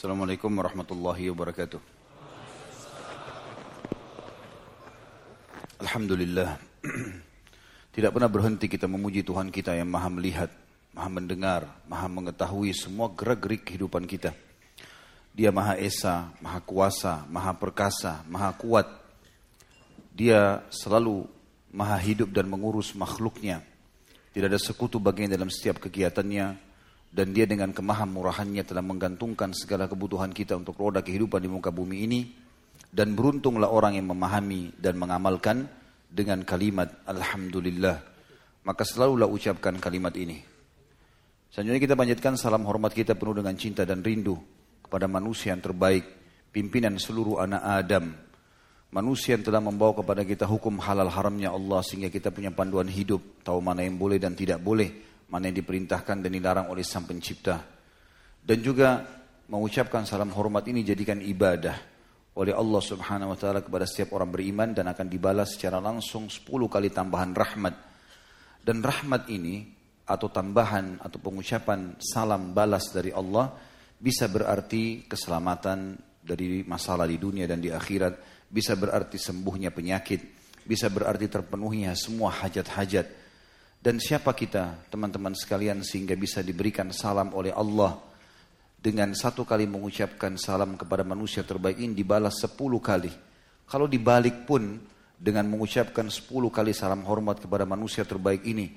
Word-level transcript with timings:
Assalamualaikum 0.00 0.48
warahmatullahi 0.56 1.28
wabarakatuh. 1.28 1.76
Alhamdulillah. 5.76 6.56
Tidak 8.00 8.08
pernah 8.08 8.32
berhenti 8.32 8.64
kita 8.64 8.88
memuji 8.88 9.20
Tuhan 9.20 9.52
kita 9.52 9.76
yang 9.76 9.92
maha 9.92 10.08
melihat, 10.08 10.48
maha 10.96 11.12
mendengar, 11.12 11.68
maha 11.84 12.08
mengetahui 12.08 12.72
semua 12.72 13.12
gerak-gerik 13.12 13.68
kehidupan 13.68 14.08
kita. 14.08 14.32
Dia 15.36 15.52
maha 15.52 15.76
esa, 15.76 16.32
maha 16.40 16.64
kuasa, 16.64 17.28
maha 17.28 17.52
perkasa, 17.60 18.24
maha 18.24 18.56
kuat. 18.56 18.88
Dia 20.16 20.64
selalu 20.72 21.28
maha 21.76 22.00
hidup 22.00 22.32
dan 22.32 22.48
mengurus 22.48 22.96
makhluknya. 22.96 23.60
Tidak 24.32 24.48
ada 24.48 24.56
sekutu 24.56 24.96
baginya 24.96 25.36
dalam 25.36 25.52
setiap 25.52 25.76
kegiatannya, 25.76 26.69
dan 27.10 27.34
dia 27.34 27.42
dengan 27.42 27.74
kemahamurahannya 27.74 28.62
telah 28.62 28.86
menggantungkan 28.86 29.50
segala 29.50 29.90
kebutuhan 29.90 30.30
kita 30.30 30.54
untuk 30.54 30.78
roda 30.78 31.02
kehidupan 31.02 31.42
di 31.42 31.50
muka 31.50 31.74
bumi 31.74 32.06
ini. 32.06 32.20
Dan 32.90 33.14
beruntunglah 33.14 33.70
orang 33.70 33.94
yang 33.98 34.10
memahami 34.10 34.74
dan 34.74 34.98
mengamalkan 34.98 35.66
dengan 36.10 36.42
kalimat 36.42 36.90
Alhamdulillah. 37.06 38.02
Maka 38.66 38.82
selalulah 38.82 39.30
ucapkan 39.30 39.78
kalimat 39.78 40.14
ini. 40.18 40.42
Selanjutnya 41.50 41.82
kita 41.82 41.94
panjatkan 41.98 42.34
salam 42.38 42.62
hormat 42.66 42.94
kita 42.94 43.18
penuh 43.18 43.42
dengan 43.42 43.54
cinta 43.58 43.82
dan 43.82 44.02
rindu 44.02 44.38
kepada 44.86 45.10
manusia 45.10 45.54
yang 45.54 45.62
terbaik 45.62 46.06
pimpinan 46.54 46.98
seluruh 46.98 47.42
anak 47.42 47.62
Adam. 47.62 48.06
Manusia 48.90 49.38
yang 49.38 49.46
telah 49.46 49.62
membawa 49.62 50.02
kepada 50.02 50.22
kita 50.26 50.50
hukum 50.50 50.82
halal 50.82 51.10
haramnya 51.10 51.54
Allah 51.54 51.82
sehingga 51.82 52.10
kita 52.10 52.34
punya 52.34 52.50
panduan 52.50 52.90
hidup 52.90 53.42
tahu 53.46 53.62
mana 53.62 53.86
yang 53.86 53.98
boleh 53.98 54.18
dan 54.18 54.34
tidak 54.34 54.58
boleh 54.58 55.09
mana 55.30 55.48
yang 55.48 55.62
diperintahkan 55.62 56.26
dan 56.26 56.30
dilarang 56.30 56.66
oleh 56.68 56.82
Sang 56.82 57.06
Pencipta. 57.06 57.62
Dan 58.40 58.58
juga 58.60 59.06
mengucapkan 59.50 60.02
salam 60.06 60.34
hormat 60.34 60.66
ini 60.66 60.82
jadikan 60.82 61.22
ibadah 61.22 61.76
oleh 62.38 62.54
Allah 62.54 62.82
Subhanahu 62.82 63.34
wa 63.34 63.38
taala 63.38 63.60
kepada 63.62 63.86
setiap 63.86 64.14
orang 64.14 64.30
beriman 64.30 64.70
dan 64.74 64.90
akan 64.90 65.06
dibalas 65.06 65.58
secara 65.58 65.82
langsung 65.82 66.30
10 66.30 66.46
kali 66.46 66.90
tambahan 66.90 67.34
rahmat. 67.34 67.74
Dan 68.60 68.82
rahmat 68.82 69.30
ini 69.30 69.66
atau 70.06 70.26
tambahan 70.26 70.98
atau 70.98 71.18
pengucapan 71.22 71.94
salam 72.02 72.50
balas 72.50 72.90
dari 72.90 73.14
Allah 73.14 73.54
bisa 74.00 74.26
berarti 74.26 75.06
keselamatan 75.06 75.94
dari 76.20 76.64
masalah 76.64 77.04
di 77.04 77.20
dunia 77.20 77.44
dan 77.44 77.60
di 77.60 77.68
akhirat, 77.68 78.46
bisa 78.48 78.74
berarti 78.74 79.20
sembuhnya 79.20 79.70
penyakit, 79.70 80.20
bisa 80.64 80.88
berarti 80.88 81.26
terpenuhinya 81.28 81.92
semua 81.92 82.32
hajat-hajat 82.32 83.19
dan 83.80 83.96
siapa 83.96 84.36
kita, 84.36 84.92
teman-teman 84.92 85.32
sekalian, 85.32 85.80
sehingga 85.80 86.12
bisa 86.12 86.44
diberikan 86.44 86.92
salam 86.92 87.32
oleh 87.32 87.48
Allah 87.48 87.96
dengan 88.76 89.12
satu 89.16 89.48
kali 89.48 89.64
mengucapkan 89.64 90.36
salam 90.36 90.76
kepada 90.76 91.00
manusia 91.00 91.40
terbaik 91.40 91.80
ini 91.80 91.96
dibalas 91.96 92.44
sepuluh 92.44 92.76
kali. 92.80 93.08
Kalau 93.64 93.88
dibalik 93.88 94.44
pun 94.44 94.76
dengan 95.16 95.48
mengucapkan 95.48 96.08
sepuluh 96.12 96.52
kali 96.52 96.76
salam 96.76 97.04
hormat 97.08 97.40
kepada 97.44 97.64
manusia 97.64 98.08
terbaik 98.08 98.44
ini 98.44 98.72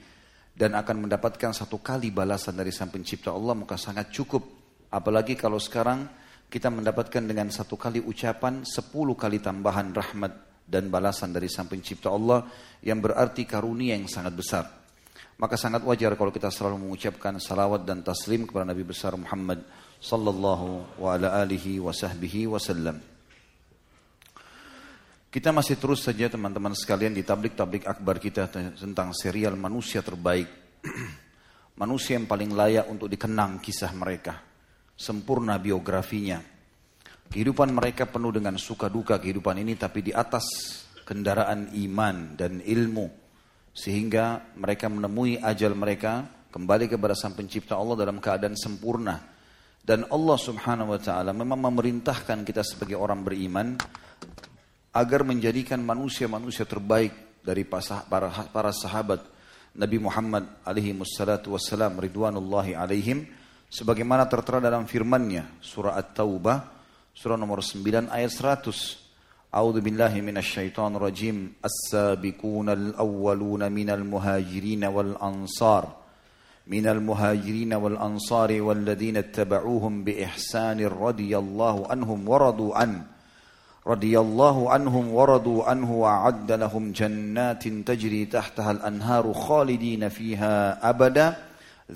dan 0.56 0.76
akan 0.76 1.08
mendapatkan 1.08 1.56
satu 1.56 1.80
kali 1.80 2.12
balasan 2.12 2.56
dari 2.60 2.72
Sang 2.72 2.92
Pencipta 2.92 3.32
Allah 3.32 3.56
maka 3.60 3.80
sangat 3.80 4.12
cukup. 4.12 4.44
Apalagi 4.92 5.40
kalau 5.40 5.60
sekarang 5.60 6.08
kita 6.52 6.68
mendapatkan 6.72 7.24
dengan 7.24 7.48
satu 7.52 7.80
kali 7.80 8.04
ucapan 8.04 8.68
sepuluh 8.68 9.16
kali 9.16 9.40
tambahan 9.40 9.92
rahmat 9.96 10.64
dan 10.68 10.92
balasan 10.92 11.32
dari 11.32 11.48
Sang 11.48 11.72
Pencipta 11.72 12.12
Allah 12.12 12.44
yang 12.84 13.00
berarti 13.00 13.48
karunia 13.48 13.96
yang 13.96 14.12
sangat 14.12 14.36
besar. 14.36 14.83
Maka 15.44 15.60
sangat 15.60 15.84
wajar 15.84 16.16
kalau 16.16 16.32
kita 16.32 16.48
selalu 16.48 16.88
mengucapkan 16.88 17.36
salawat 17.36 17.84
dan 17.84 18.00
taslim 18.00 18.48
kepada 18.48 18.64
Nabi 18.64 18.88
besar 18.88 19.12
Muhammad 19.20 19.60
sallallahu 20.00 20.96
wa 21.04 21.20
ala 21.20 21.36
alihi 21.44 21.84
wa 21.84 21.92
sahbihi 21.92 22.48
wasallam. 22.48 22.96
Kita 25.28 25.52
masih 25.52 25.76
terus 25.76 26.00
saja 26.08 26.32
teman-teman 26.32 26.72
sekalian 26.72 27.12
di 27.12 27.28
tablik-tablik 27.28 27.84
akbar 27.84 28.24
kita 28.24 28.48
tentang 28.56 29.12
serial 29.12 29.60
manusia 29.60 30.00
terbaik. 30.00 30.48
manusia 31.84 32.16
yang 32.16 32.24
paling 32.24 32.56
layak 32.56 32.88
untuk 32.88 33.12
dikenang 33.12 33.60
kisah 33.60 33.92
mereka. 33.92 34.40
Sempurna 34.96 35.60
biografinya. 35.60 36.40
Kehidupan 37.28 37.68
mereka 37.76 38.08
penuh 38.08 38.32
dengan 38.32 38.56
suka 38.56 38.88
duka 38.88 39.20
kehidupan 39.20 39.60
ini 39.60 39.76
tapi 39.76 40.08
di 40.08 40.16
atas 40.16 40.48
kendaraan 41.04 41.76
iman 41.76 42.40
dan 42.40 42.64
ilmu 42.64 43.23
sehingga 43.74 44.54
mereka 44.54 44.86
menemui 44.86 45.42
ajal 45.42 45.74
mereka 45.74 46.30
kembali 46.54 46.86
kepada 46.86 47.18
Sang 47.18 47.34
Pencipta 47.34 47.74
Allah 47.74 48.06
dalam 48.06 48.22
keadaan 48.22 48.54
sempurna. 48.54 49.18
Dan 49.84 50.08
Allah 50.08 50.38
Subhanahu 50.40 50.96
wa 50.96 51.02
taala 51.02 51.36
memang 51.36 51.60
memerintahkan 51.60 52.46
kita 52.48 52.64
sebagai 52.64 52.96
orang 52.96 53.26
beriman 53.26 53.76
agar 54.94 55.26
menjadikan 55.26 55.82
manusia-manusia 55.82 56.64
terbaik 56.64 57.42
dari 57.44 57.68
para, 57.68 58.72
sahabat 58.72 59.20
Nabi 59.76 59.98
Muhammad 60.00 60.64
alaihi 60.64 60.96
wassalatu 60.96 61.58
wassalam 61.58 61.98
ridwanullahi 61.98 62.78
alaihim 62.78 63.26
sebagaimana 63.68 64.30
tertera 64.30 64.62
dalam 64.62 64.86
firman-Nya 64.86 65.60
surah 65.60 65.98
At-Taubah 65.98 66.58
surah 67.12 67.36
nomor 67.36 67.60
9 67.60 68.08
ayat 68.08 68.32
100 68.32 69.03
أعوذ 69.54 69.82
بالله 69.82 70.22
من 70.22 70.38
الشيطان 70.38 70.96
الرجيم. 70.96 71.54
السابقون 71.66 72.70
الأولون 72.70 73.72
من 73.72 73.90
المهاجرين 73.90 74.86
والأنصار. 74.86 75.88
من 76.68 76.88
المهاجرين 76.88 77.74
والأنصار 77.74 78.62
والذين 78.62 79.18
اتبعوهم 79.18 80.04
بإحسان 80.04 80.86
رضي 80.86 81.38
الله 81.38 81.88
عنهم 81.92 82.30
ورضوا 82.30 82.76
عنه. 82.76 83.02
رضي 83.88 84.20
الله 84.20 84.70
عنهم 84.70 85.14
ورضوا 85.14 85.64
عنه 85.64 85.94
وأعد 85.94 86.52
لهم 86.52 86.92
جنات 86.92 87.68
تجري 87.68 88.26
تحتها 88.26 88.72
الأنهار 88.72 89.34
خالدين 89.34 90.10
فيها 90.10 90.90
أبدا. 90.90 91.36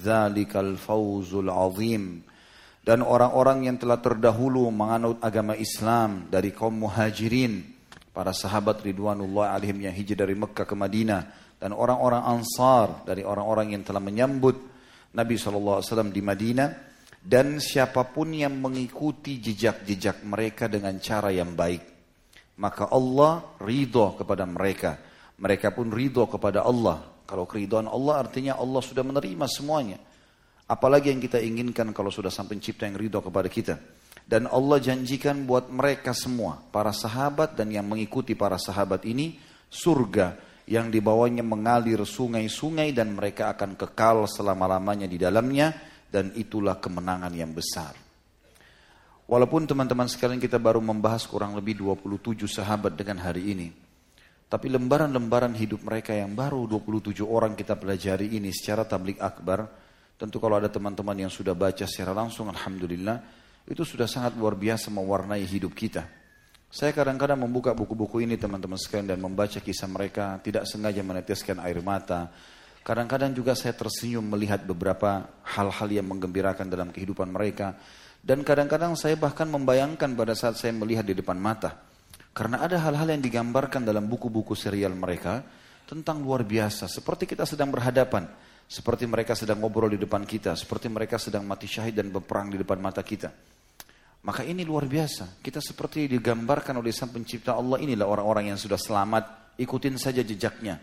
ذلك 0.05 0.57
الفوز 0.57 1.33
العظيم. 1.33 2.21
Dan 2.87 3.03
orang-orang 3.03 3.67
yang 3.67 3.75
telah 3.75 3.99
terdahulu 3.99 4.71
menganut 4.71 5.19
agama 5.19 5.59
Islam 5.59 6.31
dari 6.31 6.55
kaum 6.55 6.87
muhajirin, 6.87 7.67
para 8.15 8.31
sahabat 8.31 8.79
Ridwanullah 8.79 9.51
alaihim 9.51 9.83
yang 9.83 9.91
hijrah 9.91 10.23
dari 10.23 10.39
Mekah 10.39 10.63
ke 10.63 10.71
Madinah, 10.71 11.21
dan 11.59 11.75
orang-orang 11.75 12.23
ansar 12.23 13.03
dari 13.03 13.27
orang-orang 13.27 13.75
yang 13.75 13.83
telah 13.83 13.99
menyambut 13.99 14.55
Nabi 15.11 15.35
SAW 15.35 15.83
di 16.15 16.23
Madinah, 16.23 16.69
dan 17.19 17.59
siapa 17.59 18.07
pun 18.07 18.31
yang 18.31 18.55
mengikuti 18.55 19.35
jejak-jejak 19.43 20.23
mereka 20.23 20.71
dengan 20.71 20.95
cara 21.03 21.27
yang 21.27 21.59
baik. 21.59 21.83
Maka 22.63 22.87
Allah 22.87 23.51
ridho 23.59 24.15
kepada 24.15 24.47
mereka. 24.47 24.95
Mereka 25.35 25.75
pun 25.75 25.91
ridho 25.91 26.23
kepada 26.31 26.63
Allah. 26.63 27.03
Kalau 27.27 27.43
keridhaan 27.43 27.91
Allah 27.91 28.23
artinya 28.23 28.55
Allah 28.55 28.79
sudah 28.79 29.03
menerima 29.03 29.43
semuanya. 29.51 29.99
Apalagi 30.67 31.15
yang 31.15 31.23
kita 31.23 31.39
inginkan 31.39 31.95
kalau 31.95 32.11
sudah 32.11 32.27
sang 32.27 32.51
pencipta 32.51 32.83
yang 32.83 32.99
ridho 32.99 33.23
kepada 33.23 33.47
kita. 33.47 33.75
Dan 34.27 34.51
Allah 34.51 34.83
janjikan 34.83 35.47
buat 35.47 35.71
mereka 35.71 36.11
semua, 36.11 36.59
para 36.59 36.91
sahabat 36.91 37.55
dan 37.55 37.71
yang 37.71 37.87
mengikuti 37.87 38.35
para 38.35 38.59
sahabat 38.59 39.07
ini, 39.07 39.39
surga 39.71 40.35
yang 40.67 40.91
dibawanya 40.91 41.47
mengalir 41.47 42.03
sungai-sungai 42.03 42.91
dan 42.91 43.15
mereka 43.15 43.55
akan 43.55 43.79
kekal 43.79 44.27
selama-lamanya 44.27 45.07
di 45.07 45.15
dalamnya 45.15 45.71
dan 46.11 46.35
itulah 46.35 46.75
kemenangan 46.83 47.31
yang 47.31 47.55
besar. 47.55 47.95
Walaupun 49.27 49.67
teman-teman 49.67 50.07
sekalian 50.11 50.39
kita 50.39 50.59
baru 50.59 50.83
membahas 50.83 51.23
kurang 51.27 51.55
lebih 51.55 51.79
27 51.79 52.47
sahabat 52.47 52.95
dengan 52.95 53.23
hari 53.23 53.55
ini. 53.55 53.67
Tapi 54.47 54.71
lembaran-lembaran 54.71 55.51
hidup 55.55 55.83
mereka 55.83 56.15
yang 56.15 56.31
baru 56.31 56.63
27 56.67 57.23
orang 57.27 57.51
kita 57.55 57.75
pelajari 57.75 58.31
ini 58.35 58.51
secara 58.55 58.87
tablik 58.87 59.19
akbar, 59.19 59.86
Tentu 60.17 60.41
kalau 60.41 60.57
ada 60.57 60.65
teman-teman 60.65 61.13
yang 61.13 61.29
sudah 61.29 61.53
baca 61.53 61.85
secara 61.85 62.09
langsung, 62.09 62.49
Alhamdulillah, 62.49 63.21
itu 63.69 63.85
sudah 63.85 64.09
sangat 64.09 64.33
luar 64.33 64.57
biasa 64.57 64.89
mewarnai 64.89 65.45
hidup 65.45 65.77
kita. 65.77 66.09
Saya 66.67 66.91
kadang-kadang 66.91 67.37
membuka 67.37 67.71
buku-buku 67.71 68.25
ini 68.25 68.33
teman-teman 68.33 68.81
sekalian 68.81 69.13
dan 69.13 69.21
membaca 69.21 69.61
kisah 69.61 69.85
mereka, 69.85 70.41
tidak 70.41 70.65
sengaja 70.65 71.05
meneteskan 71.05 71.61
air 71.61 71.79
mata. 71.85 72.33
Kadang-kadang 72.81 73.31
juga 73.37 73.53
saya 73.53 73.77
tersenyum 73.77 74.25
melihat 74.25 74.65
beberapa 74.65 75.29
hal-hal 75.53 75.89
yang 75.91 76.09
menggembirakan 76.09 76.65
dalam 76.65 76.89
kehidupan 76.89 77.29
mereka. 77.29 77.77
Dan 78.17 78.41
kadang-kadang 78.41 78.97
saya 78.97 79.15
bahkan 79.15 79.45
membayangkan 79.47 80.17
pada 80.17 80.33
saat 80.33 80.57
saya 80.57 80.73
melihat 80.73 81.05
di 81.05 81.13
depan 81.13 81.37
mata. 81.37 81.77
Karena 82.33 82.65
ada 82.65 82.81
hal-hal 82.81 83.13
yang 83.13 83.21
digambarkan 83.21 83.85
dalam 83.85 84.09
buku-buku 84.09 84.57
serial 84.57 84.97
mereka 84.97 85.45
tentang 85.85 86.25
luar 86.25 86.41
biasa. 86.41 86.89
Seperti 86.89 87.29
kita 87.29 87.45
sedang 87.45 87.69
berhadapan 87.71 88.27
seperti 88.67 89.07
mereka 89.07 89.31
sedang 89.31 89.63
ngobrol 89.63 89.87
di 89.87 89.99
depan 89.99 90.27
kita, 90.27 90.51
seperti 90.59 90.91
mereka 90.91 91.15
sedang 91.15 91.47
mati 91.47 91.71
syahid 91.71 91.95
dan 91.95 92.11
berperang 92.11 92.51
di 92.51 92.59
depan 92.59 92.83
mata 92.83 92.99
kita. 92.99 93.31
Maka 94.27 94.43
ini 94.43 94.67
luar 94.67 94.83
biasa. 94.91 95.39
Kita 95.39 95.63
seperti 95.63 96.11
digambarkan 96.11 96.75
oleh 96.75 96.91
Sang 96.91 97.07
Pencipta 97.07 97.55
Allah 97.55 97.79
inilah 97.79 98.03
orang-orang 98.03 98.51
yang 98.51 98.59
sudah 98.59 98.75
selamat, 98.75 99.55
ikutin 99.55 99.95
saja 99.95 100.19
jejaknya. 100.19 100.75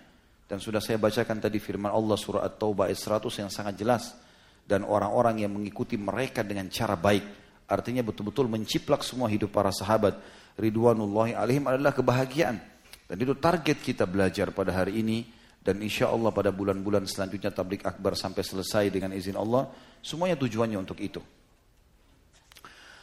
Dan 0.48 0.64
sudah 0.64 0.80
saya 0.80 0.96
bacakan 0.96 1.44
tadi 1.44 1.60
firman 1.60 1.92
Allah 1.92 2.16
surah 2.16 2.40
At-Taubah 2.40 2.88
ayat 2.88 3.20
100 3.20 3.44
yang 3.44 3.50
sangat 3.52 3.76
jelas. 3.76 4.16
Dan 4.64 4.88
orang-orang 4.88 5.44
yang 5.44 5.52
mengikuti 5.52 6.00
mereka 6.00 6.40
dengan 6.40 6.72
cara 6.72 6.96
baik. 6.96 7.44
artinya 7.64 8.04
betul-betul 8.04 8.44
menciplak 8.44 9.00
semua 9.00 9.24
hidup 9.32 9.48
para 9.48 9.72
sahabat 9.72 10.20
ridwanullahi 10.60 11.32
alaihim 11.32 11.64
adalah 11.64 11.96
kebahagiaan. 11.96 12.60
Dan 13.08 13.16
itu 13.20 13.32
target 13.36 13.80
kita 13.80 14.04
belajar 14.08 14.52
pada 14.52 14.72
hari 14.72 15.00
ini 15.00 15.24
dan 15.64 15.80
insya 15.80 16.12
Allah 16.12 16.28
pada 16.28 16.52
bulan-bulan 16.52 17.08
selanjutnya 17.08 17.48
tablik 17.48 17.88
akbar 17.88 18.12
sampai 18.12 18.44
selesai 18.44 18.92
dengan 18.92 19.16
izin 19.16 19.40
Allah, 19.40 19.72
semuanya 20.04 20.36
tujuannya 20.36 20.76
untuk 20.76 21.00
itu. 21.00 21.24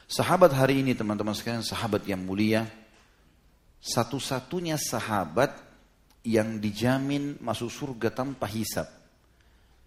Sahabat 0.06 0.54
hari 0.54 0.86
ini 0.86 0.94
teman-teman 0.94 1.34
sekalian, 1.34 1.66
sahabat 1.66 2.06
yang 2.06 2.22
mulia, 2.22 2.70
satu-satunya 3.82 4.78
sahabat 4.78 5.58
yang 6.22 6.62
dijamin 6.62 7.42
masuk 7.42 7.74
surga 7.74 8.14
tanpa 8.14 8.46
hisap. 8.46 8.86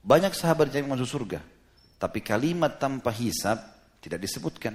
Banyak 0.03 0.35
sahabat 0.35 0.75
yang 0.75 0.91
masuk 0.91 1.07
surga, 1.07 1.39
tapi 2.03 2.27
kalimat 2.27 2.75
tanpa 2.75 3.15
hisap 3.15 3.63
tidak 4.03 4.27
disebutkan. 4.27 4.75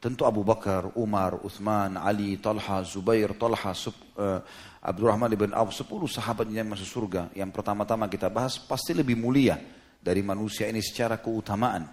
Tentu 0.00 0.24
Abu 0.24 0.40
Bakar, 0.40 0.96
Umar, 0.96 1.44
Uthman, 1.44 2.00
Ali, 2.00 2.40
Talha, 2.40 2.80
Zubair, 2.86 3.36
Talha, 3.36 3.76
Sub, 3.76 3.92
uh, 4.16 4.40
Abdurrahman 4.80 5.28
ibn 5.36 5.52
Auf, 5.52 5.76
10 5.76 5.92
sahabat 6.08 6.48
yang 6.48 6.72
masuk 6.72 6.88
surga. 6.88 7.28
Yang 7.36 7.52
pertama-tama 7.52 8.08
kita 8.08 8.32
bahas 8.32 8.56
pasti 8.56 8.96
lebih 8.96 9.12
mulia 9.12 9.60
dari 10.00 10.24
manusia 10.24 10.64
ini 10.72 10.80
secara 10.80 11.20
keutamaan. 11.20 11.84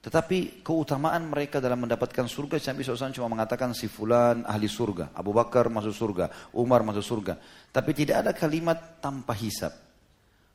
Tetapi 0.00 0.64
keutamaan 0.64 1.28
mereka 1.28 1.60
dalam 1.60 1.84
mendapatkan 1.84 2.24
surga 2.24 2.56
Nabi 2.72 2.80
SAW 2.80 3.12
cuma 3.12 3.28
mengatakan 3.28 3.76
si 3.76 3.84
fulan 3.84 4.48
ahli 4.48 4.64
surga. 4.64 5.12
Abu 5.12 5.36
Bakar 5.36 5.68
masuk 5.68 5.92
surga. 5.92 6.56
Umar 6.56 6.80
masuk 6.86 7.04
surga. 7.04 7.36
Tapi 7.68 7.90
tidak 7.92 8.24
ada 8.24 8.32
kalimat 8.32 9.02
tanpa 9.02 9.36
hisap. 9.36 9.76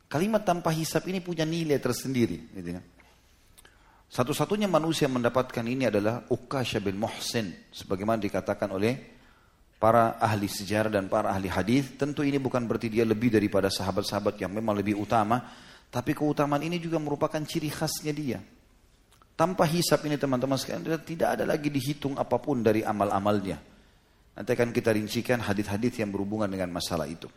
Kalimat 0.10 0.42
tanpa 0.42 0.74
hisap 0.74 1.06
ini 1.12 1.22
punya 1.22 1.46
nilai 1.46 1.78
tersendiri. 1.78 2.58
Gitu 2.58 2.70
ya. 2.74 2.82
Satu-satunya 4.10 4.66
manusia 4.66 5.06
yang 5.06 5.22
mendapatkan 5.22 5.66
ini 5.66 5.94
adalah 5.94 6.26
Ukasha 6.32 6.82
bin 6.82 6.98
Muhsin. 6.98 7.70
Sebagaimana 7.70 8.18
dikatakan 8.18 8.74
oleh 8.74 9.15
para 9.86 10.18
ahli 10.18 10.50
sejarah 10.50 10.90
dan 10.90 11.06
para 11.06 11.30
ahli 11.30 11.46
hadis. 11.46 11.94
Tentu 11.94 12.26
ini 12.26 12.42
bukan 12.42 12.66
berarti 12.66 12.90
dia 12.90 13.06
lebih 13.06 13.30
daripada 13.30 13.70
sahabat-sahabat 13.70 14.42
yang 14.42 14.50
memang 14.50 14.74
lebih 14.74 14.98
utama. 14.98 15.38
Tapi 15.94 16.18
keutamaan 16.18 16.66
ini 16.66 16.82
juga 16.82 16.98
merupakan 16.98 17.38
ciri 17.46 17.70
khasnya 17.70 18.10
dia. 18.10 18.42
Tanpa 19.38 19.70
hisap 19.70 20.02
ini 20.10 20.18
teman-teman 20.18 20.58
sekalian 20.58 21.06
tidak 21.06 21.38
ada 21.38 21.46
lagi 21.46 21.70
dihitung 21.70 22.18
apa 22.18 22.42
pun 22.42 22.66
dari 22.66 22.82
amal-amalnya. 22.82 23.62
Nanti 24.34 24.50
akan 24.58 24.74
kita 24.74 24.90
rincikan 24.90 25.46
hadis-hadis 25.46 26.02
yang 26.02 26.10
berhubungan 26.10 26.50
dengan 26.50 26.74
masalah 26.74 27.06
itu. 27.06 27.30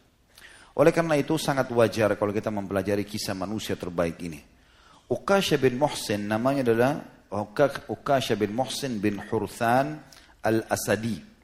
Oleh 0.81 0.89
karena 0.89 1.21
itu 1.21 1.37
sangat 1.37 1.69
wajar 1.69 2.17
kalau 2.17 2.33
kita 2.33 2.49
mempelajari 2.49 3.05
kisah 3.05 3.37
manusia 3.37 3.77
terbaik 3.77 4.25
ini. 4.25 4.41
Ukasha 5.13 5.61
bin 5.61 5.77
Muhsin 5.77 6.25
namanya 6.25 6.65
adalah 6.65 7.05
Ukasha 7.93 8.41
bin 8.41 8.57
Muhsin 8.57 9.05
bin 9.05 9.21
Hurthan 9.21 10.01
al-Asadi. 10.41 11.38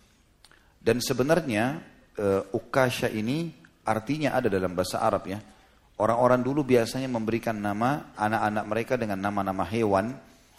Dan 0.84 1.00
sebenarnya 1.00 1.80
uh, 2.20 2.44
Ukasha 2.52 3.08
ini 3.08 3.48
artinya 3.88 4.36
ada 4.36 4.52
dalam 4.52 4.76
bahasa 4.76 5.00
Arab 5.00 5.24
ya. 5.32 5.40
Orang-orang 5.96 6.44
dulu 6.44 6.60
biasanya 6.66 7.08
memberikan 7.08 7.56
nama 7.56 8.12
anak-anak 8.18 8.64
mereka 8.68 8.94
dengan 9.00 9.16
nama-nama 9.16 9.64
hewan 9.64 10.12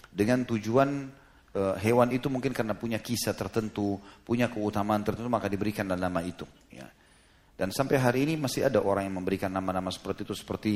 dengan 0.10 0.48
tujuan 0.48 1.12
uh, 1.54 1.76
hewan 1.78 2.10
itu 2.16 2.32
mungkin 2.32 2.56
karena 2.56 2.74
punya 2.74 2.98
kisah 2.98 3.36
tertentu, 3.38 4.02
punya 4.26 4.50
keutamaan 4.50 5.04
tertentu 5.06 5.30
maka 5.30 5.46
diberikan 5.46 5.86
nama 5.86 6.24
itu. 6.26 6.48
Ya. 6.72 6.88
Dan 7.56 7.70
sampai 7.70 8.00
hari 8.02 8.20
ini 8.26 8.34
masih 8.40 8.66
ada 8.66 8.82
orang 8.82 9.06
yang 9.06 9.16
memberikan 9.22 9.52
nama-nama 9.54 9.94
seperti 9.94 10.26
itu 10.26 10.34
seperti 10.34 10.74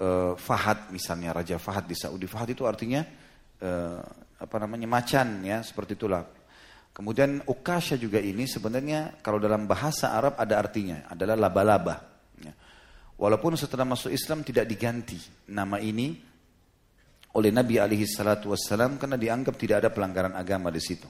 uh, 0.00 0.34
Fahad 0.34 0.88
misalnya 0.94 1.36
Raja 1.36 1.60
Fahad 1.60 1.86
di 1.90 1.98
Saudi. 1.98 2.24
Fahad 2.30 2.54
itu 2.54 2.64
artinya 2.64 3.02
uh, 3.62 4.00
apa 4.40 4.56
namanya 4.56 4.88
macan 4.88 5.44
ya 5.44 5.60
seperti 5.60 5.94
itulah. 5.94 6.39
Kemudian 6.90 7.40
ukasha 7.46 7.94
juga 7.96 8.18
ini 8.18 8.44
sebenarnya 8.44 9.22
kalau 9.22 9.38
dalam 9.38 9.64
bahasa 9.64 10.12
Arab 10.12 10.36
ada 10.36 10.58
artinya 10.58 11.06
adalah 11.06 11.38
laba-laba. 11.38 11.96
Ya. 12.42 12.52
Walaupun 13.16 13.54
setelah 13.54 13.86
masuk 13.86 14.10
Islam 14.10 14.42
tidak 14.42 14.66
diganti 14.66 15.16
nama 15.48 15.78
ini 15.78 16.18
oleh 17.30 17.50
Nabi 17.54 17.78
alaihi 17.78 18.10
salatu 18.10 18.50
wassalam 18.50 18.98
karena 18.98 19.14
dianggap 19.14 19.54
tidak 19.54 19.86
ada 19.86 19.90
pelanggaran 19.94 20.34
agama 20.34 20.68
di 20.74 20.82
situ. 20.82 21.06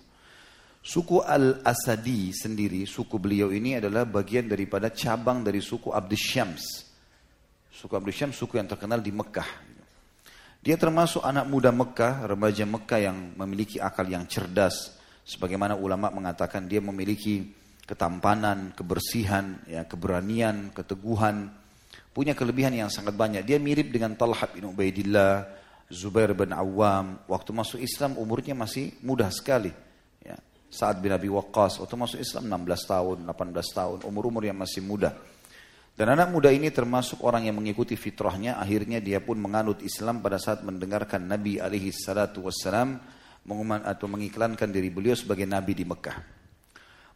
Suku 0.80 1.20
Al-Asadi 1.20 2.32
sendiri, 2.32 2.88
suku 2.88 3.20
beliau 3.20 3.52
ini 3.52 3.76
adalah 3.76 4.08
bagian 4.08 4.48
daripada 4.48 4.88
cabang 4.88 5.44
dari 5.44 5.60
suku 5.60 5.92
Abdus 5.92 6.24
Syams. 6.24 6.64
Suku 7.68 7.92
Abdul 7.96 8.12
Syam 8.12 8.32
suku 8.32 8.56
yang 8.56 8.68
terkenal 8.68 9.00
di 9.00 9.12
Mekah. 9.12 9.48
Dia 10.60 10.76
termasuk 10.76 11.24
anak 11.24 11.48
muda 11.48 11.72
Mekah, 11.72 12.28
remaja 12.28 12.68
Mekah 12.68 13.00
yang 13.00 13.16
memiliki 13.36 13.80
akal 13.80 14.04
yang 14.08 14.28
cerdas. 14.28 14.99
Sebagaimana 15.30 15.78
ulama 15.78 16.10
mengatakan 16.10 16.66
dia 16.66 16.82
memiliki 16.82 17.46
ketampanan, 17.86 18.74
kebersihan, 18.74 19.62
ya, 19.70 19.86
keberanian, 19.86 20.74
keteguhan. 20.74 21.54
Punya 22.10 22.34
kelebihan 22.34 22.74
yang 22.74 22.90
sangat 22.90 23.14
banyak. 23.14 23.46
Dia 23.46 23.62
mirip 23.62 23.94
dengan 23.94 24.18
Talha 24.18 24.50
bin 24.50 24.66
Ubaidillah, 24.66 25.46
Zubair 25.86 26.34
bin 26.34 26.50
Awam. 26.50 27.22
Waktu 27.30 27.50
masuk 27.54 27.78
Islam 27.78 28.18
umurnya 28.18 28.58
masih 28.58 28.90
muda 29.06 29.30
sekali. 29.30 29.70
Ya. 30.18 30.34
Saat 30.66 30.98
bin 30.98 31.14
Abi 31.14 31.30
Waqqas, 31.30 31.78
waktu 31.78 31.94
masuk 31.94 32.18
Islam 32.18 32.50
16 32.50 32.90
tahun, 32.90 33.16
18 33.22 33.70
tahun, 33.70 33.98
umur-umur 34.02 34.42
yang 34.42 34.58
masih 34.58 34.82
muda. 34.82 35.14
Dan 35.94 36.10
anak 36.10 36.34
muda 36.34 36.50
ini 36.50 36.74
termasuk 36.74 37.22
orang 37.22 37.46
yang 37.46 37.54
mengikuti 37.54 37.94
fitrahnya, 37.94 38.58
akhirnya 38.58 38.98
dia 38.98 39.22
pun 39.22 39.38
menganut 39.38 39.78
Islam 39.82 40.18
pada 40.18 40.42
saat 40.42 40.66
mendengarkan 40.66 41.22
Nabi 41.22 41.62
alaihi 41.62 41.94
salatu 41.94 42.46
wassalam 42.46 43.19
atau 43.48 44.06
mengiklankan 44.06 44.68
diri 44.70 44.92
beliau 44.92 45.16
sebagai 45.16 45.48
Nabi 45.48 45.72
di 45.74 45.84
Mekah. 45.86 46.18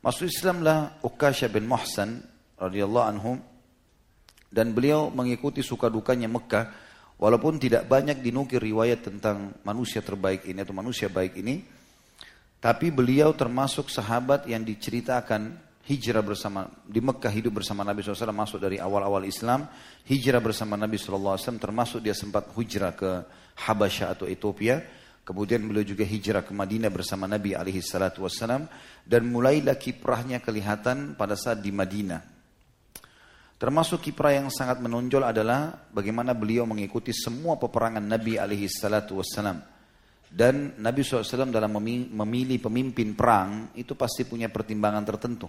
Masuk 0.05 0.29
Islamlah 0.29 1.01
Ukasha 1.01 1.49
bin 1.49 1.65
Muhsan 1.65 2.21
radhiyallahu 2.61 3.07
anhu 3.09 3.41
dan 4.53 4.71
beliau 4.71 5.09
mengikuti 5.11 5.65
suka 5.65 5.89
dukanya 5.89 6.29
Mekah 6.29 6.65
walaupun 7.19 7.59
tidak 7.59 7.91
banyak 7.91 8.21
dinukir 8.21 8.63
riwayat 8.63 9.03
tentang 9.07 9.57
manusia 9.67 10.05
terbaik 10.05 10.47
ini 10.47 10.61
atau 10.63 10.77
manusia 10.77 11.11
baik 11.11 11.41
ini 11.41 11.65
tapi 12.61 12.89
beliau 12.95 13.35
termasuk 13.37 13.91
sahabat 13.91 14.49
yang 14.49 14.65
diceritakan 14.65 15.57
hijrah 15.85 16.25
bersama 16.25 16.65
di 16.85 17.01
Mekah 17.01 17.33
hidup 17.33 17.61
bersama 17.61 17.85
Nabi 17.85 18.01
SAW 18.01 18.33
masuk 18.33 18.61
dari 18.63 18.81
awal-awal 18.81 19.25
Islam 19.29 19.69
hijrah 20.09 20.41
bersama 20.41 20.79
Nabi 20.79 20.97
SAW 20.97 21.37
termasuk 21.61 22.01
dia 22.01 22.17
sempat 22.17 22.49
hijrah 22.57 22.93
ke 22.97 23.11
Habasyah 23.55 24.17
atau 24.17 24.27
Ethiopia 24.31 24.81
kemudian 25.25 25.65
beliau 25.65 25.83
juga 25.83 26.05
hijrah 26.05 26.45
ke 26.45 26.53
Madinah 26.53 26.93
bersama 26.93 27.25
Nabi 27.25 27.57
SAW 27.57 28.69
dan 29.03 29.23
mulailah 29.25 29.75
kiprahnya 29.81 30.45
kelihatan 30.45 31.17
pada 31.17 31.35
saat 31.35 31.65
di 31.65 31.73
Madinah. 31.73 32.21
Termasuk 33.57 34.05
kiprah 34.05 34.37
yang 34.37 34.53
sangat 34.53 34.79
menonjol 34.85 35.25
adalah 35.25 35.73
bagaimana 35.89 36.37
beliau 36.37 36.69
mengikuti 36.69 37.17
semua 37.17 37.57
peperangan 37.57 38.05
Nabi 38.05 38.37
SAW 38.69 39.75
dan 40.35 40.75
Nabi 40.83 41.01
SAW 41.07 41.55
dalam 41.55 41.79
memilih 42.11 42.59
pemimpin 42.59 43.15
perang 43.15 43.71
itu 43.79 43.95
pasti 43.95 44.27
punya 44.27 44.51
pertimbangan 44.51 45.07
tertentu. 45.07 45.47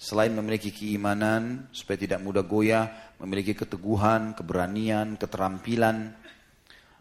Selain 0.00 0.32
memiliki 0.32 0.72
keimanan 0.72 1.68
supaya 1.70 2.00
tidak 2.00 2.24
mudah 2.24 2.42
goyah, 2.42 3.14
memiliki 3.20 3.52
keteguhan, 3.52 4.32
keberanian, 4.34 5.20
keterampilan, 5.20 6.16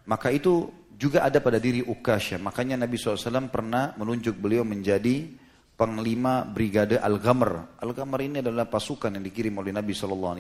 maka 0.06 0.28
itu 0.30 0.70
juga 1.02 1.26
ada 1.26 1.42
pada 1.42 1.58
diri 1.58 1.82
Ukasha. 1.82 2.38
Makanya 2.38 2.78
Nabi 2.78 2.94
SAW 2.94 3.50
pernah 3.50 3.98
menunjuk 3.98 4.38
beliau 4.38 4.62
menjadi 4.62 5.34
panglima 5.74 6.46
brigade 6.46 7.02
Al-Ghamr. 7.02 7.82
Al-Ghamr 7.82 8.20
ini 8.22 8.38
adalah 8.46 8.70
pasukan 8.70 9.18
yang 9.18 9.26
dikirim 9.26 9.58
oleh 9.58 9.74
Nabi 9.74 9.98
SAW. 9.98 10.38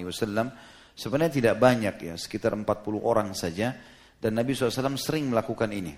Sebenarnya 0.93 1.33
tidak 1.33 1.55
banyak 1.57 1.95
ya, 2.05 2.13
sekitar 2.13 2.53
40 2.53 3.01
orang 3.01 3.33
saja. 3.33 3.73
Dan 4.21 4.37
Nabi 4.37 4.53
SAW 4.53 5.01
sering 5.01 5.33
melakukan 5.33 5.73
ini. 5.73 5.97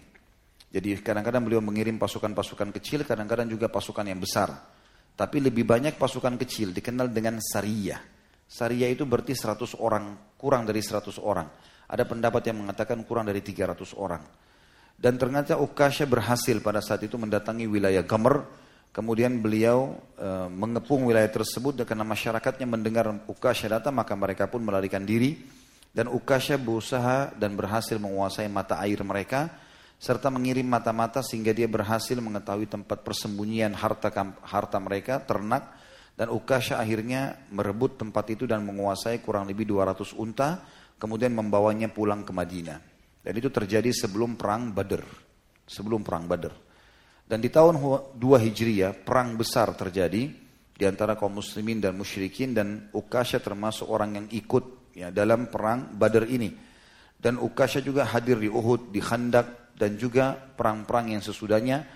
Jadi 0.72 0.96
kadang-kadang 1.04 1.44
beliau 1.44 1.60
mengirim 1.60 2.00
pasukan-pasukan 2.00 2.72
kecil, 2.80 3.04
kadang-kadang 3.04 3.52
juga 3.52 3.68
pasukan 3.68 4.08
yang 4.08 4.24
besar. 4.24 4.48
Tapi 5.14 5.44
lebih 5.44 5.68
banyak 5.68 6.00
pasukan 6.00 6.40
kecil 6.40 6.72
dikenal 6.72 7.12
dengan 7.12 7.36
Sariyah. 7.44 8.00
Sariyah 8.48 8.90
itu 8.96 9.04
berarti 9.04 9.36
100 9.36 9.76
orang, 9.84 10.34
kurang 10.40 10.64
dari 10.64 10.80
100 10.80 11.20
orang. 11.20 11.52
Ada 11.84 12.08
pendapat 12.08 12.48
yang 12.48 12.64
mengatakan 12.64 13.04
kurang 13.04 13.28
dari 13.28 13.44
300 13.44 13.92
orang. 14.00 14.24
Dan 14.96 15.20
ternyata 15.20 15.60
Ukasha 15.60 16.08
berhasil 16.08 16.58
pada 16.64 16.80
saat 16.80 17.04
itu 17.04 17.20
mendatangi 17.20 17.68
wilayah 17.68 18.04
Gamer. 18.08 18.44
Kemudian 18.94 19.42
beliau 19.42 19.98
e, 20.16 20.48
mengepung 20.54 21.10
wilayah 21.10 21.28
tersebut 21.28 21.82
dan 21.82 21.86
karena 21.90 22.06
masyarakatnya 22.06 22.68
mendengar 22.70 23.10
Ukasha 23.26 23.66
datang 23.66 23.98
maka 23.98 24.14
mereka 24.14 24.48
pun 24.48 24.62
melarikan 24.62 25.02
diri. 25.04 25.44
Dan 25.94 26.10
Ukasha 26.10 26.58
berusaha 26.58 27.34
dan 27.38 27.54
berhasil 27.58 27.98
menguasai 27.98 28.50
mata 28.50 28.82
air 28.82 29.02
mereka 29.02 29.50
serta 30.04 30.28
mengirim 30.28 30.68
mata-mata 30.68 31.24
sehingga 31.24 31.56
dia 31.56 31.64
berhasil 31.64 32.20
mengetahui 32.20 32.68
tempat 32.68 33.08
persembunyian 33.08 33.72
harta 33.72 34.12
harta 34.44 34.78
mereka, 34.84 35.24
ternak, 35.24 35.72
dan 36.14 36.28
Ukasha 36.28 36.76
akhirnya 36.76 37.40
merebut 37.50 37.96
tempat 37.96 38.28
itu 38.30 38.44
dan 38.44 38.68
menguasai 38.68 39.24
kurang 39.24 39.50
lebih 39.50 39.64
200 39.64 40.14
unta, 40.20 40.60
kemudian 41.00 41.32
membawanya 41.32 41.88
pulang 41.88 42.22
ke 42.28 42.36
Madinah. 42.36 42.93
Dan 43.24 43.34
itu 43.40 43.48
terjadi 43.48 43.88
sebelum 43.96 44.36
perang 44.36 44.76
Badr. 44.76 45.04
Sebelum 45.64 46.04
perang 46.04 46.28
Badr. 46.28 46.52
Dan 47.24 47.40
di 47.40 47.48
tahun 47.48 47.80
2 47.80 48.20
Hijriah, 48.20 48.92
perang 49.00 49.40
besar 49.40 49.72
terjadi 49.80 50.28
di 50.74 50.84
antara 50.84 51.16
kaum 51.16 51.40
muslimin 51.40 51.80
dan 51.80 51.96
musyrikin 51.96 52.52
dan 52.52 52.92
Ukasha 52.92 53.40
termasuk 53.40 53.88
orang 53.88 54.20
yang 54.20 54.28
ikut 54.28 54.92
ya 54.92 55.08
dalam 55.08 55.48
perang 55.48 55.96
Badar 55.96 56.28
ini. 56.28 56.52
Dan 57.16 57.40
Ukasha 57.40 57.80
juga 57.80 58.04
hadir 58.12 58.44
di 58.44 58.52
Uhud, 58.52 58.92
di 58.92 59.00
Khandak 59.00 59.72
dan 59.80 59.96
juga 59.96 60.36
perang-perang 60.36 61.16
yang 61.16 61.24
sesudahnya 61.24 61.88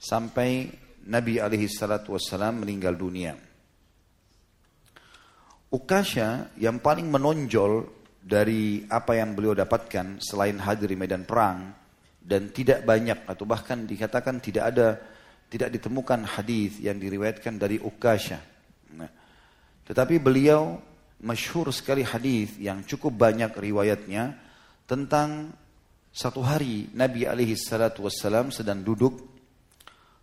sampai 0.00 0.72
Nabi 1.12 1.36
alaihi 1.36 1.68
salatu 1.68 2.16
wassalam 2.16 2.64
meninggal 2.64 2.96
dunia. 2.96 3.36
Ukasha 5.72 6.52
yang 6.56 6.80
paling 6.80 7.12
menonjol 7.12 8.01
dari 8.22 8.86
apa 8.86 9.18
yang 9.18 9.34
beliau 9.34 9.52
dapatkan 9.52 10.22
selain 10.22 10.58
hadir 10.62 10.94
di 10.94 10.98
medan 10.98 11.26
perang 11.26 11.74
dan 12.22 12.54
tidak 12.54 12.86
banyak 12.86 13.26
atau 13.26 13.42
bahkan 13.42 13.82
dikatakan 13.82 14.38
tidak 14.38 14.64
ada 14.70 14.88
tidak 15.50 15.74
ditemukan 15.74 16.24
hadis 16.24 16.80
yang 16.80 16.96
diriwayatkan 16.96 17.58
dari 17.58 17.76
Ukasha. 17.82 18.40
Nah, 18.94 19.10
tetapi 19.84 20.16
beliau 20.22 20.80
masyhur 21.20 21.68
sekali 21.74 22.06
hadis 22.06 22.56
yang 22.56 22.86
cukup 22.86 23.12
banyak 23.12 23.52
riwayatnya 23.52 24.38
tentang 24.88 25.52
satu 26.14 26.40
hari 26.40 26.88
Nabi 26.94 27.28
alaihi 27.28 27.58
salatu 27.58 28.06
wassalam 28.06 28.48
sedang 28.48 28.80
duduk 28.80 29.18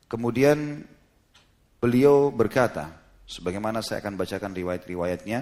kemudian 0.10 0.82
beliau 1.78 2.34
berkata 2.34 3.00
Sebagaimana 3.30 3.86
saya 3.86 4.02
akan 4.02 4.18
bacakan 4.18 4.58
riwayat-riwayatnya. 4.58 5.40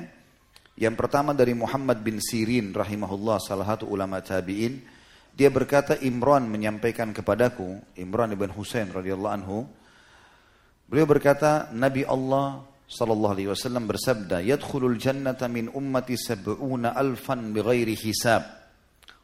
Yang 0.77 0.93
pertama 0.93 1.33
dari 1.33 1.57
Muhammad 1.57 2.05
bin 2.05 2.21
Sirin 2.21 2.69
rahimahullah 2.69 3.41
salah 3.41 3.65
satu 3.65 3.89
ulama 3.89 4.21
tabi'in. 4.21 4.77
Dia 5.33 5.49
berkata 5.49 5.97
Imran 6.05 6.45
menyampaikan 6.45 7.17
kepadaku, 7.17 7.97
Imran 7.97 8.29
ibn 8.37 8.53
Husain 8.53 8.89
radhiyallahu 8.93 9.33
anhu. 9.41 9.65
Beliau 10.85 11.09
berkata, 11.09 11.73
Nabi 11.73 12.05
Allah 12.05 12.61
sallallahu 12.85 13.33
alaihi 13.33 13.49
wasallam 13.49 13.89
bersabda, 13.89 14.45
"Yadkhulul 14.45 15.01
jannata 15.01 15.49
min 15.49 15.65
ummati 15.73 16.13
sab'una 16.13 16.93
alfan 16.93 17.57
bighairi 17.57 17.97
hisab." 17.97 18.45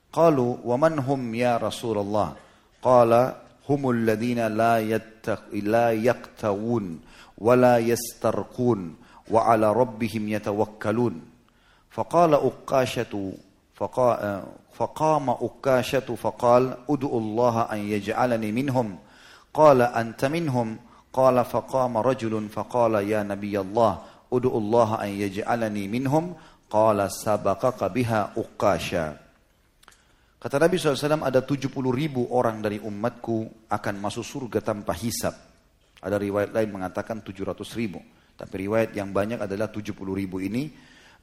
Qalu, 0.10 0.62
"Wa 0.66 0.78
man 0.78 1.02
hum 1.06 1.22
ya 1.38 1.62
Rasulullah?" 1.62 2.34
Qala, 2.82 3.42
"Humul 3.70 4.10
la 4.10 4.82
yattaq 4.82 5.54
la 5.62 5.94
yaqtawun 5.94 6.86
wa 7.38 7.54
la 7.54 7.78
yastarqun 7.78 8.98
wa 9.30 9.50
ala 9.50 9.70
rabbihim 9.70 10.34
yatawakkalun." 10.34 11.33
فقال 11.94 12.34
أقاشة 12.34 13.14
فقا 13.78 14.10
فقام 14.74 15.26
faqama 15.30 16.18
فقال 16.18 16.64
faqal 16.90 17.04
الله 17.06 17.56
أن 17.70 17.80
يجعلني 17.80 18.50
منهم 18.52 18.88
قال 19.54 19.80
أنت 19.82 20.26
منهم 20.26 20.68
قال 21.14 21.46
فقام 21.46 21.94
رجل 21.98 22.34
فقال 22.50 22.94
يا 23.06 23.22
نبي 23.22 23.54
الله 23.60 23.94
ud'u 24.34 24.50
الله 24.50 24.90
أن 25.06 25.10
يجعلني 25.14 25.84
منهم 25.88 26.34
قال 26.74 27.00
سبقك 27.06 27.80
بها 27.94 28.34
uqasha. 28.34 29.22
Kata 30.42 30.60
Nabi 30.60 30.76
SAW 30.76 31.24
ada 31.24 31.40
70 31.40 31.70
ribu 31.94 32.28
orang 32.34 32.60
dari 32.60 32.82
umatku 32.82 33.70
akan 33.70 33.96
masuk 34.02 34.26
surga 34.26 34.60
tanpa 34.60 34.92
hisap. 34.92 35.32
Ada 36.04 36.20
riwayat 36.20 36.52
lain 36.52 36.74
mengatakan 36.74 37.24
700 37.24 37.64
ribu. 37.80 38.04
Tapi 38.36 38.68
riwayat 38.68 38.92
yang 38.98 39.14
banyak 39.14 39.40
adalah 39.40 39.72
70 39.72 39.96
ribu 40.12 40.44
ini 40.44 40.68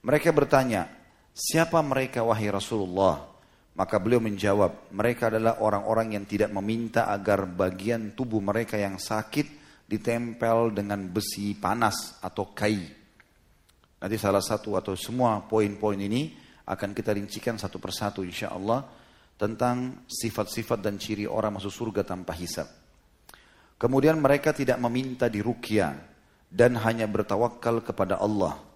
mereka 0.00 0.33
bertanya, 0.33 0.88
siapa 1.37 1.76
mereka 1.85 2.25
wahai 2.25 2.49
Rasulullah? 2.49 3.28
Maka 3.76 3.97
beliau 4.00 4.21
menjawab, 4.21 4.92
mereka 4.92 5.28
adalah 5.28 5.61
orang-orang 5.61 6.16
yang 6.16 6.25
tidak 6.25 6.52
meminta 6.52 7.09
agar 7.09 7.45
bagian 7.45 8.16
tubuh 8.16 8.40
mereka 8.40 8.80
yang 8.80 8.97
sakit 8.97 9.61
ditempel 9.90 10.73
dengan 10.73 11.04
besi 11.11 11.52
panas 11.59 12.16
atau 12.25 12.52
kai. 12.57 12.80
Nanti 14.00 14.16
salah 14.16 14.40
satu 14.40 14.80
atau 14.80 14.97
semua 14.97 15.45
poin-poin 15.45 16.00
ini 16.00 16.33
akan 16.64 16.95
kita 16.97 17.12
rincikan 17.12 17.59
satu 17.59 17.76
persatu 17.76 18.25
insya 18.25 18.54
Allah 18.54 18.87
tentang 19.37 20.04
sifat-sifat 20.09 20.78
dan 20.80 20.97
ciri 20.97 21.28
orang 21.28 21.61
masuk 21.61 21.73
surga 21.73 22.04
tanpa 22.04 22.33
hisab. 22.37 22.69
Kemudian 23.80 24.21
mereka 24.21 24.52
tidak 24.52 24.76
meminta 24.76 25.28
dirukia 25.28 25.97
dan 26.49 26.76
hanya 26.80 27.09
bertawakal 27.09 27.80
kepada 27.80 28.21
Allah. 28.21 28.70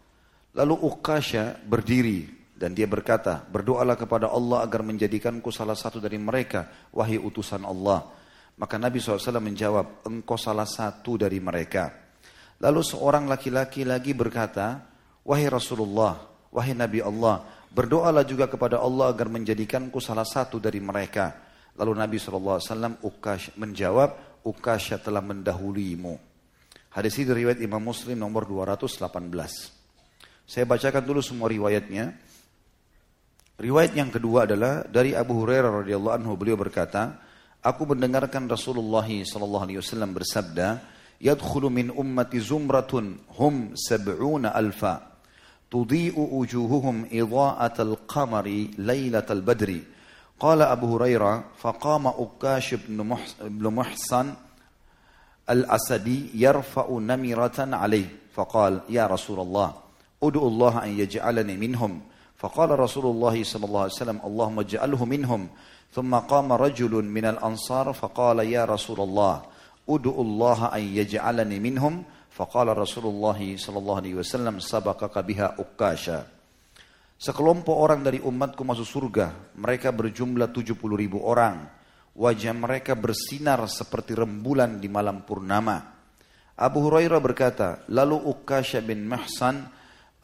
Lalu 0.54 0.75
Ukasha 0.87 1.58
berdiri 1.58 2.30
dan 2.54 2.70
dia 2.78 2.87
berkata, 2.87 3.42
berdoalah 3.42 3.99
kepada 3.99 4.30
Allah 4.30 4.62
agar 4.62 4.87
menjadikanku 4.87 5.50
salah 5.50 5.75
satu 5.75 5.99
dari 5.99 6.14
mereka, 6.14 6.88
wahai 6.94 7.18
utusan 7.18 7.66
Allah. 7.66 8.06
Maka 8.54 8.78
Nabi 8.78 9.02
SAW 9.02 9.42
menjawab, 9.42 10.06
engkau 10.06 10.38
salah 10.38 10.64
satu 10.64 11.18
dari 11.18 11.42
mereka. 11.42 11.90
Lalu 12.62 12.87
seorang 12.87 13.26
laki-laki 13.26 13.82
lagi 13.82 14.14
berkata, 14.14 14.87
wahai 15.26 15.50
Rasulullah, 15.50 16.23
wahai 16.54 16.78
Nabi 16.78 17.02
Allah, 17.02 17.42
berdoalah 17.75 18.23
juga 18.23 18.46
kepada 18.46 18.78
Allah 18.78 19.11
agar 19.11 19.26
menjadikanku 19.26 19.99
salah 19.99 20.23
satu 20.23 20.62
dari 20.62 20.78
mereka. 20.78 21.34
Lalu 21.75 21.99
Nabi 21.99 22.23
SAW 22.23 22.62
Ukash 23.02 23.58
menjawab, 23.58 24.38
Ukasha 24.46 25.02
telah 25.02 25.18
mendahuluimu. 25.18 26.14
Hadis 26.94 27.18
ini 27.18 27.34
riwayat 27.34 27.58
Imam 27.58 27.82
Muslim 27.82 28.14
nomor 28.14 28.46
218. 28.46 29.73
Saya 30.44 30.68
bacakan 30.68 31.00
dulu 31.00 31.24
semua 31.24 31.48
riwayatnya. 31.48 32.12
Riwayat 33.56 33.96
yang 33.96 34.12
kedua 34.12 34.44
adalah 34.44 34.84
dari 34.84 35.16
Abu 35.16 35.40
Hurairah 35.40 35.86
radhiyallahu 35.86 36.16
anhu 36.20 36.36
beliau 36.36 36.60
berkata, 36.60 37.16
aku 37.64 37.96
mendengarkan 37.96 38.44
Rasulullah 38.44 39.06
sallallahu 39.06 39.64
alaihi 39.64 39.80
wasallam 39.80 40.12
bersabda, 40.12 40.84
"Yadkhulu 41.22 41.70
min 41.72 41.88
ummati 41.94 42.42
zumratun 42.42 43.24
hum 43.40 43.72
sab'una 43.78 44.52
alfa 44.52 45.16
tudhi'u 45.72 46.18
wujuhuhum 46.34 47.08
idha'at 47.08 47.80
al-qamari 47.80 48.74
lailat 48.76 49.30
al-badri." 49.32 49.80
Qala 50.34 50.74
Abu 50.74 50.90
Hurairah, 50.92 51.54
faqama 51.56 52.20
Ukash 52.20 52.74
ibn 52.74 53.00
Muhsan 53.70 54.34
al-Asadi 55.46 56.34
yarfa'u 56.34 56.98
namiratan 57.00 57.70
alaih. 57.70 58.28
Faqal, 58.34 58.82
"Ya 58.90 59.06
Rasulullah, 59.06 59.83
Udu'ullaha 60.24 60.88
an 60.88 60.96
yaj'alani 60.96 61.60
minhum. 61.60 62.00
Faqala 62.40 62.80
Rasulullah 62.80 63.36
اجعله 63.36 63.60
منهم. 63.60 63.92
ثم 64.00 64.16
Allahumma 64.24 64.64
رجل 64.64 65.04
minhum. 65.04 65.42
Thumma 65.92 66.24
qama 66.24 66.56
rajulun 66.56 67.04
minal 67.04 67.38
ansar 67.44 67.92
faqala 67.92 68.40
ya 68.42 68.64
Rasulullah, 68.64 69.44
Udu'ullaha 69.84 70.72
an 70.72 70.80
yaj'alani 70.80 71.60
minhum. 71.60 72.08
Faqala 72.32 72.72
Rasulullah 72.72 73.36
الله 73.36 73.96
عليه 74.00 74.14
وسلم: 74.24 74.64
سبقك 74.64 75.14
biha 75.20 75.60
ukkasha. 75.60 76.24
Sekelompok 77.14 77.76
orang 77.76 78.02
dari 78.02 78.18
umatku 78.18 78.66
masuk 78.66 78.88
surga, 78.88 79.54
mereka 79.60 79.94
berjumlah 79.94 80.50
70 80.50 80.76
ribu 80.98 81.22
orang. 81.22 81.68
Wajah 82.14 82.54
mereka 82.54 82.98
bersinar 82.98 83.62
seperti 83.70 84.18
rembulan 84.18 84.82
di 84.82 84.90
malam 84.90 85.22
purnama. 85.22 85.94
Abu 86.54 86.86
Hurairah 86.86 87.18
berkata, 87.18 87.82
lalu 87.90 88.18
Ukasha 88.18 88.78
bin 88.78 89.06
Mahsan 89.10 89.66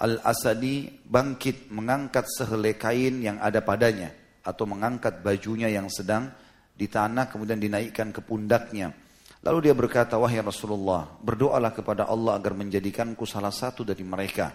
al-Asadi 0.00 0.88
bangkit 1.04 1.68
mengangkat 1.68 2.24
sehelai 2.26 2.74
kain 2.80 3.20
yang 3.20 3.36
ada 3.38 3.60
padanya. 3.60 4.10
Atau 4.40 4.64
mengangkat 4.64 5.20
bajunya 5.20 5.68
yang 5.68 5.92
sedang 5.92 6.32
di 6.72 6.88
tanah 6.88 7.28
kemudian 7.28 7.60
dinaikkan 7.60 8.08
ke 8.08 8.24
pundaknya. 8.24 8.96
Lalu 9.44 9.68
dia 9.68 9.74
berkata, 9.76 10.16
wahai 10.16 10.40
Rasulullah, 10.40 11.04
berdoalah 11.20 11.72
kepada 11.72 12.08
Allah 12.08 12.36
agar 12.40 12.56
menjadikanku 12.56 13.24
salah 13.28 13.52
satu 13.52 13.84
dari 13.84 14.04
mereka. 14.04 14.52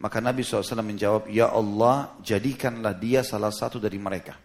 Maka 0.00 0.20
Nabi 0.24 0.40
SAW 0.40 0.80
menjawab, 0.80 1.28
Ya 1.28 1.52
Allah, 1.52 2.16
jadikanlah 2.24 2.96
dia 2.96 3.20
salah 3.24 3.52
satu 3.52 3.76
dari 3.76 4.00
mereka. 4.00 4.36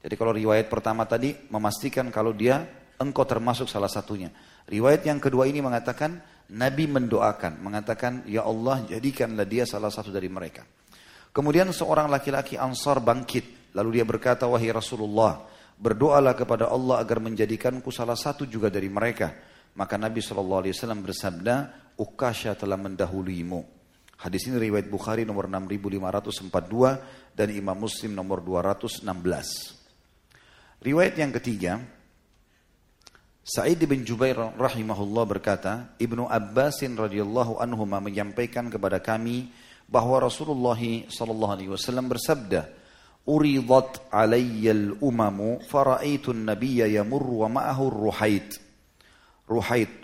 Jadi 0.00 0.14
kalau 0.16 0.32
riwayat 0.32 0.68
pertama 0.72 1.04
tadi 1.04 1.36
memastikan 1.52 2.08
kalau 2.08 2.32
dia 2.32 2.64
engkau 3.00 3.24
termasuk 3.24 3.68
salah 3.68 3.88
satunya. 3.88 4.32
Riwayat 4.68 5.04
yang 5.08 5.20
kedua 5.20 5.48
ini 5.48 5.64
mengatakan, 5.64 6.20
Nabi 6.50 6.90
mendoakan, 6.90 7.62
mengatakan, 7.62 8.26
Ya 8.26 8.42
Allah, 8.42 8.82
jadikanlah 8.90 9.46
dia 9.46 9.62
salah 9.62 9.90
satu 9.90 10.10
dari 10.10 10.26
mereka. 10.26 10.66
Kemudian 11.30 11.70
seorang 11.70 12.10
laki-laki 12.10 12.58
ansar 12.58 12.98
bangkit. 12.98 13.70
Lalu 13.78 14.02
dia 14.02 14.04
berkata, 14.06 14.50
Wahai 14.50 14.74
Rasulullah, 14.74 15.46
berdoalah 15.78 16.34
kepada 16.34 16.66
Allah 16.66 16.98
agar 16.98 17.22
menjadikanku 17.22 17.94
salah 17.94 18.18
satu 18.18 18.50
juga 18.50 18.66
dari 18.66 18.90
mereka. 18.90 19.30
Maka 19.78 19.94
Nabi 19.94 20.18
SAW 20.18 20.66
bersabda, 20.98 21.54
Ukasha 21.94 22.58
telah 22.58 22.74
mendahuluimu. 22.74 23.78
Hadis 24.20 24.50
ini 24.50 24.58
riwayat 24.58 24.90
Bukhari 24.90 25.22
nomor 25.22 25.46
6542 25.46 27.32
dan 27.32 27.48
Imam 27.54 27.78
Muslim 27.78 28.10
nomor 28.12 28.42
216. 28.42 29.06
Riwayat 30.82 31.14
yang 31.14 31.30
ketiga, 31.38 31.78
Sa'id 33.40 33.80
bin 33.88 34.04
Jubair 34.04 34.36
rahimahullah 34.36 35.24
berkata, 35.24 35.96
Ibnu 35.96 36.28
Abbasin 36.28 36.92
radhiyallahu 36.92 37.56
anhu 37.56 37.88
menyampaikan 37.88 38.68
kepada 38.68 39.00
kami 39.00 39.48
bahwa 39.88 40.20
Rasulullah 40.22 40.76
sallallahu 41.08 41.52
alaihi 41.56 41.72
wasallam 41.72 42.06
bersabda, 42.12 42.68
"Uridat 43.24 44.06
alayyal 44.12 45.00
umamu 45.00 45.58
faraitu 45.66 46.36
an-nabiyya 46.36 47.00
yamurru 47.00 47.42
wa 47.42 47.48
ma'ahu 47.48 48.12
ruhait." 48.12 48.60
Ruhait. 49.48 49.98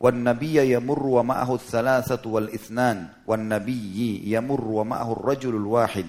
"Wan 0.00 0.24
nabiyya 0.24 0.64
yamurru 0.64 1.20
wa 1.20 1.36
ma'ahu 1.36 1.60
ath-thalathatu 1.60 2.32
wal 2.32 2.48
ithnan, 2.48 3.12
wan 3.28 3.44
nabiyyi 3.44 4.24
yamurru 4.24 4.80
wa 4.82 4.96
ma'ahu 4.96 5.20
ar-rajulu 5.20 5.60
al-wahid, 5.60 6.08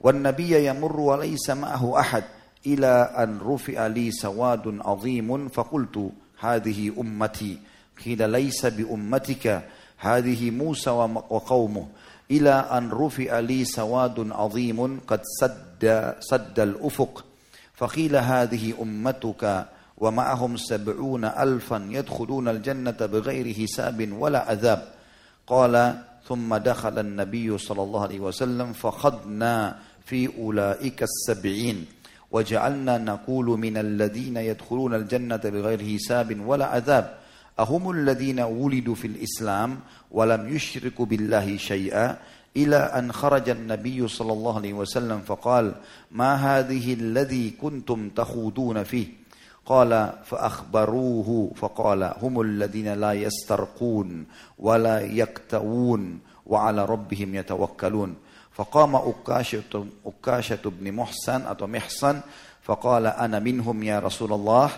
wan 0.00 0.24
nabiyya 0.24 0.64
yamurru 0.72 1.12
wa 1.12 1.20
laysa 1.20 1.52
ma'ahu 1.54 1.92
ahad." 1.92 2.24
إلى 2.66 3.14
أن 3.18 3.38
رفع 3.38 3.86
لي 3.86 4.10
سواد 4.10 4.78
عظيم 4.80 5.48
فقلت 5.48 6.10
هذه 6.40 6.92
أمتي. 7.00 7.58
قيل 8.04 8.30
ليس 8.30 8.66
بأمتك 8.66 9.62
هذه 9.98 10.50
موسى 10.50 10.90
وقومه. 11.30 11.86
إلى 12.30 12.50
أن 12.50 12.90
رفع 12.90 13.38
لي 13.38 13.64
سواد 13.64 14.32
عظيم 14.32 15.00
قد 15.06 15.20
سد, 15.40 16.14
سد 16.20 16.60
الأفق. 16.60 17.24
فقيل 17.74 18.16
هذه 18.16 18.74
أمتك 18.82 19.66
ومعهم 19.98 20.56
سبعون 20.56 21.24
ألفا 21.24 21.88
يدخلون 21.90 22.48
الجنة 22.48 22.90
بغير 23.00 23.54
حساب 23.54 24.12
ولا 24.12 24.50
عذاب. 24.50 24.82
قال 25.46 25.98
ثم 26.28 26.56
دخل 26.56 26.98
النبي 26.98 27.58
صلى 27.58 27.82
الله 27.82 28.02
عليه 28.02 28.20
وسلم 28.20 28.72
فخضنا 28.72 29.78
في 30.04 30.38
أولئك 30.38 31.02
السبعين. 31.02 31.86
وجعلنا 32.36 32.98
نقول 32.98 33.46
من 33.46 33.76
الذين 33.76 34.36
يدخلون 34.36 34.94
الجنة 34.94 35.36
بغير 35.36 35.80
حساب 35.96 36.28
ولا 36.46 36.66
عذاب. 36.66 37.16
أهم 37.58 37.90
الذين 37.90 38.40
ولدوا 38.40 38.94
في 38.94 39.06
الإسلام 39.06 39.80
ولم 40.10 40.56
يشركوا 40.56 41.06
بالله 41.06 41.56
شيئا 41.56 42.16
إلى 42.56 42.76
أن 42.76 43.12
خرج 43.12 43.48
النبي 43.48 44.08
صلى 44.08 44.32
الله 44.32 44.56
عليه 44.56 44.72
وسلم 44.72 45.20
فقال 45.20 45.74
ما 46.12 46.34
هذه 46.34 46.94
الذي 46.94 47.50
كنتم 47.50 48.08
تخوضون 48.08 48.82
فيه؟ 48.84 49.06
قال 49.66 50.12
فأخبروه. 50.24 51.52
فقال 51.56 52.12
هم 52.22 52.40
الذين 52.40 52.88
لا 52.92 53.12
يسترقون 53.12 54.26
ولا 54.58 55.00
يكتوون 55.00 56.18
وعلى 56.46 56.84
ربهم 56.84 57.34
يتوكلون. 57.34 58.14
Faqama 58.56 59.04
Ukasyatu 59.04 60.72
bin 60.72 60.96
Muhsan 60.96 61.44
atau 61.44 61.68
Mihsan 61.68 62.24
faqala 62.64 63.20
ana 63.20 63.36
minhum 63.36 63.76
ya 63.84 64.00
Rasulullah. 64.00 64.72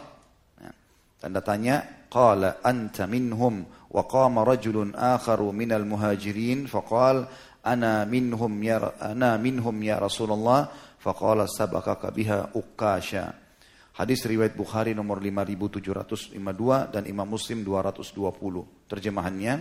Ya. 0.58 0.74
Tanda 1.22 1.38
tanya, 1.38 1.86
qala 2.10 2.58
anta 2.58 3.06
minhum 3.06 3.62
wa 3.88 4.02
qama 4.02 4.42
rajulun 4.42 4.98
akharu 4.98 5.54
minal 5.54 5.86
muhajirin 5.86 6.66
faqala 6.66 7.30
ana 7.62 8.02
minhum 8.02 8.50
ya 8.66 8.98
ana 8.98 9.38
minhum 9.38 9.78
ya 9.78 10.02
Rasulullah 10.02 10.74
faqala 10.98 11.46
sabaqaka 11.46 12.10
biha 12.10 12.58
Ukasya. 12.58 13.30
Hadis 13.94 14.26
riwayat 14.26 14.58
Bukhari 14.58 14.90
nomor 14.90 15.22
5752 15.22 16.34
dan 16.90 17.02
Imam 17.06 17.30
Muslim 17.30 17.62
220. 17.62 18.90
Terjemahannya, 18.90 19.54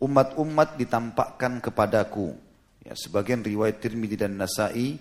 umat-umat 0.00 0.80
ditampakkan 0.80 1.60
kepadaku 1.60 2.53
Ya, 2.84 2.92
sebagian 2.92 3.40
riwayat 3.40 3.80
Tirmidzi 3.80 4.20
dan 4.20 4.36
Nasai 4.36 5.00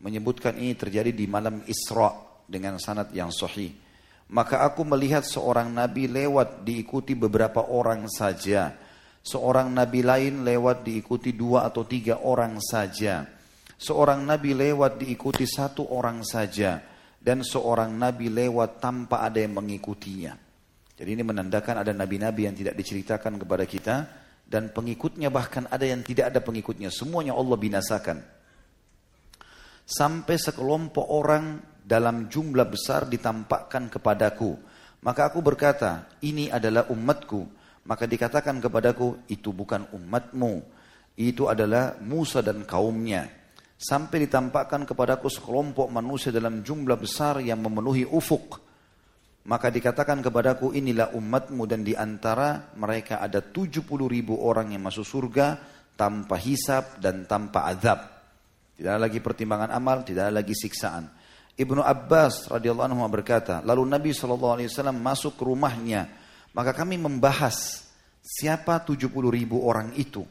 menyebutkan 0.00 0.56
ini 0.56 0.72
terjadi 0.72 1.12
di 1.12 1.28
malam 1.28 1.60
Isra 1.68 2.08
dengan 2.48 2.80
sanad 2.80 3.12
yang 3.12 3.28
sahih. 3.28 3.76
Maka 4.32 4.64
aku 4.64 4.84
melihat 4.84 5.24
seorang 5.24 5.68
nabi 5.68 6.08
lewat 6.08 6.64
diikuti 6.64 7.12
beberapa 7.12 7.68
orang 7.68 8.08
saja. 8.08 8.72
Seorang 9.20 9.68
nabi 9.72 10.00
lain 10.00 10.40
lewat 10.40 10.88
diikuti 10.88 11.36
dua 11.36 11.68
atau 11.68 11.84
tiga 11.84 12.24
orang 12.24 12.56
saja. 12.64 13.28
Seorang 13.76 14.24
nabi 14.24 14.56
lewat 14.56 14.96
diikuti 14.96 15.44
satu 15.44 15.84
orang 15.92 16.24
saja 16.24 16.80
dan 17.20 17.44
seorang 17.44 17.92
nabi 17.92 18.32
lewat 18.32 18.80
tanpa 18.80 19.20
ada 19.20 19.36
yang 19.36 19.52
mengikutinya. 19.52 20.32
Jadi 20.98 21.08
ini 21.14 21.22
menandakan 21.22 21.84
ada 21.84 21.92
nabi-nabi 21.94 22.50
yang 22.50 22.56
tidak 22.56 22.74
diceritakan 22.74 23.38
kepada 23.38 23.64
kita 23.68 23.96
dan 24.48 24.72
pengikutnya 24.72 25.28
bahkan 25.28 25.68
ada 25.68 25.84
yang 25.84 26.00
tidak 26.00 26.32
ada 26.32 26.40
pengikutnya. 26.40 26.88
Semuanya 26.88 27.36
Allah 27.36 27.60
binasakan. 27.60 28.18
Sampai 29.84 30.40
sekelompok 30.40 31.04
orang 31.04 31.60
dalam 31.84 32.32
jumlah 32.32 32.64
besar 32.68 33.04
ditampakkan 33.04 33.92
kepadaku. 33.92 34.56
Maka 35.04 35.28
aku 35.28 35.44
berkata, 35.44 36.08
ini 36.24 36.48
adalah 36.48 36.88
umatku. 36.88 37.44
Maka 37.88 38.04
dikatakan 38.04 38.60
kepadaku, 38.60 39.28
itu 39.28 39.52
bukan 39.52 39.88
umatmu. 39.92 40.64
Itu 41.16 41.48
adalah 41.48 41.96
Musa 42.00 42.40
dan 42.44 42.64
kaumnya 42.64 43.38
sampai 43.78 44.26
ditampakkan 44.26 44.82
kepadaku 44.82 45.30
sekelompok 45.30 45.86
manusia 45.86 46.34
dalam 46.34 46.66
jumlah 46.66 46.98
besar 46.98 47.38
yang 47.38 47.62
memenuhi 47.62 48.02
ufuk. 48.02 48.58
Maka 49.48 49.72
dikatakan 49.72 50.20
kepadaku 50.20 50.76
inilah 50.76 51.16
umatmu 51.16 51.64
dan 51.64 51.80
di 51.80 51.96
antara 51.96 52.68
mereka 52.76 53.24
ada 53.24 53.40
70 53.40 53.80
ribu 54.04 54.36
orang 54.36 54.76
yang 54.76 54.84
masuk 54.84 55.08
surga 55.08 55.56
tanpa 55.96 56.36
hisap 56.36 57.00
dan 57.00 57.24
tanpa 57.24 57.64
azab. 57.64 57.96
Tidak 58.76 58.92
ada 58.92 59.08
lagi 59.08 59.24
pertimbangan 59.24 59.72
amal, 59.72 60.04
tidak 60.04 60.28
ada 60.28 60.44
lagi 60.44 60.52
siksaan. 60.52 61.08
Ibnu 61.56 61.80
Abbas 61.80 62.52
radhiyallahu 62.52 62.92
anhu 62.92 63.02
berkata, 63.08 63.64
lalu 63.64 63.88
Nabi 63.88 64.12
saw 64.12 64.36
masuk 64.92 65.40
ke 65.40 65.42
rumahnya, 65.48 66.06
maka 66.52 66.76
kami 66.76 67.00
membahas 67.00 67.88
siapa 68.20 68.84
70 68.84 69.08
ribu 69.32 69.64
orang 69.64 69.96
itu. 69.96 70.22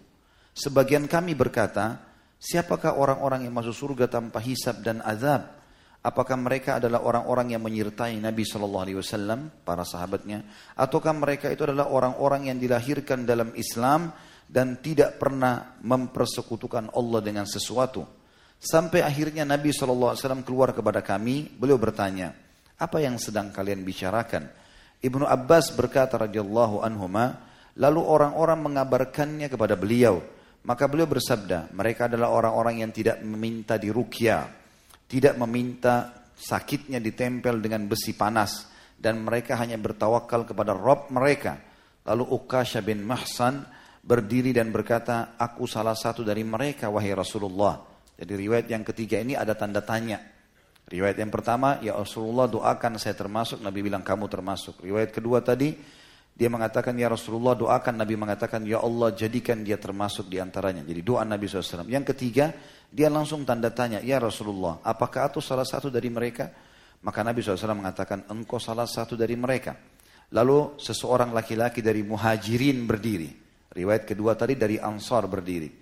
Sebagian 0.54 1.10
kami 1.10 1.34
berkata, 1.34 2.08
Siapakah 2.38 2.94
orang-orang 3.02 3.50
yang 3.50 3.54
masuk 3.58 3.74
surga 3.74 4.06
tanpa 4.06 4.38
hisab 4.38 4.86
dan 4.86 5.02
azab? 5.02 5.57
Apakah 6.06 6.38
mereka 6.40 6.78
adalah 6.78 7.04
orang-orang 7.04 7.58
yang 7.58 7.64
menyertai 7.66 8.16
Nabi 8.22 8.48
Shallallahu 8.48 8.84
Alaihi 8.86 9.00
Wasallam, 9.02 9.52
para 9.66 9.84
sahabatnya, 9.84 10.46
ataukah 10.78 11.12
mereka 11.12 11.52
itu 11.52 11.68
adalah 11.68 11.92
orang-orang 11.92 12.54
yang 12.54 12.58
dilahirkan 12.62 13.28
dalam 13.28 13.52
Islam 13.58 14.14
dan 14.48 14.80
tidak 14.80 15.20
pernah 15.20 15.76
mempersekutukan 15.84 16.96
Allah 16.96 17.20
dengan 17.20 17.44
sesuatu? 17.50 18.08
Sampai 18.58 19.04
akhirnya 19.04 19.44
Nabi 19.44 19.74
Shallallahu 19.74 20.16
Alaihi 20.16 20.22
Wasallam 20.24 20.46
keluar 20.48 20.72
kepada 20.72 21.04
kami, 21.04 21.50
beliau 21.58 21.76
bertanya, 21.76 22.32
apa 22.78 22.98
yang 23.02 23.18
sedang 23.18 23.50
kalian 23.50 23.82
bicarakan? 23.82 24.48
Ibnu 25.02 25.26
Abbas 25.26 25.74
berkata 25.78 26.18
radhiyallahu 26.18 26.82
anhuma, 26.82 27.42
lalu 27.78 28.02
orang-orang 28.02 28.64
mengabarkannya 28.64 29.46
kepada 29.50 29.78
beliau, 29.78 30.22
maka 30.66 30.90
beliau 30.90 31.06
bersabda, 31.06 31.70
mereka 31.74 32.10
adalah 32.10 32.34
orang-orang 32.34 32.82
yang 32.82 32.92
tidak 32.94 33.22
meminta 33.22 33.78
dirukia, 33.78 34.50
tidak 35.08 35.40
meminta 35.40 36.28
sakitnya 36.38 37.02
ditempel 37.02 37.58
dengan 37.64 37.88
besi 37.90 38.14
panas, 38.14 38.68
dan 39.00 39.24
mereka 39.24 39.58
hanya 39.58 39.80
bertawakal 39.80 40.46
kepada 40.46 40.76
Rob 40.76 41.10
mereka. 41.10 41.58
Lalu 42.08 42.24
Ukasha 42.28 42.80
bin 42.86 43.04
Mahsan 43.04 43.66
berdiri 44.04 44.56
dan 44.56 44.72
berkata, 44.72 45.36
aku 45.36 45.68
salah 45.68 45.96
satu 45.96 46.24
dari 46.24 46.44
mereka 46.46 46.88
wahai 46.88 47.12
Rasulullah. 47.12 47.84
Jadi 48.16 48.34
riwayat 48.34 48.68
yang 48.72 48.82
ketiga 48.88 49.20
ini 49.20 49.36
ada 49.36 49.54
tanda 49.54 49.84
tanya. 49.84 50.18
Riwayat 50.88 51.20
yang 51.20 51.28
pertama, 51.28 51.84
ya 51.84 52.00
Rasulullah 52.00 52.48
doakan 52.48 52.96
saya 52.96 53.12
termasuk, 53.12 53.60
Nabi 53.60 53.84
bilang 53.84 54.08
kamu 54.08 54.32
termasuk. 54.32 54.80
Riwayat 54.80 55.12
kedua 55.12 55.44
tadi, 55.44 55.76
dia 56.38 56.54
mengatakan, 56.54 56.94
Ya 56.94 57.10
Rasulullah 57.10 57.58
doakan. 57.58 57.98
Nabi 57.98 58.14
mengatakan, 58.14 58.62
Ya 58.62 58.78
Allah 58.78 59.10
jadikan 59.18 59.66
dia 59.66 59.82
termasuk 59.82 60.30
di 60.30 60.38
antaranya. 60.38 60.86
Jadi 60.86 61.02
doa 61.02 61.26
Nabi 61.26 61.50
SAW. 61.50 61.90
Yang 61.90 62.14
ketiga, 62.14 62.54
dia 62.94 63.10
langsung 63.10 63.42
tanda 63.42 63.74
tanya, 63.74 64.06
Ya 64.06 64.22
Rasulullah, 64.22 64.78
apakah 64.86 65.34
aku 65.34 65.42
salah 65.42 65.66
satu 65.66 65.90
dari 65.90 66.14
mereka? 66.14 66.54
Maka 67.02 67.26
Nabi 67.26 67.42
SAW 67.42 67.74
mengatakan, 67.74 68.30
engkau 68.30 68.62
salah 68.62 68.86
satu 68.86 69.18
dari 69.18 69.34
mereka. 69.34 69.74
Lalu 70.38 70.78
seseorang 70.78 71.34
laki-laki 71.34 71.82
dari 71.82 72.06
muhajirin 72.06 72.86
berdiri. 72.86 73.30
Riwayat 73.74 74.06
kedua 74.06 74.38
tadi 74.38 74.54
dari 74.54 74.78
ansar 74.78 75.26
berdiri. 75.26 75.74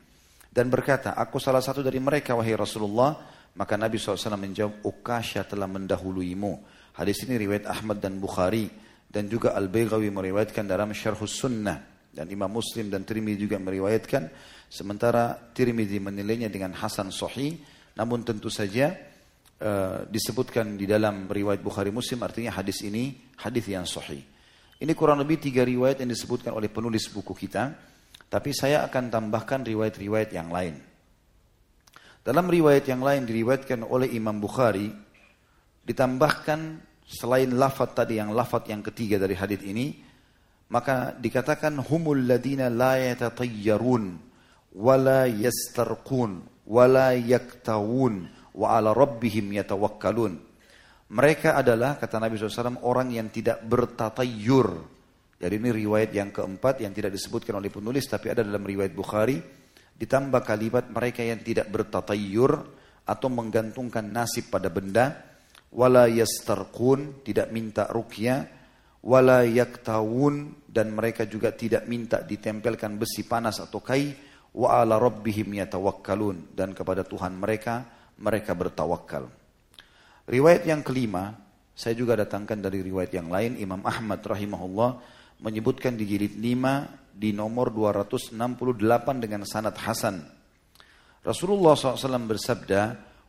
Dan 0.47 0.71
berkata, 0.71 1.19
aku 1.19 1.35
salah 1.35 1.59
satu 1.59 1.83
dari 1.83 1.99
mereka, 1.99 2.31
wahai 2.31 2.55
Rasulullah. 2.55 3.11
Maka 3.59 3.75
Nabi 3.75 3.99
SAW 3.99 4.39
menjawab, 4.39 4.87
Ukasha 4.87 5.43
telah 5.43 5.67
mendahuluimu. 5.67 6.63
Hadis 6.95 7.27
ini 7.27 7.35
riwayat 7.43 7.67
Ahmad 7.67 7.99
dan 7.99 8.23
Bukhari 8.23 8.84
dan 9.15 9.31
juga 9.31 9.55
Al-Baghawi 9.55 10.11
meriwayatkan 10.11 10.67
dalam 10.67 10.91
Syarhus 10.91 11.39
Sunnah 11.39 12.11
dan 12.11 12.27
Imam 12.27 12.51
Muslim 12.51 12.91
dan 12.91 13.07
Tirmidzi 13.07 13.47
juga 13.47 13.55
meriwayatkan 13.63 14.27
sementara 14.67 15.39
Tirmidzi 15.55 16.03
menilainya 16.03 16.51
dengan 16.51 16.75
hasan 16.75 17.15
sahih 17.15 17.55
namun 17.95 18.27
tentu 18.27 18.51
saja 18.51 18.91
uh, 19.63 20.03
disebutkan 20.11 20.75
di 20.75 20.83
dalam 20.83 21.31
riwayat 21.31 21.63
Bukhari 21.63 21.95
Muslim 21.95 22.27
artinya 22.27 22.51
hadis 22.51 22.83
ini 22.83 23.15
hadis 23.39 23.65
yang 23.71 23.87
sahih. 23.87 24.19
Ini 24.75 24.91
kurang 24.91 25.23
lebih 25.23 25.39
tiga 25.39 25.63
riwayat 25.63 26.03
yang 26.03 26.11
disebutkan 26.11 26.51
oleh 26.51 26.67
penulis 26.67 27.07
buku 27.07 27.31
kita, 27.31 27.71
tapi 28.27 28.51
saya 28.51 28.83
akan 28.83 29.07
tambahkan 29.07 29.63
riwayat-riwayat 29.63 30.35
yang 30.35 30.51
lain. 30.51 30.75
Dalam 32.19 32.51
riwayat 32.51 32.83
yang 32.91 32.99
lain 32.99 33.23
diriwayatkan 33.23 33.87
oleh 33.87 34.11
Imam 34.11 34.35
Bukhari 34.43 34.91
ditambahkan 35.87 36.59
selain 37.05 37.53
lafaz 37.53 37.93
tadi 37.93 38.17
yang 38.17 38.33
lafaz 38.33 38.65
yang 38.65 38.81
ketiga 38.81 39.21
dari 39.21 39.37
hadis 39.37 39.61
ini 39.61 39.93
maka 40.73 41.13
dikatakan 41.13 41.77
humul 41.85 42.17
ladina 42.25 42.73
la 42.73 42.97
yatatayyarun 42.97 44.17
wala 44.73 45.29
yastarqun 45.29 46.41
wala 46.65 47.13
yaktawun 47.13 48.25
wa 48.57 48.67
ala 48.73 48.91
rabbihim 48.91 49.53
yatawakkalun. 49.53 50.41
Mereka 51.05 51.53
adalah 51.53 52.01
kata 52.01 52.17
Nabi 52.17 52.41
SAW 52.41 52.81
orang 52.81 53.13
yang 53.13 53.29
tidak 53.29 53.61
bertatayyur. 53.61 54.97
Jadi 55.37 55.53
ini 55.61 55.69
riwayat 55.69 56.09
yang 56.09 56.33
keempat 56.33 56.81
yang 56.81 56.95
tidak 56.97 57.13
disebutkan 57.13 57.61
oleh 57.61 57.69
penulis 57.69 58.09
tapi 58.09 58.33
ada 58.33 58.41
dalam 58.41 58.65
riwayat 58.65 58.95
Bukhari. 58.95 59.37
Ditambah 59.95 60.41
kalimat 60.41 60.89
mereka 60.89 61.21
yang 61.21 61.45
tidak 61.45 61.69
bertatayur 61.69 62.51
atau 63.05 63.27
menggantungkan 63.29 64.09
nasib 64.09 64.49
pada 64.49 64.67
benda 64.73 65.34
wala 65.75 66.07
yastarqun 66.07 67.21
tidak 67.27 67.51
minta 67.51 67.91
ruqyah 67.91 68.47
wala 69.03 69.43
yaktawun 69.43 70.65
dan 70.65 70.95
mereka 70.95 71.27
juga 71.27 71.51
tidak 71.53 71.85
minta 71.85 72.23
ditempelkan 72.23 72.97
besi 72.97 73.27
panas 73.27 73.61
atau 73.61 73.83
kai 73.83 74.15
wa 74.55 74.79
ala 74.81 74.97
rabbihim 74.97 75.51
yatawakkalun 75.59 76.55
dan 76.55 76.71
kepada 76.71 77.03
Tuhan 77.03 77.35
mereka 77.35 77.85
mereka 78.17 78.55
bertawakal. 78.55 79.27
Riwayat 80.25 80.63
yang 80.65 80.81
kelima 80.81 81.45
saya 81.75 81.91
juga 81.91 82.15
datangkan 82.15 82.63
dari 82.63 82.79
riwayat 82.79 83.11
yang 83.11 83.27
lain 83.27 83.59
Imam 83.59 83.83
Ahmad 83.83 84.23
rahimahullah 84.23 84.95
menyebutkan 85.43 85.99
di 85.99 86.07
jilid 86.07 86.39
5 86.39 87.11
di 87.11 87.35
nomor 87.35 87.75
268 87.75 88.31
dengan 89.19 89.43
sanad 89.43 89.75
hasan. 89.75 90.23
Rasulullah 91.19 91.75
SAW 91.75 92.31
bersabda, 92.31 92.81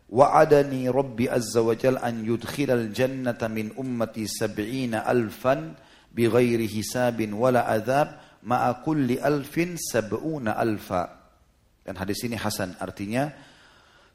Wa'adani 0.07 0.87
Rabbi 0.87 1.27
Azza 1.27 1.67
wa 1.67 1.75
Jal 1.75 1.99
an 1.99 2.23
yudkhilal 2.23 2.95
jannata 2.95 3.51
min 3.51 3.75
ummati 3.75 4.31
sab'ina 4.31 5.03
alfan 5.03 5.75
bighairi 6.15 6.71
hisabin 6.71 7.35
wala 7.35 7.67
adhab 7.67 8.15
ma'a 8.47 8.87
kulli 8.87 9.19
alfin 9.19 9.75
sab'una 9.75 10.55
alfa. 10.55 11.11
Dan 11.83 11.99
hadis 11.99 12.23
ini 12.23 12.39
Hasan 12.39 12.79
artinya 12.79 13.35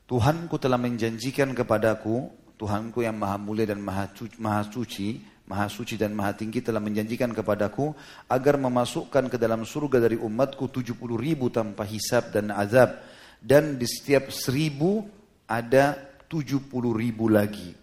Tuhanku 0.08 0.60
telah 0.60 0.80
menjanjikan 0.80 1.52
kepadaku, 1.56 2.32
Tuhanku 2.56 3.04
yang 3.04 3.16
maha 3.16 3.40
mulia 3.40 3.68
dan 3.68 3.80
maha, 3.80 4.12
maha 4.40 4.68
suci, 4.68 5.32
Maha 5.52 5.68
suci 5.68 6.00
dan 6.00 6.16
maha 6.16 6.32
tinggi 6.32 6.64
telah 6.64 6.80
menjanjikan 6.80 7.36
kepadaku 7.36 7.92
agar 8.32 8.56
memasukkan 8.56 9.28
ke 9.28 9.36
dalam 9.36 9.68
surga 9.68 10.08
dari 10.08 10.16
umatku 10.16 10.72
70 10.72 10.96
ribu 11.20 11.52
tanpa 11.52 11.84
hisab 11.84 12.32
dan 12.32 12.56
azab. 12.56 13.04
Dan 13.36 13.76
di 13.76 13.84
setiap 13.84 14.32
seribu 14.32 15.04
ada 15.52 16.00
70 16.32 16.72
ribu 16.96 17.28
lagi. 17.28 17.76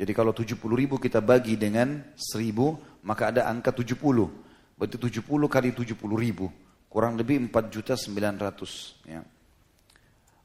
Jadi 0.00 0.12
kalau 0.16 0.32
70 0.32 0.56
ribu 0.72 0.96
kita 0.96 1.20
bagi 1.20 1.60
dengan 1.60 2.16
seribu, 2.16 2.80
maka 3.04 3.28
ada 3.28 3.44
angka 3.44 3.76
70. 3.76 4.00
Berarti 4.80 4.96
70 4.96 5.52
kali 5.52 5.76
70 5.76 6.00
ribu. 6.16 6.48
Kurang 6.88 7.20
lebih 7.20 7.44
4 7.52 7.68
juta 7.68 7.92
900. 7.92 9.04
Ya. 9.04 9.20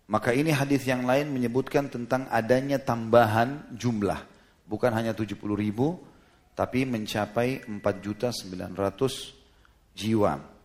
Maka 0.07 0.35
ini 0.35 0.51
hadis 0.51 0.83
yang 0.83 1.07
lain 1.07 1.31
menyebutkan 1.31 1.87
tentang 1.87 2.27
adanya 2.27 2.79
tambahan 2.79 3.63
jumlah. 3.71 4.19
Bukan 4.67 4.91
hanya 4.91 5.15
70 5.15 5.55
ribu, 5.55 5.95
tapi 6.55 6.83
mencapai 6.83 7.63
4.900 7.65 9.95
jiwa. 9.95 10.56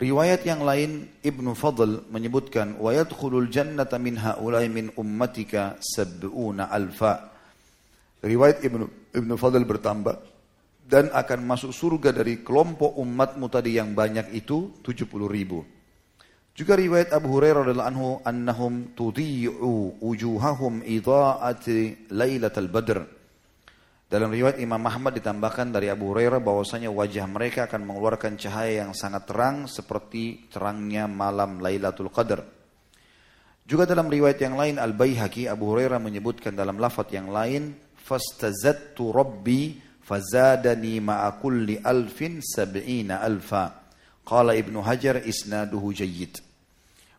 Riwayat 0.00 0.48
yang 0.48 0.64
lain 0.64 1.20
Ibnu 1.20 1.52
Fadl 1.52 2.08
menyebutkan 2.08 2.80
wa 2.80 2.88
yadkhulul 2.88 3.52
jannata 3.52 4.00
min 4.00 4.16
haula'i 4.16 4.72
min 4.72 4.88
ummatika 4.96 5.76
sab'una 5.76 6.72
alfa. 6.72 7.28
Riwayat 8.24 8.64
Ibnu 8.64 9.12
Ibnu 9.12 9.34
Fadl 9.36 9.60
bertambah 9.68 10.16
dan 10.88 11.12
akan 11.12 11.44
masuk 11.44 11.76
surga 11.76 12.16
dari 12.16 12.40
kelompok 12.40 12.96
umatmu 12.96 13.52
tadi 13.52 13.76
yang 13.76 13.92
banyak 13.92 14.32
itu 14.32 14.72
70 14.80 15.04
ribu. 15.28 15.68
Juga 16.56 16.80
riwayat 16.80 17.12
Abu 17.12 17.36
Hurairah 17.36 17.60
radhiyallahu 17.68 17.90
anhu 17.92 18.08
annahum 18.24 18.96
tudhi'u 18.96 20.00
wujuhahum 20.00 20.80
idha'ati 20.80 22.08
lailatul 22.08 22.72
badr. 22.72 23.19
Dalam 24.10 24.34
riwayat 24.34 24.58
Imam 24.58 24.82
Ahmad 24.90 25.14
ditambahkan 25.14 25.70
dari 25.70 25.86
Abu 25.86 26.10
Hurairah 26.10 26.42
bahwasanya 26.42 26.90
wajah 26.90 27.30
mereka 27.30 27.70
akan 27.70 27.86
mengeluarkan 27.86 28.34
cahaya 28.34 28.82
yang 28.82 28.90
sangat 28.90 29.30
terang 29.30 29.70
seperti 29.70 30.50
terangnya 30.50 31.06
malam 31.06 31.62
Lailatul 31.62 32.10
Qadar. 32.10 32.42
Juga 33.62 33.86
dalam 33.86 34.10
riwayat 34.10 34.42
yang 34.42 34.58
lain 34.58 34.82
Al-Baihaqi 34.82 35.46
Abu 35.46 35.70
Hurairah 35.70 36.02
menyebutkan 36.02 36.58
dalam 36.58 36.82
lafaz 36.82 37.06
yang 37.14 37.30
lain 37.30 37.78
fastazattu 38.02 39.14
rabbi 39.14 39.78
fazadani 40.02 40.98
ma'a 40.98 41.38
kulli 41.38 41.78
alfin 41.78 42.42
sab'ina 42.42 43.22
alfa. 43.22 43.94
Qala 44.26 44.58
Ibnu 44.58 44.82
Hajar 44.82 45.22
isnaduhu 45.22 45.94
jayyid. 45.94 46.34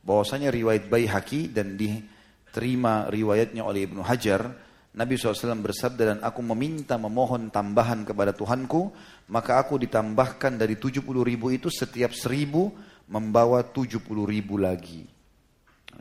Bahwasanya 0.04 0.52
riwayat 0.52 0.92
Baihaqi 0.92 1.56
dan 1.56 1.80
diterima 1.80 3.08
riwayatnya 3.08 3.64
oleh 3.64 3.88
Ibnu 3.88 4.04
Hajar 4.04 4.71
Nabi 4.92 5.16
SAW 5.16 5.64
bersabda 5.64 6.04
dan 6.04 6.20
aku 6.20 6.44
meminta 6.44 7.00
memohon 7.00 7.48
tambahan 7.48 8.04
kepada 8.04 8.36
Tuhanku, 8.36 8.92
maka 9.32 9.56
aku 9.64 9.80
ditambahkan 9.80 10.60
dari 10.60 10.76
70 10.76 11.08
ribu 11.24 11.48
itu 11.48 11.72
setiap 11.72 12.12
seribu 12.12 12.76
membawa 13.08 13.64
70 13.64 14.04
ribu 14.28 14.60
lagi. 14.60 15.08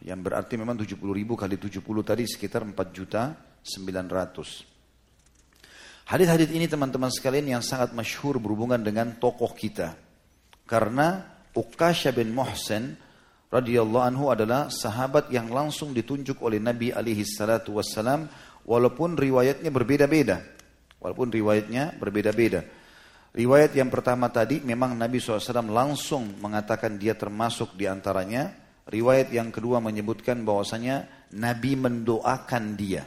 Yang 0.03 0.21
berarti 0.27 0.55
memang 0.59 0.75
70 0.75 0.99
ribu 1.15 1.39
kali 1.39 1.55
70 1.55 1.87
tadi 2.03 2.27
sekitar 2.27 2.67
4 2.67 2.75
juta 2.91 3.31
900. 3.63 4.67
Hadis-hadis 6.11 6.51
ini 6.51 6.67
teman-teman 6.67 7.15
sekalian 7.15 7.47
yang 7.47 7.63
sangat 7.63 7.95
masyhur 7.95 8.43
berhubungan 8.43 8.83
dengan 8.83 9.15
tokoh 9.23 9.55
kita. 9.55 9.95
Karena 10.67 11.23
Uqasha 11.55 12.11
bin 12.11 12.35
Muhsin 12.35 12.99
radhiyallahu 13.51 14.05
anhu 14.07 14.27
adalah 14.31 14.71
sahabat 14.71 15.31
yang 15.35 15.51
langsung 15.51 15.95
ditunjuk 15.95 16.43
oleh 16.43 16.59
Nabi 16.63 16.91
alaihi 16.95 17.27
salatu 17.27 17.79
wassalam 17.79 18.27
walaupun 18.71 19.19
riwayatnya 19.19 19.75
berbeda-beda. 19.75 20.39
Walaupun 21.03 21.35
riwayatnya 21.35 21.99
berbeda-beda. 21.99 22.63
Riwayat 23.35 23.75
yang 23.75 23.91
pertama 23.91 24.31
tadi 24.31 24.63
memang 24.63 24.95
Nabi 24.95 25.19
SAW 25.19 25.67
langsung 25.67 26.39
mengatakan 26.39 26.95
dia 26.95 27.19
termasuk 27.19 27.75
di 27.75 27.91
antaranya. 27.91 28.55
Riwayat 28.87 29.35
yang 29.35 29.51
kedua 29.51 29.83
menyebutkan 29.83 30.47
bahwasanya 30.47 31.27
Nabi 31.35 31.75
mendoakan 31.75 32.65
dia. 32.79 33.07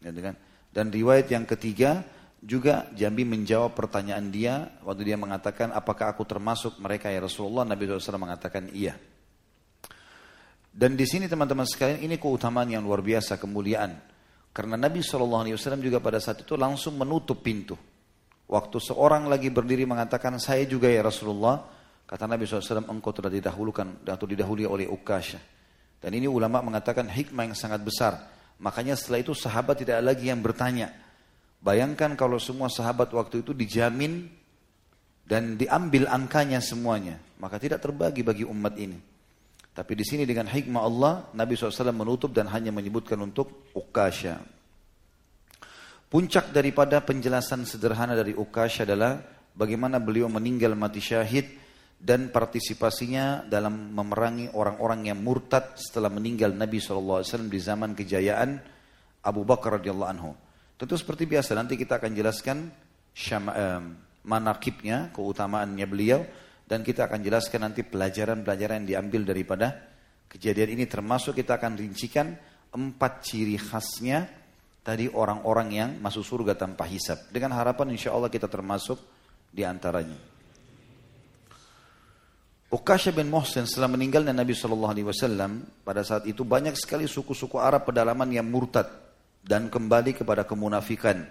Kan? 0.00 0.36
Dan 0.72 0.88
riwayat 0.88 1.28
yang 1.28 1.44
ketiga 1.44 2.04
juga 2.40 2.88
Jambi 2.96 3.28
menjawab 3.28 3.76
pertanyaan 3.76 4.32
dia 4.32 4.80
waktu 4.80 5.12
dia 5.12 5.20
mengatakan 5.20 5.76
apakah 5.76 6.16
aku 6.16 6.24
termasuk 6.24 6.80
mereka 6.80 7.12
ya 7.12 7.20
Rasulullah 7.20 7.68
Nabi 7.68 7.84
SAW 7.84 8.16
mengatakan 8.16 8.72
iya. 8.72 8.96
Dan 10.72 10.96
di 10.96 11.04
sini 11.04 11.28
teman-teman 11.28 11.68
sekalian 11.68 12.00
ini 12.00 12.16
keutamaan 12.16 12.70
yang 12.72 12.80
luar 12.80 13.04
biasa 13.04 13.36
kemuliaan. 13.36 14.09
Karena 14.50 14.74
Nabi 14.74 14.98
SAW 14.98 15.46
juga 15.78 16.02
pada 16.02 16.18
saat 16.18 16.42
itu 16.42 16.58
langsung 16.58 16.98
menutup 16.98 17.38
pintu. 17.38 17.78
Waktu 18.50 18.82
seorang 18.82 19.30
lagi 19.30 19.46
berdiri 19.46 19.86
mengatakan, 19.86 20.34
saya 20.42 20.66
juga 20.66 20.90
ya 20.90 21.06
Rasulullah. 21.06 21.62
Kata 22.02 22.26
Nabi 22.26 22.42
SAW, 22.42 22.82
engkau 22.90 23.14
telah 23.14 23.30
didahulukan 23.30 24.02
atau 24.02 24.26
didahului 24.26 24.66
oleh 24.66 24.90
Ukasha. 24.90 25.38
Dan 26.02 26.18
ini 26.18 26.26
ulama 26.26 26.58
mengatakan 26.58 27.06
hikmah 27.06 27.46
yang 27.46 27.54
sangat 27.54 27.78
besar. 27.86 28.18
Makanya 28.58 28.98
setelah 28.98 29.22
itu 29.22 29.32
sahabat 29.38 29.86
tidak 29.86 30.02
lagi 30.02 30.26
yang 30.26 30.42
bertanya. 30.42 30.90
Bayangkan 31.62 32.18
kalau 32.18 32.40
semua 32.42 32.66
sahabat 32.66 33.12
waktu 33.14 33.46
itu 33.46 33.54
dijamin 33.54 34.26
dan 35.22 35.54
diambil 35.54 36.10
angkanya 36.10 36.58
semuanya. 36.58 37.22
Maka 37.38 37.62
tidak 37.62 37.84
terbagi 37.84 38.26
bagi 38.26 38.42
umat 38.42 38.74
ini. 38.80 39.09
Tapi 39.70 39.92
di 39.94 40.02
sini 40.02 40.26
dengan 40.26 40.50
hikmah 40.50 40.82
Allah, 40.82 41.12
Nabi 41.30 41.54
SAW 41.54 41.94
menutup 41.94 42.34
dan 42.34 42.50
hanya 42.50 42.74
menyebutkan 42.74 43.16
untuk 43.22 43.70
Ukasha. 43.70 44.42
Puncak 46.10 46.50
daripada 46.50 46.98
penjelasan 47.06 47.62
sederhana 47.62 48.18
dari 48.18 48.34
Ukasha 48.34 48.82
adalah 48.82 49.22
bagaimana 49.54 50.02
beliau 50.02 50.26
meninggal 50.26 50.74
mati 50.74 50.98
syahid 50.98 51.46
dan 52.00 52.34
partisipasinya 52.34 53.46
dalam 53.46 53.94
memerangi 53.94 54.50
orang-orang 54.50 55.12
yang 55.12 55.22
murtad 55.22 55.78
setelah 55.78 56.10
meninggal 56.10 56.50
Nabi 56.50 56.82
SAW 56.82 57.22
di 57.46 57.60
zaman 57.62 57.94
kejayaan 57.94 58.58
Abu 59.22 59.46
Bakar 59.46 59.78
radhiyallahu 59.78 60.10
anhu. 60.10 60.32
Tentu 60.80 60.98
seperti 60.98 61.30
biasa 61.30 61.54
nanti 61.54 61.78
kita 61.78 62.00
akan 62.02 62.10
jelaskan 62.16 62.72
syama, 63.12 63.52
eh, 63.52 63.80
manakibnya, 64.24 65.12
keutamaannya 65.12 65.86
beliau 65.86 66.24
dan 66.70 66.86
kita 66.86 67.10
akan 67.10 67.18
jelaskan 67.18 67.66
nanti 67.66 67.82
pelajaran-pelajaran 67.82 68.86
yang 68.86 68.86
diambil 68.86 69.26
daripada 69.26 69.74
kejadian 70.30 70.78
ini 70.78 70.86
termasuk 70.86 71.34
kita 71.34 71.58
akan 71.58 71.74
rincikan 71.74 72.30
empat 72.70 73.26
ciri 73.26 73.58
khasnya 73.58 74.30
tadi 74.86 75.10
orang-orang 75.10 75.68
yang 75.74 75.90
masuk 75.98 76.22
surga 76.22 76.54
tanpa 76.54 76.86
hisab 76.86 77.26
dengan 77.34 77.58
harapan 77.58 77.90
insya 77.90 78.14
Allah 78.14 78.30
kita 78.30 78.46
termasuk 78.46 79.02
di 79.50 79.66
antaranya. 79.66 80.14
Ukasha 82.70 83.10
bin 83.10 83.26
Mohsen 83.26 83.66
setelah 83.66 83.90
meninggalnya 83.90 84.30
Nabi 84.30 84.54
Shallallahu 84.54 84.94
Alaihi 84.94 85.10
Wasallam 85.10 85.66
pada 85.82 86.06
saat 86.06 86.22
itu 86.30 86.46
banyak 86.46 86.78
sekali 86.78 87.10
suku-suku 87.10 87.58
Arab 87.58 87.82
pedalaman 87.82 88.30
yang 88.30 88.46
murtad 88.46 88.86
dan 89.42 89.66
kembali 89.66 90.22
kepada 90.22 90.46
kemunafikan 90.46 91.26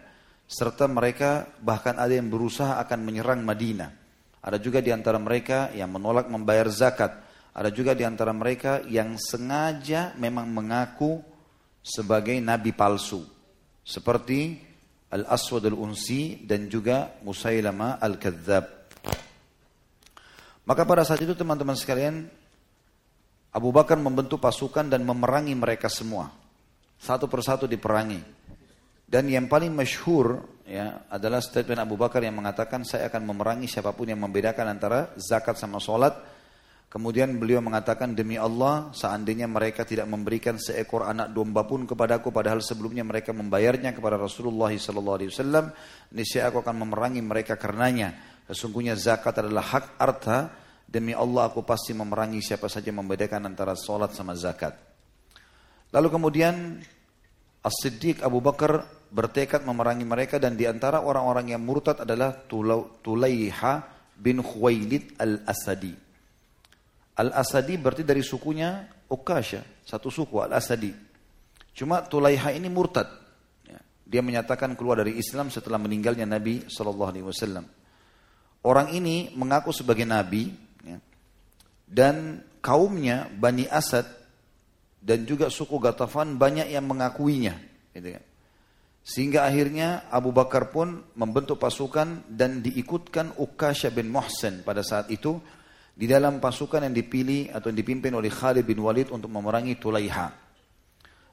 serta 0.51 0.91
mereka 0.91 1.47
bahkan 1.63 1.95
ada 1.95 2.11
yang 2.11 2.27
berusaha 2.27 2.75
akan 2.83 2.99
menyerang 3.07 3.39
Madinah. 3.47 4.08
Ada 4.39 4.57
juga 4.59 4.79
di 4.79 4.91
antara 4.93 5.19
mereka 5.19 5.71
yang 5.75 5.91
menolak 5.91 6.31
membayar 6.31 6.67
zakat. 6.71 7.11
Ada 7.51 7.69
juga 7.75 7.91
di 7.91 8.07
antara 8.07 8.31
mereka 8.31 8.79
yang 8.87 9.19
sengaja 9.19 10.15
memang 10.15 10.47
mengaku 10.47 11.19
sebagai 11.83 12.39
nabi 12.39 12.71
palsu. 12.71 13.25
Seperti 13.83 14.55
Al-Aswad 15.09 15.65
Al-Unsi 15.65 16.45
dan 16.45 16.69
juga 16.69 17.19
Musailama 17.25 17.97
Al-Kadzab. 17.97 18.65
Maka 20.69 20.85
pada 20.85 21.01
saat 21.01 21.25
itu 21.25 21.33
teman-teman 21.33 21.73
sekalian, 21.73 22.29
Abu 23.49 23.73
Bakar 23.73 23.97
membentuk 23.97 24.37
pasukan 24.37 24.85
dan 24.85 25.01
memerangi 25.01 25.57
mereka 25.57 25.89
semua. 25.89 26.29
Satu 27.01 27.25
persatu 27.25 27.65
diperangi. 27.65 28.21
Dan 29.09 29.25
yang 29.25 29.49
paling 29.49 29.73
masyhur 29.73 30.45
ya 30.69 31.09
adalah 31.09 31.41
statement 31.41 31.81
Abu 31.81 31.97
Bakar 31.97 32.21
yang 32.21 32.37
mengatakan 32.37 32.85
saya 32.85 33.09
akan 33.09 33.25
memerangi 33.25 33.65
siapa 33.65 33.89
pun 33.97 34.05
yang 34.05 34.21
membedakan 34.21 34.69
antara 34.69 35.09
zakat 35.17 35.57
sama 35.57 35.81
solat. 35.81 36.13
Kemudian 36.89 37.37
beliau 37.37 37.61
mengatakan 37.61 38.17
demi 38.17 38.33
Allah 38.33 38.89
seandainya 38.97 39.45
mereka 39.45 39.85
tidak 39.85 40.09
memberikan 40.09 40.57
seekor 40.57 41.05
anak 41.05 41.29
domba 41.29 41.61
pun 41.61 41.85
kepadaku 41.85 42.33
padahal 42.33 42.65
sebelumnya 42.65 43.05
mereka 43.05 43.29
membayarnya 43.29 43.93
kepada 43.93 44.17
Rasulullah 44.17 44.73
SAW 44.73 45.69
niscaya 46.17 46.49
aku 46.49 46.65
akan 46.65 46.75
memerangi 46.85 47.21
mereka 47.21 47.61
karenanya. 47.61 48.41
Sesungguhnya 48.49 48.97
zakat 48.97 49.37
adalah 49.37 49.61
hak 49.61 49.85
harta. 50.01 50.49
Demi 50.89 51.13
Allah 51.13 51.53
aku 51.53 51.61
pasti 51.61 51.93
memerangi 51.93 52.41
siapa 52.41 52.65
saja 52.65 52.89
membedakan 52.89 53.45
antara 53.45 53.77
solat 53.77 54.17
sama 54.17 54.33
zakat. 54.33 54.73
Lalu 55.93 56.07
kemudian 56.09 56.81
As-Siddiq 57.59 58.23
Abu 58.23 58.39
Bakar 58.39 58.87
bertekad 59.09 59.65
memerangi 59.67 60.05
mereka 60.05 60.39
dan 60.39 60.55
di 60.55 60.69
antara 60.69 61.03
orang-orang 61.03 61.51
yang 61.55 61.61
murtad 61.63 62.05
adalah 62.05 62.35
Tulaiha 63.03 63.73
bin 64.15 64.39
Khuwailid 64.39 65.19
al-Asadi 65.19 66.09
Al-Asadi 67.19 67.75
berarti 67.75 68.07
dari 68.07 68.23
sukunya 68.23 68.87
Ukasha, 69.11 69.59
satu 69.83 70.07
suku 70.07 70.39
Al-Asadi. 70.39 70.95
Cuma 71.75 71.99
Tulaiha 71.99 72.55
ini 72.55 72.71
murtad. 72.71 73.11
Ya, 73.67 73.79
dia 74.07 74.21
menyatakan 74.23 74.71
keluar 74.79 75.03
dari 75.03 75.19
Islam 75.19 75.51
setelah 75.51 75.75
meninggalnya 75.75 76.23
Nabi 76.23 76.63
Wasallam. 76.63 77.67
Orang 78.63 78.95
ini 78.95 79.35
mengaku 79.35 79.71
sebagai 79.75 80.03
nabi 80.03 80.51
ya, 80.83 80.99
dan 81.87 82.43
kaumnya 82.59 83.27
Bani 83.31 83.67
Asad 83.67 84.03
dan 84.99 85.23
juga 85.23 85.47
suku 85.47 85.79
Gatafan 85.79 86.35
banyak 86.35 86.69
yang 86.71 86.85
mengakuinya. 86.85 87.55
Gitu 87.95 88.19
kan. 88.19 88.23
Sehingga 88.99 89.47
akhirnya 89.47 90.11
Abu 90.11 90.29
Bakar 90.35 90.69
pun 90.69 91.01
membentuk 91.15 91.57
pasukan 91.57 92.29
dan 92.29 92.59
diikutkan 92.61 93.39
Ukasha 93.39 93.89
bin 93.89 94.11
Muhsin 94.11 94.61
pada 94.61 94.83
saat 94.83 95.09
itu 95.09 95.39
di 95.95 96.05
dalam 96.05 96.37
pasukan 96.37 96.85
yang 96.85 96.93
dipilih 96.93 97.49
atau 97.55 97.71
dipimpin 97.71 98.13
oleh 98.13 98.29
Khalid 98.29 98.67
bin 98.67 98.79
Walid 98.83 99.09
untuk 99.09 99.31
memerangi 99.31 99.79
Tulaiha. 99.79 100.27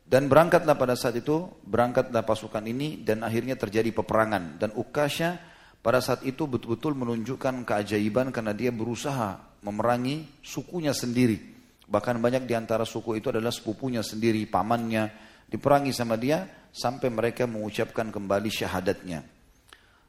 Dan 0.07 0.31
berangkatlah 0.31 0.79
pada 0.79 0.95
saat 0.95 1.19
itu, 1.19 1.51
berangkatlah 1.67 2.23
pasukan 2.23 2.63
ini 2.63 3.03
dan 3.03 3.27
akhirnya 3.27 3.59
terjadi 3.59 3.91
peperangan. 3.91 4.55
Dan 4.55 4.71
Ukasha 4.79 5.35
pada 5.83 5.99
saat 5.99 6.23
itu 6.23 6.47
betul-betul 6.47 6.95
menunjukkan 6.95 7.67
keajaiban 7.67 8.31
karena 8.31 8.55
dia 8.55 8.71
berusaha 8.71 9.59
memerangi 9.67 10.43
sukunya 10.47 10.95
sendiri. 10.95 11.56
Bahkan 11.87 12.19
banyak 12.19 12.51
di 12.51 12.55
antara 12.59 12.83
suku 12.83 13.23
itu 13.23 13.31
adalah 13.31 13.55
sepupunya 13.55 14.03
sendiri, 14.03 14.43
pamannya, 14.51 15.11
diperangi 15.47 15.95
sama 15.95 16.19
dia 16.19 16.43
sampai 16.75 17.09
mereka 17.09 17.47
mengucapkan 17.47 18.11
kembali 18.11 18.51
syahadatnya. 18.51 19.23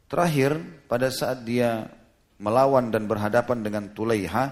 Terakhir, 0.10 0.58
pada 0.90 1.14
saat 1.14 1.46
dia 1.46 1.86
melawan 2.42 2.90
dan 2.90 3.06
berhadapan 3.06 3.62
dengan 3.62 3.94
Tulaiha, 3.94 4.46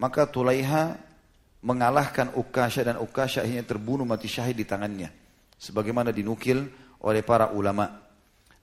maka 0.00 0.26
Tulaiha 0.26 0.98
mengalahkan 1.64 2.34
Ukasha 2.34 2.82
dan 2.82 2.98
Ukasha 2.98 3.46
akhirnya 3.46 3.64
terbunuh 3.64 4.04
mati 4.04 4.26
syahid 4.28 4.58
di 4.58 4.66
tangannya. 4.66 5.08
Sebagaimana 5.56 6.10
dinukil 6.10 6.66
oleh 7.04 7.22
para 7.22 7.54
ulama. 7.54 8.04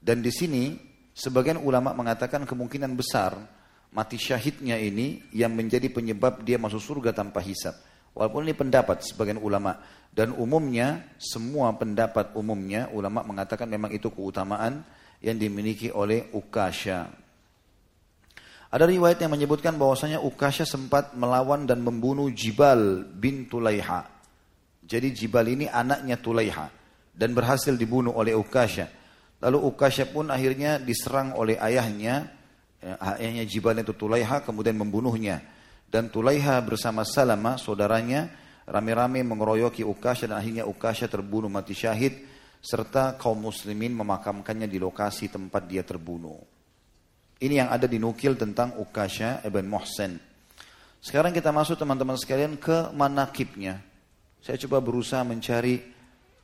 Dan 0.02 0.19
di 0.19 0.34
sini 0.34 0.76
sebagian 1.13 1.62
ulama 1.62 1.93
mengatakan 1.93 2.45
kemungkinan 2.45 2.93
besar 2.93 3.38
mati 3.93 4.17
syahidnya 4.17 4.80
ini 4.82 5.30
yang 5.36 5.54
menjadi 5.54 5.89
penyebab 5.91 6.41
dia 6.41 6.58
masuk 6.58 6.82
surga 6.82 7.13
tanpa 7.13 7.41
hisap. 7.41 7.90
Walaupun 8.12 8.43
ini 8.43 8.56
pendapat 8.56 9.08
sebagian 9.08 9.39
ulama 9.39 9.80
dan 10.12 10.36
umumnya 10.36 11.15
semua 11.15 11.71
pendapat 11.76 12.36
umumnya 12.36 12.91
ulama 12.91 13.24
mengatakan 13.24 13.67
memang 13.71 13.95
itu 13.95 14.12
keutamaan 14.12 14.84
yang 15.24 15.39
dimiliki 15.39 15.88
oleh 15.93 16.28
Ukasha 16.36 17.21
ada 18.71 18.88
riwayat 18.88 19.19
yang 19.19 19.36
menyebutkan 19.36 19.76
bahwasanya 19.76 20.24
Ukasha 20.24 20.63
sempat 20.63 21.12
melawan 21.12 21.67
dan 21.67 21.84
membunuh 21.84 22.32
Jibal 22.32 23.04
bin 23.04 23.52
Tulaiha. 23.52 24.08
Jadi 24.88 25.12
Jibal 25.12 25.43
ini 25.52 25.67
anaknya 25.67 26.15
Tulaiha 26.15 26.71
dan 27.12 27.36
berhasil 27.36 27.76
dibunuh 27.76 28.15
oleh 28.15 28.32
Ukasha. 28.32 28.88
Lalu 29.43 29.60
Ukasha 29.60 30.08
pun 30.08 30.32
akhirnya 30.32 30.80
diserang 30.80 31.36
oleh 31.36 31.60
ayahnya, 31.60 32.32
ya, 32.80 32.95
ayahnya 33.19 33.43
Jibal 33.43 33.76
itu 33.76 33.91
Tulaiha 33.91 34.39
kemudian 34.47 34.80
membunuhnya. 34.80 35.43
Dan 35.91 36.08
Tulaiha 36.08 36.56
bersama 36.63 37.04
Salama 37.04 37.60
saudaranya 37.60 38.32
rame-rame 38.63 39.27
mengeroyoki 39.27 39.84
Ukasha 39.84 40.32
dan 40.32 40.39
akhirnya 40.39 40.63
Ukasha 40.63 41.12
terbunuh 41.12 41.51
mati 41.51 41.75
syahid 41.75 42.15
serta 42.63 43.19
kaum 43.19 43.51
muslimin 43.51 43.91
memakamkannya 43.99 44.71
di 44.71 44.80
lokasi 44.80 45.27
tempat 45.27 45.67
dia 45.67 45.84
terbunuh. 45.84 46.39
Ini 47.43 47.65
yang 47.65 47.69
ada 47.73 47.91
di 47.91 47.99
nukil 47.99 48.39
tentang 48.39 48.80
Ukasha 48.80 49.43
ibn 49.43 49.67
Muhsin. 49.67 50.15
Sekarang 51.01 51.34
kita 51.34 51.51
masuk 51.51 51.75
teman-teman 51.75 52.15
sekalian 52.15 52.56
ke 52.56 52.93
manakibnya. 52.93 53.82
Saya 54.39 54.62
coba 54.62 54.77
berusaha 54.80 55.25
mencari 55.25 55.82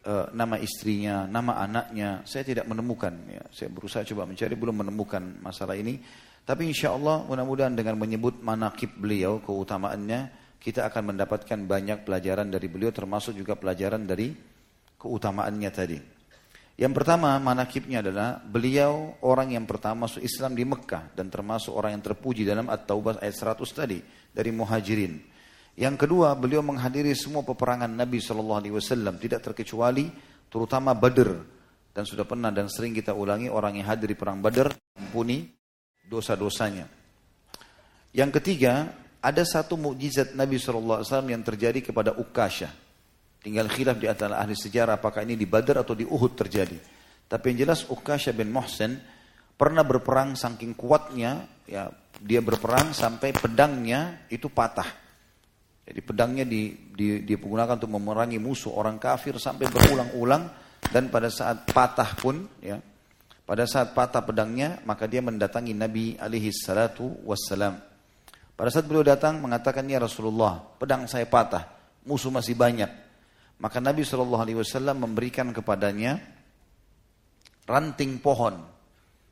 uh, 0.03 0.33
nama 0.33 0.57
istrinya, 0.57 1.29
nama 1.29 1.62
anaknya. 1.62 2.25
Saya 2.25 2.41
tidak 2.41 2.65
menemukan. 2.65 3.13
Ya. 3.29 3.45
Saya 3.53 3.69
berusaha 3.69 4.01
coba 4.01 4.25
mencari, 4.25 4.57
belum 4.57 4.81
menemukan 4.81 5.21
masalah 5.45 5.77
ini. 5.77 6.01
Tapi 6.47 6.71
insya 6.71 6.95
Allah 6.95 7.27
mudah-mudahan 7.27 7.75
dengan 7.75 7.99
menyebut 7.99 8.39
manakib 8.39 8.95
beliau, 8.95 9.43
keutamaannya, 9.43 10.31
kita 10.63 10.88
akan 10.88 11.12
mendapatkan 11.12 11.60
banyak 11.67 12.07
pelajaran 12.07 12.47
dari 12.47 12.71
beliau, 12.71 12.95
termasuk 12.95 13.36
juga 13.36 13.60
pelajaran 13.60 14.07
dari 14.07 14.31
keutamaannya 14.95 15.71
tadi. 15.75 15.99
Yang 16.77 16.93
pertama 16.93 17.36
manakibnya 17.41 17.99
adalah 18.05 18.39
beliau 18.39 19.17
orang 19.25 19.60
yang 19.60 19.65
pertama 19.67 20.05
masuk 20.05 20.21
Islam 20.21 20.53
di 20.53 20.62
Mekah 20.62 21.10
dan 21.17 21.27
termasuk 21.27 21.73
orang 21.73 21.99
yang 21.99 22.05
terpuji 22.05 22.45
dalam 22.45 22.69
At-Taubah 22.69 23.19
ayat 23.19 23.33
100 23.33 23.65
tadi 23.73 23.99
dari 24.29 24.53
muhajirin. 24.53 25.17
Yang 25.73 26.05
kedua 26.05 26.38
beliau 26.38 26.62
menghadiri 26.62 27.17
semua 27.17 27.41
peperangan 27.41 27.89
Nabi 27.89 28.21
SAW 28.21 28.62
tidak 29.17 29.41
terkecuali 29.41 30.05
terutama 30.53 30.93
Badr 30.93 31.33
dan 31.97 32.05
sudah 32.05 32.29
pernah 32.29 32.53
dan 32.53 32.69
sering 32.69 32.93
kita 32.93 33.10
ulangi 33.17 33.49
orang 33.49 33.81
yang 33.81 33.89
hadir 33.89 34.13
di 34.13 34.17
perang 34.17 34.38
Badr 34.38 34.77
ampuni 35.01 35.56
dosa-dosanya. 36.07 36.87
Yang 38.15 38.41
ketiga 38.41 38.95
ada 39.21 39.43
satu 39.43 39.75
mukjizat 39.75 40.33
Nabi 40.33 40.57
SAW 40.57 41.03
yang 41.27 41.43
terjadi 41.43 41.83
kepada 41.83 42.15
Ukasha 42.15 42.71
Tinggal 43.47 43.71
khilaf 43.71 43.95
di 43.95 44.11
antara 44.11 44.43
ahli 44.43 44.57
sejarah 44.57 44.99
apakah 44.99 45.21
ini 45.21 45.39
di 45.39 45.47
Badar 45.47 45.79
atau 45.85 45.93
di 45.93 46.03
Uhud 46.03 46.35
terjadi. 46.35 46.75
Tapi 47.31 47.55
yang 47.55 47.63
jelas 47.63 47.87
Ukasha 47.87 48.35
bin 48.35 48.51
Muhsin 48.51 48.99
pernah 49.55 49.87
berperang 49.87 50.35
saking 50.35 50.75
kuatnya, 50.75 51.47
ya 51.63 51.87
dia 52.19 52.43
berperang 52.43 52.91
sampai 52.91 53.31
pedangnya 53.31 54.27
itu 54.27 54.49
patah. 54.49 54.89
Jadi 55.87 55.99
pedangnya 56.03 56.43
di, 56.43 56.91
di, 56.91 57.23
digunakan 57.23 57.79
untuk 57.79 57.87
memerangi 57.87 58.35
musuh 58.35 58.75
orang 58.75 58.99
kafir 58.99 59.39
sampai 59.39 59.71
berulang-ulang 59.71 60.51
dan 60.91 61.07
pada 61.07 61.31
saat 61.31 61.63
patah 61.71 62.19
pun 62.19 62.43
ya 62.59 62.75
pada 63.47 63.63
saat 63.63 63.95
patah 63.95 64.21
pedangnya 64.27 64.83
maka 64.83 65.07
dia 65.07 65.23
mendatangi 65.23 65.71
Nabi 65.71 66.19
alaihi 66.19 66.51
salatu 66.51 67.23
wassalam. 67.23 67.79
Pada 68.53 68.69
saat 68.69 68.83
beliau 68.83 69.07
datang 69.07 69.39
mengatakan 69.39 69.88
ya 69.88 70.03
Rasulullah 70.03 70.60
pedang 70.75 71.07
saya 71.07 71.23
patah 71.25 71.63
musuh 72.03 72.29
masih 72.29 72.60
banyak 72.60 73.07
maka 73.57 73.81
Nabi 73.81 74.05
Shallallahu 74.05 74.41
Alaihi 74.41 74.60
Wasallam 74.62 75.01
memberikan 75.01 75.49
kepadanya 75.49 76.21
ranting 77.65 78.21
pohon. 78.21 78.53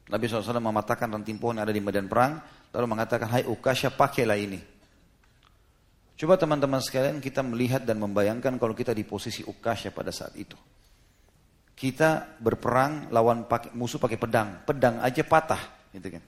Nabi 0.05 0.29
SAW 0.29 0.61
mematahkan 0.61 1.09
ranting 1.09 1.41
pohon 1.41 1.57
yang 1.57 1.65
ada 1.65 1.73
di 1.73 1.81
medan 1.81 2.05
perang, 2.05 2.37
lalu 2.69 2.85
mengatakan, 2.85 3.25
Hai 3.25 3.41
Ukasha, 3.49 3.89
pakailah 3.89 4.37
ini. 4.37 4.61
Coba 6.13 6.37
teman-teman 6.37 6.77
sekalian 6.77 7.17
kita 7.17 7.41
melihat 7.41 7.81
dan 7.83 7.97
membayangkan 7.97 8.55
kalau 8.61 8.77
kita 8.77 8.93
di 8.93 9.01
posisi 9.01 9.41
Ukasha 9.41 9.89
pada 9.89 10.13
saat 10.13 10.37
itu. 10.37 10.53
Kita 11.85 12.41
berperang 12.41 13.13
lawan 13.13 13.45
pakai, 13.45 13.77
musuh 13.77 14.01
pakai 14.01 14.17
pedang, 14.17 14.65
pedang 14.65 14.97
aja 15.05 15.21
patah, 15.21 15.61
gitu 15.93 16.17
kan. 16.17 16.23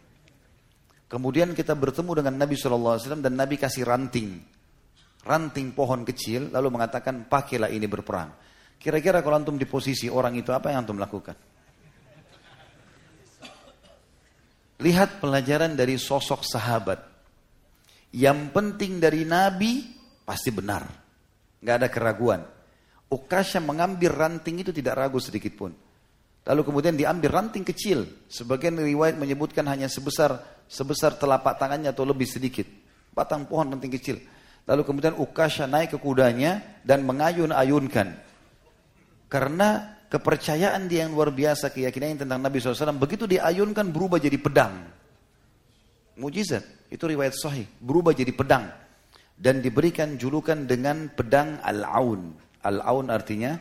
Kemudian 1.09 1.57
kita 1.57 1.73
bertemu 1.73 2.21
dengan 2.21 2.45
Nabi 2.45 2.53
SAW 2.53 3.01
dan 3.01 3.33
Nabi 3.33 3.57
kasih 3.57 3.81
ranting 3.89 4.37
ranting 5.27 5.75
pohon 5.75 6.07
kecil 6.07 6.47
lalu 6.55 6.71
mengatakan 6.71 7.27
pakailah 7.27 7.67
ini 7.67 7.85
berperang. 7.85 8.31
Kira-kira 8.79 9.19
kalau 9.19 9.43
antum 9.43 9.59
di 9.59 9.67
posisi 9.67 10.07
orang 10.07 10.39
itu 10.39 10.55
apa 10.55 10.71
yang 10.71 10.87
antum 10.87 10.95
lakukan? 10.95 11.35
Lihat 14.77 15.19
pelajaran 15.19 15.73
dari 15.75 15.99
sosok 15.99 16.45
sahabat. 16.45 17.01
Yang 18.13 18.39
penting 18.55 19.03
dari 19.03 19.27
Nabi 19.27 19.83
pasti 20.23 20.53
benar. 20.53 20.85
Nggak 21.59 21.75
ada 21.75 21.87
keraguan. 21.91 22.41
Ukasha 23.07 23.63
mengambil 23.63 24.11
ranting 24.11 24.59
itu 24.63 24.75
tidak 24.75 24.99
ragu 24.99 25.19
sedikit 25.23 25.55
pun. 25.55 25.71
Lalu 26.47 26.61
kemudian 26.63 26.95
diambil 26.95 27.39
ranting 27.39 27.63
kecil. 27.63 28.27
Sebagian 28.27 28.79
riwayat 28.79 29.19
menyebutkan 29.19 29.67
hanya 29.67 29.87
sebesar 29.91 30.63
sebesar 30.67 31.15
telapak 31.15 31.55
tangannya 31.59 31.91
atau 31.91 32.03
lebih 32.03 32.27
sedikit. 32.27 32.67
Batang 33.15 33.47
pohon 33.47 33.71
ranting 33.71 33.91
kecil. 33.95 34.19
Lalu 34.67 34.83
kemudian 34.83 35.15
Ukasha 35.15 35.63
naik 35.63 35.95
ke 35.95 35.97
kudanya 35.99 36.59
dan 36.83 37.07
mengayun-ayunkan. 37.07 38.19
Karena 39.31 39.99
kepercayaan 40.11 40.87
dia 40.87 41.07
yang 41.07 41.15
luar 41.15 41.31
biasa, 41.31 41.71
keyakinan 41.71 42.27
tentang 42.27 42.39
Nabi 42.39 42.59
SAW, 42.59 42.95
begitu 42.99 43.27
diayunkan 43.27 43.91
berubah 43.91 44.19
jadi 44.19 44.35
pedang. 44.39 44.87
Mujizat, 46.19 46.63
itu 46.91 47.03
riwayat 47.03 47.35
sahih. 47.35 47.67
Berubah 47.79 48.11
jadi 48.11 48.31
pedang. 48.31 48.67
Dan 49.37 49.63
diberikan 49.63 50.15
julukan 50.19 50.67
dengan 50.67 51.11
pedang 51.11 51.59
Al-Aun. 51.63 52.46
Al-Aun 52.67 53.07
artinya 53.07 53.55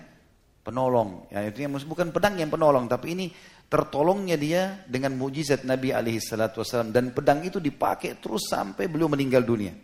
penolong. 0.67 1.31
Ya, 1.31 1.47
artinya 1.47 1.79
bukan 1.79 2.11
pedang 2.11 2.35
yang 2.43 2.51
penolong, 2.51 2.91
tapi 2.91 3.15
ini 3.15 3.27
tertolongnya 3.67 4.35
dia 4.35 4.63
dengan 4.87 5.15
mujizat 5.15 5.63
Nabi 5.63 5.91
alaihi 5.95 6.23
salatu 6.23 6.63
wasallam 6.63 6.95
dan 6.95 7.11
pedang 7.11 7.43
itu 7.43 7.63
dipakai 7.63 8.19
terus 8.19 8.51
sampai 8.51 8.91
beliau 8.91 9.11
meninggal 9.11 9.43
dunia. 9.43 9.75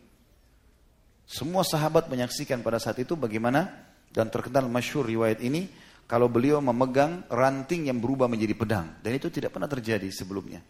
Semua 1.26 1.62
sahabat 1.62 2.10
menyaksikan 2.10 2.62
pada 2.62 2.82
saat 2.82 2.98
itu 2.98 3.14
bagaimana 3.14 3.70
dan 4.10 4.28
terkenal 4.30 4.66
masyur 4.66 5.06
riwayat 5.06 5.40
ini 5.42 5.70
kalau 6.04 6.28
beliau 6.28 6.60
memegang 6.60 7.24
ranting 7.30 7.88
yang 7.88 7.98
berubah 7.98 8.28
menjadi 8.28 8.54
pedang 8.54 8.86
dan 9.00 9.12
itu 9.16 9.30
tidak 9.30 9.54
pernah 9.54 9.70
terjadi 9.70 10.06
sebelumnya. 10.12 10.62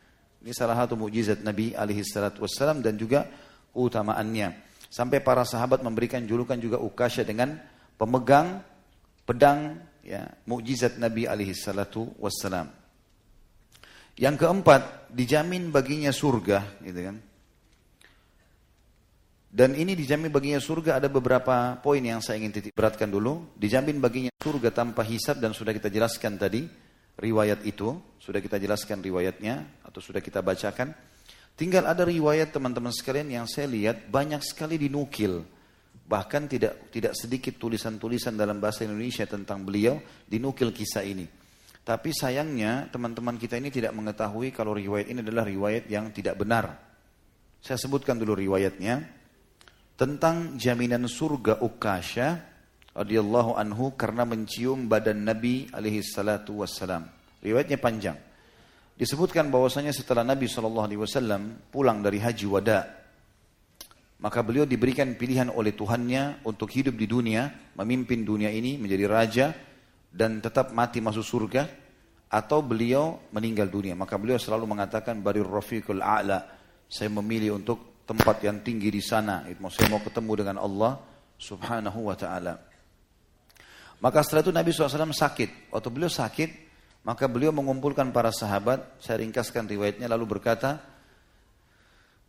Ini 0.43 0.53
salah 0.55 0.75
satu 0.75 0.95
mujizat 0.99 1.41
Nabi 1.45 1.73
alaihi 1.77 2.05
salatu 2.05 2.45
wasallam 2.45 2.81
dan 2.81 2.97
juga 2.97 3.29
keutamaannya. 3.73 4.73
Sampai 4.93 5.25
para 5.25 5.45
sahabat 5.49 5.81
memberikan 5.81 6.21
julukan 6.29 6.61
juga 6.61 6.77
Ukasha 6.77 7.25
dengan 7.25 7.57
pemegang 7.97 8.63
pedang 9.23 9.79
ya 10.03 10.27
mukjizat 10.47 10.99
Nabi 10.99 11.31
alaihi 11.31 11.55
salatu 11.55 12.11
wassalam. 12.19 12.69
Yang 14.13 14.45
keempat, 14.45 15.09
dijamin 15.09 15.73
baginya 15.73 16.13
surga, 16.13 16.85
gitu 16.85 17.01
kan. 17.01 17.17
Dan 19.53 19.77
ini 19.77 19.93
dijamin 19.97 20.33
baginya 20.33 20.61
surga 20.61 20.97
ada 21.01 21.09
beberapa 21.13 21.77
poin 21.81 22.01
yang 22.01 22.25
saya 22.25 22.41
ingin 22.41 22.53
titik 22.57 22.73
beratkan 22.77 23.09
dulu. 23.09 23.53
Dijamin 23.57 24.01
baginya 24.01 24.33
surga 24.37 24.73
tanpa 24.73 25.05
hisab 25.05 25.41
dan 25.41 25.53
sudah 25.53 25.73
kita 25.77 25.89
jelaskan 25.93 26.37
tadi 26.41 26.69
riwayat 27.21 27.65
itu, 27.65 27.93
sudah 28.17 28.41
kita 28.41 28.57
jelaskan 28.57 29.05
riwayatnya 29.05 29.85
atau 29.85 30.01
sudah 30.01 30.25
kita 30.25 30.41
bacakan. 30.41 30.93
Tinggal 31.53 31.85
ada 31.85 32.05
riwayat 32.05 32.49
teman-teman 32.49 32.93
sekalian 32.97 33.29
yang 33.29 33.45
saya 33.45 33.69
lihat 33.69 34.09
banyak 34.09 34.41
sekali 34.41 34.81
dinukil 34.81 35.45
Bahkan 36.03 36.43
tidak 36.51 36.93
tidak 36.93 37.13
sedikit 37.17 37.57
tulisan-tulisan 37.57 38.37
dalam 38.37 38.59
bahasa 38.59 38.85
Indonesia 38.85 39.25
tentang 39.25 39.65
beliau 39.65 39.97
dinukil 40.29 40.75
kisah 40.75 41.07
ini. 41.07 41.25
Tapi 41.83 42.15
sayangnya 42.15 42.87
teman-teman 42.95 43.35
kita 43.39 43.59
ini 43.59 43.73
tidak 43.75 43.91
mengetahui 43.91 44.55
kalau 44.55 44.71
riwayat 44.71 45.11
ini 45.11 45.19
adalah 45.19 45.43
riwayat 45.43 45.91
yang 45.91 46.15
tidak 46.15 46.39
benar. 46.39 46.79
Saya 47.59 47.79
sebutkan 47.79 48.19
dulu 48.19 48.39
riwayatnya 48.39 49.03
tentang 49.99 50.55
jaminan 50.59 51.11
surga 51.11 51.59
Ukasha 51.63 52.39
radhiyallahu 52.95 53.59
anhu 53.59 53.99
karena 53.99 54.23
mencium 54.23 54.87
badan 54.87 55.27
Nabi 55.27 55.67
alaihi 55.75 56.07
salatu 56.07 56.63
wassalam. 56.63 57.09
Riwayatnya 57.43 57.83
panjang. 57.83 58.19
Disebutkan 58.95 59.51
bahwasanya 59.51 59.91
setelah 59.91 60.23
Nabi 60.23 60.47
wasallam 60.47 61.59
pulang 61.75 61.99
dari 61.99 62.23
haji 62.23 62.47
wada 62.47 63.02
maka 64.23 64.39
beliau 64.47 64.63
diberikan 64.63 65.19
pilihan 65.19 65.51
oleh 65.51 65.75
Tuhannya 65.75 66.47
untuk 66.47 66.71
hidup 66.71 66.95
di 66.95 67.11
dunia, 67.11 67.75
memimpin 67.75 68.23
dunia 68.23 68.55
ini 68.55 68.79
menjadi 68.79 69.05
raja 69.11 69.47
dan 70.15 70.39
tetap 70.39 70.71
mati 70.71 71.03
masuk 71.03 71.27
surga 71.27 71.67
atau 72.31 72.63
beliau 72.63 73.19
meninggal 73.35 73.67
dunia. 73.67 73.99
Maka 73.99 74.15
beliau 74.23 74.39
selalu 74.39 74.71
mengatakan 74.71 75.19
barir 75.19 75.43
rafiqul 75.43 75.99
a'la. 75.99 76.39
Saya 76.87 77.11
memilih 77.11 77.59
untuk 77.59 78.07
tempat 78.07 78.47
yang 78.47 78.63
tinggi 78.63 78.95
di 78.95 79.03
sana. 79.03 79.43
Saya 79.75 79.91
mau 79.91 79.99
ketemu 79.99 80.33
dengan 80.39 80.57
Allah 80.63 81.03
subhanahu 81.35 82.07
wa 82.07 82.15
ta'ala. 82.15 82.55
Maka 83.99 84.23
setelah 84.23 84.43
itu 84.47 84.55
Nabi 84.55 84.71
SAW 84.71 85.11
sakit. 85.11 85.75
Waktu 85.75 85.89
beliau 85.91 86.11
sakit, 86.11 86.51
maka 87.03 87.27
beliau 87.27 87.51
mengumpulkan 87.51 88.15
para 88.15 88.31
sahabat. 88.31 89.03
Saya 89.03 89.19
ringkaskan 89.19 89.67
riwayatnya 89.67 90.07
lalu 90.07 90.39
berkata, 90.39 90.92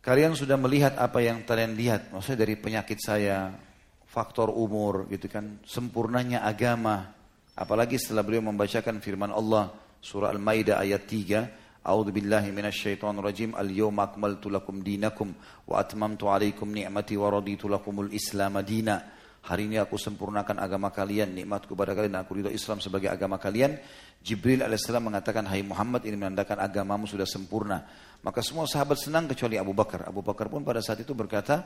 Kalian 0.04 0.36
sudah 0.36 0.60
melihat 0.60 1.00
apa 1.00 1.24
yang 1.24 1.48
kalian 1.48 1.72
lihat, 1.80 2.12
maksudnya 2.12 2.44
dari 2.44 2.60
penyakit 2.60 3.00
saya, 3.00 3.56
faktor 4.04 4.52
umur 4.52 5.08
gitu 5.08 5.32
kan, 5.32 5.64
sempurnanya 5.64 6.44
agama. 6.44 7.08
Apalagi 7.56 7.96
setelah 7.96 8.20
beliau 8.20 8.44
membacakan 8.44 9.00
firman 9.00 9.32
Allah 9.32 9.72
surah 10.04 10.28
Al-Maidah 10.28 10.76
ayat 10.76 11.08
3, 11.08 11.88
A'udzu 11.88 12.12
billahi 12.12 12.52
minasyaitonir 12.52 13.24
rajim. 13.24 13.56
Al-yawma 13.56 14.12
akmaltu 14.12 14.52
lakum 14.52 14.84
dinakum 14.84 15.32
wa 15.64 15.80
atmamtu 15.80 16.28
alaikum 16.28 16.68
ni'mati 16.68 17.16
wa 17.16 17.32
raditu 17.32 17.72
lakumul 17.72 18.12
Islam 18.12 18.60
madina. 18.60 19.00
Hari 19.44 19.68
ini 19.68 19.76
aku 19.76 20.00
sempurnakan 20.00 20.56
agama 20.56 20.88
kalian, 20.88 21.32
nikmatku 21.36 21.76
kepada 21.76 21.92
kalian, 21.92 22.16
aku 22.16 22.40
ridho 22.40 22.48
Islam 22.48 22.80
sebagai 22.80 23.12
agama 23.12 23.36
kalian. 23.36 23.76
Jibril 24.24 24.64
alaihissalam 24.64 25.12
mengatakan, 25.12 25.44
hai 25.44 25.60
Muhammad 25.60 26.04
ini 26.08 26.16
menandakan 26.16 26.64
agamamu 26.64 27.04
sudah 27.04 27.28
sempurna. 27.28 27.84
Maka 28.24 28.40
semua 28.40 28.64
sahabat 28.64 28.96
senang 28.96 29.28
kecuali 29.28 29.60
Abu 29.60 29.76
Bakar. 29.76 30.08
Abu 30.08 30.24
Bakar 30.24 30.48
pun 30.48 30.64
pada 30.64 30.80
saat 30.80 31.04
itu 31.04 31.12
berkata, 31.12 31.60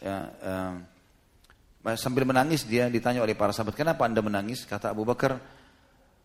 ya, 0.00 0.32
uh, 0.40 0.74
sambil 2.00 2.24
menangis 2.24 2.64
dia 2.64 2.88
ditanya 2.88 3.20
oleh 3.20 3.36
para 3.36 3.52
sahabat, 3.52 3.76
kenapa 3.76 4.08
anda 4.08 4.24
menangis? 4.24 4.64
Kata 4.64 4.96
Abu 4.96 5.04
Bakar, 5.04 5.36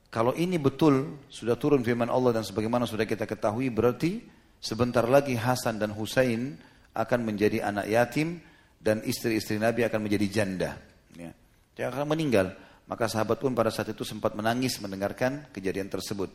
kalau 0.08 0.32
ini 0.32 0.56
betul 0.56 1.20
sudah 1.28 1.60
turun 1.60 1.84
firman 1.84 2.08
Allah 2.08 2.40
dan 2.40 2.48
sebagaimana 2.48 2.88
sudah 2.88 3.04
kita 3.04 3.28
ketahui 3.28 3.68
berarti 3.68 4.24
sebentar 4.64 5.04
lagi 5.04 5.36
Hasan 5.36 5.76
dan 5.76 5.92
Husain 5.92 6.56
akan 6.96 7.20
menjadi 7.28 7.68
anak 7.68 7.92
yatim 7.92 8.40
dan 8.80 9.04
istri-istri 9.04 9.60
Nabi 9.60 9.84
akan 9.84 10.08
menjadi 10.08 10.28
janda. 10.32 10.72
Ya. 11.20 11.36
Dia 11.76 11.92
akan 11.92 12.16
meninggal. 12.16 12.56
Maka 12.88 13.12
sahabat 13.12 13.44
pun 13.44 13.52
pada 13.52 13.74
saat 13.74 13.92
itu 13.92 14.08
sempat 14.08 14.38
menangis 14.38 14.80
mendengarkan 14.80 15.52
kejadian 15.52 15.92
tersebut. 15.92 16.32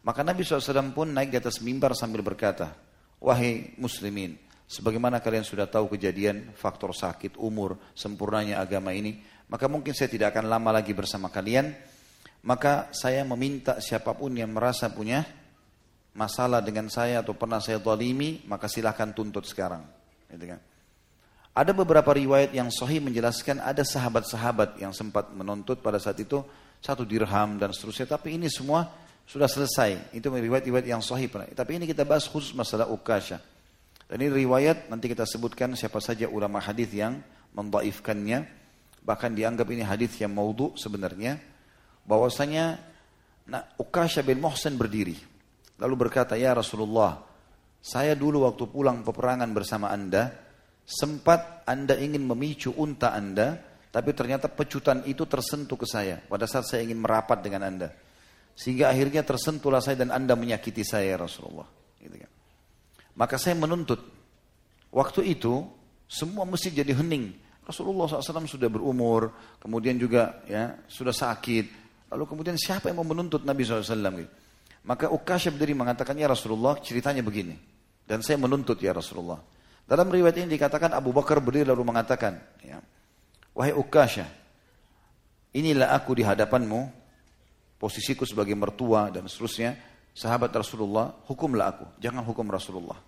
Maka 0.00 0.24
Nabi 0.24 0.40
SAW 0.44 0.96
pun 0.96 1.12
naik 1.12 1.28
di 1.32 1.38
atas 1.38 1.60
mimbar 1.60 1.92
sambil 1.92 2.24
berkata, 2.24 2.72
Wahai 3.20 3.76
muslimin, 3.76 4.40
sebagaimana 4.64 5.20
kalian 5.20 5.44
sudah 5.44 5.68
tahu 5.68 5.92
kejadian 5.92 6.56
faktor 6.56 6.96
sakit, 6.96 7.36
umur, 7.36 7.76
sempurnanya 7.92 8.64
agama 8.64 8.96
ini, 8.96 9.20
maka 9.52 9.68
mungkin 9.68 9.92
saya 9.92 10.08
tidak 10.08 10.32
akan 10.32 10.48
lama 10.48 10.70
lagi 10.72 10.96
bersama 10.96 11.28
kalian. 11.28 11.76
Maka 12.40 12.88
saya 12.96 13.20
meminta 13.28 13.76
siapa 13.84 14.16
pun 14.16 14.32
yang 14.32 14.48
merasa 14.48 14.88
punya 14.88 15.20
masalah 16.16 16.64
dengan 16.64 16.88
saya 16.88 17.20
atau 17.20 17.36
pernah 17.36 17.60
saya 17.60 17.76
zalimi, 17.76 18.40
maka 18.48 18.64
silahkan 18.72 19.12
tuntut 19.12 19.44
sekarang. 19.44 19.84
Gitu 20.32 20.48
kan? 20.48 20.60
Ada 21.50 21.74
beberapa 21.74 22.14
riwayat 22.14 22.54
yang 22.54 22.72
sahih 22.72 23.02
menjelaskan 23.02 23.60
ada 23.60 23.82
sahabat-sahabat 23.82 24.80
yang 24.80 24.94
sempat 24.94 25.28
menuntut 25.34 25.82
pada 25.82 26.00
saat 26.00 26.16
itu 26.22 26.40
satu 26.80 27.04
dirham 27.04 27.60
dan 27.60 27.74
seterusnya. 27.74 28.16
Tapi 28.16 28.38
ini 28.38 28.48
semua 28.48 28.86
sudah 29.30 29.46
selesai. 29.46 30.10
Itu 30.10 30.26
riwayat-riwayat 30.34 30.90
yang 30.90 30.98
sahih. 30.98 31.30
Tapi 31.30 31.78
ini 31.78 31.86
kita 31.86 32.02
bahas 32.02 32.26
khusus 32.26 32.50
masalah 32.50 32.90
ukasha. 32.90 33.38
Dan 34.10 34.26
ini 34.26 34.42
riwayat 34.42 34.90
nanti 34.90 35.06
kita 35.06 35.22
sebutkan 35.22 35.78
siapa 35.78 36.02
saja 36.02 36.26
ulama 36.26 36.58
hadis 36.58 36.90
yang 36.90 37.22
membaifkannya. 37.54 38.58
Bahkan 39.06 39.30
dianggap 39.38 39.70
ini 39.70 39.86
hadis 39.86 40.18
yang 40.18 40.34
maudhu 40.34 40.74
sebenarnya. 40.74 41.38
Bahwasanya 42.02 42.82
nah, 43.46 43.62
Ukasha 43.78 44.26
bin 44.26 44.42
Muhsin 44.42 44.74
berdiri. 44.74 45.14
Lalu 45.78 45.94
berkata, 45.94 46.34
Ya 46.34 46.50
Rasulullah, 46.50 47.22
saya 47.78 48.18
dulu 48.18 48.44
waktu 48.50 48.66
pulang 48.66 49.06
peperangan 49.06 49.48
bersama 49.54 49.94
anda, 49.94 50.34
sempat 50.82 51.62
anda 51.70 51.94
ingin 51.94 52.26
memicu 52.26 52.74
unta 52.74 53.14
anda, 53.14 53.62
tapi 53.94 54.10
ternyata 54.10 54.50
pecutan 54.50 55.06
itu 55.06 55.22
tersentuh 55.22 55.78
ke 55.78 55.86
saya 55.86 56.18
pada 56.26 56.50
saat 56.50 56.66
saya 56.66 56.82
ingin 56.82 56.98
merapat 56.98 57.40
dengan 57.40 57.62
anda. 57.62 57.94
Sehingga 58.54 58.92
akhirnya 58.92 59.24
tersentuhlah 59.24 59.80
saya 59.80 60.04
dan 60.04 60.12
anda 60.12 60.36
menyakiti 60.36 60.84
saya 60.84 61.16
ya 61.16 61.18
Rasulullah. 61.20 61.68
Gitu 61.96 62.16
kan. 62.16 62.30
Maka 63.16 63.36
saya 63.40 63.56
menuntut. 63.56 64.00
Waktu 64.90 65.32
itu 65.32 65.64
semua 66.10 66.42
mesti 66.42 66.74
jadi 66.74 66.90
hening. 66.96 67.36
Rasulullah 67.62 68.10
SAW 68.10 68.50
sudah 68.50 68.66
berumur, 68.66 69.30
kemudian 69.62 69.94
juga 69.94 70.42
ya 70.50 70.74
sudah 70.90 71.14
sakit. 71.14 71.78
Lalu 72.10 72.24
kemudian 72.26 72.58
siapa 72.58 72.90
yang 72.90 72.98
mau 72.98 73.06
menuntut 73.06 73.46
Nabi 73.46 73.62
SAW? 73.62 73.86
Gitu. 73.86 74.32
Maka 74.82 75.12
Ukasha 75.12 75.54
berdiri 75.54 75.76
mengatakan, 75.76 76.18
ya 76.18 76.26
Rasulullah 76.26 76.80
ceritanya 76.82 77.22
begini. 77.22 77.54
Dan 78.02 78.26
saya 78.26 78.42
menuntut 78.42 78.80
ya 78.82 78.90
Rasulullah. 78.90 79.38
Dalam 79.86 80.10
riwayat 80.10 80.42
ini 80.42 80.58
dikatakan 80.58 80.90
Abu 80.90 81.14
Bakar 81.14 81.38
berdiri 81.38 81.70
lalu 81.70 81.86
mengatakan, 81.86 82.42
ya, 82.64 82.82
Wahai 83.54 83.70
Ukasha, 83.70 84.26
inilah 85.54 85.94
aku 85.94 86.18
di 86.18 86.26
hadapanmu 86.26 86.99
posisiku 87.80 88.28
sebagai 88.28 88.52
mertua 88.52 89.08
dan 89.08 89.24
seterusnya, 89.24 89.72
sahabat 90.12 90.52
Rasulullah, 90.52 91.24
hukumlah 91.24 91.66
aku, 91.72 91.86
jangan 91.96 92.20
hukum 92.28 92.44
Rasulullah. 92.52 93.00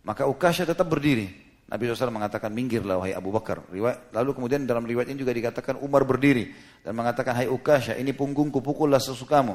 Maka 0.00 0.24
Ukasha 0.24 0.64
tetap 0.64 0.88
berdiri. 0.88 1.52
Nabi 1.70 1.86
SAW 1.86 2.10
mengatakan, 2.10 2.50
minggirlah 2.50 2.98
wahai 2.98 3.14
Abu 3.14 3.30
Bakar. 3.30 3.62
Lalu 4.10 4.30
kemudian 4.34 4.66
dalam 4.66 4.82
riwayat 4.82 5.12
ini 5.12 5.22
juga 5.22 5.30
dikatakan 5.30 5.78
Umar 5.78 6.02
berdiri 6.02 6.50
dan 6.82 6.98
mengatakan, 6.98 7.36
hai 7.36 7.46
Ukasha, 7.46 7.94
ini 7.94 8.10
punggungku, 8.10 8.58
pukullah 8.58 8.98
sesukamu. 8.98 9.54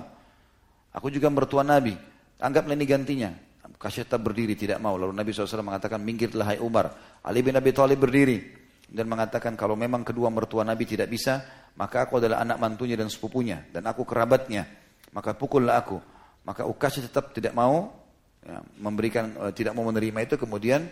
Aku 0.95 1.11
juga 1.11 1.27
mertua 1.27 1.65
Nabi. 1.65 1.91
Anggaplah 2.39 2.71
ini 2.71 2.87
gantinya. 2.87 3.35
Ukasha 3.67 4.07
tetap 4.07 4.23
berdiri, 4.23 4.55
tidak 4.55 4.79
mau. 4.79 4.95
Lalu 4.95 5.11
Nabi 5.11 5.35
SAW 5.35 5.59
mengatakan, 5.59 5.99
minggirlah 5.99 6.55
hai 6.55 6.59
Umar. 6.63 7.19
Ali 7.19 7.43
bin 7.43 7.57
Abi 7.57 7.75
Thalib 7.75 7.99
berdiri. 7.99 8.63
Dan 8.85 9.11
mengatakan, 9.11 9.59
kalau 9.59 9.75
memang 9.75 10.07
kedua 10.07 10.31
mertua 10.31 10.63
Nabi 10.63 10.87
tidak 10.87 11.11
bisa, 11.11 11.64
maka 11.75 12.07
aku 12.07 12.23
adalah 12.23 12.39
anak 12.39 12.55
mantunya 12.55 12.95
dan 12.95 13.11
sepupunya. 13.11 13.67
Dan 13.67 13.83
aku 13.83 14.07
kerabatnya. 14.07 14.63
Maka 15.11 15.35
pukullah 15.35 15.75
aku. 15.83 15.99
Maka 16.47 16.63
Ukasha 16.63 17.03
tetap 17.03 17.35
tidak 17.35 17.51
mau 17.51 17.91
ya, 18.39 18.63
memberikan, 18.79 19.35
uh, 19.35 19.51
tidak 19.51 19.75
mau 19.75 19.83
menerima 19.91 20.23
itu. 20.23 20.35
Kemudian 20.39 20.87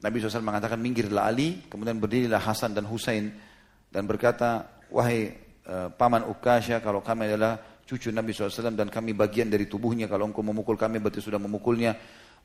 Nabi 0.00 0.14
SAW 0.18 0.40
mengatakan, 0.40 0.80
minggirlah 0.80 1.28
Ali. 1.28 1.60
Kemudian 1.68 2.00
berdirilah 2.00 2.40
Hasan 2.40 2.72
dan 2.72 2.88
Husain. 2.88 3.28
Dan 3.92 4.08
berkata, 4.08 4.80
wahai 4.88 5.36
uh, 5.68 5.92
paman 5.92 6.24
Ukasha, 6.24 6.80
kalau 6.80 7.04
kami 7.04 7.28
adalah 7.28 7.60
cucu 7.84 8.08
Nabi 8.08 8.32
SAW 8.32 8.72
dan 8.72 8.88
kami 8.88 9.12
bagian 9.12 9.52
dari 9.52 9.68
tubuhnya. 9.68 10.08
Kalau 10.08 10.32
engkau 10.32 10.40
memukul 10.40 10.80
kami 10.80 10.96
berarti 10.96 11.20
sudah 11.20 11.36
memukulnya. 11.36 11.92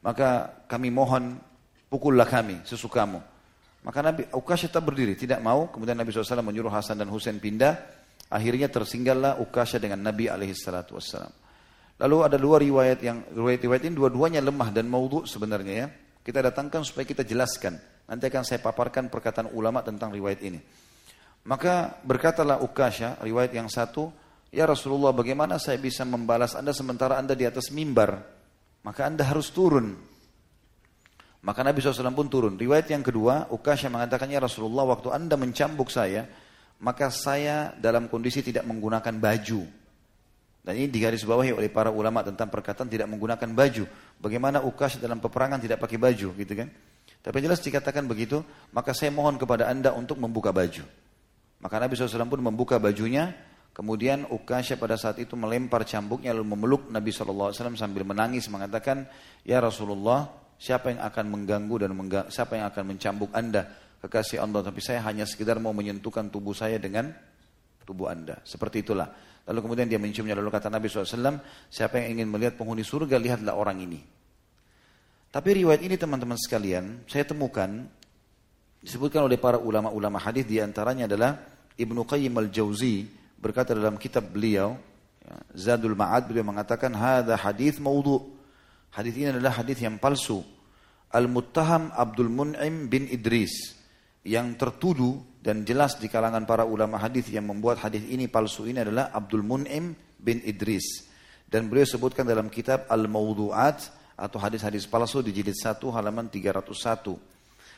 Maka 0.04 0.60
kami 0.68 0.92
mohon 0.92 1.40
pukullah 1.88 2.28
kami 2.28 2.68
sesukamu. 2.68 3.37
Maka 3.88 4.04
Nabi 4.04 4.28
Ukasha 4.36 4.68
tetap 4.68 4.84
berdiri, 4.84 5.16
tidak 5.16 5.40
mau. 5.40 5.72
Kemudian 5.72 5.96
Nabi 5.96 6.12
SAW 6.12 6.44
menyuruh 6.44 6.68
Hasan 6.68 7.00
dan 7.00 7.08
Husain 7.08 7.40
pindah. 7.40 7.80
Akhirnya 8.28 8.68
tersinggallah 8.68 9.40
Ukasha 9.40 9.80
dengan 9.80 10.04
Nabi 10.04 10.28
SAW. 10.28 10.92
Lalu 11.98 12.18
ada 12.20 12.36
dua 12.36 12.60
riwayat 12.60 13.00
yang 13.00 13.24
riwayat-riwayat 13.32 13.88
ini 13.88 13.96
dua-duanya 13.96 14.44
lemah 14.44 14.76
dan 14.76 14.92
maudhu 14.92 15.24
sebenarnya 15.24 15.74
ya. 15.74 15.88
Kita 16.20 16.44
datangkan 16.44 16.84
supaya 16.84 17.08
kita 17.08 17.24
jelaskan. 17.24 17.80
Nanti 18.12 18.28
akan 18.28 18.44
saya 18.44 18.60
paparkan 18.60 19.08
perkataan 19.08 19.56
ulama 19.56 19.80
tentang 19.80 20.12
riwayat 20.12 20.44
ini. 20.44 20.60
Maka 21.48 22.04
berkatalah 22.04 22.60
Ukasha, 22.60 23.16
riwayat 23.24 23.56
yang 23.56 23.72
satu, 23.72 24.12
Ya 24.52 24.64
Rasulullah 24.64 25.12
bagaimana 25.12 25.60
saya 25.60 25.76
bisa 25.76 26.08
membalas 26.08 26.56
anda 26.56 26.72
sementara 26.72 27.20
anda 27.20 27.36
di 27.36 27.44
atas 27.44 27.68
mimbar? 27.68 28.24
Maka 28.84 29.08
anda 29.08 29.28
harus 29.28 29.52
turun. 29.52 29.96
Maka 31.46 31.62
Nabi 31.62 31.80
SAW 31.80 32.14
pun 32.18 32.28
turun. 32.28 32.54
Riwayat 32.58 32.90
yang 32.90 33.06
kedua, 33.06 33.48
Ukasha 33.54 33.88
mengatakan, 33.88 34.28
Ya 34.32 34.42
Rasulullah 34.42 34.88
waktu 34.90 35.14
anda 35.14 35.38
mencambuk 35.38 35.94
saya, 35.94 36.26
maka 36.82 37.14
saya 37.14 37.74
dalam 37.78 38.10
kondisi 38.10 38.42
tidak 38.42 38.66
menggunakan 38.66 39.14
baju. 39.18 39.62
Dan 40.68 40.74
ini 40.76 40.92
digaris 40.92 41.24
bawahi 41.24 41.56
oleh 41.56 41.72
para 41.72 41.94
ulama 41.94 42.26
tentang 42.28 42.52
perkataan 42.52 42.92
tidak 42.92 43.08
menggunakan 43.08 43.48
baju. 43.54 43.88
Bagaimana 44.20 44.66
Ukasha 44.66 45.00
dalam 45.00 45.24
peperangan 45.24 45.64
tidak 45.64 45.80
pakai 45.80 45.96
baju 45.96 46.28
gitu 46.36 46.54
kan. 46.58 46.68
Tapi 47.24 47.38
jelas 47.40 47.64
dikatakan 47.64 48.04
begitu, 48.04 48.44
maka 48.76 48.92
saya 48.92 49.14
mohon 49.14 49.40
kepada 49.40 49.72
anda 49.72 49.96
untuk 49.96 50.20
membuka 50.20 50.52
baju. 50.52 50.84
Maka 51.58 51.76
Nabi 51.80 51.96
SAW 51.96 52.28
pun 52.28 52.42
membuka 52.44 52.78
bajunya, 52.78 53.32
Kemudian 53.78 54.26
Ukasha 54.34 54.74
pada 54.74 54.98
saat 54.98 55.22
itu 55.22 55.38
melempar 55.38 55.86
cambuknya 55.86 56.34
lalu 56.34 56.50
memeluk 56.58 56.90
Nabi 56.90 57.14
SAW 57.14 57.54
sambil 57.54 58.02
menangis 58.02 58.50
mengatakan, 58.50 59.06
Ya 59.46 59.62
Rasulullah, 59.62 60.34
siapa 60.58 60.94
yang 60.94 61.02
akan 61.06 61.26
mengganggu 61.30 61.76
dan 61.88 61.92
mengga 61.94 62.22
siapa 62.34 62.58
yang 62.58 62.66
akan 62.70 62.84
mencambuk 62.94 63.32
anda 63.34 63.70
kekasih 64.04 64.42
Allah? 64.42 64.66
Tapi 64.66 64.82
saya 64.82 65.06
hanya 65.06 65.24
sekedar 65.24 65.62
mau 65.62 65.72
menyentuhkan 65.72 66.28
tubuh 66.34 66.54
saya 66.54 66.82
dengan 66.82 67.14
tubuh 67.88 68.12
anda. 68.12 68.44
Seperti 68.44 68.84
itulah. 68.84 69.08
Lalu 69.48 69.60
kemudian 69.64 69.88
dia 69.88 69.96
menciumnya. 69.96 70.36
Lalu 70.36 70.52
kata 70.52 70.68
Nabi 70.68 70.92
SAW 70.92 71.40
siapa 71.72 72.04
yang 72.04 72.20
ingin 72.20 72.28
melihat 72.28 72.60
penghuni 72.60 72.84
surga 72.84 73.16
lihatlah 73.16 73.56
orang 73.56 73.80
ini. 73.80 74.00
Tapi 75.32 75.64
riwayat 75.64 75.84
ini 75.84 75.96
teman-teman 75.96 76.36
sekalian 76.36 77.08
saya 77.08 77.24
temukan 77.28 77.88
disebutkan 78.84 79.28
oleh 79.28 79.36
para 79.36 79.60
ulama-ulama 79.60 80.20
hadis 80.20 80.48
di 80.48 80.60
antaranya 80.64 81.08
adalah 81.08 81.36
Ibnu 81.78 82.08
Qayyim 82.08 82.32
al-Jauzi 82.32 83.06
berkata 83.38 83.78
dalam 83.78 84.02
kitab 84.02 84.26
beliau 84.34 84.76
ya, 85.22 85.36
Zadul 85.54 85.94
Ma'ad 85.94 86.26
beliau 86.26 86.48
mengatakan 86.48 86.90
hada 86.96 87.38
hadis 87.38 87.78
maudhu. 87.78 88.37
Hadis 88.94 89.14
ini 89.16 89.32
adalah 89.32 89.58
hadis 89.58 89.78
yang 89.82 90.00
palsu. 90.00 90.42
Al-Muttaham 91.12 91.96
Abdul 91.96 92.28
Mun'im 92.28 92.92
bin 92.92 93.08
Idris 93.08 93.76
yang 94.28 94.60
tertuduh 94.60 95.40
dan 95.40 95.64
jelas 95.64 95.96
di 95.96 96.12
kalangan 96.12 96.44
para 96.44 96.68
ulama 96.68 97.00
hadis 97.00 97.32
yang 97.32 97.48
membuat 97.48 97.80
hadis 97.80 98.04
ini 98.04 98.28
palsu 98.28 98.68
ini 98.68 98.84
adalah 98.84 99.16
Abdul 99.16 99.44
Mun'im 99.44 99.96
bin 100.20 100.44
Idris. 100.44 101.08
Dan 101.48 101.72
beliau 101.72 101.88
sebutkan 101.88 102.28
dalam 102.28 102.52
kitab 102.52 102.84
Al-Mawdu'at 102.92 103.80
atau 104.20 104.38
hadis-hadis 104.42 104.84
palsu 104.90 105.24
di 105.24 105.32
jilid 105.32 105.56
1 105.56 105.80
halaman 105.96 106.28
301. 106.28 107.16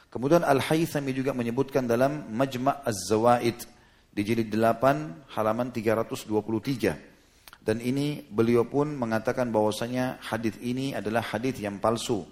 Kemudian 0.10 0.42
Al-Haythami 0.42 1.14
juga 1.14 1.38
menyebutkan 1.38 1.86
dalam 1.86 2.26
Majma' 2.34 2.82
Az-Zawaid 2.82 3.62
di 4.10 4.22
jilid 4.26 4.50
8 4.50 5.38
halaman 5.38 5.70
323. 5.70 7.09
Dan 7.60 7.84
ini 7.84 8.24
beliau 8.24 8.66
pun 8.66 8.96
mengatakan 8.96 9.52
bahwasanya 9.52 10.24
hadis 10.24 10.56
ini 10.64 10.96
adalah 10.96 11.22
hadis 11.22 11.60
yang 11.60 11.78
palsu. 11.78 12.24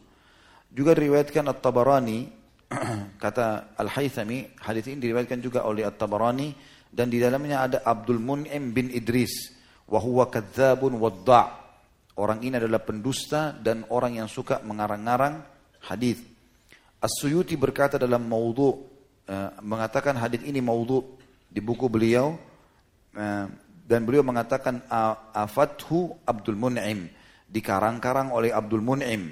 Juga 0.71 0.95
diriwayatkan 0.95 1.45
At-Tabarani 1.51 2.19
kata 3.23 3.77
Al-Haythami, 3.79 4.59
hadis 4.59 4.87
ini 4.91 4.99
diriwayatkan 5.03 5.39
juga 5.39 5.63
oleh 5.63 5.87
At-Tabarani 5.87 6.55
dan 6.91 7.11
di 7.11 7.19
dalamnya 7.19 7.67
ada 7.67 7.77
Abdul 7.83 8.19
Mun'im 8.19 8.71
bin 8.71 8.91
Idris 8.91 9.55
wa 9.87 9.99
huwa 9.99 10.27
kadzabun. 10.27 10.95
Orang 12.17 12.41
ini 12.41 12.57
adalah 12.57 12.81
pendusta 12.81 13.53
dan 13.53 13.85
orang 13.93 14.17
yang 14.17 14.25
suka 14.25 14.59
mengarang-arang 14.65 15.37
hadis. 15.85 16.17
As-Suyuti 16.97 17.53
berkata 17.53 18.01
dalam 18.01 18.25
maudhu 18.25 18.73
uh, 19.29 19.53
mengatakan 19.61 20.17
hadis 20.17 20.41
ini 20.41 20.57
maudhu 20.57 21.05
di 21.47 21.61
buku 21.63 21.87
beliau 21.87 22.35
eh, 23.15 23.45
dan 23.87 24.03
beliau 24.03 24.21
mengatakan 24.27 24.83
afathu 25.31 26.11
Abdul 26.27 26.59
Mun'im. 26.59 27.07
Dikarang-karang 27.47 28.35
oleh 28.35 28.51
Abdul 28.51 28.83
Mun'im. 28.83 29.31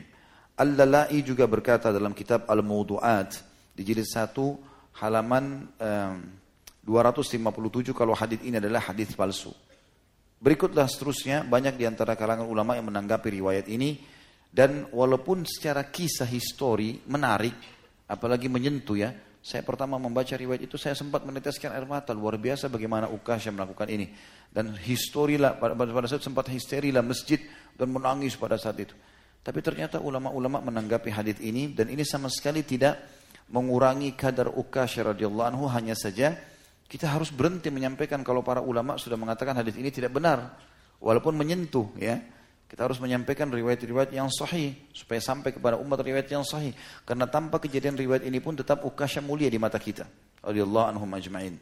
Al-Lalai 0.56 1.20
juga 1.20 1.44
berkata 1.52 1.92
dalam 1.92 2.16
kitab 2.16 2.48
Al-Mawdu'at 2.48 3.44
di 3.76 3.84
jilid 3.84 4.08
1 4.08 4.32
halaman 5.04 5.68
eh, 5.76 6.16
257 6.88 7.92
kalau 7.92 8.16
hadis 8.16 8.40
ini 8.48 8.64
adalah 8.64 8.88
hadis 8.88 9.12
palsu. 9.12 9.52
Berikutlah 10.40 10.88
seterusnya 10.88 11.44
banyak 11.44 11.76
di 11.76 11.84
antara 11.84 12.16
kalangan 12.16 12.48
ulama 12.48 12.80
yang 12.80 12.88
menanggapi 12.88 13.28
riwayat 13.36 13.68
ini. 13.68 14.00
Dan 14.56 14.88
walaupun 14.96 15.44
secara 15.44 15.92
kisah 15.92 16.32
histori 16.32 17.04
menarik 17.12 17.52
apalagi 18.08 18.48
menyentuh 18.48 18.96
ya 18.96 19.12
saya 19.46 19.62
pertama 19.62 20.02
membaca 20.02 20.34
riwayat 20.34 20.66
itu 20.66 20.74
saya 20.74 20.98
sempat 20.98 21.22
meneteskan 21.22 21.70
air 21.70 21.86
mata. 21.86 22.18
Luar 22.18 22.34
biasa 22.42 22.66
bagaimana 22.66 23.14
Ukasha 23.14 23.54
melakukan 23.54 23.86
ini. 23.94 24.10
Dan 24.50 24.74
histori 24.74 25.38
lah 25.38 25.54
pada, 25.54 25.78
pada 25.78 26.10
saat 26.10 26.26
sempat 26.26 26.50
histeri 26.50 26.90
lah 26.90 27.06
masjid 27.06 27.38
dan 27.78 27.94
menangis 27.94 28.34
pada 28.34 28.58
saat 28.58 28.82
itu. 28.82 28.98
Tapi 29.46 29.62
ternyata 29.62 30.02
ulama-ulama 30.02 30.66
menanggapi 30.66 31.14
hadis 31.14 31.38
ini 31.46 31.70
dan 31.78 31.94
ini 31.94 32.02
sama 32.02 32.26
sekali 32.34 32.66
tidak 32.66 32.98
mengurangi 33.54 34.18
kadar 34.18 34.50
Ukasha 34.50 35.06
radhiyallahu 35.14 35.46
anhu. 35.54 35.70
Hanya 35.70 35.94
saja 35.94 36.34
kita 36.90 37.06
harus 37.14 37.30
berhenti 37.30 37.70
menyampaikan 37.70 38.26
kalau 38.26 38.42
para 38.42 38.66
ulama 38.66 38.98
sudah 38.98 39.14
mengatakan 39.14 39.54
hadis 39.62 39.78
ini 39.78 39.94
tidak 39.94 40.10
benar. 40.10 40.58
Walaupun 40.98 41.38
menyentuh 41.38 41.94
ya 42.02 42.18
kita 42.76 42.92
harus 42.92 43.00
menyampaikan 43.00 43.48
riwayat-riwayat 43.48 44.12
yang 44.12 44.28
sahih 44.28 44.76
supaya 44.92 45.24
sampai 45.24 45.56
kepada 45.56 45.80
umat 45.80 45.96
riwayat 45.96 46.28
yang 46.28 46.44
sahih. 46.44 46.76
Karena 47.08 47.24
tanpa 47.24 47.64
kejadian 47.64 47.96
riwayat 47.96 48.28
ini 48.28 48.44
pun 48.44 48.52
tetap 48.52 48.84
ukasya 48.84 49.24
mulia 49.24 49.48
di 49.48 49.56
mata 49.56 49.80
kita. 49.80 50.04
Allah 50.44 50.92
anhum 50.92 51.08
ajma'in. 51.08 51.56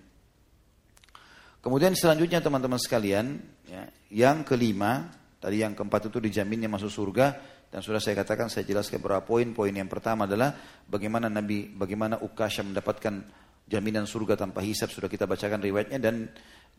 Kemudian 1.62 1.94
selanjutnya 1.94 2.42
teman-teman 2.42 2.82
sekalian, 2.82 3.38
ya, 3.70 3.86
yang 4.10 4.42
kelima, 4.42 5.14
tadi 5.38 5.62
yang 5.62 5.78
keempat 5.78 6.10
itu 6.10 6.18
dijaminnya 6.18 6.66
masuk 6.66 6.90
surga 6.90 7.38
dan 7.70 7.86
sudah 7.86 8.02
saya 8.02 8.18
katakan 8.18 8.50
saya 8.50 8.66
jelaskan 8.66 8.98
beberapa 8.98 9.22
poin. 9.22 9.54
Poin 9.54 9.70
yang 9.70 9.86
pertama 9.86 10.26
adalah 10.26 10.58
bagaimana 10.90 11.30
Nabi, 11.30 11.78
bagaimana 11.78 12.26
Ukasha 12.26 12.66
mendapatkan 12.66 13.22
jaminan 13.70 14.10
surga 14.10 14.34
tanpa 14.34 14.66
hisab 14.66 14.90
sudah 14.90 15.14
kita 15.14 15.30
bacakan 15.30 15.62
riwayatnya 15.62 16.02
dan 16.02 16.26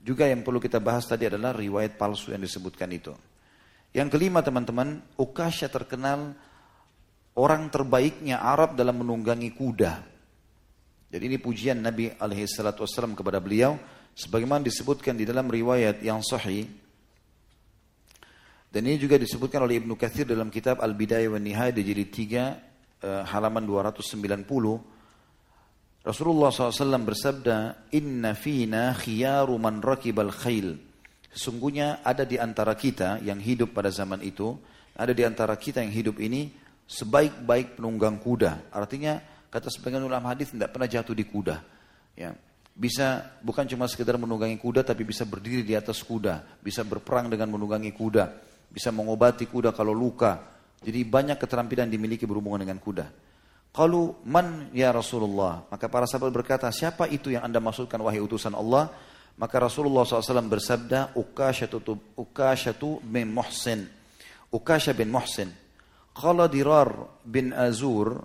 juga 0.03 0.27
yang 0.27 0.43
perlu 0.43 0.59
kita 0.59 0.83
bahas 0.83 1.07
tadi 1.07 1.31
adalah 1.31 1.55
riwayat 1.55 1.95
palsu 1.95 2.35
yang 2.35 2.43
disebutkan 2.43 2.91
itu. 2.91 3.15
Yang 3.95 4.19
kelima 4.19 4.43
teman-teman, 4.43 4.99
Ukasha 5.15 5.71
terkenal 5.71 6.35
orang 7.39 7.71
terbaiknya 7.71 8.43
Arab 8.43 8.75
dalam 8.75 9.07
menunggangi 9.07 9.55
kuda. 9.55 10.03
Jadi 11.15 11.31
ini 11.31 11.39
pujian 11.39 11.79
Nabi 11.79 12.11
alaihissalatu 12.11 12.83
kepada 13.15 13.39
beliau. 13.39 13.79
Sebagaimana 14.15 14.63
disebutkan 14.67 15.15
di 15.15 15.23
dalam 15.23 15.47
riwayat 15.47 16.03
yang 16.03 16.19
sahih. 16.23 16.67
Dan 18.67 18.91
ini 18.91 18.99
juga 18.99 19.15
disebutkan 19.15 19.63
oleh 19.63 19.79
Ibnu 19.79 19.95
Kathir 19.95 20.27
dalam 20.27 20.51
kitab 20.51 20.83
Al-Bidayah 20.83 21.31
wa 21.31 21.39
Nihayah 21.39 21.71
di 21.71 21.87
jilid 21.87 22.11
3 22.11 22.99
eh, 22.99 23.23
halaman 23.31 23.63
290. 23.63 24.43
Rasulullah 26.03 26.51
SAW 26.51 27.07
bersabda, 27.07 27.87
Inna 27.95 28.35
fina 28.35 28.91
khiyaru 28.91 29.55
man 29.55 29.79
rakibal 29.79 30.35
khail. 30.35 30.94
Sesungguhnya 31.35 32.07
ada 32.07 32.23
di 32.23 32.39
antara 32.39 32.79
kita 32.79 33.19
yang 33.27 33.43
hidup 33.43 33.75
pada 33.75 33.91
zaman 33.91 34.23
itu, 34.23 34.55
ada 34.95 35.11
di 35.11 35.27
antara 35.27 35.59
kita 35.59 35.83
yang 35.83 35.91
hidup 35.91 36.23
ini 36.23 36.55
sebaik-baik 36.87 37.83
penunggang 37.83 38.23
kuda. 38.23 38.71
Artinya 38.71 39.19
kata 39.51 39.67
sebagian 39.67 40.07
ulama 40.07 40.31
hadis 40.31 40.55
tidak 40.55 40.71
pernah 40.71 40.87
jatuh 40.87 41.15
di 41.19 41.27
kuda. 41.27 41.57
Ya, 42.15 42.31
bisa 42.71 43.35
bukan 43.43 43.67
cuma 43.67 43.91
sekedar 43.91 44.15
menunggangi 44.15 44.55
kuda 44.63 44.87
tapi 44.87 45.03
bisa 45.03 45.27
berdiri 45.27 45.67
di 45.67 45.75
atas 45.75 45.99
kuda, 46.07 46.63
bisa 46.63 46.87
berperang 46.87 47.27
dengan 47.27 47.51
menunggangi 47.51 47.91
kuda 47.91 48.55
bisa 48.75 48.91
mengobati 48.91 49.47
kuda 49.47 49.71
kalau 49.71 49.95
luka. 49.95 50.51
Jadi 50.83 51.07
banyak 51.07 51.39
keterampilan 51.39 51.87
dimiliki 51.87 52.27
berhubungan 52.27 52.67
dengan 52.67 52.83
kuda. 52.83 53.07
Kalau 53.71 54.19
man 54.27 54.69
ya 54.75 54.91
Rasulullah, 54.91 55.67
maka 55.71 55.87
para 55.87 56.05
sahabat 56.11 56.35
berkata, 56.35 56.67
siapa 56.75 57.07
itu 57.07 57.31
yang 57.31 57.47
anda 57.47 57.63
maksudkan 57.63 58.03
wahai 58.03 58.19
utusan 58.19 58.53
Allah? 58.53 58.91
Maka 59.35 59.57
Rasulullah 59.59 60.07
SAW 60.07 60.47
bersabda, 60.47 61.19
Ukasyatu 61.19 62.89
bin 63.03 63.35
Muhsin. 63.35 63.83
Ukasya 64.55 64.95
bin 64.95 65.11
Muhsin. 65.11 65.51
Kalau 66.15 66.47
Dirar 66.47 67.19
bin 67.27 67.51
Azur, 67.51 68.23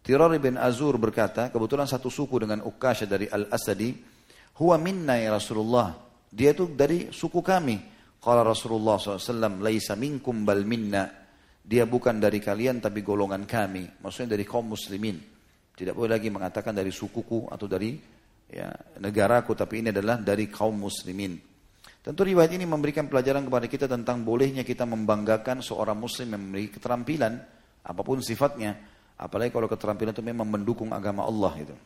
Dirar 0.00 0.32
bin 0.40 0.56
Azur 0.56 0.96
berkata, 0.96 1.52
kebetulan 1.52 1.84
satu 1.84 2.08
suku 2.08 2.40
dengan 2.40 2.64
Ukasya 2.64 3.04
dari 3.04 3.28
Al-Asadi, 3.28 4.16
Huwa 4.56 4.80
minna 4.80 5.20
ya 5.20 5.36
Rasulullah. 5.36 5.92
Dia 6.32 6.56
itu 6.56 6.64
dari 6.72 7.12
suku 7.12 7.44
kami. 7.44 7.76
Kalau 8.16 8.40
Rasulullah 8.40 8.96
SAW, 8.96 9.60
Laisa 9.60 9.92
minkum 10.00 10.48
bal 10.48 10.64
minna. 10.64 11.04
Dia 11.60 11.84
bukan 11.84 12.16
dari 12.16 12.40
kalian 12.40 12.80
tapi 12.80 13.04
golongan 13.04 13.44
kami. 13.44 14.00
Maksudnya 14.00 14.32
dari 14.32 14.48
kaum 14.48 14.72
muslimin. 14.72 15.20
Tidak 15.76 15.92
boleh 15.92 16.16
lagi 16.16 16.32
mengatakan 16.32 16.72
dari 16.72 16.88
sukuku 16.88 17.52
atau 17.52 17.68
dari 17.68 18.15
ya, 18.50 18.70
negaraku. 19.02 19.54
Tapi 19.54 19.82
ini 19.82 19.88
adalah 19.90 20.18
dari 20.18 20.46
kaum 20.50 20.76
muslimin. 20.76 21.38
Tentu 22.06 22.22
riwayat 22.22 22.54
ini 22.54 22.62
memberikan 22.62 23.10
pelajaran 23.10 23.42
kepada 23.50 23.66
kita 23.66 23.86
tentang 23.90 24.22
bolehnya 24.22 24.62
kita 24.62 24.86
membanggakan 24.86 25.58
seorang 25.58 25.98
muslim 25.98 26.30
yang 26.30 26.42
memiliki 26.42 26.78
keterampilan. 26.78 27.42
Apa 27.82 28.00
pun 28.06 28.22
sifatnya. 28.22 28.78
Apalagi 29.18 29.50
kalau 29.50 29.66
keterampilan 29.66 30.14
itu 30.14 30.22
memang 30.22 30.46
mendukung 30.46 30.94
agama 30.94 31.26
Allah 31.26 31.54
itu. 31.58 31.76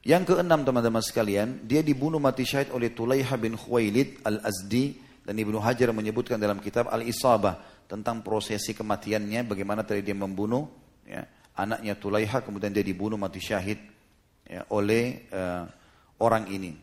Yang 0.00 0.32
keenam 0.32 0.64
teman-teman 0.64 1.04
sekalian, 1.04 1.68
dia 1.68 1.84
dibunuh 1.84 2.16
mati 2.16 2.48
syahid 2.48 2.72
oleh 2.72 2.88
Tulaiha 2.88 3.36
bin 3.36 3.52
Khuwailid 3.52 4.24
al-Azdi 4.24 4.96
dan 5.20 5.36
Ibnu 5.36 5.60
Hajar 5.60 5.92
menyebutkan 5.92 6.40
dalam 6.40 6.56
kitab 6.56 6.88
Al-Isabah 6.88 7.84
tentang 7.84 8.24
prosesi 8.24 8.72
kematiannya, 8.72 9.44
bagaimana 9.44 9.84
tadi 9.84 10.00
dia 10.00 10.16
membunuh 10.16 10.64
ya, 11.04 11.20
anaknya 11.52 12.00
Tulaiha, 12.00 12.40
kemudian 12.40 12.72
dia 12.72 12.80
dibunuh 12.80 13.20
mati 13.20 13.44
syahid 13.44 13.76
ya, 14.50 14.66
oleh 14.74 15.30
uh, 15.30 15.64
orang 16.18 16.50
ini. 16.50 16.74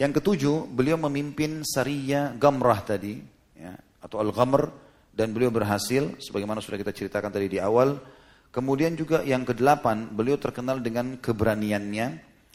Yang 0.00 0.24
ketujuh, 0.24 0.72
beliau 0.72 0.96
memimpin 0.96 1.60
Sariyah 1.60 2.40
Gamrah 2.40 2.80
tadi, 2.80 3.20
ya, 3.60 3.76
atau 4.00 4.16
Al-Ghamr, 4.24 4.72
dan 5.12 5.36
beliau 5.36 5.52
berhasil, 5.52 6.16
sebagaimana 6.16 6.64
sudah 6.64 6.80
kita 6.80 6.96
ceritakan 6.96 7.28
tadi 7.28 7.52
di 7.52 7.60
awal. 7.60 8.00
Kemudian 8.48 8.96
juga 8.96 9.20
yang 9.20 9.44
kedelapan, 9.44 10.08
beliau 10.08 10.40
terkenal 10.40 10.80
dengan 10.80 11.20
keberaniannya, 11.20 12.06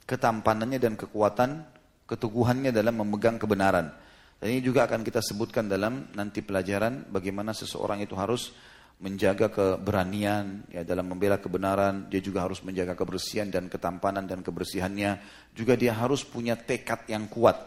ketampanannya 0.10 0.82
dan 0.82 0.98
kekuatan, 0.98 1.62
keteguhannya 2.10 2.74
dalam 2.74 2.98
memegang 3.06 3.38
kebenaran. 3.38 3.94
Dan 4.42 4.48
ini 4.52 4.60
juga 4.60 4.84
akan 4.90 5.06
kita 5.06 5.24
sebutkan 5.24 5.72
dalam 5.72 6.12
nanti 6.12 6.44
pelajaran 6.44 7.08
bagaimana 7.08 7.56
seseorang 7.56 8.04
itu 8.04 8.18
harus 8.20 8.52
menjaga 8.96 9.52
keberanian 9.52 10.64
ya 10.72 10.88
dalam 10.88 11.12
membela 11.12 11.36
kebenaran, 11.36 12.08
dia 12.08 12.24
juga 12.24 12.48
harus 12.48 12.64
menjaga 12.64 12.96
kebersihan 12.96 13.52
dan 13.52 13.68
ketampanan 13.68 14.24
dan 14.24 14.40
kebersihannya. 14.40 15.20
Juga 15.52 15.76
dia 15.76 15.92
harus 15.92 16.24
punya 16.24 16.56
tekad 16.56 17.04
yang 17.12 17.28
kuat. 17.28 17.58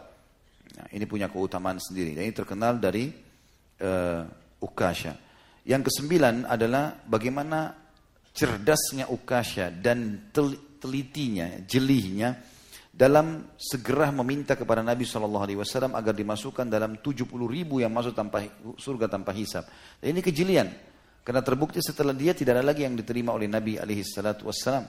Nah, 0.79 0.87
ini 0.95 1.05
punya 1.05 1.29
keutamaan 1.29 1.77
sendiri. 1.77 2.17
Dan 2.17 2.29
ini 2.29 2.35
terkenal 2.35 2.81
dari 2.81 3.13
uh, 3.85 4.25
Ukasha. 4.65 5.13
Yang 5.69 5.93
kesembilan 5.93 6.49
adalah 6.49 6.97
bagaimana 7.05 7.77
cerdasnya 8.33 9.13
Ukasha 9.13 9.69
dan 9.69 10.33
telitinya, 10.33 11.61
jelihnya 11.69 12.41
dalam 12.99 13.55
segera 13.55 14.11
meminta 14.11 14.59
kepada 14.59 14.83
Nabi 14.83 15.07
Shallallahu 15.07 15.45
Alaihi 15.45 15.61
Wasallam 15.61 15.95
agar 15.95 16.17
dimasukkan 16.17 16.67
dalam 16.67 16.99
70 16.99 17.31
ribu 17.47 17.79
yang 17.79 17.93
masuk 17.95 18.17
tanpa 18.17 18.43
surga 18.75 19.07
tanpa 19.07 19.31
hisab. 19.37 19.69
Dan 20.03 20.19
ini 20.19 20.21
kejelian 20.25 20.67
karena 21.29 21.45
terbukti 21.45 21.85
setelah 21.85 22.17
dia 22.17 22.33
tidak 22.33 22.57
ada 22.57 22.73
lagi 22.73 22.89
yang 22.89 22.97
diterima 22.97 23.37
oleh 23.37 23.53
Nabi 23.53 23.77
Alaihi 23.77 24.01
Wasallam. 24.01 24.89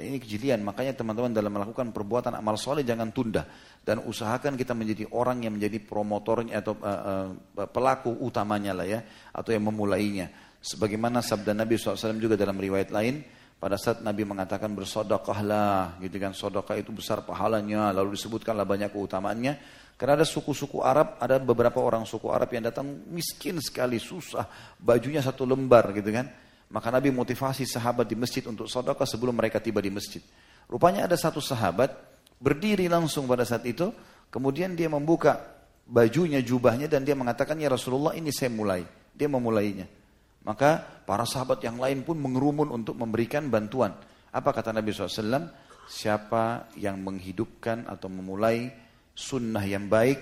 Ini 0.00 0.16
kejelian, 0.16 0.64
makanya 0.64 0.96
teman-teman 0.96 1.28
dalam 1.28 1.52
melakukan 1.52 1.92
perbuatan 1.92 2.32
amal 2.32 2.56
soleh 2.56 2.88
jangan 2.88 3.12
tunda 3.12 3.44
dan 3.84 4.00
usahakan 4.00 4.56
kita 4.56 4.72
menjadi 4.72 5.12
orang 5.12 5.44
yang 5.44 5.60
menjadi 5.60 5.84
promotornya 5.84 6.64
atau 6.64 6.80
uh, 6.80 7.28
uh, 7.60 7.68
pelaku 7.68 8.16
utamanya 8.24 8.72
lah 8.72 8.88
ya 8.88 9.04
atau 9.28 9.52
yang 9.52 9.68
memulainya. 9.68 10.56
Sebagaimana 10.64 11.20
sabda 11.20 11.52
Nabi 11.52 11.76
SAW 11.76 12.16
juga 12.16 12.40
dalam 12.40 12.56
riwayat 12.56 12.88
lain, 12.88 13.20
pada 13.60 13.76
saat 13.76 14.00
Nabi 14.00 14.24
mengatakan 14.24 14.72
bersodokahlah, 14.72 16.00
gitu 16.00 16.16
kan, 16.16 16.32
sodokah 16.32 16.80
itu 16.80 16.96
besar 16.96 17.20
pahalanya, 17.28 17.92
lalu 17.92 18.16
disebutkanlah 18.16 18.64
banyak 18.64 18.88
keutamaannya. 18.88 19.83
Karena 19.94 20.18
ada 20.18 20.26
suku-suku 20.26 20.82
Arab, 20.82 21.22
ada 21.22 21.38
beberapa 21.38 21.78
orang 21.78 22.02
suku 22.02 22.26
Arab 22.26 22.50
yang 22.50 22.66
datang 22.66 22.86
miskin 23.14 23.62
sekali, 23.62 24.02
susah, 24.02 24.74
bajunya 24.82 25.22
satu 25.22 25.46
lembar 25.46 25.94
gitu 25.94 26.10
kan. 26.10 26.26
Maka 26.74 26.90
Nabi 26.90 27.14
motivasi 27.14 27.62
sahabat 27.62 28.10
di 28.10 28.18
masjid 28.18 28.42
untuk 28.50 28.66
sodokah 28.66 29.06
sebelum 29.06 29.38
mereka 29.38 29.62
tiba 29.62 29.78
di 29.78 29.94
masjid. 29.94 30.18
Rupanya 30.66 31.06
ada 31.06 31.14
satu 31.14 31.38
sahabat 31.38 31.94
berdiri 32.42 32.90
langsung 32.90 33.30
pada 33.30 33.46
saat 33.46 33.62
itu, 33.62 33.94
kemudian 34.34 34.74
dia 34.74 34.90
membuka 34.90 35.38
bajunya, 35.86 36.42
jubahnya 36.42 36.90
dan 36.90 37.06
dia 37.06 37.14
mengatakan, 37.14 37.54
ya 37.62 37.70
Rasulullah 37.70 38.18
ini 38.18 38.34
saya 38.34 38.50
mulai. 38.50 38.82
Dia 39.14 39.30
memulainya. 39.30 39.86
Maka 40.42 40.82
para 41.06 41.22
sahabat 41.22 41.62
yang 41.62 41.78
lain 41.78 42.02
pun 42.02 42.18
mengerumun 42.18 42.74
untuk 42.74 42.98
memberikan 42.98 43.46
bantuan. 43.46 43.94
Apa 44.34 44.50
kata 44.50 44.74
Nabi 44.74 44.90
SAW? 44.90 45.48
Siapa 45.86 46.74
yang 46.80 46.98
menghidupkan 46.98 47.86
atau 47.86 48.10
memulai 48.10 48.83
sunnah 49.14 49.62
yang 49.62 49.86
baik, 49.86 50.18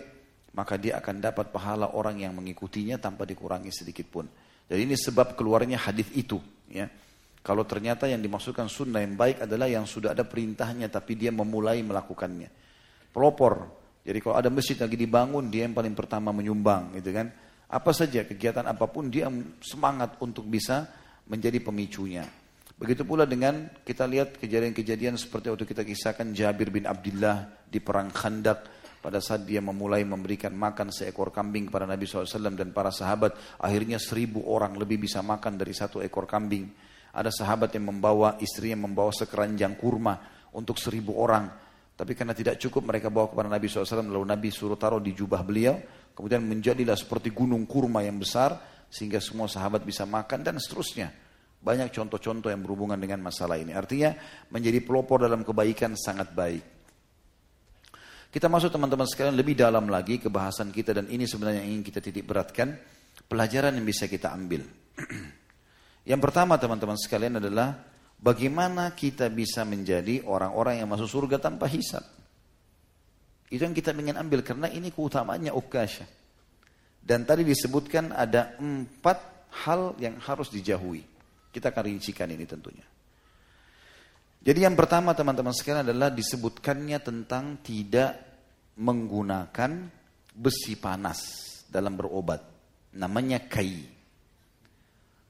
maka 0.53 0.77
dia 0.77 1.01
akan 1.01 1.17
dapat 1.19 1.49
pahala 1.49 1.97
orang 1.97 2.21
yang 2.21 2.37
mengikutinya 2.37 3.01
tanpa 3.01 3.25
dikurangi 3.25 3.73
sedikit 3.73 4.07
pun. 4.13 4.29
Jadi 4.69 4.81
ini 4.85 4.97
sebab 4.97 5.33
keluarnya 5.35 5.81
hadis 5.81 6.09
itu. 6.13 6.39
Ya. 6.69 6.89
Kalau 7.43 7.67
ternyata 7.67 8.07
yang 8.07 8.23
dimaksudkan 8.23 8.71
sunnah 8.71 9.03
yang 9.03 9.19
baik 9.19 9.43
adalah 9.43 9.67
yang 9.67 9.89
sudah 9.89 10.15
ada 10.15 10.23
perintahnya 10.23 10.87
tapi 10.87 11.19
dia 11.19 11.35
memulai 11.35 11.83
melakukannya. 11.83 12.49
Pelopor. 13.11 13.83
Jadi 14.07 14.19
kalau 14.23 14.39
ada 14.39 14.51
masjid 14.53 14.79
lagi 14.79 14.95
dibangun 14.95 15.51
dia 15.51 15.67
yang 15.67 15.75
paling 15.75 15.97
pertama 15.97 16.31
menyumbang 16.31 16.95
gitu 17.01 17.11
kan. 17.11 17.33
Apa 17.73 17.91
saja 17.97 18.23
kegiatan 18.29 18.63
apa 18.69 18.85
pun 18.87 19.09
dia 19.09 19.27
semangat 19.65 20.21
untuk 20.21 20.45
bisa 20.45 20.87
menjadi 21.27 21.59
pemicunya. 21.65 22.29
Begitu 22.77 23.03
pula 23.07 23.25
dengan 23.25 23.71
kita 23.87 24.05
lihat 24.05 24.37
kejadian-kejadian 24.39 25.15
seperti 25.17 25.55
waktu 25.55 25.65
kita 25.67 25.83
kisahkan 25.87 26.35
Jabir 26.35 26.69
bin 26.69 26.85
Abdullah 26.85 27.63
di 27.67 27.79
perang 27.79 28.11
Khandak 28.11 28.82
pada 29.03 29.19
saat 29.19 29.43
dia 29.43 29.59
memulai 29.59 30.07
memberikan 30.07 30.55
makan 30.55 30.95
seekor 30.95 31.35
kambing 31.35 31.67
kepada 31.67 31.91
Nabi 31.91 32.07
SAW 32.07 32.55
dan 32.55 32.71
para 32.71 32.95
sahabat 32.95 33.59
akhirnya 33.59 33.99
seribu 33.99 34.47
orang 34.47 34.79
lebih 34.79 35.03
bisa 35.03 35.19
makan 35.21 35.59
dari 35.59 35.75
satu 35.75 35.99
ekor 35.99 36.31
kambing. 36.31 36.71
Ada 37.13 37.35
sahabat 37.35 37.75
yang 37.75 37.91
membawa 37.91 38.39
istrinya 38.39 38.87
membawa 38.87 39.11
sekeranjang 39.11 39.77
kurma 39.77 40.17
untuk 40.55 40.79
seribu 40.79 41.19
orang. 41.19 41.51
Tapi 41.93 42.17
karena 42.17 42.33
tidak 42.33 42.57
cukup 42.57 42.89
mereka 42.89 43.13
bawa 43.13 43.29
kepada 43.29 43.53
Nabi 43.53 43.69
SAW 43.69 44.07
lalu 44.07 44.25
Nabi 44.25 44.49
suruh 44.49 44.81
taruh 44.81 45.03
di 45.03 45.13
jubah 45.13 45.45
beliau 45.45 45.77
Kemudian 46.13 46.45
menjadilah 46.45 46.97
seperti 46.97 47.33
gunung 47.33 47.65
kurma 47.65 48.05
yang 48.05 48.21
besar 48.21 48.85
sehingga 48.93 49.17
semua 49.17 49.49
sahabat 49.49 49.81
bisa 49.81 50.05
makan 50.05 50.45
dan 50.45 50.61
seterusnya. 50.61 51.09
Banyak 51.63 51.95
contoh-contoh 51.95 52.53
yang 52.53 52.61
berhubungan 52.61 52.99
dengan 53.01 53.23
masalah 53.25 53.57
ini. 53.57 53.73
Artinya 53.73 54.13
menjadi 54.53 54.83
pelopor 54.85 55.25
dalam 55.25 55.47
kebaikan 55.47 55.97
sangat 55.97 56.35
baik. 56.35 56.82
Kita 58.33 58.49
masuk 58.49 58.73
teman-teman 58.73 59.05
sekalian 59.05 59.37
lebih 59.37 59.53
dalam 59.53 59.93
lagi 59.93 60.17
ke 60.17 60.33
bahasan 60.33 60.73
kita 60.73 60.97
dan 60.97 61.05
ini 61.13 61.29
sebenarnya 61.29 61.61
yang 61.61 61.77
ingin 61.77 61.85
kita 61.85 62.01
titik 62.01 62.25
beratkan. 62.25 62.73
Pelajaran 63.29 63.77
yang 63.77 63.85
bisa 63.85 64.09
kita 64.09 64.33
ambil. 64.33 64.65
yang 66.11 66.17
pertama 66.17 66.57
teman-teman 66.57 66.97
sekalian 66.97 67.45
adalah 67.45 67.77
bagaimana 68.17 68.97
kita 68.97 69.29
bisa 69.29 69.69
menjadi 69.69 70.25
orang-orang 70.25 70.81
yang 70.81 70.89
masuk 70.89 71.13
surga 71.13 71.45
tanpa 71.45 71.69
hisap. 71.69 72.09
Itu 73.53 73.69
yang 73.69 73.77
kita 73.77 73.93
ingin 73.93 74.17
ambil 74.17 74.41
karena 74.41 74.73
ini 74.73 74.89
keutamaannya 74.89 75.53
Ukasha. 75.53 76.09
Dan 77.05 77.29
tadi 77.29 77.45
disebutkan 77.45 78.17
ada 78.17 78.57
empat 78.57 79.51
hal 79.69 79.93
yang 80.01 80.17
harus 80.25 80.49
dijauhi. 80.49 81.05
Kita 81.53 81.69
akan 81.69 81.85
rincikan 81.85 82.33
ini 82.33 82.49
tentunya. 82.49 82.92
Jadi 84.43 84.67
yang 84.67 84.75
pertama 84.75 85.15
teman-teman 85.15 85.55
sekalian 85.55 85.87
adalah 85.87 86.11
disebutkannya 86.11 86.99
tentang 86.99 87.63
tidak 87.63 88.19
menggunakan 88.75 89.87
besi 90.35 90.75
panas 90.75 91.21
dalam 91.71 91.95
berobat. 91.95 92.43
Namanya 92.99 93.47
kai. 93.47 93.87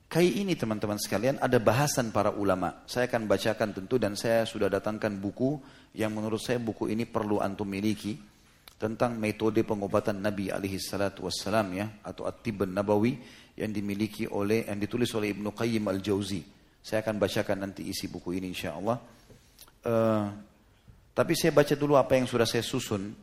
Kai 0.09 0.29
ini 0.41 0.57
teman-teman 0.57 0.97
sekalian 0.97 1.37
ada 1.45 1.61
bahasan 1.61 2.09
para 2.09 2.33
ulama. 2.33 2.89
Saya 2.89 3.05
akan 3.05 3.29
bacakan 3.29 3.77
tentu 3.77 4.01
dan 4.01 4.17
saya 4.17 4.49
sudah 4.49 4.73
datangkan 4.73 5.13
buku 5.21 5.61
yang 5.93 6.17
menurut 6.17 6.41
saya 6.41 6.57
buku 6.57 6.89
ini 6.89 7.05
perlu 7.05 7.37
antum 7.45 7.69
miliki 7.69 8.17
tentang 8.81 9.21
metode 9.21 9.61
pengobatan 9.61 10.25
Nabi 10.25 10.49
alaihi 10.49 10.81
salatu 10.81 11.29
wassalam 11.29 11.69
ya 11.77 11.87
atau 12.01 12.25
At-Tibb 12.25 12.65
Nabawi 12.65 13.21
yang 13.61 13.77
dimiliki 13.77 14.25
oleh 14.25 14.65
yang 14.65 14.81
ditulis 14.81 15.13
oleh 15.13 15.37
Ibnu 15.37 15.53
Qayyim 15.53 15.85
Al-Jauzi. 15.85 16.62
Saya 16.83 17.07
akan 17.07 17.23
bacakan 17.23 17.63
nanti 17.63 17.87
isi 17.87 18.11
buku 18.11 18.35
ini 18.35 18.51
insyaallah. 18.51 18.99
Uh, 19.87 20.27
tapi 21.15 21.39
saya 21.39 21.55
baca 21.55 21.79
dulu 21.79 21.95
apa 21.95 22.19
yang 22.19 22.27
sudah 22.27 22.43
saya 22.43 22.67
susun. 22.67 23.15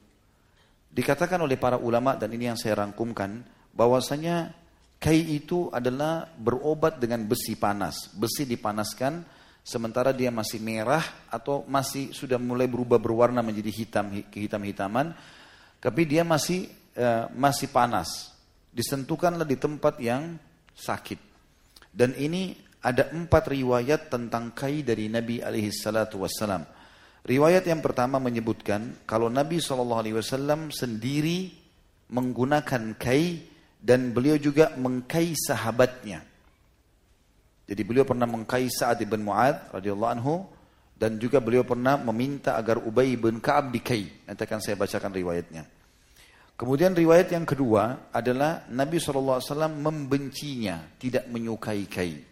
Dikatakan 0.89 1.37
oleh 1.43 1.59
para 1.59 1.75
ulama 1.75 2.15
dan 2.15 2.31
ini 2.33 2.49
yang 2.49 2.57
saya 2.57 2.81
rangkumkan 2.81 3.43
bahwasanya 3.75 4.55
kai 4.97 5.21
itu 5.37 5.67
adalah 5.69 6.25
berobat 6.39 6.97
dengan 6.97 7.27
besi 7.27 7.59
panas. 7.59 8.09
Besi 8.15 8.47
dipanaskan 8.47 9.27
sementara 9.61 10.15
dia 10.15 10.31
masih 10.31 10.63
merah 10.63 11.03
atau 11.29 11.67
masih 11.67 12.15
sudah 12.15 12.39
mulai 12.39 12.65
berubah 12.65 12.97
berwarna 12.97 13.43
menjadi 13.43 13.69
hitam 13.69 14.09
kehitam-hitaman, 14.31 15.13
tapi 15.83 16.07
dia 16.07 16.23
masih 16.23 16.71
uh, 16.95 17.27
masih 17.35 17.69
panas. 17.69 18.33
Disentuhkanlah 18.69 19.45
di 19.45 19.57
tempat 19.59 19.97
yang 19.97 20.37
sakit. 20.77 21.19
Dan 21.89 22.13
ini 22.21 22.68
ada 22.79 23.11
empat 23.11 23.51
riwayat 23.51 24.07
tentang 24.07 24.55
kai 24.55 24.83
dari 24.87 25.11
Nabi 25.11 25.43
alaihi 25.43 25.71
salatu 25.71 26.23
wassalam. 26.23 26.63
Riwayat 27.27 27.67
yang 27.67 27.83
pertama 27.83 28.15
menyebutkan 28.17 29.03
kalau 29.03 29.27
Nabi 29.27 29.59
SAW 29.59 30.71
sendiri 30.71 31.51
menggunakan 32.09 32.95
kai 32.95 33.43
dan 33.79 34.15
beliau 34.15 34.39
juga 34.39 34.71
mengkai 34.79 35.35
sahabatnya. 35.35 36.23
Jadi 37.69 37.81
beliau 37.85 38.07
pernah 38.07 38.25
mengkai 38.25 38.65
Sa'ad 38.65 39.03
bin 39.05 39.21
Mu'ad 39.27 39.69
radhiyallahu 39.75 40.13
anhu 40.17 40.47
dan 40.97 41.21
juga 41.21 41.37
beliau 41.37 41.61
pernah 41.61 42.01
meminta 42.01 42.57
agar 42.57 42.81
Ubay 42.81 43.13
bin 43.13 43.37
Ka'ab 43.37 43.69
dikai. 43.69 44.25
Nanti 44.25 44.41
akan 44.41 44.59
saya 44.59 44.75
bacakan 44.79 45.13
riwayatnya. 45.13 45.63
Kemudian 46.59 46.91
riwayat 46.91 47.31
yang 47.31 47.47
kedua 47.47 48.11
adalah 48.11 48.67
Nabi 48.67 48.99
SAW 48.99 49.39
membencinya, 49.79 50.91
tidak 50.99 51.31
menyukai 51.31 51.87
kai. 51.87 52.28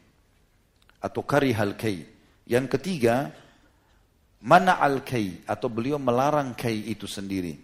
Atau 1.00 1.24
karihal 1.24 1.78
kai. 1.78 2.04
Yang 2.48 2.80
ketiga, 2.80 3.30
mana 4.42 4.80
al 4.80 5.04
kai 5.04 5.44
atau 5.46 5.68
beliau 5.68 6.02
melarang 6.02 6.54
kai 6.58 6.88
itu 6.90 7.06
sendiri. 7.06 7.58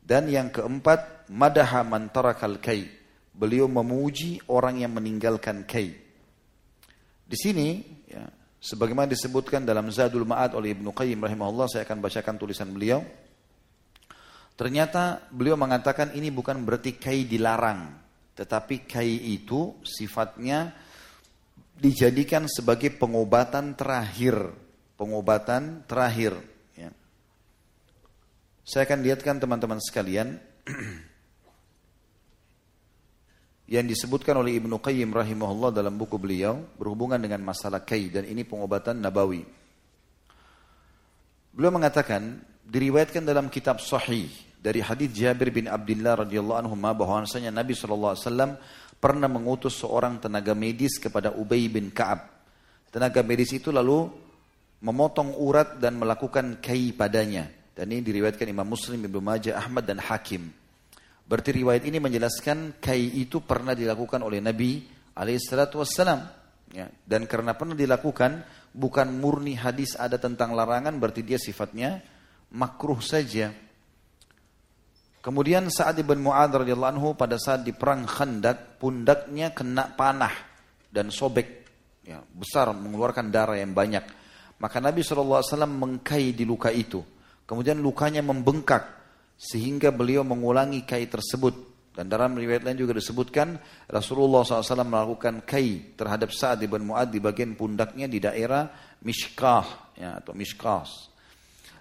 Dan 0.00 0.28
yang 0.32 0.48
keempat, 0.48 1.28
madaha 1.28 1.84
man 1.84 2.08
tarakal 2.08 2.56
kai. 2.62 2.88
Beliau 3.36 3.68
memuji 3.68 4.40
orang 4.48 4.80
yang 4.80 4.96
meninggalkan 4.96 5.68
kai. 5.68 5.94
Di 7.28 7.36
sini, 7.36 7.84
ya, 8.08 8.24
sebagaimana 8.56 9.04
disebutkan 9.04 9.68
dalam 9.68 9.92
Zadul 9.92 10.24
Ma'ad 10.24 10.56
oleh 10.56 10.72
Ibnu 10.72 10.96
Qayyim 10.96 11.20
rahimahullah, 11.20 11.68
saya 11.68 11.84
akan 11.84 12.00
bacakan 12.00 12.40
tulisan 12.40 12.72
beliau. 12.72 13.04
Ternyata 14.58 15.30
beliau 15.30 15.54
mengatakan 15.54 16.16
ini 16.18 16.34
bukan 16.34 16.66
berarti 16.66 16.98
kai 16.98 17.28
dilarang, 17.30 17.94
tetapi 18.34 18.90
kai 18.90 19.38
itu 19.38 19.78
sifatnya 19.86 20.74
dijadikan 21.78 22.50
sebagai 22.50 22.90
pengobatan 22.90 23.78
terakhir, 23.78 24.50
pengobatan 24.98 25.86
terakhir. 25.86 26.34
Ya. 26.74 26.90
Saya 28.66 28.84
akan 28.84 28.98
lihatkan 29.06 29.38
teman-teman 29.38 29.78
sekalian 29.78 30.42
yang 33.74 33.86
disebutkan 33.86 34.42
oleh 34.42 34.58
Ibnu 34.58 34.82
Qayyim 34.82 35.14
rahimahullah 35.14 35.70
dalam 35.70 35.94
buku 35.94 36.18
beliau 36.18 36.58
berhubungan 36.76 37.22
dengan 37.22 37.40
masalah 37.46 37.86
kai 37.86 38.10
dan 38.10 38.26
ini 38.26 38.42
pengobatan 38.42 38.98
nabawi. 38.98 39.46
Beliau 41.54 41.74
mengatakan 41.74 42.42
diriwayatkan 42.66 43.22
dalam 43.22 43.46
kitab 43.48 43.80
sahih 43.80 44.28
dari 44.58 44.82
hadis 44.82 45.14
Jabir 45.14 45.54
bin 45.54 45.70
Abdullah 45.70 46.26
radhiyallahu 46.26 46.58
anhu 46.66 46.74
bahwasanya 46.74 47.54
Nabi 47.54 47.78
SAW 47.78 48.18
pernah 48.98 49.30
mengutus 49.30 49.78
seorang 49.78 50.18
tenaga 50.18 50.52
medis 50.58 50.98
kepada 50.98 51.34
Ubay 51.34 51.70
bin 51.70 51.94
Ka'ab. 51.94 52.26
Tenaga 52.90 53.22
medis 53.22 53.54
itu 53.54 53.70
lalu 53.70 54.10
memotong 54.82 55.38
urat 55.38 55.78
dan 55.78 55.98
melakukan 55.98 56.58
kai 56.58 56.90
padanya. 56.94 57.46
Dan 57.74 57.94
ini 57.94 58.02
diriwayatkan 58.02 58.50
Imam 58.50 58.66
Muslim, 58.66 59.06
Ibnu 59.06 59.22
Majah, 59.22 59.54
Ahmad 59.54 59.86
dan 59.86 60.02
Hakim. 60.02 60.50
Berarti 61.28 61.50
riwayat 61.62 61.86
ini 61.86 62.02
menjelaskan 62.02 62.82
kai 62.82 63.22
itu 63.22 63.44
pernah 63.44 63.76
dilakukan 63.76 64.18
oleh 64.24 64.42
Nabi 64.42 64.82
alaihissalatu 65.14 65.78
wassalam. 65.78 66.26
Ya, 66.74 66.90
dan 67.06 67.24
karena 67.24 67.56
pernah 67.56 67.78
dilakukan, 67.78 68.44
bukan 68.74 69.08
murni 69.16 69.56
hadis 69.56 69.96
ada 69.96 70.20
tentang 70.20 70.52
larangan, 70.52 70.96
berarti 71.00 71.24
dia 71.24 71.40
sifatnya 71.40 72.02
makruh 72.52 73.00
saja. 73.00 73.52
Kemudian 75.18 75.66
Sa'ad 75.66 75.98
bin 76.06 76.22
Mu'ad 76.22 76.62
radhiyallahu 76.62 76.92
anhu 76.94 77.08
pada 77.18 77.34
saat 77.36 77.66
di 77.66 77.74
perang 77.74 78.06
Khandak 78.06 78.78
pundaknya 78.78 79.50
kena 79.50 79.90
panah 79.98 80.30
dan 80.88 81.10
sobek 81.10 81.66
ya, 82.06 82.22
besar 82.22 82.70
mengeluarkan 82.70 83.28
darah 83.28 83.58
yang 83.58 83.74
banyak. 83.74 84.04
Maka 84.58 84.78
Nabi 84.78 85.02
SAW 85.02 85.42
mengkai 85.66 86.34
di 86.34 86.42
luka 86.46 86.70
itu. 86.70 87.02
Kemudian 87.46 87.78
lukanya 87.78 88.22
membengkak 88.22 88.98
sehingga 89.38 89.94
beliau 89.94 90.26
mengulangi 90.26 90.82
kai 90.82 91.06
tersebut. 91.06 91.66
Dan 91.94 92.06
dalam 92.06 92.38
riwayat 92.38 92.62
lain 92.62 92.78
juga 92.78 92.94
disebutkan 92.94 93.58
Rasulullah 93.90 94.46
SAW 94.46 94.86
melakukan 94.86 95.42
kai 95.42 95.98
terhadap 95.98 96.30
Sa'ad 96.30 96.62
bin 96.62 96.86
Mu'ad 96.86 97.10
di 97.10 97.18
bagian 97.18 97.58
pundaknya 97.58 98.06
di 98.06 98.22
daerah 98.22 98.70
Mishkah 99.02 99.94
ya, 99.98 100.22
atau 100.22 100.30
Mishkas. 100.34 101.10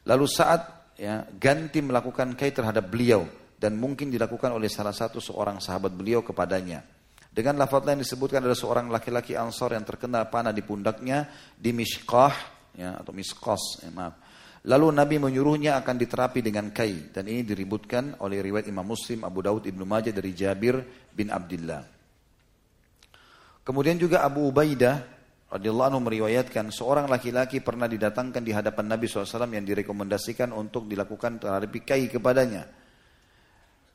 Lalu 0.10 0.26
saat 0.26 0.77
ya, 0.98 1.24
ganti 1.38 1.80
melakukan 1.80 2.34
kai 2.34 2.52
terhadap 2.52 2.90
beliau 2.90 3.24
dan 3.58 3.78
mungkin 3.78 4.10
dilakukan 4.10 4.54
oleh 4.54 4.70
salah 4.70 4.94
satu 4.94 5.22
seorang 5.22 5.62
sahabat 5.62 5.94
beliau 5.94 6.26
kepadanya. 6.26 6.84
Dengan 7.30 7.62
lafaz 7.62 7.86
lain 7.86 8.02
disebutkan 8.02 8.42
ada 8.42 8.58
seorang 8.58 8.90
laki-laki 8.90 9.38
Ansar 9.38 9.78
yang 9.78 9.86
terkena 9.86 10.26
panah 10.26 10.50
di 10.50 10.66
pundaknya 10.66 11.30
di 11.54 11.70
Mishkah 11.70 12.34
ya, 12.74 12.98
atau 12.98 13.14
Miskos, 13.14 13.82
ya, 13.86 13.94
maaf. 13.94 14.26
Lalu 14.68 14.90
Nabi 14.90 15.16
menyuruhnya 15.22 15.80
akan 15.80 15.96
diterapi 15.96 16.44
dengan 16.44 16.74
kai 16.76 17.14
dan 17.14 17.30
ini 17.30 17.46
diributkan 17.46 18.20
oleh 18.20 18.42
riwayat 18.42 18.68
Imam 18.68 18.84
Muslim, 18.84 19.24
Abu 19.24 19.40
Daud, 19.46 19.64
Ibnu 19.64 19.86
Majah 19.88 20.12
dari 20.12 20.36
Jabir 20.36 20.82
bin 21.14 21.32
Abdullah. 21.32 21.86
Kemudian 23.64 23.96
juga 23.96 24.28
Abu 24.28 24.50
Ubaidah 24.50 25.17
radhiyallahu 25.48 25.88
anhu 25.96 26.02
meriwayatkan 26.04 26.76
seorang 26.76 27.08
laki-laki 27.08 27.64
pernah 27.64 27.88
didatangkan 27.88 28.44
di 28.44 28.52
hadapan 28.52 28.86
Nabi 28.92 29.08
SAW 29.08 29.48
yang 29.48 29.64
direkomendasikan 29.64 30.52
untuk 30.52 30.92
dilakukan 30.92 31.40
terapi 31.40 31.80
kai 31.88 32.12
kepadanya. 32.12 32.68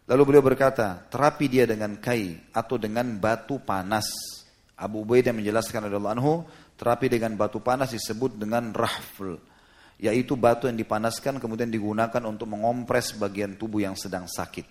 Lalu 0.09 0.23
beliau 0.27 0.45
berkata, 0.45 1.07
terapi 1.07 1.47
dia 1.47 1.69
dengan 1.69 1.95
kai 2.01 2.35
atau 2.51 2.75
dengan 2.81 3.07
batu 3.21 3.63
panas. 3.63 4.09
Abu 4.75 5.07
Ubaidah 5.07 5.31
menjelaskan 5.31 5.87
radhiyallahu 5.87 6.17
anhu, 6.19 6.43
terapi 6.75 7.07
dengan 7.07 7.39
batu 7.39 7.63
panas 7.63 7.95
disebut 7.95 8.35
dengan 8.35 8.75
rahfl, 8.75 9.39
yaitu 10.03 10.35
batu 10.35 10.67
yang 10.67 10.75
dipanaskan 10.75 11.39
kemudian 11.39 11.71
digunakan 11.71 12.19
untuk 12.27 12.51
mengompres 12.51 13.15
bagian 13.15 13.55
tubuh 13.55 13.87
yang 13.87 13.95
sedang 13.95 14.27
sakit. 14.27 14.67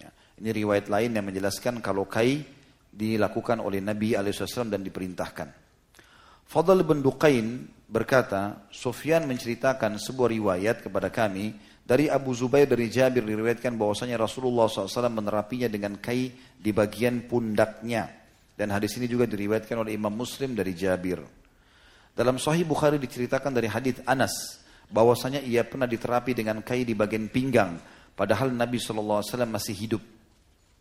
Ya, 0.00 0.08
ini 0.40 0.64
riwayat 0.64 0.88
lain 0.88 1.12
yang 1.12 1.28
menjelaskan 1.28 1.84
kalau 1.84 2.08
kai 2.08 2.40
dilakukan 2.88 3.60
oleh 3.60 3.84
Nabi 3.84 4.16
SAW 4.16 4.72
dan 4.72 4.80
diperintahkan. 4.80 5.59
Fadl 6.50 6.82
bin 6.82 6.98
Duqain 6.98 7.62
berkata, 7.86 8.66
Sufyan 8.74 9.22
menceritakan 9.30 10.02
sebuah 10.02 10.34
riwayat 10.34 10.82
kepada 10.82 11.06
kami 11.06 11.54
dari 11.86 12.10
Abu 12.10 12.34
Zubair 12.34 12.66
dari 12.66 12.90
Jabir 12.90 13.22
diriwayatkan 13.22 13.78
bahwasanya 13.78 14.18
Rasulullah 14.18 14.66
SAW 14.66 15.14
menerapinya 15.14 15.70
dengan 15.70 15.94
kai 16.02 16.34
di 16.58 16.70
bagian 16.74 17.22
pundaknya. 17.30 18.10
Dan 18.58 18.74
hadis 18.74 18.98
ini 18.98 19.06
juga 19.06 19.30
diriwayatkan 19.30 19.78
oleh 19.78 19.94
Imam 19.94 20.10
Muslim 20.10 20.58
dari 20.58 20.74
Jabir. 20.74 21.22
Dalam 22.18 22.34
Sahih 22.42 22.66
Bukhari 22.66 22.98
diceritakan 22.98 23.54
dari 23.54 23.70
hadis 23.70 24.02
Anas 24.02 24.58
bahwasanya 24.90 25.46
ia 25.46 25.62
pernah 25.62 25.86
diterapi 25.86 26.34
dengan 26.34 26.66
kai 26.66 26.82
di 26.82 26.98
bagian 26.98 27.30
pinggang, 27.30 27.78
padahal 28.18 28.50
Nabi 28.50 28.82
SAW 28.82 29.22
masih 29.46 29.78
hidup. 29.78 30.02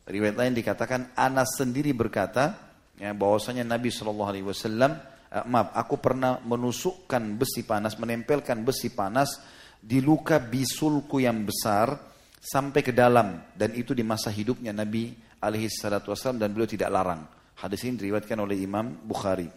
Riwayat 0.09 0.33
lain 0.33 0.57
dikatakan 0.57 1.13
Anas 1.13 1.61
sendiri 1.61 1.93
berkata 1.93 2.57
ya, 2.97 3.13
bahwasanya 3.13 3.61
Nabi 3.61 3.93
SAW 3.93 5.18
uh, 5.33 5.45
maaf, 5.45 5.73
aku 5.73 6.01
pernah 6.01 6.41
menusukkan 6.41 7.37
besi 7.37 7.63
panas, 7.65 7.97
menempelkan 7.97 8.61
besi 8.65 8.93
panas 8.93 9.39
di 9.79 10.03
luka 10.03 10.41
bisulku 10.41 11.23
yang 11.23 11.47
besar 11.47 11.95
sampai 12.39 12.81
ke 12.83 12.91
dalam 12.95 13.51
dan 13.55 13.75
itu 13.75 13.91
di 13.95 14.03
masa 14.03 14.31
hidupnya 14.31 14.71
Nabi 14.71 15.11
alaihi 15.43 15.71
salatu 15.71 16.11
wasallam 16.11 16.39
dan 16.39 16.51
beliau 16.51 16.67
tidak 16.67 16.91
larang. 16.91 17.23
Hadis 17.59 17.83
ini 17.83 17.99
diriwayatkan 17.99 18.39
oleh 18.39 18.55
Imam 18.59 18.95
Bukhari. 19.03 19.47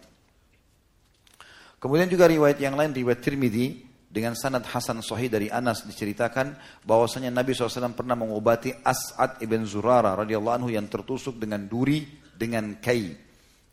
Kemudian 1.79 2.07
juga 2.07 2.27
riwayat 2.27 2.59
yang 2.63 2.79
lain 2.79 2.95
riwayat 2.95 3.19
Tirmidzi 3.19 3.67
dengan 4.07 4.37
sanad 4.39 4.63
Hasan 4.63 5.03
Sahih 5.03 5.27
dari 5.27 5.49
Anas 5.51 5.83
diceritakan 5.83 6.55
bahwasanya 6.85 7.33
Nabi 7.33 7.51
SAW 7.51 7.97
pernah 7.97 8.15
mengobati 8.15 8.71
As'ad 8.71 9.41
ibn 9.43 9.65
Zurara 9.67 10.15
radhiyallahu 10.15 10.55
anhu 10.63 10.69
yang 10.71 10.87
tertusuk 10.87 11.41
dengan 11.41 11.65
duri 11.67 12.05
dengan 12.31 12.79
kai 12.79 13.11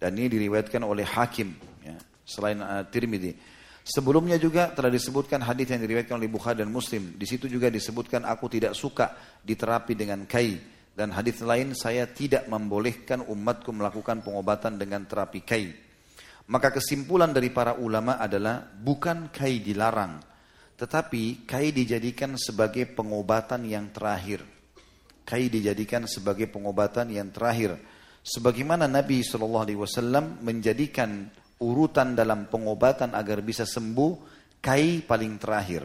dan 0.00 0.16
ini 0.16 0.32
diriwayatkan 0.32 0.80
oleh 0.80 1.04
Hakim 1.04 1.69
selain 2.30 2.62
uh, 2.62 2.86
Tirmidzi. 2.86 3.34
Sebelumnya 3.82 4.38
juga 4.38 4.70
telah 4.70 4.92
disebutkan 4.92 5.42
hadis 5.42 5.66
yang 5.74 5.82
diriwayatkan 5.82 6.14
oleh 6.14 6.30
Bukhari 6.30 6.62
dan 6.62 6.70
Muslim. 6.70 7.18
Di 7.18 7.26
situ 7.26 7.50
juga 7.50 7.66
disebutkan 7.66 8.22
aku 8.22 8.46
tidak 8.46 8.78
suka 8.78 9.18
diterapi 9.42 9.98
dengan 9.98 10.22
kai 10.30 10.54
dan 10.94 11.10
hadis 11.10 11.42
lain 11.42 11.74
saya 11.74 12.06
tidak 12.06 12.46
membolehkan 12.46 13.26
umatku 13.26 13.74
melakukan 13.74 14.22
pengobatan 14.22 14.78
dengan 14.78 15.02
terapi 15.10 15.42
kai. 15.42 15.74
Maka 16.50 16.70
kesimpulan 16.70 17.34
dari 17.34 17.50
para 17.50 17.78
ulama 17.78 18.20
adalah 18.20 18.62
bukan 18.62 19.30
kai 19.34 19.58
dilarang, 19.62 20.22
tetapi 20.78 21.46
kai 21.46 21.74
dijadikan 21.74 22.38
sebagai 22.38 22.86
pengobatan 22.90 23.66
yang 23.66 23.90
terakhir. 23.90 24.44
Kai 25.26 25.46
dijadikan 25.46 26.10
sebagai 26.10 26.50
pengobatan 26.50 27.06
yang 27.14 27.30
terakhir 27.30 27.78
Sebagaimana 28.20 28.84
Nabi 28.84 29.24
Shallallahu 29.24 29.64
Alaihi 29.64 29.80
Wasallam 29.80 30.44
menjadikan 30.44 31.32
urutan 31.60 32.16
dalam 32.16 32.48
pengobatan 32.48 33.12
agar 33.12 33.44
bisa 33.44 33.68
sembuh 33.68 34.12
kai 34.64 35.04
paling 35.04 35.36
terakhir. 35.36 35.84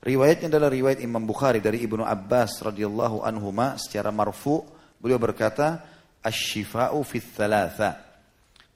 Riwayatnya 0.00 0.48
adalah 0.48 0.72
riwayat 0.72 1.04
Imam 1.04 1.24
Bukhari 1.24 1.60
dari 1.60 1.84
Ibnu 1.84 2.04
Abbas 2.04 2.64
radhiyallahu 2.64 3.20
anhuma 3.20 3.76
secara 3.76 4.08
marfu 4.08 4.64
beliau 4.96 5.20
berkata 5.20 5.84
asyifa'u 6.24 7.00
fit. 7.04 7.24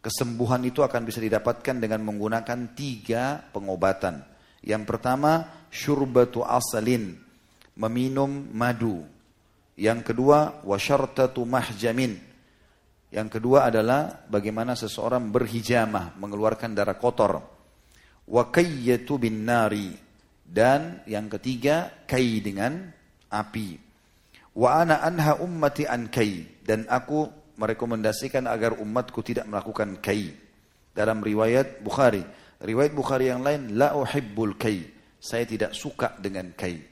Kesembuhan 0.05 0.61
itu 0.69 0.85
akan 0.85 1.09
bisa 1.09 1.17
didapatkan 1.17 1.81
dengan 1.81 2.05
menggunakan 2.05 2.77
tiga 2.77 3.41
pengobatan. 3.57 4.21
Yang 4.61 4.85
pertama, 4.85 5.65
syurbatu 5.73 6.45
asalin, 6.45 7.17
meminum 7.73 8.53
madu. 8.53 9.01
Yang 9.81 10.13
kedua, 10.13 10.61
wasyartatu 10.61 11.41
mahjamin. 11.49 12.21
Yang 13.15 13.39
kedua 13.39 13.71
adalah 13.71 14.27
bagaimana 14.27 14.75
seseorang 14.75 15.31
berhijamah, 15.31 16.19
mengeluarkan 16.19 16.75
darah 16.75 16.99
kotor. 16.99 17.39
Wakayyatu 18.27 19.23
bin 19.23 19.47
nari. 19.47 19.95
Dan 20.43 21.07
yang 21.07 21.31
ketiga, 21.31 22.03
kai 22.11 22.43
dengan 22.43 22.91
api. 23.31 23.79
Wa 24.59 24.83
ana 24.83 24.99
anha 25.07 25.39
ummati 25.39 25.87
an 25.87 26.11
kai. 26.11 26.59
Dan 26.59 26.91
aku 26.91 27.31
merekomendasikan 27.55 28.51
agar 28.51 28.83
umatku 28.83 29.23
tidak 29.23 29.47
melakukan 29.47 30.03
kai. 30.03 30.35
Dalam 30.91 31.23
riwayat 31.23 31.87
Bukhari, 31.87 32.27
riwayat 32.67 32.99
Bukhari 32.99 33.31
yang 33.31 33.47
lain, 33.47 33.79
la 33.79 33.95
uhibbul 33.95 34.59
kai. 34.59 34.91
Saya 35.23 35.47
tidak 35.47 35.71
suka 35.71 36.19
dengan 36.19 36.51
kai. 36.59 36.83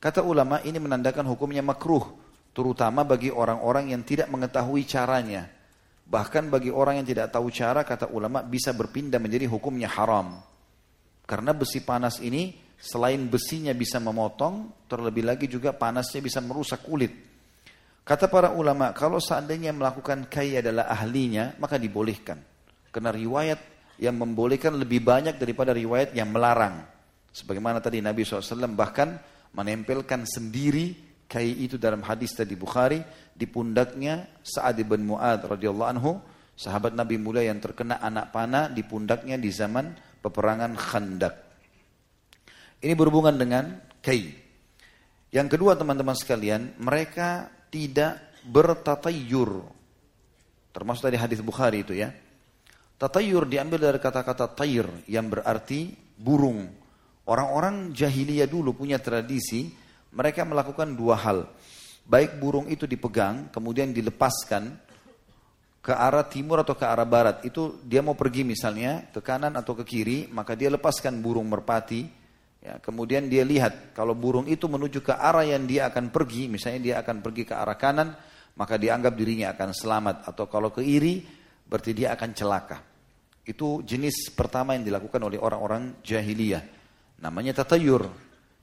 Kata 0.00 0.24
ulama 0.24 0.64
ini 0.64 0.80
menandakan 0.80 1.28
hukumnya 1.28 1.60
makruh, 1.60 2.08
terutama 2.56 3.04
bagi 3.04 3.28
orang-orang 3.28 3.92
yang 3.92 4.00
tidak 4.00 4.32
mengetahui 4.32 4.88
caranya. 4.88 5.57
Bahkan 6.08 6.48
bagi 6.48 6.72
orang 6.72 7.04
yang 7.04 7.06
tidak 7.06 7.28
tahu 7.36 7.52
cara, 7.52 7.84
kata 7.84 8.08
ulama 8.16 8.40
bisa 8.40 8.72
berpindah 8.72 9.20
menjadi 9.20 9.44
hukumnya 9.44 9.92
haram. 9.92 10.40
Karena 11.28 11.52
besi 11.52 11.84
panas 11.84 12.24
ini 12.24 12.56
selain 12.80 13.28
besinya 13.28 13.76
bisa 13.76 14.00
memotong, 14.00 14.88
terlebih 14.88 15.28
lagi 15.28 15.44
juga 15.44 15.76
panasnya 15.76 16.24
bisa 16.24 16.40
merusak 16.40 16.88
kulit. 16.88 17.12
Kata 18.08 18.24
para 18.32 18.56
ulama, 18.56 18.96
kalau 18.96 19.20
seandainya 19.20 19.68
melakukan 19.76 20.32
kai 20.32 20.56
adalah 20.56 20.88
ahlinya, 20.88 21.60
maka 21.60 21.76
dibolehkan. 21.76 22.40
Karena 22.88 23.12
riwayat 23.12 23.60
yang 24.00 24.16
membolehkan 24.16 24.80
lebih 24.80 25.04
banyak 25.04 25.36
daripada 25.36 25.76
riwayat 25.76 26.16
yang 26.16 26.32
melarang. 26.32 26.88
Sebagaimana 27.28 27.84
tadi 27.84 28.00
Nabi 28.00 28.24
SAW 28.24 28.72
bahkan 28.72 29.20
menempelkan 29.52 30.24
sendiri 30.24 30.96
kai 31.28 31.68
itu 31.68 31.76
dalam 31.76 32.00
hadis 32.00 32.32
tadi 32.32 32.56
Bukhari 32.56 33.04
di 33.38 33.46
pundaknya 33.46 34.42
Sa'ad 34.42 34.82
bin 34.82 35.06
Mu'ad 35.06 35.46
radhiyallahu 35.46 35.90
anhu 35.94 36.18
sahabat 36.58 36.90
Nabi 36.98 37.22
mulia 37.22 37.46
yang 37.46 37.62
terkena 37.62 38.02
anak 38.02 38.34
panah 38.34 38.66
di 38.66 38.82
pundaknya 38.82 39.38
di 39.38 39.54
zaman 39.54 39.94
peperangan 40.18 40.74
Khandak. 40.74 41.34
Ini 42.82 42.98
berhubungan 42.98 43.38
dengan 43.38 43.78
kai. 44.02 44.34
Yang 45.30 45.48
kedua 45.54 45.78
teman-teman 45.78 46.18
sekalian, 46.18 46.74
mereka 46.82 47.46
tidak 47.70 48.18
bertatayur. 48.42 49.62
Termasuk 50.74 51.06
dari 51.06 51.18
hadis 51.20 51.38
Bukhari 51.38 51.86
itu 51.86 51.94
ya. 51.94 52.10
Tatayur 52.98 53.46
diambil 53.46 53.78
dari 53.78 53.98
kata-kata 54.02 54.50
tayr 54.58 54.86
yang 55.06 55.30
berarti 55.30 55.94
burung. 56.18 56.66
Orang-orang 57.30 57.94
jahiliyah 57.94 58.50
dulu 58.50 58.74
punya 58.74 58.98
tradisi, 58.98 59.70
mereka 60.10 60.42
melakukan 60.42 60.98
dua 60.98 61.14
hal. 61.14 61.46
Baik 62.08 62.40
burung 62.40 62.72
itu 62.72 62.88
dipegang, 62.88 63.52
kemudian 63.52 63.92
dilepaskan 63.92 64.80
ke 65.84 65.92
arah 65.92 66.24
timur 66.24 66.64
atau 66.64 66.72
ke 66.72 66.88
arah 66.88 67.04
barat. 67.04 67.44
Itu 67.44 67.84
dia 67.84 68.00
mau 68.00 68.16
pergi 68.16 68.48
misalnya 68.48 69.12
ke 69.12 69.20
kanan 69.20 69.52
atau 69.60 69.76
ke 69.76 69.84
kiri, 69.84 70.32
maka 70.32 70.56
dia 70.56 70.72
lepaskan 70.72 71.20
burung 71.20 71.52
merpati, 71.52 72.18
Ya, 72.58 72.82
kemudian 72.82 73.30
dia 73.30 73.46
lihat 73.46 73.94
kalau 73.94 74.18
burung 74.18 74.50
itu 74.50 74.66
menuju 74.66 74.98
ke 74.98 75.14
arah 75.14 75.46
yang 75.46 75.62
dia 75.62 75.86
akan 75.86 76.10
pergi, 76.10 76.50
misalnya 76.50 76.80
dia 76.82 76.94
akan 76.98 77.22
pergi 77.22 77.46
ke 77.46 77.54
arah 77.54 77.78
kanan, 77.78 78.18
maka 78.58 78.74
dianggap 78.74 79.14
dirinya 79.14 79.54
akan 79.54 79.70
selamat. 79.70 80.16
Atau 80.26 80.50
kalau 80.50 80.74
ke 80.74 80.82
iri, 80.82 81.22
berarti 81.64 81.94
dia 81.94 82.18
akan 82.18 82.30
celaka. 82.34 82.78
Itu 83.46 83.86
jenis 83.86 84.34
pertama 84.34 84.74
yang 84.74 84.82
dilakukan 84.82 85.22
oleh 85.22 85.38
orang-orang 85.38 86.02
jahiliyah. 86.02 86.64
Namanya 87.22 87.62
tatayur. 87.62 88.10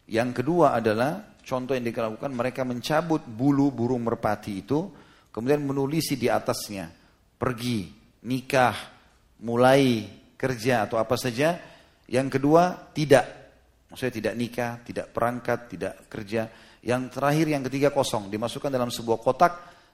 Yang 0.05 0.43
kedua 0.43 0.75
adalah 0.75 1.34
contoh 1.45 1.77
yang 1.77 1.85
dilakukan 1.85 2.33
mereka 2.33 2.65
mencabut 2.65 3.21
bulu 3.23 3.69
burung 3.69 4.01
merpati 4.01 4.65
itu, 4.65 4.89
kemudian 5.29 5.61
menulisi 5.61 6.17
di 6.17 6.25
atasnya, 6.27 6.89
pergi, 7.37 7.93
nikah, 8.25 8.75
mulai 9.45 10.09
kerja 10.35 10.89
atau 10.89 10.97
apa 10.97 11.13
saja. 11.15 11.61
Yang 12.05 12.37
kedua 12.37 12.93
tidak 12.93 13.45
Maksudnya 13.95 14.15
tidak 14.19 14.35
nikah, 14.35 14.71
tidak 14.83 15.07
perangkat, 15.15 15.59
tidak 15.71 16.11
kerja. 16.11 16.51
Yang 16.83 17.15
terakhir, 17.15 17.47
yang 17.47 17.63
ketiga 17.63 17.95
kosong. 17.95 18.27
Dimasukkan 18.27 18.67
dalam 18.67 18.91
sebuah 18.91 19.23
kotak, 19.23 19.53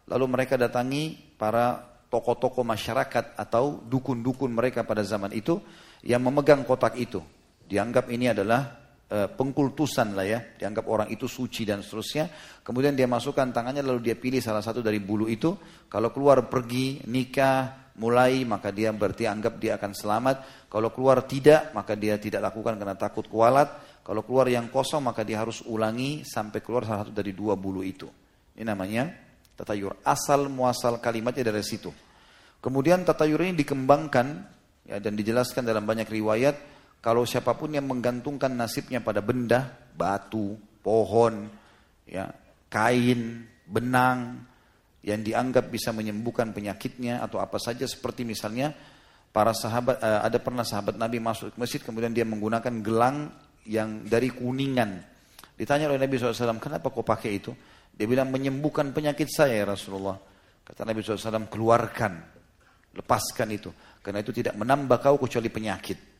lalu 0.10 0.26
mereka 0.26 0.58
datangi 0.58 1.14
para 1.38 1.78
tokoh-tokoh 2.10 2.66
masyarakat 2.66 3.38
atau 3.38 3.78
dukun-dukun 3.86 4.50
mereka 4.50 4.82
pada 4.90 5.06
zaman 5.06 5.30
itu 5.38 5.62
yang 6.02 6.26
memegang 6.26 6.66
kotak 6.66 6.98
itu. 6.98 7.22
Dianggap 7.70 8.10
ini 8.10 8.34
adalah 8.34 8.81
pengkultusan 9.12 10.16
lah 10.16 10.24
ya, 10.24 10.40
dianggap 10.56 10.88
orang 10.88 11.08
itu 11.12 11.28
suci 11.28 11.68
dan 11.68 11.84
seterusnya. 11.84 12.32
Kemudian 12.64 12.96
dia 12.96 13.12
masukkan 13.12 13.52
tangannya 13.52 13.84
lalu 13.84 14.08
dia 14.08 14.16
pilih 14.16 14.40
salah 14.40 14.64
satu 14.64 14.80
dari 14.80 15.04
bulu 15.04 15.28
itu. 15.28 15.52
Kalau 15.92 16.16
keluar 16.16 16.48
pergi, 16.48 17.04
nikah, 17.12 17.92
mulai 18.00 18.48
maka 18.48 18.72
dia 18.72 18.96
berarti 18.96 19.28
anggap 19.28 19.60
dia 19.60 19.76
akan 19.76 19.92
selamat. 19.92 20.36
Kalau 20.72 20.96
keluar 20.96 21.28
tidak 21.28 21.76
maka 21.76 22.00
dia 22.00 22.16
tidak 22.16 22.40
lakukan 22.40 22.80
karena 22.80 22.96
takut 22.96 23.28
kualat. 23.28 24.00
Kalau 24.02 24.24
keluar 24.24 24.48
yang 24.48 24.72
kosong 24.72 25.04
maka 25.04 25.28
dia 25.28 25.44
harus 25.44 25.60
ulangi 25.68 26.24
sampai 26.24 26.64
keluar 26.64 26.88
salah 26.88 27.04
satu 27.04 27.12
dari 27.12 27.36
dua 27.36 27.60
bulu 27.60 27.84
itu. 27.84 28.08
Ini 28.56 28.64
namanya 28.64 29.12
tatayur. 29.60 30.00
Asal 30.08 30.48
muasal 30.48 31.04
kalimatnya 31.04 31.52
dari 31.52 31.62
situ. 31.62 31.92
Kemudian 32.64 33.04
tatayur 33.04 33.44
ini 33.44 33.60
dikembangkan 33.60 34.28
ya, 34.88 34.98
dan 35.04 35.14
dijelaskan 35.20 35.68
dalam 35.68 35.84
banyak 35.84 36.08
riwayat. 36.08 36.56
Kalau 37.02 37.26
siapa 37.26 37.58
pun 37.58 37.74
yang 37.74 37.90
menggantungkan 37.90 38.54
nasibnya 38.54 39.02
pada 39.02 39.26
benda, 39.26 39.74
batu, 39.98 40.54
pohon, 40.86 41.50
ya, 42.06 42.30
kain, 42.70 43.50
benang, 43.66 44.46
yang 45.02 45.26
dianggap 45.26 45.74
bisa 45.74 45.90
menyembuhkan 45.90 46.54
penyakitnya 46.54 47.26
atau 47.26 47.42
apa 47.42 47.58
saja 47.58 47.90
seperti 47.90 48.22
misalnya 48.22 48.70
para 49.34 49.50
sahabat 49.50 49.98
eh, 49.98 50.22
ada 50.30 50.38
pernah 50.38 50.62
sahabat 50.62 50.94
Nabi 50.94 51.18
masuk 51.18 51.54
ke 51.54 51.58
masjid 51.58 51.82
kemudian 51.82 52.14
dia 52.14 52.22
menggunakan 52.22 52.86
gelang 52.86 53.34
yang 53.66 54.06
dari 54.06 54.30
kuningan. 54.30 55.02
Ditanya 55.58 55.90
oleh 55.90 56.02
Nabi 56.02 56.18
SAW, 56.18 56.58
kenapa 56.58 56.90
kau 56.90 57.06
pakai 57.06 57.32
itu? 57.38 57.54
Dia 57.94 58.10
bilang 58.10 58.34
menyembuhkan 58.34 58.94
penyakit 58.94 59.30
saya 59.30 59.62
ya 59.62 59.66
Rasulullah. 59.70 60.18
Kata 60.66 60.86
Nabi 60.86 61.06
SAW, 61.06 61.50
keluarkan, 61.50 62.14
lepaskan 62.98 63.50
itu. 63.54 63.70
Karena 64.02 64.26
itu 64.26 64.34
tidak 64.34 64.58
menambah 64.58 64.98
kau 64.98 65.22
kecuali 65.22 65.54
penyakit. 65.54 66.11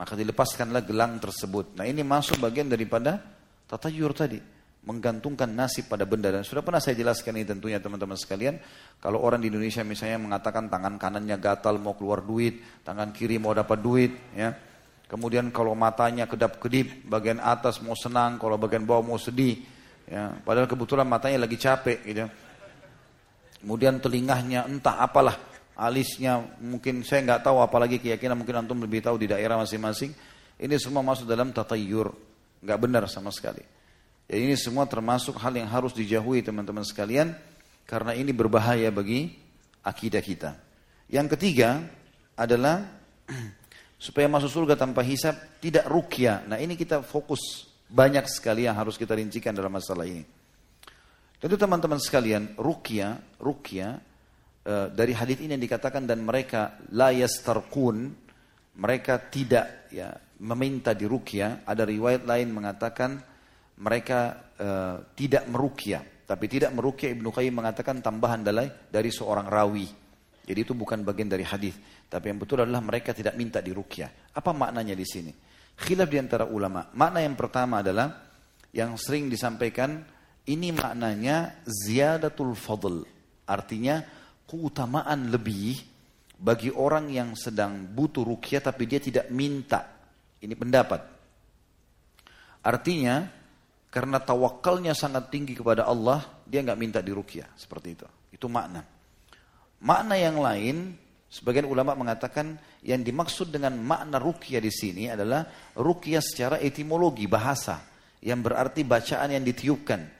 Maka 0.00 0.16
dilepaskanlah 0.16 0.80
gelang 0.88 1.20
tersebut. 1.20 1.76
Nah 1.76 1.84
ini 1.84 2.00
masuk 2.00 2.40
bagian 2.40 2.72
daripada 2.72 3.20
tatayur 3.68 4.16
tadi. 4.16 4.40
Menggantungkan 4.80 5.52
nasib 5.52 5.92
pada 5.92 6.08
benda. 6.08 6.32
Dan 6.32 6.40
sudah 6.40 6.64
pernah 6.64 6.80
saya 6.80 6.96
jelaskan 6.96 7.36
ini 7.36 7.44
tentunya 7.44 7.76
teman-teman 7.76 8.16
sekalian. 8.16 8.56
Kalau 8.96 9.20
orang 9.20 9.44
di 9.44 9.52
Indonesia 9.52 9.84
misalnya 9.84 10.16
mengatakan 10.16 10.72
tangan 10.72 10.96
kanannya 10.96 11.36
gatal 11.36 11.76
mau 11.76 11.92
keluar 11.92 12.24
duit. 12.24 12.80
Tangan 12.80 13.12
kiri 13.12 13.36
mau 13.36 13.52
dapat 13.52 13.76
duit. 13.76 14.12
ya 14.32 14.56
Kemudian 15.10 15.50
kalau 15.50 15.74
matanya 15.74 16.30
kedap-kedip, 16.30 17.02
bagian 17.10 17.42
atas 17.42 17.82
mau 17.82 17.98
senang, 17.98 18.38
kalau 18.38 18.54
bagian 18.54 18.86
bawah 18.86 19.02
mau 19.02 19.18
sedih. 19.18 19.58
Ya, 20.06 20.30
padahal 20.46 20.70
kebetulan 20.70 21.02
matanya 21.02 21.42
lagi 21.42 21.58
capek 21.58 21.98
gitu. 22.06 22.30
Kemudian 23.58 23.98
telingahnya 23.98 24.70
entah 24.70 25.02
apalah, 25.02 25.34
alisnya 25.80 26.44
mungkin 26.60 27.00
saya 27.00 27.24
nggak 27.24 27.48
tahu 27.48 27.64
apalagi 27.64 27.96
keyakinan 27.96 28.36
mungkin 28.36 28.60
antum 28.60 28.76
lebih 28.76 29.00
tahu 29.00 29.16
di 29.16 29.32
daerah 29.32 29.56
masing-masing. 29.56 30.12
Ini 30.60 30.76
semua 30.76 31.00
masuk 31.00 31.24
dalam 31.24 31.56
tatayur, 31.56 32.12
nggak 32.60 32.78
benar 32.84 33.08
sama 33.08 33.32
sekali. 33.32 33.64
Ya, 34.28 34.36
ini 34.36 34.52
semua 34.60 34.84
termasuk 34.84 35.40
hal 35.40 35.56
yang 35.56 35.72
harus 35.72 35.96
dijauhi 35.96 36.44
teman-teman 36.44 36.84
sekalian 36.84 37.32
karena 37.88 38.12
ini 38.12 38.36
berbahaya 38.36 38.92
bagi 38.92 39.40
akidah 39.80 40.20
kita. 40.20 40.50
Yang 41.08 41.40
ketiga 41.40 41.80
adalah 42.36 42.84
supaya 44.04 44.28
masuk 44.28 44.52
surga 44.52 44.76
tanpa 44.76 45.00
hisap 45.00 45.32
tidak 45.64 45.88
rukyah. 45.88 46.44
Nah 46.44 46.60
ini 46.60 46.76
kita 46.76 47.00
fokus 47.00 47.72
banyak 47.88 48.28
sekali 48.28 48.68
yang 48.68 48.76
harus 48.76 49.00
kita 49.00 49.16
rincikan 49.16 49.56
dalam 49.56 49.72
masalah 49.72 50.04
ini. 50.04 50.22
Tentu 51.40 51.56
teman-teman 51.56 51.96
sekalian, 51.96 52.52
rukyah, 52.60 53.16
rukyah 53.40 54.09
e, 54.64 54.74
dari 54.92 55.12
hadis 55.16 55.40
ini 55.40 55.56
yang 55.56 55.64
dikatakan 55.64 56.04
dan 56.04 56.24
mereka 56.24 56.80
la 56.92 57.12
yastarqun, 57.12 58.12
mereka 58.80 59.20
tidak 59.28 59.90
ya 59.92 60.12
meminta 60.40 60.96
di 60.96 61.04
rukyah. 61.04 61.64
Ada 61.68 61.84
riwayat 61.84 62.22
lain 62.24 62.48
mengatakan 62.52 63.20
mereka 63.80 64.52
e, 64.56 64.68
tidak 65.16 65.44
merukyah. 65.48 66.02
Tapi 66.30 66.46
tidak 66.46 66.70
merukyah 66.72 67.10
Ibnu 67.10 67.28
Qayyim 67.34 67.54
mengatakan 67.58 67.98
tambahan 67.98 68.46
dari, 68.46 68.70
dari 68.86 69.10
seorang 69.10 69.50
rawi. 69.50 69.88
Jadi 70.46 70.60
itu 70.62 70.74
bukan 70.74 71.02
bagian 71.02 71.26
dari 71.26 71.42
hadis. 71.42 71.74
Tapi 72.06 72.30
yang 72.30 72.38
betul 72.38 72.62
adalah 72.62 72.82
mereka 72.82 73.14
tidak 73.14 73.34
minta 73.34 73.58
dirukyah. 73.58 74.34
Apa 74.34 74.50
maknanya 74.50 74.94
di 74.94 75.06
sini? 75.06 75.32
Khilaf 75.78 76.08
di 76.10 76.18
antara 76.18 76.46
ulama. 76.46 76.90
Makna 76.94 77.22
yang 77.22 77.34
pertama 77.38 77.82
adalah 77.82 78.30
yang 78.74 78.94
sering 78.94 79.26
disampaikan 79.30 80.02
ini 80.46 80.74
maknanya 80.74 81.62
ziyadatul 81.66 82.54
fadl. 82.58 83.06
Artinya 83.46 84.02
keutamaan 84.50 85.30
lebih 85.30 85.78
bagi 86.34 86.74
orang 86.74 87.06
yang 87.06 87.38
sedang 87.38 87.86
butuh 87.86 88.26
rukyah 88.26 88.58
tapi 88.58 88.90
dia 88.90 88.98
tidak 88.98 89.30
minta. 89.30 89.86
Ini 90.42 90.58
pendapat. 90.58 91.00
Artinya 92.66 93.30
karena 93.90 94.18
tawakalnya 94.18 94.90
sangat 94.90 95.30
tinggi 95.30 95.54
kepada 95.54 95.86
Allah, 95.86 96.42
dia 96.42 96.66
nggak 96.66 96.80
minta 96.80 96.98
dirukyah 96.98 97.46
seperti 97.54 97.88
itu. 97.94 98.06
Itu 98.34 98.50
makna. 98.50 98.82
Makna 99.80 100.14
yang 100.18 100.38
lain, 100.42 100.94
sebagian 101.30 101.66
ulama 101.66 101.96
mengatakan 101.96 102.58
yang 102.84 103.00
dimaksud 103.00 103.48
dengan 103.54 103.76
makna 103.80 104.20
rukyah 104.20 104.60
di 104.60 104.72
sini 104.72 105.08
adalah 105.08 105.46
rukyah 105.78 106.20
secara 106.20 106.56
etimologi 106.60 107.26
bahasa, 107.26 107.80
yang 108.22 108.44
berarti 108.44 108.84
bacaan 108.84 109.34
yang 109.34 109.44
ditiupkan. 109.44 110.19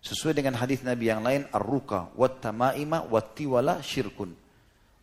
Sesuai 0.00 0.32
dengan 0.32 0.56
hadis 0.56 0.80
Nabi 0.80 1.12
yang 1.12 1.20
lain, 1.20 1.44
ar-ruka 1.52 2.08
wat 2.16 2.40
tamaima 2.40 3.04
wat 3.04 3.36
tiwala 3.36 3.84
syirkun. 3.84 4.32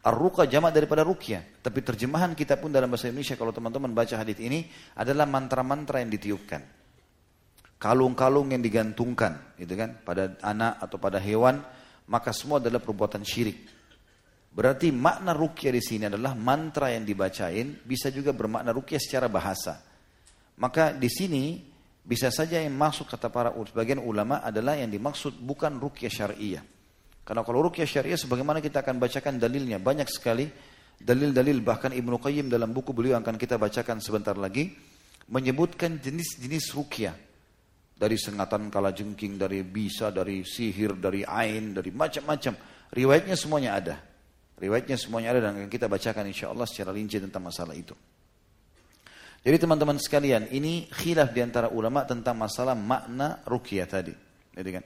Ar-ruka 0.02 0.50
jamak 0.50 0.74
daripada 0.74 1.06
rukyah, 1.06 1.62
tapi 1.62 1.86
terjemahan 1.86 2.34
kita 2.34 2.58
pun 2.58 2.74
dalam 2.74 2.90
bahasa 2.90 3.12
Indonesia 3.12 3.38
kalau 3.38 3.54
teman-teman 3.54 3.94
baca 3.94 4.18
hadis 4.18 4.40
ini 4.42 4.66
adalah 4.98 5.30
mantra-mantra 5.30 6.02
yang 6.02 6.10
ditiupkan. 6.10 6.62
Kalung-kalung 7.78 8.50
yang 8.50 8.64
digantungkan 8.66 9.54
gitu 9.62 9.78
kan? 9.78 10.02
Pada 10.02 10.34
anak 10.42 10.82
atau 10.82 10.98
pada 10.98 11.22
hewan 11.22 11.62
maka 12.10 12.34
semua 12.34 12.58
adalah 12.58 12.82
perbuatan 12.82 13.22
syirik. 13.22 13.70
Berarti 14.50 14.90
makna 14.90 15.38
rukyah 15.38 15.70
di 15.70 15.84
sini 15.84 16.10
adalah 16.10 16.34
mantra 16.34 16.90
yang 16.90 17.06
dibacain 17.06 17.78
bisa 17.86 18.10
juga 18.10 18.34
bermakna 18.34 18.74
rukyah 18.74 18.98
secara 18.98 19.30
bahasa. 19.30 19.78
Maka 20.58 20.98
di 20.98 21.06
sini 21.06 21.62
bisa 22.08 22.32
saja 22.32 22.64
yang 22.64 22.72
masuk 22.72 23.12
kata 23.12 23.28
para 23.28 23.52
sebagian 23.68 24.00
ulama 24.00 24.40
adalah 24.40 24.80
yang 24.80 24.88
dimaksud 24.88 25.36
bukan 25.44 25.76
rukyah 25.76 26.08
syariah 26.08 26.64
karena 27.28 27.44
kalau 27.44 27.68
rukyah 27.68 27.84
syariah 27.84 28.16
sebagaimana 28.16 28.64
kita 28.64 28.80
akan 28.80 28.96
bacakan 28.96 29.36
dalilnya 29.36 29.76
banyak 29.84 30.08
sekali 30.08 30.48
dalil-dalil 30.96 31.60
bahkan 31.60 31.92
Ibnu 31.92 32.16
Qayyim 32.18 32.48
dalam 32.48 32.72
buku 32.72 32.96
beliau 32.96 33.20
akan 33.20 33.36
kita 33.36 33.60
bacakan 33.60 34.00
sebentar 34.00 34.40
lagi 34.40 34.72
menyebutkan 35.28 36.00
jenis-jenis 36.00 36.72
rukyah 36.74 37.16
dari 37.98 38.16
sengatan 38.16 38.70
kala 38.70 38.94
jengking, 38.94 39.42
dari 39.42 39.66
bisa, 39.66 40.14
dari 40.14 40.46
sihir, 40.46 41.02
dari 41.02 41.26
ain, 41.26 41.74
dari 41.74 41.90
macam-macam. 41.90 42.54
Riwayatnya 42.94 43.36
semuanya 43.36 43.72
ada. 43.76 43.96
Riwayatnya 44.58 44.98
semuanya 44.98 45.34
ada 45.34 45.40
dan 45.50 45.52
akan 45.58 45.70
kita 45.70 45.90
bacakan 45.90 46.30
insya 46.30 46.54
Allah 46.54 46.70
secara 46.70 46.94
rinci 46.94 47.18
tentang 47.18 47.44
masalah 47.44 47.74
itu. 47.74 47.94
Jadi 49.48 49.64
teman-teman 49.64 49.96
sekalian, 49.96 50.52
ini 50.52 50.92
khilaf 50.92 51.32
di 51.32 51.40
antara 51.40 51.72
ulama 51.72 52.04
tentang 52.04 52.36
masalah 52.36 52.76
makna 52.76 53.40
rukyah 53.48 53.88
tadi. 53.88 54.12
Jadi 54.52 54.70
kan? 54.76 54.84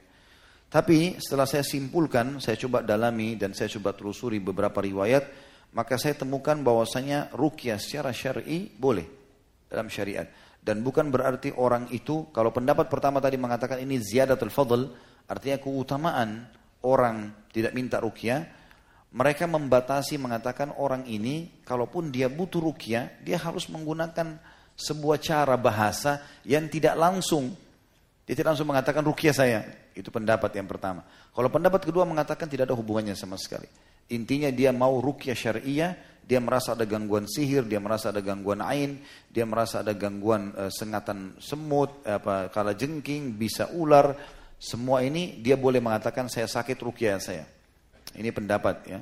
Tapi 0.70 1.18
setelah 1.18 1.50
saya 1.50 1.66
simpulkan, 1.66 2.38
saya 2.38 2.54
coba 2.54 2.86
dalami 2.86 3.34
dan 3.34 3.58
saya 3.58 3.66
coba 3.74 3.90
telusuri 3.90 4.38
beberapa 4.38 4.78
riwayat, 4.78 5.26
maka 5.74 5.98
saya 5.98 6.14
temukan 6.14 6.54
bahwasanya 6.62 7.34
rukyah 7.34 7.74
secara 7.82 8.14
syar'i 8.14 8.70
boleh 8.70 9.02
dalam 9.66 9.90
syariat. 9.90 10.30
Dan 10.62 10.86
bukan 10.86 11.10
berarti 11.10 11.50
orang 11.58 11.90
itu, 11.90 12.30
kalau 12.30 12.54
pendapat 12.54 12.86
pertama 12.86 13.18
tadi 13.18 13.34
mengatakan 13.42 13.82
ini 13.82 13.98
ziyadatul 13.98 14.54
fadl, 14.54 14.94
artinya 15.26 15.58
keutamaan 15.58 16.46
orang 16.86 17.50
tidak 17.50 17.74
minta 17.74 17.98
rukyah, 17.98 18.46
mereka 19.10 19.44
membatasi 19.50 20.22
mengatakan 20.22 20.70
orang 20.78 21.02
ini, 21.10 21.60
kalaupun 21.66 22.14
dia 22.14 22.30
butuh 22.30 22.62
rukyah, 22.62 23.20
dia 23.26 23.42
harus 23.42 23.66
menggunakan 23.66 24.51
sebuah 24.76 25.18
cara 25.20 25.54
bahasa 25.60 26.22
yang 26.46 26.66
tidak 26.66 26.96
langsung. 26.98 27.52
Dia 28.26 28.34
tidak 28.38 28.54
langsung 28.54 28.68
mengatakan 28.70 29.02
rukyah 29.02 29.34
saya. 29.34 29.60
Itu 29.92 30.08
pendapat 30.08 30.56
yang 30.56 30.64
pertama. 30.64 31.04
Kalau 31.32 31.48
pendapat 31.52 31.84
kedua 31.84 32.08
mengatakan 32.08 32.48
tidak 32.48 32.72
ada 32.72 32.76
hubungannya 32.76 33.12
sama 33.12 33.36
sekali. 33.36 33.68
Intinya 34.12 34.48
dia 34.52 34.72
mau 34.72 35.00
rukyah 35.00 35.36
syariah, 35.36 35.92
dia 36.22 36.40
merasa 36.40 36.72
ada 36.72 36.84
gangguan 36.84 37.28
sihir, 37.28 37.64
dia 37.68 37.80
merasa 37.80 38.12
ada 38.12 38.20
gangguan 38.20 38.60
ain, 38.64 39.00
dia 39.28 39.44
merasa 39.44 39.80
ada 39.80 39.92
gangguan 39.96 40.52
uh, 40.56 40.72
sengatan 40.72 41.36
semut, 41.40 42.04
apa 42.04 42.48
kala 42.52 42.76
jengking, 42.76 43.36
bisa 43.36 43.68
ular, 43.72 44.16
semua 44.62 45.02
ini 45.02 45.42
dia 45.42 45.58
boleh 45.58 45.82
mengatakan 45.82 46.30
saya 46.30 46.46
sakit 46.46 46.78
rukyah 46.78 47.18
saya. 47.18 47.44
Ini 48.12 48.28
pendapat 48.30 48.76
ya. 48.86 49.00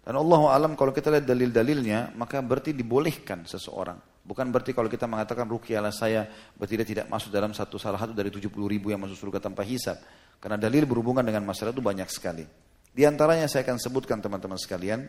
Dan 0.00 0.14
Allah 0.16 0.40
alam 0.52 0.72
kalau 0.78 0.94
kita 0.94 1.12
lihat 1.12 1.28
dalil-dalilnya, 1.28 2.16
maka 2.16 2.40
berarti 2.40 2.72
dibolehkan 2.72 3.44
seseorang. 3.44 4.09
Bukan 4.30 4.54
berarti 4.54 4.70
kalau 4.70 4.86
kita 4.86 5.10
mengatakan 5.10 5.42
rukyahlah 5.50 5.90
saya, 5.90 6.30
berarti 6.54 6.78
dia 6.78 6.86
tidak 6.86 7.06
masuk 7.10 7.34
dalam 7.34 7.50
satu 7.50 7.82
salah 7.82 7.98
satu 7.98 8.14
dari 8.14 8.30
70 8.30 8.46
ribu 8.54 8.94
yang 8.94 9.02
masuk 9.02 9.18
surga 9.18 9.42
tanpa 9.42 9.66
hisab. 9.66 9.98
Karena 10.38 10.54
dalil 10.54 10.86
berhubungan 10.86 11.26
dengan 11.26 11.42
masalah 11.42 11.74
itu 11.74 11.82
banyak 11.82 12.06
sekali. 12.06 12.46
Di 12.94 13.02
antaranya 13.02 13.50
saya 13.50 13.66
akan 13.66 13.82
sebutkan 13.82 14.22
teman-teman 14.22 14.54
sekalian, 14.54 15.02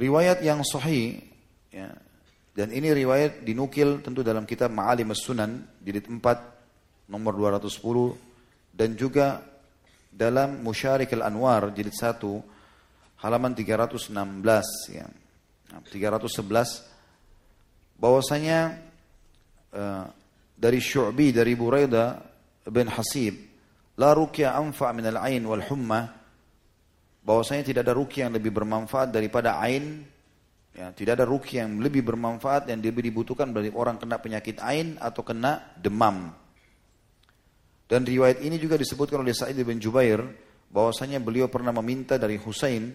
Riwayat 0.00 0.40
yang 0.40 0.64
sahih 0.64 1.20
ya, 1.68 1.92
dan 2.56 2.72
ini 2.72 2.88
riwayat 2.96 3.44
dinukil 3.44 4.00
tentu 4.00 4.24
dalam 4.24 4.48
kitab 4.48 4.72
Ma'alim 4.72 5.12
Sunan 5.12 5.60
jilid 5.84 6.08
4 6.08 7.12
nomor 7.12 7.36
210 7.36 8.72
dan 8.72 8.96
juga 8.96 9.44
dalam 10.08 10.64
Musyarik 10.64 11.12
Al-Anwar 11.12 11.76
jilid 11.76 11.92
1 11.92 12.16
halaman 13.20 13.52
316 13.52 14.96
ya. 14.96 15.04
311 15.78 18.00
bahwasanya 18.00 18.80
uh, 19.70 20.10
dari 20.58 20.80
Syu'bi 20.82 21.30
dari 21.30 21.54
Buraida 21.54 22.18
bin 22.66 22.90
Hasib 22.90 23.50
la 24.00 24.16
ruqya 24.16 24.56
anfa 24.56 24.88
min 24.96 25.12
al-ain 25.12 25.44
wal 25.44 25.60
humma. 25.68 26.08
Bahwasanya 27.20 27.68
tidak 27.68 27.84
ada 27.84 27.92
ruki 27.92 28.24
yang 28.24 28.32
lebih 28.32 28.48
bermanfaat 28.48 29.12
daripada 29.12 29.60
ain. 29.60 30.08
Ya, 30.72 30.88
tidak 30.96 31.20
ada 31.20 31.28
ruki 31.28 31.60
yang 31.60 31.84
lebih 31.84 32.00
bermanfaat 32.00 32.72
yang 32.72 32.80
lebih 32.80 33.04
dibutuhkan 33.04 33.52
dari 33.52 33.68
orang 33.68 34.00
kena 34.00 34.16
penyakit 34.16 34.56
ain 34.64 34.96
atau 34.96 35.20
kena 35.20 35.76
demam. 35.76 36.32
Dan 37.90 38.06
riwayat 38.06 38.40
ini 38.40 38.56
juga 38.56 38.78
disebutkan 38.78 39.20
oleh 39.20 39.34
Sa'id 39.34 39.58
bin 39.60 39.82
Jubair 39.82 40.22
bahwasanya 40.70 41.18
beliau 41.18 41.50
pernah 41.50 41.74
meminta 41.74 42.16
dari 42.16 42.38
Husain 42.38 42.86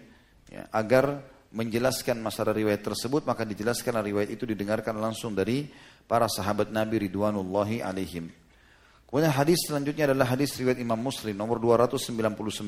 ya, 0.48 0.72
agar 0.72 1.35
menjelaskan 1.56 2.20
masalah 2.20 2.52
riwayat 2.52 2.84
tersebut 2.84 3.24
maka 3.24 3.48
dijelaskan 3.48 4.04
riwayat 4.04 4.36
itu 4.36 4.44
didengarkan 4.44 5.00
langsung 5.00 5.32
dari 5.32 5.72
para 6.04 6.28
sahabat 6.28 6.70
Nabi 6.70 7.08
ridwanullahi 7.08 7.80
alaihim. 7.80 8.28
Kemudian 9.08 9.32
hadis 9.32 9.64
selanjutnya 9.64 10.12
adalah 10.12 10.36
hadis 10.36 10.52
riwayat 10.60 10.76
Imam 10.84 11.00
Muslim 11.00 11.32
nomor 11.40 11.64
299 11.64 12.60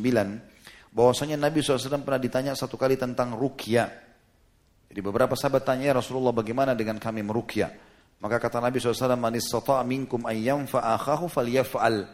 bahwasanya 0.95 1.35
Nabi 1.35 1.59
SAW 1.59 2.01
pernah 2.07 2.21
ditanya 2.21 2.55
satu 2.55 2.79
kali 2.79 2.95
tentang 2.95 3.35
rukyah. 3.35 3.91
Jadi 4.87 4.99
beberapa 5.03 5.35
sahabat 5.35 5.67
tanya 5.67 5.91
ya 5.91 5.95
Rasulullah 5.99 6.31
bagaimana 6.31 6.71
dengan 6.71 6.95
kami 6.95 7.19
merukyah. 7.19 7.69
Maka 8.17 8.41
kata 8.41 8.63
Nabi 8.63 8.79
SAW, 8.79 9.19
Man 9.19 9.35
minkum 9.85 10.23
ayyam 10.25 10.65
fa'akhahu 10.65 11.27
falyaf'al. 11.27 12.07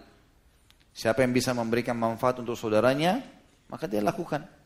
Siapa 0.91 1.21
yang 1.21 1.31
bisa 1.31 1.55
memberikan 1.55 1.95
manfaat 1.95 2.41
untuk 2.41 2.57
saudaranya, 2.57 3.21
maka 3.69 3.85
dia 3.85 4.01
lakukan. 4.03 4.62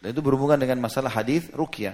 Dan 0.00 0.16
itu 0.16 0.24
berhubungan 0.24 0.56
dengan 0.56 0.80
masalah 0.80 1.12
hadis 1.12 1.46
rukyah. 1.52 1.92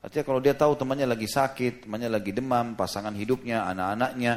Artinya 0.00 0.24
kalau 0.24 0.40
dia 0.40 0.56
tahu 0.56 0.78
temannya 0.78 1.04
lagi 1.04 1.28
sakit, 1.28 1.84
temannya 1.84 2.08
lagi 2.08 2.32
demam, 2.32 2.72
pasangan 2.78 3.12
hidupnya, 3.12 3.68
anak-anaknya, 3.68 4.32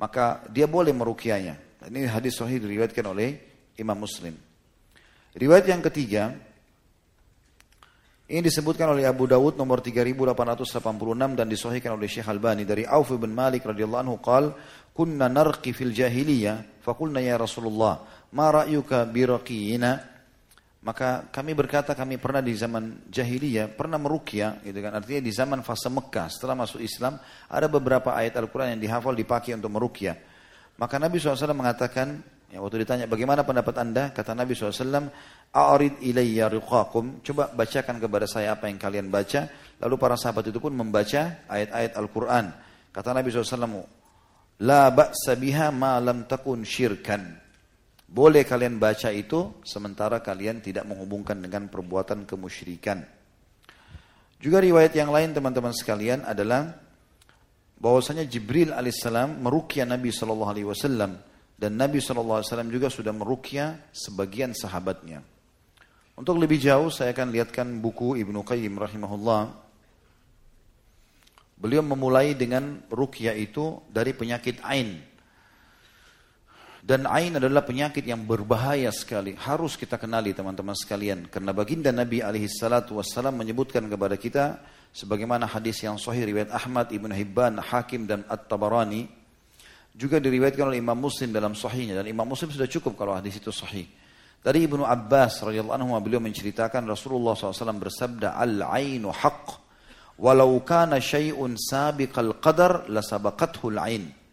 maka 0.00 0.46
dia 0.48 0.64
boleh 0.64 0.94
merukyahnya. 0.96 1.84
Ini 1.84 2.08
hadis 2.08 2.40
sahih 2.40 2.62
diriwayatkan 2.62 3.04
oleh 3.04 3.36
Imam 3.76 3.98
Muslim. 4.00 4.32
Riwayat 5.36 5.66
yang 5.68 5.82
ketiga, 5.84 6.32
ini 8.24 8.40
disebutkan 8.40 8.96
oleh 8.96 9.04
Abu 9.04 9.28
Dawud 9.28 9.60
nomor 9.60 9.84
3886 9.84 10.72
dan 11.36 11.44
disohikan 11.44 11.92
oleh 11.92 12.08
Syekh 12.08 12.24
Albani 12.24 12.64
dari 12.64 12.88
Auf 12.88 13.12
bin 13.12 13.36
Malik 13.36 13.68
radhiyallahu 13.68 14.02
anhu 14.08 14.16
qal 14.24 14.56
kunna 14.96 15.28
narqi 15.28 15.76
fil 15.76 15.92
jahiliyah 15.92 16.80
faqulna 16.80 17.20
ya 17.20 17.36
Rasulullah 17.36 18.00
ma 18.32 18.48
ra'yuka 18.48 19.04
bi 19.12 19.28
maka 20.84 21.26
kami 21.32 21.56
berkata 21.56 21.96
kami 21.96 22.20
pernah 22.20 22.44
di 22.44 22.52
zaman 22.52 23.08
jahiliyah 23.08 23.72
pernah 23.72 23.96
meruqyah 23.96 24.60
gitu 24.60 24.78
kan 24.84 24.92
artinya 24.92 25.24
di 25.24 25.32
zaman 25.32 25.64
fase 25.64 25.88
Mekah 25.88 26.28
setelah 26.28 26.52
masuk 26.52 26.84
Islam 26.84 27.16
ada 27.48 27.66
beberapa 27.66 28.12
ayat 28.12 28.36
Al-Qur'an 28.36 28.76
yang 28.76 28.82
dihafal 28.84 29.16
dipakai 29.16 29.56
untuk 29.56 29.72
meruqyah 29.72 30.14
maka 30.76 31.00
Nabi 31.00 31.16
SAW 31.16 31.56
mengatakan 31.56 32.20
Ya, 32.54 32.62
waktu 32.62 32.86
ditanya 32.86 33.10
bagaimana 33.10 33.42
pendapat 33.42 33.74
anda, 33.82 34.14
kata 34.14 34.30
Nabi 34.30 34.54
SAW, 34.54 35.10
A'rid 35.50 35.98
ilayya 36.06 36.46
riqakum. 36.46 37.18
Coba 37.26 37.50
bacakan 37.50 37.98
kepada 37.98 38.30
saya 38.30 38.54
apa 38.54 38.70
yang 38.70 38.78
kalian 38.78 39.10
baca. 39.10 39.50
Lalu 39.82 39.94
para 39.98 40.14
sahabat 40.14 40.54
itu 40.54 40.62
pun 40.62 40.70
membaca 40.70 41.42
ayat-ayat 41.50 41.98
Al-Quran. 41.98 42.54
Kata 42.94 43.10
Nabi 43.10 43.34
SAW, 43.34 43.90
La 44.62 44.86
ba'sa 44.94 45.34
biha 45.34 45.74
ma 45.74 45.98
lam 45.98 46.30
takun 46.30 46.62
syirkan. 46.62 47.43
Boleh 48.14 48.46
kalian 48.46 48.78
baca 48.78 49.10
itu 49.10 49.58
sementara 49.66 50.22
kalian 50.22 50.62
tidak 50.62 50.86
menghubungkan 50.86 51.34
dengan 51.34 51.66
perbuatan 51.66 52.30
kemusyrikan. 52.30 53.02
Juga 54.38 54.62
riwayat 54.62 54.94
yang 54.94 55.10
lain 55.10 55.34
teman-teman 55.34 55.74
sekalian 55.74 56.22
adalah 56.22 56.78
bahwasanya 57.74 58.22
Jibril 58.30 58.70
alaihissalam 58.70 59.42
merukia 59.42 59.82
Nabi 59.82 60.14
Shallallahu 60.14 60.46
alaihi 60.46 60.68
wasallam 60.70 61.18
dan 61.58 61.74
Nabi 61.74 61.98
Shallallahu 61.98 62.38
alaihi 62.38 62.48
wasallam 62.54 62.70
juga 62.70 62.86
sudah 62.86 63.10
merukia 63.10 63.82
sebagian 63.90 64.54
sahabatnya. 64.54 65.18
Untuk 66.14 66.38
lebih 66.38 66.62
jauh 66.62 66.94
saya 66.94 67.10
akan 67.10 67.34
lihatkan 67.34 67.66
buku 67.82 68.14
Ibnu 68.22 68.46
Qayyim 68.46 68.78
rahimahullah. 68.78 69.42
Beliau 71.58 71.82
memulai 71.82 72.38
dengan 72.38 72.78
rukyah 72.94 73.34
itu 73.34 73.82
dari 73.90 74.14
penyakit 74.14 74.62
ain 74.62 75.13
dan 76.84 77.08
ain 77.08 77.32
adalah 77.40 77.64
penyakit 77.64 78.04
yang 78.04 78.28
berbahaya 78.28 78.92
sekali. 78.92 79.32
Harus 79.40 79.80
kita 79.80 79.96
kenali 79.96 80.36
teman-teman 80.36 80.76
sekalian. 80.76 81.32
Karena 81.32 81.56
baginda 81.56 81.88
Nabi 81.88 82.20
alaihi 82.20 82.44
salatu 82.44 83.00
menyebutkan 83.32 83.88
kepada 83.88 84.20
kita 84.20 84.60
sebagaimana 84.92 85.48
hadis 85.48 85.80
yang 85.80 85.96
sahih 85.96 86.28
riwayat 86.28 86.52
Ahmad, 86.52 86.92
Ibn 86.92 87.08
Hibban, 87.08 87.56
Hakim 87.56 88.04
dan 88.04 88.28
At-Tabarani 88.28 89.08
juga 89.96 90.20
diriwayatkan 90.20 90.68
oleh 90.68 90.84
Imam 90.84 91.00
Muslim 91.00 91.32
dalam 91.32 91.56
sahihnya 91.56 92.04
dan 92.04 92.06
Imam 92.10 92.28
Muslim 92.28 92.52
sudah 92.52 92.68
cukup 92.68 93.00
kalau 93.00 93.16
hadis 93.16 93.40
itu 93.40 93.48
sahih. 93.48 93.88
Dari 94.44 94.68
Ibnu 94.68 94.84
Abbas 94.84 95.40
radhiyallahu 95.40 95.80
anhu 95.80 95.96
beliau 96.04 96.20
menceritakan 96.20 96.84
Rasulullah 96.84 97.32
SAW 97.32 97.80
bersabda 97.80 98.36
al-ainu 98.36 99.08
haqq 99.08 99.56
walau 100.20 100.60
kana 100.60 101.00
syai'un 101.00 101.56
sabiqal 101.56 102.44
qadar 102.44 102.92
la 102.92 103.00
sabaqathu 103.00 103.72
al-ain. 103.72 104.23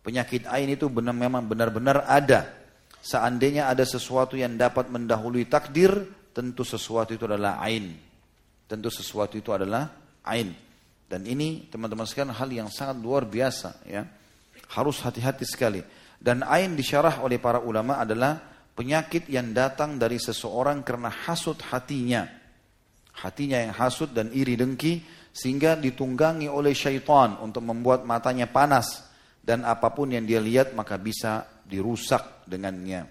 Penyakit 0.00 0.48
ain 0.48 0.72
itu 0.72 0.88
benar 0.88 1.12
memang 1.12 1.44
benar-benar 1.44 2.08
ada. 2.08 2.48
Seandainya 3.00 3.68
ada 3.68 3.84
sesuatu 3.84 4.36
yang 4.36 4.56
dapat 4.56 4.88
mendahului 4.88 5.44
takdir, 5.48 5.92
tentu 6.32 6.64
sesuatu 6.64 7.12
itu 7.12 7.28
adalah 7.28 7.60
ain. 7.60 7.96
Tentu 8.64 8.88
sesuatu 8.88 9.36
itu 9.36 9.52
adalah 9.52 9.92
ain. 10.24 10.56
Dan 11.04 11.26
ini 11.28 11.68
teman-teman 11.68 12.06
sekalian 12.08 12.32
hal 12.32 12.48
yang 12.48 12.68
sangat 12.72 12.96
luar 12.96 13.28
biasa 13.28 13.84
ya. 13.84 14.06
Harus 14.72 15.02
hati-hati 15.04 15.44
sekali. 15.44 15.82
Dan 16.16 16.46
ain 16.46 16.72
disyarah 16.78 17.20
oleh 17.20 17.36
para 17.36 17.60
ulama 17.60 18.00
adalah 18.00 18.40
penyakit 18.72 19.28
yang 19.28 19.52
datang 19.52 20.00
dari 20.00 20.16
seseorang 20.16 20.80
karena 20.80 21.12
hasut 21.12 21.60
hatinya. 21.68 22.24
Hatinya 23.20 23.58
yang 23.58 23.74
hasut 23.76 24.16
dan 24.16 24.32
iri 24.32 24.56
dengki 24.56 25.04
sehingga 25.34 25.76
ditunggangi 25.76 26.48
oleh 26.48 26.72
syaitan 26.72 27.36
untuk 27.42 27.66
membuat 27.66 28.06
matanya 28.06 28.48
panas 28.48 29.09
dan 29.50 29.66
apa 29.66 29.90
pun 29.90 30.06
yang 30.06 30.22
dia 30.22 30.38
lihat 30.38 30.78
maka 30.78 30.94
bisa 30.94 31.42
dirusak 31.66 32.46
dengannya. 32.46 33.02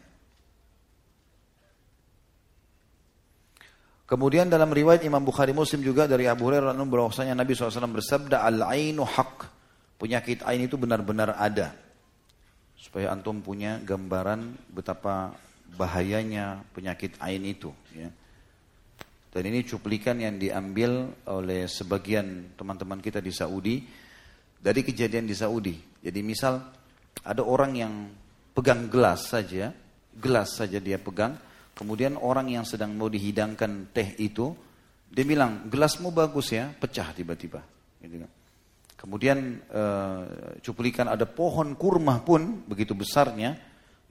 Kemudian 4.07 4.47
dalam 4.47 4.71
riwayat 4.71 5.03
Imam 5.03 5.19
Bukhari 5.19 5.51
Muslim 5.51 5.83
juga 5.83 6.07
dari 6.07 6.31
Abu 6.31 6.47
Hurairah 6.47 6.71
bahwasanya 6.79 7.35
Nabi 7.35 7.59
SAW 7.59 7.91
bersabda 7.91 8.47
al-ainu 8.47 9.03
haq. 9.03 9.51
Penyakit 9.99 10.47
ain 10.47 10.63
itu 10.63 10.79
benar-benar 10.79 11.35
ada. 11.35 11.75
Supaya 12.79 13.11
antum 13.11 13.43
punya 13.43 13.83
gambaran 13.83 14.71
betapa 14.71 15.35
bahayanya 15.75 16.63
penyakit 16.71 17.19
ain 17.19 17.43
itu. 17.43 17.75
Ya. 17.91 18.07
Dan 19.27 19.43
ini 19.43 19.67
cuplikan 19.67 20.15
yang 20.23 20.39
diambil 20.39 21.11
oleh 21.27 21.67
sebagian 21.67 22.55
teman-teman 22.55 23.03
kita 23.03 23.19
di 23.19 23.29
Saudi 23.35 23.83
dari 24.59 24.83
kejadian 24.83 25.25
di 25.25 25.35
Saudi. 25.35 25.75
Jadi 26.03 26.19
misal 26.19 26.59
ada 27.23 27.41
orang 27.43 27.71
yang 27.75 27.93
pegang 28.51 28.91
gelas 28.91 29.31
saja, 29.31 29.71
gelas 30.15 30.59
saja 30.59 30.77
dia 30.83 30.99
pegang, 30.99 31.39
kemudian 31.75 32.19
orang 32.19 32.51
yang 32.51 32.67
sedang 32.67 32.91
mau 32.95 33.07
dihidangkan 33.07 33.95
teh 33.95 34.19
itu, 34.19 34.51
dia 35.09 35.25
bilang 35.25 35.71
gelasmu 35.71 36.11
bagus 36.11 36.51
ya, 36.51 36.69
pecah 36.75 37.15
tiba-tiba. 37.15 37.63
Gitu 38.03 38.19
kan. 38.19 38.31
Kemudian 38.99 39.63
uh, 39.71 40.59
cuplikan 40.59 41.07
ada 41.07 41.23
pohon 41.23 41.71
kurma 41.79 42.19
pun 42.19 42.67
begitu 42.67 42.91
besarnya, 42.91 43.55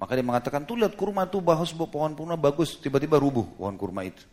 maka 0.00 0.16
dia 0.16 0.24
mengatakan 0.24 0.64
tuh 0.64 0.80
lihat 0.80 0.96
kurma 0.96 1.28
tuh 1.28 1.44
bahas 1.44 1.68
pohon 1.76 2.16
kurma 2.16 2.40
bagus, 2.40 2.80
tiba-tiba 2.80 3.20
rubuh 3.20 3.44
pohon 3.60 3.76
kurma 3.76 4.08
itu. 4.08 4.24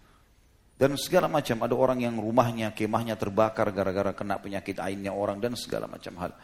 Dan 0.75 0.99
segala 0.99 1.31
macam, 1.31 1.55
ada 1.63 1.71
orang 1.71 2.03
yang 2.03 2.19
rumahnya, 2.19 2.75
kemahnya 2.75 3.15
terbakar 3.15 3.71
gara-gara 3.71 4.11
kena 4.11 4.35
penyakit 4.43 4.75
ainnya 4.83 5.15
orang 5.15 5.39
dan 5.39 5.55
segala 5.55 5.87
macam 5.87 6.19
hal. 6.19 6.35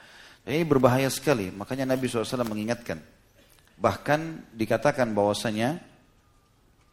Ini 0.47 0.63
berbahaya 0.63 1.11
sekali, 1.11 1.51
makanya 1.51 1.91
Nabi 1.91 2.07
SAW 2.07 2.47
mengingatkan. 2.47 3.03
Bahkan 3.75 4.51
dikatakan 4.55 5.11
bahwasanya 5.11 5.83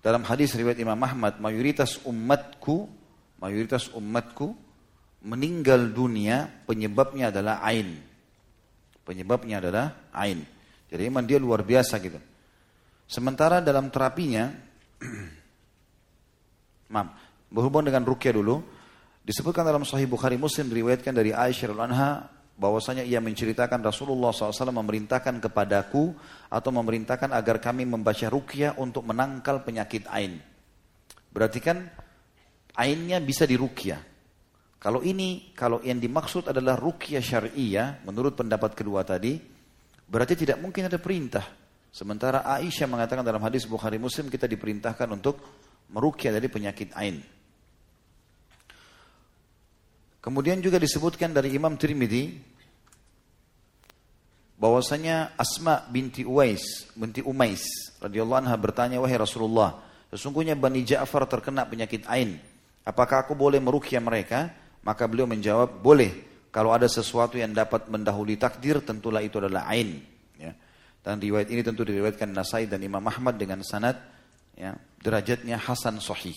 dalam 0.02 0.26
hadis 0.26 0.50
riwayat 0.58 0.82
Imam 0.82 0.98
Ahmad, 0.98 1.38
mayoritas 1.38 2.02
umatku, 2.02 2.90
mayoritas 3.38 3.86
umatku 3.94 4.58
meninggal 5.22 5.94
dunia 5.94 6.50
penyebabnya 6.66 7.30
adalah 7.30 7.62
ain. 7.62 8.02
Penyebabnya 9.06 9.62
adalah 9.62 10.10
ain. 10.10 10.42
Jadi 10.90 11.02
memang 11.06 11.22
dia 11.22 11.38
luar 11.38 11.62
biasa 11.62 12.02
gitu. 12.02 12.18
Sementara 13.08 13.64
dalam 13.64 13.88
terapinya, 13.88 14.52
maaf, 16.92 17.27
Berhubung 17.48 17.84
dengan 17.84 18.04
rukyah 18.04 18.36
dulu, 18.36 18.60
disebutkan 19.24 19.64
dalam 19.64 19.84
Sahih 19.88 20.04
Bukhari 20.04 20.36
Muslim 20.36 20.68
diriwayatkan 20.68 21.12
dari 21.16 21.32
Aisyah 21.32 21.72
anha 21.80 22.28
bahwasanya 22.58 23.06
ia 23.06 23.22
menceritakan 23.22 23.80
Rasulullah 23.80 24.34
SAW 24.34 24.74
memerintahkan 24.74 25.38
kepadaku 25.38 26.10
atau 26.50 26.70
memerintahkan 26.74 27.30
agar 27.30 27.62
kami 27.62 27.86
membaca 27.86 28.26
rukyah 28.26 28.74
untuk 28.82 29.06
menangkal 29.06 29.62
penyakit 29.62 30.10
ain. 30.10 30.42
Berarti 31.30 31.62
kan 31.62 31.86
ainnya 32.74 33.22
bisa 33.22 33.46
dirukyah. 33.46 34.02
Kalau 34.78 35.02
ini, 35.02 35.54
kalau 35.54 35.82
yang 35.82 35.98
dimaksud 36.02 36.50
adalah 36.50 36.78
rukyah 36.78 37.22
syariah, 37.22 38.02
menurut 38.02 38.34
pendapat 38.34 38.74
kedua 38.74 39.02
tadi, 39.06 39.38
berarti 40.06 40.34
tidak 40.38 40.58
mungkin 40.58 40.86
ada 40.86 40.98
perintah. 40.98 41.46
Sementara 41.90 42.46
Aisyah 42.46 42.86
mengatakan 42.86 43.26
dalam 43.26 43.42
hadis 43.42 43.66
Bukhari 43.66 43.98
Muslim 43.98 44.30
kita 44.30 44.46
diperintahkan 44.50 45.08
untuk 45.14 45.40
merukyah 45.90 46.34
dari 46.34 46.46
penyakit 46.50 46.94
ain. 46.94 47.37
Kemudian 50.18 50.58
juga 50.58 50.82
disebutkan 50.82 51.30
dari 51.30 51.54
Imam 51.54 51.78
Tirmidzi 51.78 52.34
bahwasanya 54.58 55.38
Asma 55.38 55.86
binti 55.86 56.26
Uwais 56.26 56.90
binti 56.98 57.22
Umais 57.22 57.62
radhiyallahu 58.02 58.42
anha 58.42 58.56
bertanya 58.58 58.98
wahai 58.98 59.14
Rasulullah 59.14 59.78
sesungguhnya 60.10 60.58
Bani 60.58 60.82
Ja'far 60.82 61.30
terkena 61.30 61.62
penyakit 61.68 62.02
ain. 62.10 62.42
Apakah 62.82 63.22
aku 63.22 63.38
boleh 63.38 63.60
merukyah 63.62 64.00
mereka? 64.02 64.50
Maka 64.82 65.04
beliau 65.04 65.28
menjawab 65.28 65.84
boleh. 65.84 66.26
Kalau 66.48 66.72
ada 66.72 66.88
sesuatu 66.88 67.36
yang 67.36 67.52
dapat 67.52 67.92
mendahului 67.92 68.40
takdir 68.40 68.80
tentulah 68.80 69.20
itu 69.20 69.36
adalah 69.36 69.68
ain. 69.68 70.00
Ya. 70.38 70.54
dan 71.02 71.18
riwayat 71.18 71.50
ini 71.50 71.66
tentu 71.66 71.82
diriwayatkan 71.82 72.30
Nasai 72.30 72.70
dan 72.70 72.78
Imam 72.78 73.02
Ahmad 73.02 73.34
dengan 73.34 73.58
sanad 73.66 73.98
ya, 74.56 74.74
derajatnya 75.02 75.60
hasan 75.60 76.00
sahih. 76.00 76.36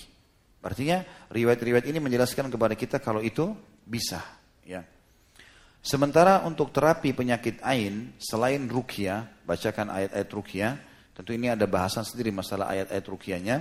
Artinya 0.62 1.02
riwayat-riwayat 1.34 1.90
ini 1.90 1.98
menjelaskan 1.98 2.54
kepada 2.54 2.78
kita 2.78 3.02
kalau 3.02 3.24
itu 3.24 3.56
bisa. 3.92 4.24
Ya. 4.64 4.88
Sementara 5.84 6.48
untuk 6.48 6.72
terapi 6.72 7.12
penyakit 7.12 7.60
ain, 7.60 8.16
selain 8.16 8.64
rukia, 8.72 9.28
bacakan 9.44 9.92
ayat-ayat 9.92 10.30
rukia, 10.32 10.68
tentu 11.12 11.36
ini 11.36 11.52
ada 11.52 11.68
bahasan 11.68 12.08
sendiri 12.08 12.32
masalah 12.32 12.72
ayat-ayat 12.72 13.06
rukianya. 13.12 13.58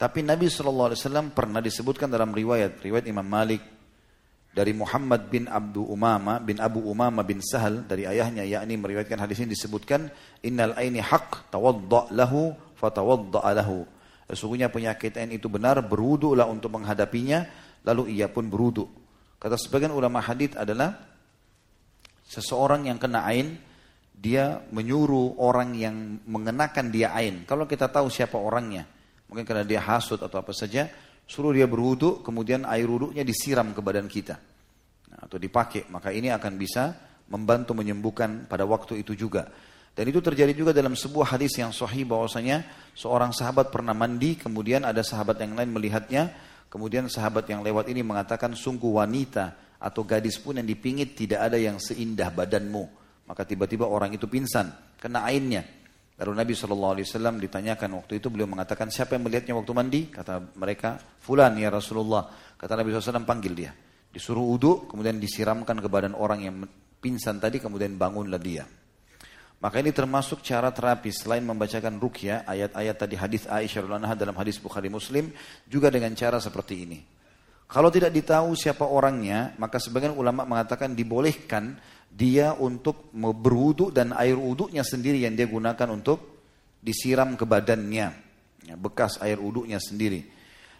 Tapi 0.00 0.24
Nabi 0.24 0.48
SAW 0.48 0.96
pernah 1.36 1.60
disebutkan 1.60 2.08
dalam 2.08 2.32
riwayat, 2.32 2.80
riwayat 2.80 3.04
Imam 3.04 3.26
Malik, 3.26 3.60
dari 4.50 4.74
Muhammad 4.74 5.30
bin 5.30 5.46
Abu 5.46 5.86
Umama 5.86 6.42
bin 6.42 6.58
Abu 6.58 6.82
Umama 6.82 7.22
bin 7.22 7.38
Sahal 7.38 7.86
dari 7.86 8.02
ayahnya 8.02 8.42
yakni 8.42 8.74
meriwayatkan 8.74 9.22
hadis 9.22 9.38
ini 9.38 9.54
disebutkan 9.54 10.10
innal 10.42 10.74
aini 10.74 10.98
haq 10.98 11.54
tawadda 11.54 12.10
lahu 12.10 12.50
fatawadda 12.74 13.46
lahu 13.54 13.86
sesungguhnya 14.26 14.66
penyakit 14.66 15.14
ain 15.22 15.30
itu 15.30 15.46
benar 15.46 15.78
berwudulah 15.86 16.50
untuk 16.50 16.74
menghadapinya 16.74 17.46
lalu 17.86 18.18
ia 18.18 18.26
pun 18.26 18.50
berwudu 18.50 18.90
Kata 19.40 19.56
sebagian 19.56 19.96
ulama 19.96 20.20
hadith 20.20 20.52
adalah 20.52 21.00
seseorang 22.28 22.92
yang 22.92 23.00
kena 23.00 23.24
ain, 23.24 23.56
dia 24.12 24.60
menyuruh 24.68 25.40
orang 25.40 25.72
yang 25.72 26.20
mengenakan 26.28 26.92
dia 26.92 27.16
ain. 27.16 27.48
Kalau 27.48 27.64
kita 27.64 27.88
tahu 27.88 28.12
siapa 28.12 28.36
orangnya, 28.36 28.84
mungkin 29.32 29.48
karena 29.48 29.64
dia 29.64 29.80
hasut 29.80 30.20
atau 30.20 30.44
apa 30.44 30.52
saja, 30.52 30.92
suruh 31.24 31.56
dia 31.56 31.64
berwudu, 31.64 32.20
kemudian 32.20 32.68
air 32.68 32.84
wudhunya 32.84 33.24
disiram 33.24 33.72
ke 33.72 33.80
badan 33.80 34.12
kita. 34.12 34.36
Nah, 35.08 35.24
atau 35.24 35.40
dipakai, 35.40 35.88
maka 35.88 36.12
ini 36.12 36.28
akan 36.28 36.52
bisa 36.60 36.92
membantu 37.32 37.72
menyembuhkan 37.72 38.44
pada 38.44 38.68
waktu 38.68 39.00
itu 39.00 39.16
juga. 39.16 39.48
Dan 39.96 40.04
itu 40.12 40.20
terjadi 40.20 40.52
juga 40.52 40.76
dalam 40.76 40.92
sebuah 40.92 41.34
hadis 41.34 41.56
yang 41.56 41.72
sahih 41.72 42.04
bahwasanya 42.04 42.62
seorang 42.92 43.32
sahabat 43.32 43.72
pernah 43.72 43.96
mandi, 43.96 44.36
kemudian 44.36 44.84
ada 44.84 45.00
sahabat 45.00 45.40
yang 45.40 45.56
lain 45.56 45.72
melihatnya, 45.72 46.28
Kemudian 46.70 47.10
sahabat 47.10 47.50
yang 47.50 47.66
lewat 47.66 47.90
ini 47.90 48.06
mengatakan 48.06 48.54
sungguh 48.54 49.02
wanita 49.02 49.74
atau 49.82 50.06
gadis 50.06 50.38
pun 50.38 50.54
yang 50.54 50.68
dipingit 50.70 51.18
tidak 51.18 51.50
ada 51.50 51.58
yang 51.58 51.82
seindah 51.82 52.30
badanmu. 52.30 52.86
Maka 53.26 53.42
tiba-tiba 53.42 53.90
orang 53.90 54.14
itu 54.14 54.30
pingsan, 54.30 54.70
kena 55.02 55.26
ainnya. 55.26 55.66
Lalu 56.20 56.32
Nabi 56.36 56.52
SAW 56.54 56.94
ditanyakan 57.42 57.90
waktu 57.98 58.22
itu 58.22 58.30
beliau 58.30 58.46
mengatakan 58.46 58.86
siapa 58.92 59.18
yang 59.18 59.26
melihatnya 59.26 59.56
waktu 59.56 59.72
mandi? 59.74 60.00
Kata 60.14 60.52
mereka, 60.54 61.00
Fulan 61.18 61.58
ya 61.58 61.74
Rasulullah. 61.74 62.28
Kata 62.54 62.78
Nabi 62.78 62.94
SAW 62.94 63.26
panggil 63.26 63.52
dia. 63.56 63.72
Disuruh 64.10 64.44
uduk, 64.44 64.94
kemudian 64.94 65.18
disiramkan 65.18 65.80
ke 65.80 65.88
badan 65.90 66.14
orang 66.14 66.44
yang 66.44 66.54
pingsan 67.02 67.42
tadi, 67.42 67.58
kemudian 67.58 67.98
bangunlah 67.98 68.38
dia. 68.38 68.62
Maka 69.60 69.76
ini 69.84 69.92
termasuk 69.92 70.40
cara 70.40 70.72
terapi 70.72 71.12
selain 71.12 71.44
membacakan 71.44 72.00
rukyah, 72.00 72.48
ayat-ayat 72.48 72.96
tadi 72.96 73.12
hadis 73.20 73.44
Aisyah 73.44 73.84
radhiyallahu 73.84 74.16
dalam 74.16 74.36
hadis 74.40 74.56
Bukhari 74.56 74.88
Muslim 74.88 75.28
juga 75.68 75.92
dengan 75.92 76.16
cara 76.16 76.40
seperti 76.40 76.88
ini. 76.88 76.98
Kalau 77.68 77.92
tidak 77.92 78.10
ditahu 78.10 78.56
siapa 78.56 78.88
orangnya, 78.88 79.52
maka 79.60 79.76
sebagian 79.76 80.16
ulama 80.16 80.48
mengatakan 80.48 80.96
dibolehkan 80.96 81.76
dia 82.08 82.56
untuk 82.56 83.12
berwudu 83.14 83.92
dan 83.92 84.16
air 84.16 84.34
wudhunya 84.34 84.82
sendiri 84.82 85.22
yang 85.22 85.36
dia 85.36 85.46
gunakan 85.46 85.92
untuk 85.92 86.42
disiram 86.80 87.36
ke 87.36 87.44
badannya. 87.44 88.06
Ya, 88.64 88.74
bekas 88.80 89.20
air 89.20 89.38
wudhunya 89.38 89.76
sendiri. 89.76 90.24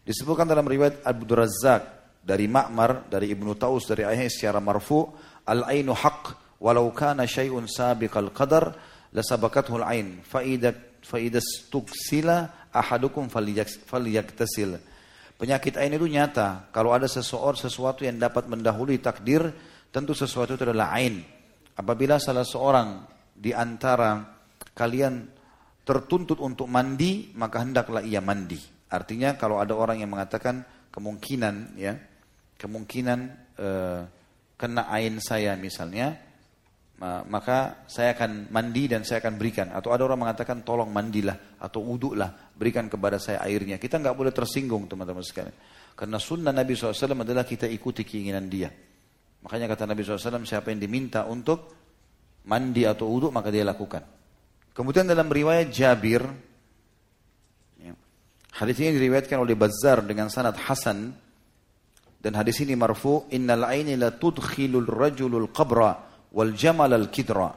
Disebutkan 0.02 0.48
dalam 0.48 0.64
riwayat 0.64 1.04
Abu 1.04 1.28
Razak 1.28 1.84
dari 2.24 2.48
Ma'mar, 2.48 3.12
dari 3.12 3.28
Ibnu 3.28 3.54
Taus, 3.60 3.84
dari 3.84 4.08
ayah 4.08 4.26
secara 4.26 4.58
marfu, 4.58 5.04
al-ainu 5.46 5.92
haq 5.92 6.49
walau 6.60 6.92
kana 6.92 7.24
syai'un 7.24 7.64
sabiqal 7.64 8.30
qadar 8.36 8.76
lasabakathu 9.10 9.80
al-ain 9.80 10.20
fa 10.22 10.44
idza 10.44 10.76
fa 11.00 11.16
idza 11.18 11.40
stuksila 11.40 12.68
ahadukum 12.70 13.32
falyaktasil. 13.32 14.78
Penyakit 15.40 15.80
ain 15.80 15.96
itu 15.96 16.04
nyata. 16.04 16.68
Kalau 16.68 16.92
ada 16.92 17.08
seseorang 17.08 17.56
sesuatu 17.56 18.04
yang 18.04 18.20
dapat 18.20 18.44
mendahului 18.44 19.00
takdir, 19.00 19.48
Tentu 19.90 20.14
sesuatu 20.14 20.54
itu 20.54 20.62
adalah 20.62 20.94
ain. 20.94 21.18
Apabila 21.74 22.22
salah 22.22 22.46
seorang 22.46 23.02
di 23.34 23.50
antara 23.50 24.22
kalian 24.70 25.26
tertuntut 25.82 26.38
untuk 26.38 26.70
mandi, 26.70 27.34
maka 27.34 27.66
hendaklah 27.66 27.98
ia 27.98 28.22
mandi. 28.22 28.58
Artinya 28.86 29.34
kalau 29.34 29.58
ada 29.58 29.74
orang 29.74 29.98
yang 29.98 30.14
mengatakan 30.14 30.62
kemungkinan 30.94 31.74
ya, 31.74 31.98
kemungkinan 32.54 33.18
uh, 33.58 34.00
kena 34.54 34.86
ain 34.94 35.18
saya 35.18 35.58
misalnya, 35.58 36.14
maka 37.00 37.88
saya 37.88 38.12
akan 38.12 38.52
mandi 38.52 38.84
dan 38.84 39.08
saya 39.08 39.24
akan 39.24 39.40
berikan. 39.40 39.72
Atau 39.72 39.88
ada 39.88 40.04
orang 40.04 40.28
mengatakan 40.28 40.60
tolong 40.60 40.92
mandilah 40.92 41.56
atau 41.56 41.80
uduklah, 41.80 42.52
berikan 42.52 42.92
kepada 42.92 43.16
saya 43.16 43.40
airnya. 43.40 43.80
Kita 43.80 43.96
nggak 43.96 44.12
boleh 44.12 44.32
tersinggung 44.36 44.84
teman-teman 44.84 45.24
sekalian. 45.24 45.56
Karena 45.96 46.20
sunnah 46.20 46.52
Nabi 46.52 46.76
SAW 46.76 47.24
adalah 47.24 47.48
kita 47.48 47.64
ikuti 47.64 48.04
keinginan 48.04 48.52
dia. 48.52 48.68
Makanya 49.40 49.72
kata 49.72 49.88
Nabi 49.88 50.04
SAW, 50.04 50.44
siapa 50.44 50.68
yang 50.68 50.80
diminta 50.84 51.24
untuk 51.24 51.72
mandi 52.44 52.84
atau 52.84 53.08
uduk 53.08 53.32
maka 53.32 53.48
dia 53.48 53.64
lakukan. 53.64 54.04
Kemudian 54.76 55.08
dalam 55.08 55.32
riwayat 55.32 55.72
Jabir, 55.72 56.20
ya, 57.80 57.92
hadis 58.60 58.76
ini 58.76 58.92
diriwayatkan 59.00 59.40
oleh 59.40 59.56
Bazar 59.56 60.04
dengan 60.04 60.28
sanad 60.28 60.56
Hasan 60.60 61.16
dan 62.20 62.32
hadis 62.36 62.60
ini 62.60 62.76
marfu, 62.76 63.24
innal 63.32 63.64
aini 63.64 63.96
la 63.96 64.12
tudkhilul 64.12 64.84
rajulul 64.84 65.48
qabra 65.48 66.09
wal 66.34 66.52
jamal 66.54 66.90
al 66.90 67.08
kidra. 67.08 67.52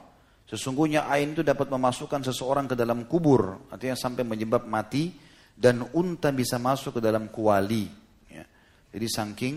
Sesungguhnya 0.49 1.09
ain 1.09 1.33
itu 1.33 1.41
dapat 1.41 1.71
memasukkan 1.71 2.21
seseorang 2.29 2.69
ke 2.69 2.75
dalam 2.77 3.09
kubur, 3.09 3.69
artinya 3.73 3.97
sampai 3.97 4.21
menyebab 4.21 4.69
mati 4.69 5.13
dan 5.53 5.81
unta 5.97 6.29
bisa 6.29 6.61
masuk 6.61 6.99
ke 6.99 7.01
dalam 7.01 7.31
kuali. 7.33 7.89
Ya. 8.29 8.45
Jadi 8.93 9.07
saking 9.09 9.55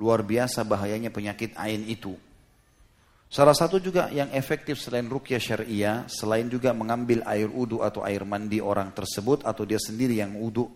Luar 0.00 0.24
biasa 0.24 0.64
bahayanya 0.64 1.12
penyakit 1.12 1.52
ain 1.54 1.84
itu. 1.84 2.16
Salah 3.32 3.56
satu 3.56 3.80
juga 3.80 4.12
yang 4.12 4.28
efektif 4.34 4.76
selain 4.76 5.08
rukyah 5.08 5.40
syariah, 5.40 6.04
selain 6.04 6.50
juga 6.52 6.76
mengambil 6.76 7.24
air 7.24 7.48
udu 7.48 7.80
atau 7.80 8.04
air 8.04 8.26
mandi 8.28 8.60
orang 8.60 8.92
tersebut 8.92 9.46
atau 9.46 9.64
dia 9.64 9.80
sendiri 9.80 10.20
yang 10.20 10.36
udu, 10.36 10.68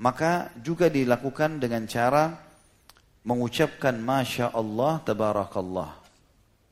maka 0.00 0.48
juga 0.56 0.88
dilakukan 0.88 1.60
dengan 1.60 1.84
cara 1.84 2.40
mengucapkan 3.20 4.00
Masya 4.00 4.56
Allah 4.56 4.96
Tabarakallah. 5.04 5.99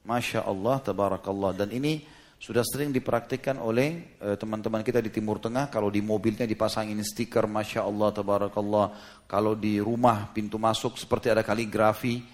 Masya 0.09 0.49
Allah 0.49 0.81
Tabarakallah. 0.81 1.53
Dan 1.53 1.69
ini 1.69 2.01
sudah 2.41 2.65
sering 2.65 2.89
dipraktikkan 2.89 3.61
oleh 3.61 4.17
eh, 4.25 4.37
teman-teman 4.41 4.81
kita 4.81 5.05
di 5.05 5.13
Timur 5.13 5.37
Tengah. 5.37 5.69
Kalau 5.69 5.93
di 5.93 6.01
mobilnya 6.01 6.49
dipasangin 6.49 6.97
stiker 7.05 7.45
Masya 7.45 7.85
Allah 7.85 8.09
Tabarakallah. 8.17 8.87
Kalau 9.29 9.53
di 9.53 9.77
rumah 9.77 10.33
pintu 10.33 10.57
masuk 10.57 10.97
seperti 10.97 11.29
ada 11.29 11.45
kaligrafi 11.45 12.25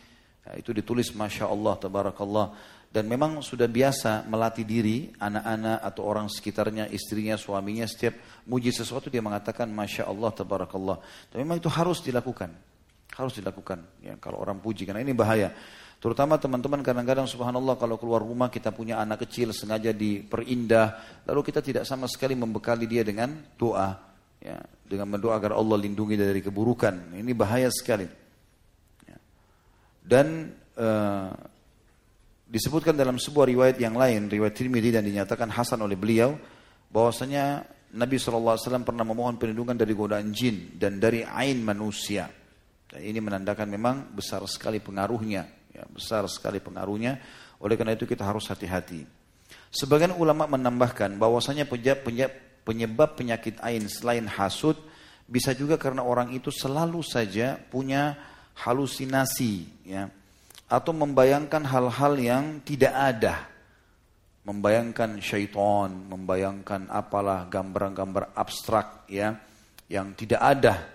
ya, 0.46 0.54
itu 0.54 0.70
ditulis 0.70 1.10
Masya 1.10 1.50
Allah 1.50 1.74
Tabarakallah. 1.74 2.46
Dan 2.94 3.10
memang 3.10 3.42
sudah 3.42 3.66
biasa 3.66 4.22
melatih 4.30 4.62
diri 4.62 5.10
anak-anak 5.18 5.82
atau 5.82 6.06
orang 6.06 6.30
sekitarnya 6.30 6.86
istrinya 6.94 7.34
suaminya. 7.34 7.90
Setiap 7.90 8.46
muji 8.46 8.70
sesuatu 8.70 9.10
dia 9.10 9.18
mengatakan 9.18 9.66
Masya 9.66 10.06
Allah 10.06 10.30
Tabarakallah. 10.30 11.02
Tapi 11.26 11.42
memang 11.42 11.58
itu 11.58 11.66
harus 11.66 11.98
dilakukan. 12.06 12.54
Harus 13.18 13.34
dilakukan. 13.34 13.82
Ya 13.98 14.14
kalau 14.22 14.38
orang 14.38 14.62
puji 14.62 14.86
karena 14.86 15.02
ini 15.02 15.10
bahaya 15.10 15.50
Terutama 16.04 16.36
teman-teman 16.36 16.84
kadang-kadang 16.84 17.24
subhanallah 17.24 17.80
kalau 17.80 17.96
keluar 17.96 18.20
rumah 18.20 18.52
kita 18.52 18.68
punya 18.76 19.00
anak 19.00 19.24
kecil 19.24 19.56
sengaja 19.56 19.88
diperindah. 19.88 21.00
Lalu 21.24 21.40
kita 21.48 21.64
tidak 21.64 21.88
sama 21.88 22.04
sekali 22.12 22.36
membekali 22.36 22.84
dia 22.84 23.00
dengan 23.00 23.32
doa. 23.56 24.12
Ya, 24.36 24.60
dengan 24.84 25.08
berdoa 25.08 25.40
agar 25.40 25.56
Allah 25.56 25.80
lindungi 25.80 26.20
dari 26.20 26.44
keburukan. 26.44 27.16
Ini 27.16 27.32
bahaya 27.32 27.72
sekali. 27.72 28.04
Ya. 29.08 29.16
Dan 30.04 30.52
uh, 30.76 31.32
disebutkan 32.52 32.92
dalam 32.92 33.16
sebuah 33.16 33.48
riwayat 33.48 33.80
yang 33.80 33.96
lain, 33.96 34.28
riwayat 34.28 34.60
Tirmidzi 34.60 35.00
dan 35.00 35.08
dinyatakan 35.08 35.48
hasan 35.56 35.80
oleh 35.80 35.96
beliau, 35.96 36.36
bahwasanya 36.92 37.64
Nabi 37.96 38.20
SAW 38.20 38.60
pernah 38.84 39.08
memohon 39.08 39.40
perlindungan 39.40 39.80
dari 39.80 39.96
godaan 39.96 40.36
jin 40.36 40.76
dan 40.76 41.00
dari 41.00 41.24
ain 41.24 41.64
manusia. 41.64 42.28
Dan 42.92 43.00
ini 43.00 43.24
menandakan 43.24 43.72
memang 43.72 44.12
besar 44.12 44.44
sekali 44.44 44.84
pengaruhnya 44.84 45.63
Ya, 45.74 45.84
besar 45.90 46.22
sekali 46.30 46.62
pengaruhnya. 46.62 47.18
Oleh 47.58 47.74
karena 47.74 47.98
itu 47.98 48.06
kita 48.06 48.22
harus 48.22 48.46
hati-hati. 48.46 49.02
Sebagian 49.74 50.14
ulama 50.14 50.46
menambahkan 50.46 51.18
bahwasanya 51.18 51.66
penyebab 51.66 53.10
penyakit 53.18 53.58
ain 53.58 53.84
selain 53.90 54.30
hasut 54.30 54.78
bisa 55.26 55.50
juga 55.56 55.74
karena 55.74 56.06
orang 56.06 56.30
itu 56.30 56.54
selalu 56.54 57.02
saja 57.02 57.58
punya 57.58 58.14
halusinasi 58.54 59.66
ya 59.88 60.06
atau 60.68 60.92
membayangkan 60.94 61.64
hal-hal 61.64 62.14
yang 62.20 62.44
tidak 62.62 62.94
ada 62.94 63.34
membayangkan 64.44 65.18
syaitan 65.24 65.90
membayangkan 65.90 66.86
apalah 66.92 67.48
gambar-gambar 67.48 68.36
abstrak 68.36 69.08
ya 69.08 69.40
yang 69.88 70.12
tidak 70.12 70.40
ada 70.40 70.93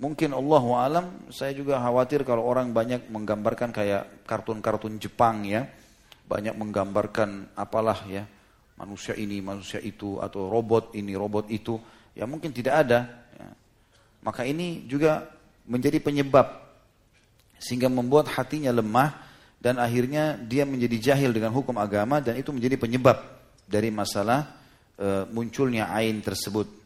Mungkin 0.00 0.32
Allah 0.32 0.64
alam, 0.80 1.06
saya 1.28 1.52
juga 1.52 1.76
khawatir 1.78 2.24
kalau 2.24 2.48
orang 2.48 2.72
banyak 2.72 3.12
menggambarkan 3.12 3.70
kayak 3.70 4.24
kartun-kartun 4.24 4.96
Jepang 4.96 5.44
ya. 5.44 5.68
Banyak 6.26 6.56
menggambarkan 6.56 7.52
apalah 7.52 8.08
ya, 8.08 8.24
manusia 8.80 9.12
ini, 9.12 9.44
manusia 9.44 9.78
itu, 9.84 10.16
atau 10.16 10.48
robot 10.48 10.96
ini, 10.96 11.12
robot 11.12 11.52
itu. 11.52 11.76
Ya 12.16 12.24
mungkin 12.24 12.50
tidak 12.56 12.88
ada. 12.88 13.04
Ya. 13.36 13.48
Maka 14.24 14.48
ini 14.48 14.88
juga 14.88 15.28
menjadi 15.68 16.00
penyebab. 16.00 16.62
Sehingga 17.62 17.86
membuat 17.86 18.32
hatinya 18.32 18.74
lemah 18.74 19.22
dan 19.62 19.78
akhirnya 19.78 20.34
dia 20.34 20.66
menjadi 20.66 21.14
jahil 21.14 21.30
dengan 21.30 21.54
hukum 21.54 21.78
agama 21.78 22.18
dan 22.18 22.34
itu 22.34 22.50
menjadi 22.50 22.74
penyebab 22.74 23.22
dari 23.62 23.94
masalah 23.94 24.58
e, 24.98 25.30
munculnya 25.30 25.86
ain 25.94 26.18
tersebut. 26.18 26.81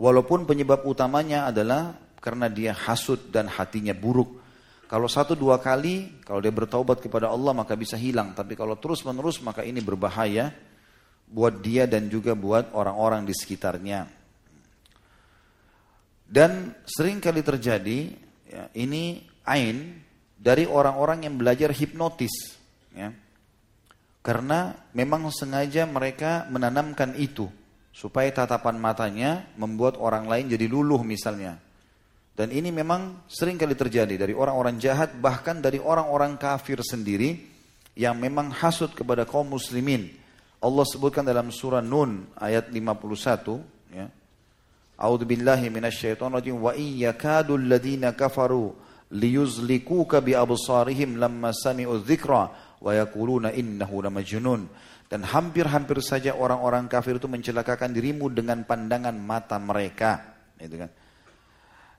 Walaupun 0.00 0.48
penyebab 0.48 0.80
utamanya 0.88 1.52
adalah 1.52 1.92
karena 2.24 2.48
dia 2.48 2.72
hasut 2.72 3.28
dan 3.28 3.52
hatinya 3.52 3.92
buruk. 3.92 4.40
Kalau 4.88 5.04
satu 5.04 5.36
dua 5.36 5.60
kali, 5.60 6.24
kalau 6.24 6.40
dia 6.40 6.48
bertaubat 6.48 7.04
kepada 7.04 7.28
Allah 7.28 7.52
maka 7.52 7.76
bisa 7.76 8.00
hilang. 8.00 8.32
Tapi 8.32 8.56
kalau 8.56 8.80
terus 8.80 9.04
menerus 9.04 9.44
maka 9.44 9.60
ini 9.60 9.84
berbahaya 9.84 10.56
buat 11.28 11.60
dia 11.60 11.84
dan 11.84 12.08
juga 12.08 12.32
buat 12.32 12.72
orang-orang 12.72 13.28
di 13.28 13.36
sekitarnya. 13.36 14.08
Dan 16.24 16.72
sering 16.88 17.20
kali 17.20 17.44
terjadi 17.44 17.98
ya, 18.48 18.72
ini 18.80 19.20
ain 19.44 20.00
dari 20.32 20.64
orang-orang 20.64 21.28
yang 21.28 21.36
belajar 21.36 21.76
hipnotis. 21.76 22.56
Ya. 22.96 23.12
Karena 24.24 24.72
memang 24.96 25.28
sengaja 25.28 25.84
mereka 25.84 26.48
menanamkan 26.48 27.20
itu 27.20 27.59
supaya 28.00 28.32
tatapan 28.32 28.80
matanya 28.80 29.44
membuat 29.60 30.00
orang 30.00 30.24
lain 30.24 30.48
jadi 30.48 30.64
luluh 30.64 31.04
misalnya. 31.04 31.60
Dan 32.32 32.48
ini 32.48 32.72
memang 32.72 33.28
sering 33.28 33.60
kali 33.60 33.76
terjadi 33.76 34.16
dari 34.16 34.32
orang-orang 34.32 34.80
jahat 34.80 35.12
bahkan 35.20 35.60
dari 35.60 35.76
orang-orang 35.76 36.40
kafir 36.40 36.80
sendiri 36.80 37.36
yang 37.92 38.16
memang 38.16 38.48
hasut 38.56 38.96
kepada 38.96 39.28
kaum 39.28 39.52
muslimin. 39.52 40.08
Allah 40.64 40.84
sebutkan 40.88 41.20
dalam 41.20 41.52
surah 41.52 41.84
Nun 41.84 42.32
ayat 42.40 42.72
51 42.72 43.92
ya. 43.92 44.08
A'udzu 44.96 45.28
billahi 45.28 45.68
minasyaitonir 45.68 46.40
rajim 46.40 46.56
wa 46.56 46.72
iyyakadu 46.72 47.60
alladziina 47.60 48.16
kafaru 48.16 48.72
liyuzlikuka 49.12 50.24
bi 50.24 50.32
absarihim 50.32 51.20
lamma 51.20 51.52
sami'u 51.52 52.00
dzikra 52.00 52.42
wa 52.80 52.90
yaquluna 52.96 53.52
innahu 53.52 54.00
lamajnun. 54.00 54.64
Dan 55.10 55.26
hampir-hampir 55.26 55.98
saja 56.06 56.38
orang-orang 56.38 56.86
kafir 56.86 57.18
itu 57.18 57.26
mencelakakan 57.26 57.90
dirimu 57.90 58.30
dengan 58.30 58.62
pandangan 58.62 59.18
mata 59.18 59.58
mereka. 59.58 60.38
Gitu 60.54 60.78
kan. 60.78 60.90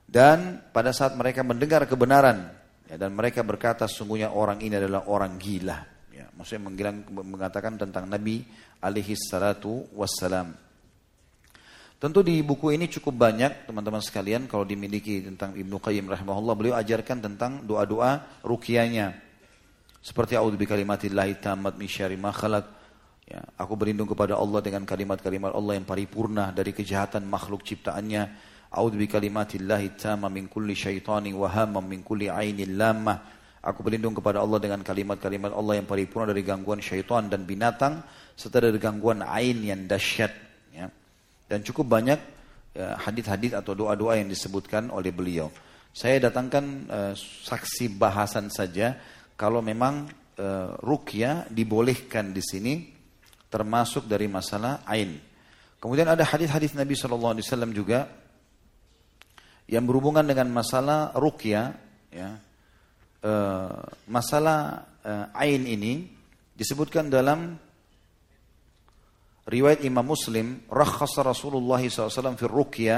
Dan 0.08 0.38
pada 0.72 0.96
saat 0.96 1.12
mereka 1.12 1.44
mendengar 1.44 1.84
kebenaran, 1.84 2.48
ya, 2.88 2.96
dan 2.96 3.12
mereka 3.12 3.44
berkata 3.44 3.84
sungguhnya 3.84 4.32
orang 4.32 4.64
ini 4.64 4.80
adalah 4.80 5.04
orang 5.12 5.36
gila. 5.36 5.76
Ya, 6.08 6.32
maksudnya 6.32 6.72
mengatakan 7.12 7.76
tentang 7.76 8.08
Nabi 8.08 8.48
alaihi 8.80 9.12
salatu 9.12 9.88
wassalam. 9.92 10.56
Tentu 12.02 12.18
di 12.26 12.42
buku 12.42 12.74
ini 12.74 12.90
cukup 12.90 13.14
banyak 13.14 13.70
teman-teman 13.70 14.02
sekalian 14.02 14.50
kalau 14.50 14.66
dimiliki 14.66 15.22
tentang 15.22 15.54
Ibnu 15.54 15.78
Qayyim 15.78 16.10
rahimahullah 16.10 16.54
beliau 16.58 16.74
ajarkan 16.74 17.22
tentang 17.22 17.62
doa-doa 17.62 18.42
rukianya. 18.42 19.14
Seperti 20.02 20.34
a'udzu 20.34 20.58
bikalimatillahi 20.58 21.38
tammat 21.38 21.78
min 21.78 21.86
syarri 21.86 22.18
ma 22.18 22.34
khalaq. 22.34 22.81
Ya, 23.32 23.40
aku 23.56 23.80
berlindung 23.80 24.04
kepada 24.12 24.36
Allah 24.36 24.60
dengan 24.60 24.84
kalimat-kalimat 24.84 25.56
Allah 25.56 25.80
yang 25.80 25.88
paripurna 25.88 26.52
dari 26.52 26.76
kejahatan 26.76 27.24
makhluk 27.24 27.64
ciptaannya. 27.64 28.28
A'udzu 28.68 29.00
bikalimatillahi 29.00 29.96
tamma 29.96 30.28
min 30.28 30.52
kulli 30.52 30.76
syaitanin 30.76 31.32
wa 31.32 31.48
hamman 31.48 31.80
min 31.80 32.04
kulli 32.04 32.28
ainin 32.28 32.76
lamah. 32.76 33.24
Aku 33.64 33.80
berlindung 33.80 34.12
kepada 34.12 34.36
Allah 34.36 34.60
dengan 34.60 34.84
kalimat-kalimat 34.84 35.48
Allah 35.48 35.80
yang 35.80 35.88
paripurna 35.88 36.36
dari 36.36 36.44
gangguan 36.44 36.84
syaitan 36.84 37.32
dan 37.32 37.48
binatang 37.48 38.04
serta 38.36 38.68
dari 38.68 38.76
gangguan 38.76 39.24
ain 39.24 39.64
yang 39.64 39.88
dahsyat. 39.88 40.32
Ya. 40.76 40.92
Dan 41.48 41.64
cukup 41.64 41.88
banyak 41.88 42.20
ya, 42.76 43.00
hadis-hadis 43.00 43.56
atau 43.56 43.72
doa-doa 43.72 44.20
yang 44.20 44.28
disebutkan 44.28 44.92
oleh 44.92 45.08
beliau. 45.08 45.48
Saya 45.88 46.28
datangkan 46.28 46.64
uh, 46.84 47.12
saksi 47.16 47.96
bahasan 47.96 48.52
saja 48.52 48.92
kalau 49.40 49.64
memang 49.64 50.04
uh, 50.36 50.76
rukyah 50.84 51.48
dibolehkan 51.48 52.36
di 52.36 52.44
sini 52.44 52.74
termasuk 53.52 54.08
dari 54.08 54.24
masalah 54.32 54.80
ain. 54.88 55.20
Kemudian 55.76 56.08
ada 56.08 56.24
hadis-hadis 56.24 56.72
Nabi 56.72 56.96
Shallallahu 56.96 57.36
Alaihi 57.36 57.44
Wasallam 57.44 57.76
juga 57.76 58.08
yang 59.68 59.84
berhubungan 59.84 60.24
dengan 60.24 60.48
masalah 60.48 61.12
rukyah, 61.12 61.76
ya, 62.08 62.40
uh, 63.22 63.82
masalah 64.08 64.88
uh, 65.04 65.26
ain 65.36 65.68
ini 65.68 66.08
disebutkan 66.56 67.12
dalam 67.12 67.58
riwayat 69.46 69.82
Imam 69.82 70.06
Muslim, 70.06 70.64
rakhasa 70.70 71.26
Rasulullah 71.26 71.82
SAW 71.82 72.38
fi 72.38 72.46
ruqya 72.46 72.96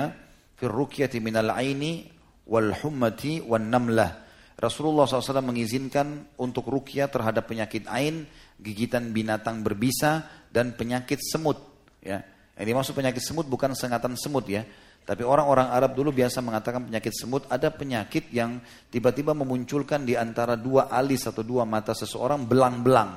fi 0.54 0.64
ruqyati 0.68 1.18
minal 1.18 1.50
aini 1.56 2.04
wal 2.48 2.72
hummati 2.84 3.40
wan 3.44 3.72
namlah. 3.72 4.24
Rasulullah 4.54 5.08
SAW 5.08 5.42
mengizinkan 5.42 6.38
untuk 6.38 6.70
ruqyah 6.70 7.10
terhadap 7.10 7.50
penyakit 7.50 7.90
ain, 7.90 8.28
gigitan 8.60 9.10
binatang 9.10 9.66
berbisa 9.66 10.43
dan 10.54 10.78
penyakit 10.78 11.18
semut. 11.18 11.58
Ya, 11.98 12.22
yang 12.54 12.66
dimaksud 12.70 12.94
penyakit 12.94 13.18
semut 13.18 13.50
bukan 13.50 13.74
sengatan 13.74 14.14
semut 14.14 14.46
ya, 14.46 14.62
tapi 15.02 15.26
orang-orang 15.26 15.74
Arab 15.74 15.98
dulu 15.98 16.14
biasa 16.14 16.38
mengatakan 16.38 16.86
penyakit 16.86 17.10
semut 17.10 17.42
ada 17.50 17.74
penyakit 17.74 18.30
yang 18.30 18.62
tiba-tiba 18.88 19.34
memunculkan 19.34 20.06
di 20.06 20.14
antara 20.14 20.54
dua 20.54 20.86
alis 20.86 21.26
atau 21.26 21.42
dua 21.42 21.66
mata 21.66 21.90
seseorang 21.90 22.46
belang-belang 22.46 23.10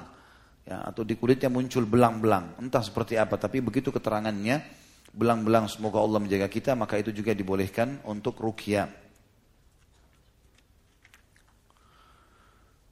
ya, 0.66 0.84
atau 0.90 1.06
di 1.06 1.14
kulitnya 1.14 1.48
muncul 1.48 1.86
belang-belang. 1.86 2.58
Entah 2.58 2.82
seperti 2.82 3.16
apa, 3.16 3.38
tapi 3.38 3.62
begitu 3.62 3.94
keterangannya, 3.94 4.66
belang-belang 5.14 5.72
semoga 5.72 6.02
Allah 6.02 6.20
menjaga 6.20 6.52
kita, 6.52 6.74
maka 6.74 6.98
itu 6.98 7.14
juga 7.14 7.38
dibolehkan 7.38 8.04
untuk 8.10 8.42
rukyah. 8.42 9.07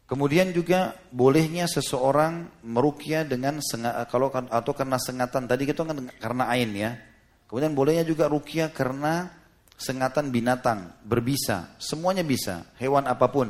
Kemudian 0.06 0.54
juga 0.54 0.94
bolehnya 1.10 1.66
seseorang 1.66 2.62
merukyah 2.62 3.26
dengan 3.26 3.58
sengat, 3.58 4.06
kalau 4.14 4.30
kan, 4.30 4.46
atau 4.54 4.78
karena 4.78 5.02
sengatan 5.02 5.50
tadi 5.50 5.66
itu 5.66 5.82
kan 5.82 5.98
karena 6.22 6.46
ain 6.54 6.70
ya. 6.78 6.94
Kemudian 7.50 7.74
bolehnya 7.74 8.06
juga 8.06 8.30
rukyah 8.30 8.70
karena 8.70 9.34
sengatan 9.74 10.30
binatang 10.30 10.94
berbisa, 11.02 11.74
semuanya 11.82 12.22
bisa, 12.22 12.70
hewan 12.78 13.10
apa 13.10 13.28
pun 13.34 13.50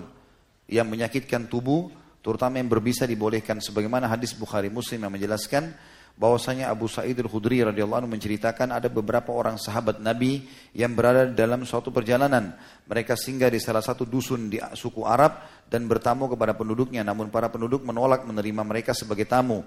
yang 0.66 0.90
menyakitkan 0.90 1.46
tubuh 1.46 1.92
terutama 2.26 2.58
yang 2.58 2.66
berbisa 2.66 3.06
dibolehkan 3.06 3.62
sebagaimana 3.62 4.10
hadis 4.10 4.34
Bukhari 4.34 4.74
Muslim 4.74 5.06
yang 5.06 5.14
menjelaskan 5.14 5.70
bahwasanya 6.16 6.72
Abu 6.72 6.88
Sa'id 6.88 7.14
Al-Khudri 7.20 7.62
radhiyallahu 7.62 8.08
anhu 8.08 8.12
menceritakan 8.16 8.72
ada 8.72 8.88
beberapa 8.88 9.36
orang 9.36 9.60
sahabat 9.60 10.00
Nabi 10.00 10.48
yang 10.72 10.96
berada 10.96 11.28
dalam 11.28 11.68
suatu 11.68 11.92
perjalanan. 11.92 12.56
Mereka 12.88 13.20
singgah 13.20 13.52
di 13.52 13.60
salah 13.60 13.84
satu 13.84 14.08
dusun 14.08 14.48
di 14.48 14.58
suku 14.74 15.04
Arab 15.04 15.55
dan 15.68 15.90
bertamu 15.90 16.30
kepada 16.30 16.54
penduduknya 16.54 17.02
namun 17.02 17.34
para 17.34 17.50
penduduk 17.50 17.82
menolak 17.82 18.24
menerima 18.24 18.62
mereka 18.66 18.92
sebagai 18.94 19.26
tamu. 19.26 19.66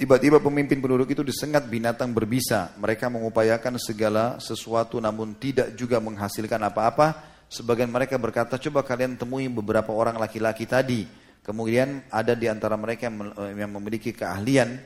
Tiba-tiba 0.00 0.40
pemimpin 0.40 0.80
penduduk 0.80 1.12
itu 1.12 1.20
disengat 1.20 1.68
binatang 1.68 2.16
berbisa. 2.16 2.72
Mereka 2.80 3.12
mengupayakan 3.12 3.76
segala 3.76 4.40
sesuatu 4.40 4.96
namun 4.96 5.36
tidak 5.36 5.76
juga 5.76 6.00
menghasilkan 6.00 6.56
apa-apa. 6.72 7.28
Sebagian 7.52 7.92
mereka 7.92 8.16
berkata, 8.16 8.56
coba 8.56 8.80
kalian 8.80 9.20
temui 9.20 9.44
beberapa 9.52 9.92
orang 9.92 10.16
laki-laki 10.16 10.64
tadi 10.64 11.04
Kemudian 11.40 12.04
ada 12.12 12.36
di 12.36 12.46
antara 12.46 12.76
mereka 12.76 13.08
yang 13.08 13.32
eh, 13.32 13.66
memiliki 13.66 14.12
keahlian 14.12 14.76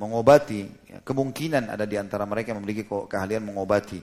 mengobati. 0.00 0.64
Kemungkinan 1.04 1.68
ada 1.68 1.84
di 1.84 2.00
antara 2.00 2.24
mereka 2.24 2.56
yang 2.56 2.64
memiliki 2.64 2.88
keahlian 2.88 3.44
mengobati. 3.44 4.00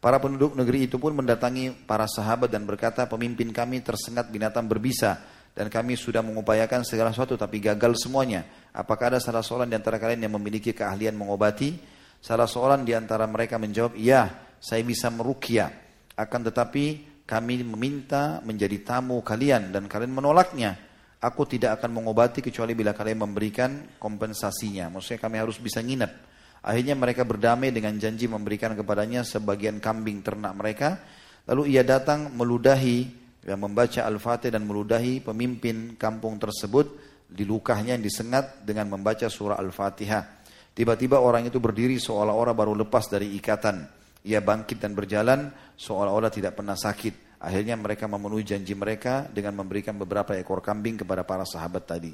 Para 0.00 0.16
penduduk 0.16 0.56
negeri 0.56 0.88
itu 0.88 0.96
pun 0.96 1.12
mendatangi 1.12 1.84
para 1.84 2.08
sahabat 2.08 2.48
dan 2.48 2.64
berkata, 2.64 3.04
pemimpin 3.04 3.52
kami 3.52 3.84
tersengat 3.84 4.32
binatang 4.32 4.64
berbisa 4.64 5.20
dan 5.52 5.68
kami 5.68 5.92
sudah 5.92 6.24
mengupayakan 6.24 6.88
segala 6.88 7.12
sesuatu 7.12 7.36
tapi 7.36 7.60
gagal 7.60 8.00
semuanya. 8.00 8.48
Apakah 8.72 9.12
ada 9.12 9.20
salah 9.20 9.44
seorang 9.44 9.68
di 9.68 9.76
antara 9.76 10.00
kalian 10.00 10.24
yang 10.24 10.40
memiliki 10.40 10.72
keahlian 10.72 11.12
mengobati? 11.12 11.76
Salah 12.16 12.48
seorang 12.48 12.80
di 12.80 12.96
antara 12.96 13.28
mereka 13.28 13.60
menjawab, 13.60 13.92
iya, 13.92 14.48
saya 14.56 14.80
bisa 14.80 15.12
merukia. 15.12 15.68
Akan 16.16 16.48
tetapi 16.48 16.84
kami 17.28 17.60
meminta 17.60 18.40
menjadi 18.40 18.80
tamu 18.80 19.20
kalian 19.20 19.68
dan 19.68 19.84
kalian 19.84 20.16
menolaknya. 20.16 20.80
Aku 21.20 21.44
tidak 21.44 21.76
akan 21.76 22.00
mengobati 22.00 22.40
kecuali 22.40 22.72
bila 22.72 22.96
kalian 22.96 23.20
memberikan 23.20 24.00
kompensasinya. 24.00 24.88
Maksudnya 24.88 25.20
kami 25.20 25.36
harus 25.36 25.60
bisa 25.60 25.84
nginep. 25.84 26.29
Akhirnya 26.60 26.92
mereka 26.92 27.24
berdamai 27.24 27.72
dengan 27.72 27.96
janji 27.96 28.28
memberikan 28.28 28.76
kepadanya 28.76 29.24
sebagian 29.24 29.80
kambing 29.80 30.20
ternak 30.20 30.52
mereka. 30.52 31.00
Lalu 31.48 31.72
ia 31.72 31.82
datang 31.82 32.28
meludahi, 32.36 33.20
yang 33.40 33.60
membaca 33.64 34.04
Al-Fatih 34.04 34.52
dan 34.52 34.68
meludahi 34.68 35.24
pemimpin 35.24 35.96
kampung 35.96 36.36
tersebut 36.36 36.92
di 37.24 37.48
lukahnya 37.48 37.96
yang 37.96 38.04
disengat 38.04 38.60
dengan 38.66 38.92
membaca 38.92 39.24
surah 39.30 39.56
Al-Fatihah. 39.56 40.44
Tiba-tiba 40.76 41.18
orang 41.18 41.48
itu 41.48 41.56
berdiri 41.56 41.96
seolah-olah 41.96 42.52
baru 42.52 42.76
lepas 42.76 43.08
dari 43.08 43.32
ikatan. 43.40 43.88
Ia 44.28 44.44
bangkit 44.44 44.76
dan 44.76 44.92
berjalan 44.92 45.48
seolah-olah 45.80 46.28
tidak 46.28 46.60
pernah 46.60 46.76
sakit. 46.76 47.40
Akhirnya 47.40 47.72
mereka 47.80 48.04
memenuhi 48.04 48.44
janji 48.44 48.76
mereka 48.76 49.24
dengan 49.32 49.56
memberikan 49.56 49.96
beberapa 49.96 50.36
ekor 50.36 50.60
kambing 50.60 51.00
kepada 51.00 51.24
para 51.24 51.48
sahabat 51.48 51.88
tadi. 51.88 52.12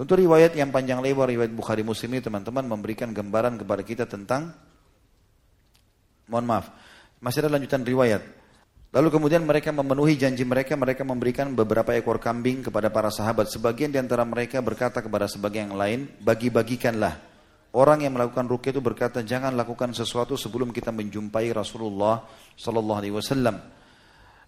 Tentu 0.00 0.16
riwayat 0.16 0.56
yang 0.56 0.72
panjang 0.72 1.04
lebar, 1.04 1.28
riwayat 1.28 1.52
Bukhari 1.52 1.84
Muslim 1.84 2.16
ini 2.16 2.24
teman-teman 2.24 2.64
memberikan 2.64 3.12
gambaran 3.12 3.60
kepada 3.60 3.84
kita 3.84 4.08
tentang, 4.08 4.48
mohon 6.24 6.48
maaf, 6.48 6.72
masih 7.20 7.44
ada 7.44 7.52
lanjutan 7.52 7.84
riwayat. 7.84 8.24
Lalu 8.96 9.12
kemudian 9.12 9.44
mereka 9.44 9.76
memenuhi 9.76 10.16
janji 10.16 10.40
mereka, 10.48 10.72
mereka 10.72 11.04
memberikan 11.04 11.52
beberapa 11.52 11.92
ekor 11.92 12.16
kambing 12.16 12.64
kepada 12.64 12.88
para 12.88 13.12
sahabat. 13.12 13.52
Sebagian 13.52 13.92
di 13.92 14.00
antara 14.00 14.24
mereka 14.24 14.64
berkata 14.64 15.04
kepada 15.04 15.28
sebagian 15.28 15.68
yang 15.68 15.76
lain, 15.76 16.00
bagi-bagikanlah. 16.24 17.20
Orang 17.76 18.00
yang 18.00 18.16
melakukan 18.16 18.48
rukyah 18.48 18.72
itu 18.72 18.80
berkata, 18.80 19.20
jangan 19.20 19.52
lakukan 19.52 19.92
sesuatu 19.92 20.32
sebelum 20.32 20.72
kita 20.72 20.96
menjumpai 20.96 21.52
Rasulullah 21.52 22.24
Sallallahu 22.56 22.98
Alaihi 23.04 23.14
Wasallam 23.20 23.79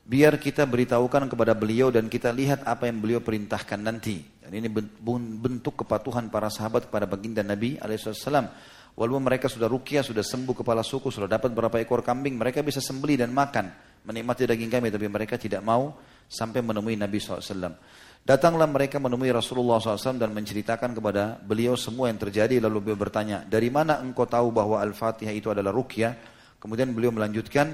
biar 0.02 0.36
kita 0.38 0.66
beritahukan 0.66 1.30
kepada 1.30 1.54
beliau 1.54 1.94
dan 1.94 2.10
kita 2.10 2.34
lihat 2.34 2.66
apa 2.66 2.90
yang 2.90 2.98
beliau 2.98 3.20
perintahkan 3.22 3.78
nanti. 3.78 4.22
Dan 4.42 4.58
ini 4.58 4.68
bentuk 4.68 5.86
kepatuhan 5.86 6.26
para 6.28 6.50
sahabat 6.50 6.90
kepada 6.90 7.06
baginda 7.06 7.40
Nabi 7.46 7.78
alaihissalam. 7.78 8.46
Walaupun 8.92 9.24
mereka 9.24 9.48
sudah 9.48 9.72
rukia, 9.72 10.04
sudah 10.04 10.20
sembuh 10.20 10.52
kepala 10.52 10.84
suku, 10.84 11.08
sudah 11.08 11.24
dapat 11.24 11.48
berapa 11.56 11.80
ekor 11.80 12.04
kambing, 12.04 12.36
mereka 12.36 12.60
bisa 12.60 12.76
sembeli 12.76 13.16
dan 13.16 13.32
makan, 13.32 13.72
menikmati 14.04 14.44
daging 14.44 14.68
kami, 14.68 14.92
tapi 14.92 15.08
mereka 15.08 15.40
tidak 15.40 15.64
mau 15.64 15.96
sampai 16.28 16.60
menemui 16.60 17.00
Nabi 17.00 17.16
SAW. 17.16 17.72
Datanglah 18.20 18.68
mereka 18.68 19.00
menemui 19.00 19.32
Rasulullah 19.32 19.80
SAW 19.80 20.20
dan 20.20 20.36
menceritakan 20.36 20.92
kepada 20.92 21.40
beliau 21.40 21.72
semua 21.72 22.12
yang 22.12 22.20
terjadi, 22.20 22.60
lalu 22.60 22.92
beliau 22.92 23.00
bertanya, 23.00 23.48
dari 23.48 23.72
mana 23.72 23.96
engkau 24.04 24.28
tahu 24.28 24.52
bahwa 24.52 24.76
Al-Fatihah 24.84 25.32
itu 25.32 25.48
adalah 25.48 25.72
rukia? 25.72 26.12
Kemudian 26.60 26.92
beliau 26.92 27.16
melanjutkan, 27.16 27.72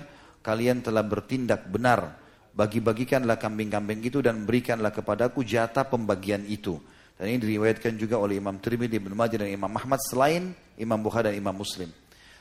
kalian 0.49 0.81
telah 0.81 1.05
bertindak 1.05 1.69
benar. 1.69 2.17
Bagi-bagikanlah 2.57 3.37
kambing-kambing 3.37 4.01
itu 4.01 4.25
dan 4.25 4.49
berikanlah 4.49 4.91
kepadaku 4.91 5.45
jatah 5.45 5.85
pembagian 5.85 6.49
itu. 6.49 6.81
Dan 7.21 7.37
ini 7.37 7.39
diriwayatkan 7.45 8.01
juga 8.01 8.17
oleh 8.17 8.41
Imam 8.41 8.57
Tirmidzi, 8.57 8.97
Ibnu 8.97 9.13
Majah 9.13 9.45
dan 9.45 9.53
Imam 9.53 9.71
Ahmad 9.77 10.01
selain 10.01 10.57
Imam 10.81 10.97
Bukhari 10.99 11.31
dan 11.31 11.37
Imam 11.37 11.53
Muslim. 11.53 11.93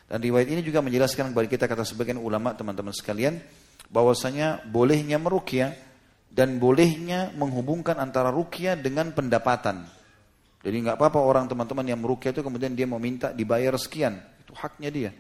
Dan 0.07 0.23
riwayat 0.23 0.47
ini 0.47 0.63
juga 0.63 0.79
menjelaskan 0.79 1.35
kepada 1.35 1.47
kita 1.51 1.65
kata 1.67 1.83
sebagian 1.83 2.15
ulama 2.15 2.55
teman-teman 2.55 2.95
sekalian 2.95 3.43
bahwasanya 3.91 4.63
bolehnya 4.63 5.19
merukyah 5.19 5.75
dan 6.31 6.63
bolehnya 6.63 7.35
menghubungkan 7.35 7.99
antara 7.99 8.31
rukyah 8.31 8.79
dengan 8.79 9.11
pendapatan. 9.11 9.83
Jadi 10.63 10.77
nggak 10.79 10.95
apa-apa 10.95 11.19
orang 11.19 11.45
teman-teman 11.51 11.85
yang 11.85 11.99
merukyah 11.99 12.31
itu 12.31 12.41
kemudian 12.41 12.71
dia 12.71 12.87
mau 12.87 12.97
minta 13.01 13.35
dibayar 13.35 13.75
sekian. 13.75 14.17
Itu 14.41 14.55
haknya 14.55 14.89
dia. 14.89 15.11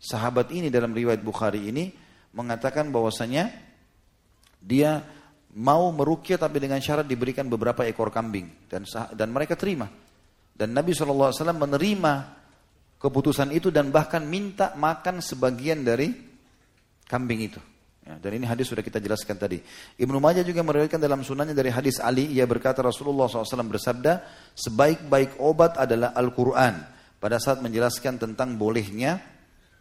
Sahabat 0.00 0.48
ini 0.56 0.72
dalam 0.72 0.96
riwayat 0.96 1.20
Bukhari 1.20 1.68
ini 1.68 1.92
mengatakan 2.34 2.88
bahwasanya 2.90 3.50
dia 4.60 5.02
mau 5.56 5.90
merukyah 5.90 6.38
tapi 6.38 6.62
dengan 6.62 6.78
syarat 6.78 7.06
diberikan 7.06 7.50
beberapa 7.50 7.82
ekor 7.82 8.14
kambing 8.14 8.70
dan 8.70 8.86
dan 9.14 9.28
mereka 9.34 9.58
terima. 9.58 9.90
Dan 10.54 10.76
Nabi 10.76 10.92
SAW 10.92 11.32
menerima 11.56 12.12
keputusan 13.00 13.48
itu 13.56 13.72
dan 13.72 13.88
bahkan 13.88 14.20
minta 14.20 14.76
makan 14.76 15.24
sebagian 15.24 15.80
dari 15.80 16.12
kambing 17.08 17.40
itu. 17.48 17.60
Ya, 18.04 18.16
dan 18.20 18.36
ini 18.36 18.44
hadis 18.44 18.68
sudah 18.68 18.84
kita 18.84 19.00
jelaskan 19.00 19.40
tadi. 19.40 19.60
Ibnu 19.96 20.20
Majah 20.20 20.44
juga 20.44 20.60
meriwayatkan 20.60 21.00
dalam 21.00 21.24
sunannya 21.24 21.56
dari 21.56 21.72
hadis 21.72 21.96
Ali, 22.00 22.28
ia 22.32 22.44
berkata 22.48 22.84
Rasulullah 22.84 23.28
SAW 23.28 23.70
bersabda, 23.72 24.24
sebaik-baik 24.56 25.40
obat 25.40 25.80
adalah 25.80 26.12
Al-Quran. 26.16 26.80
Pada 27.20 27.36
saat 27.36 27.60
menjelaskan 27.60 28.16
tentang 28.16 28.56
bolehnya 28.56 29.20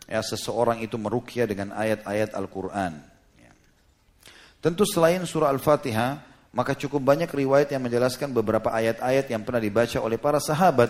ya, 0.09 0.25
seseorang 0.25 0.81
itu 0.81 0.97
merukyah 0.97 1.45
dengan 1.45 1.71
ayat-ayat 1.77 2.33
Al-Quran. 2.33 2.97
Ya. 3.37 3.53
Tentu 4.57 4.83
selain 4.89 5.21
surah 5.21 5.53
Al-Fatihah, 5.53 6.25
maka 6.49 6.73
cukup 6.73 7.05
banyak 7.05 7.29
riwayat 7.29 7.69
yang 7.69 7.85
menjelaskan 7.85 8.33
beberapa 8.33 8.73
ayat-ayat 8.73 9.29
yang 9.29 9.45
pernah 9.45 9.61
dibaca 9.61 10.01
oleh 10.01 10.17
para 10.17 10.41
sahabat. 10.41 10.89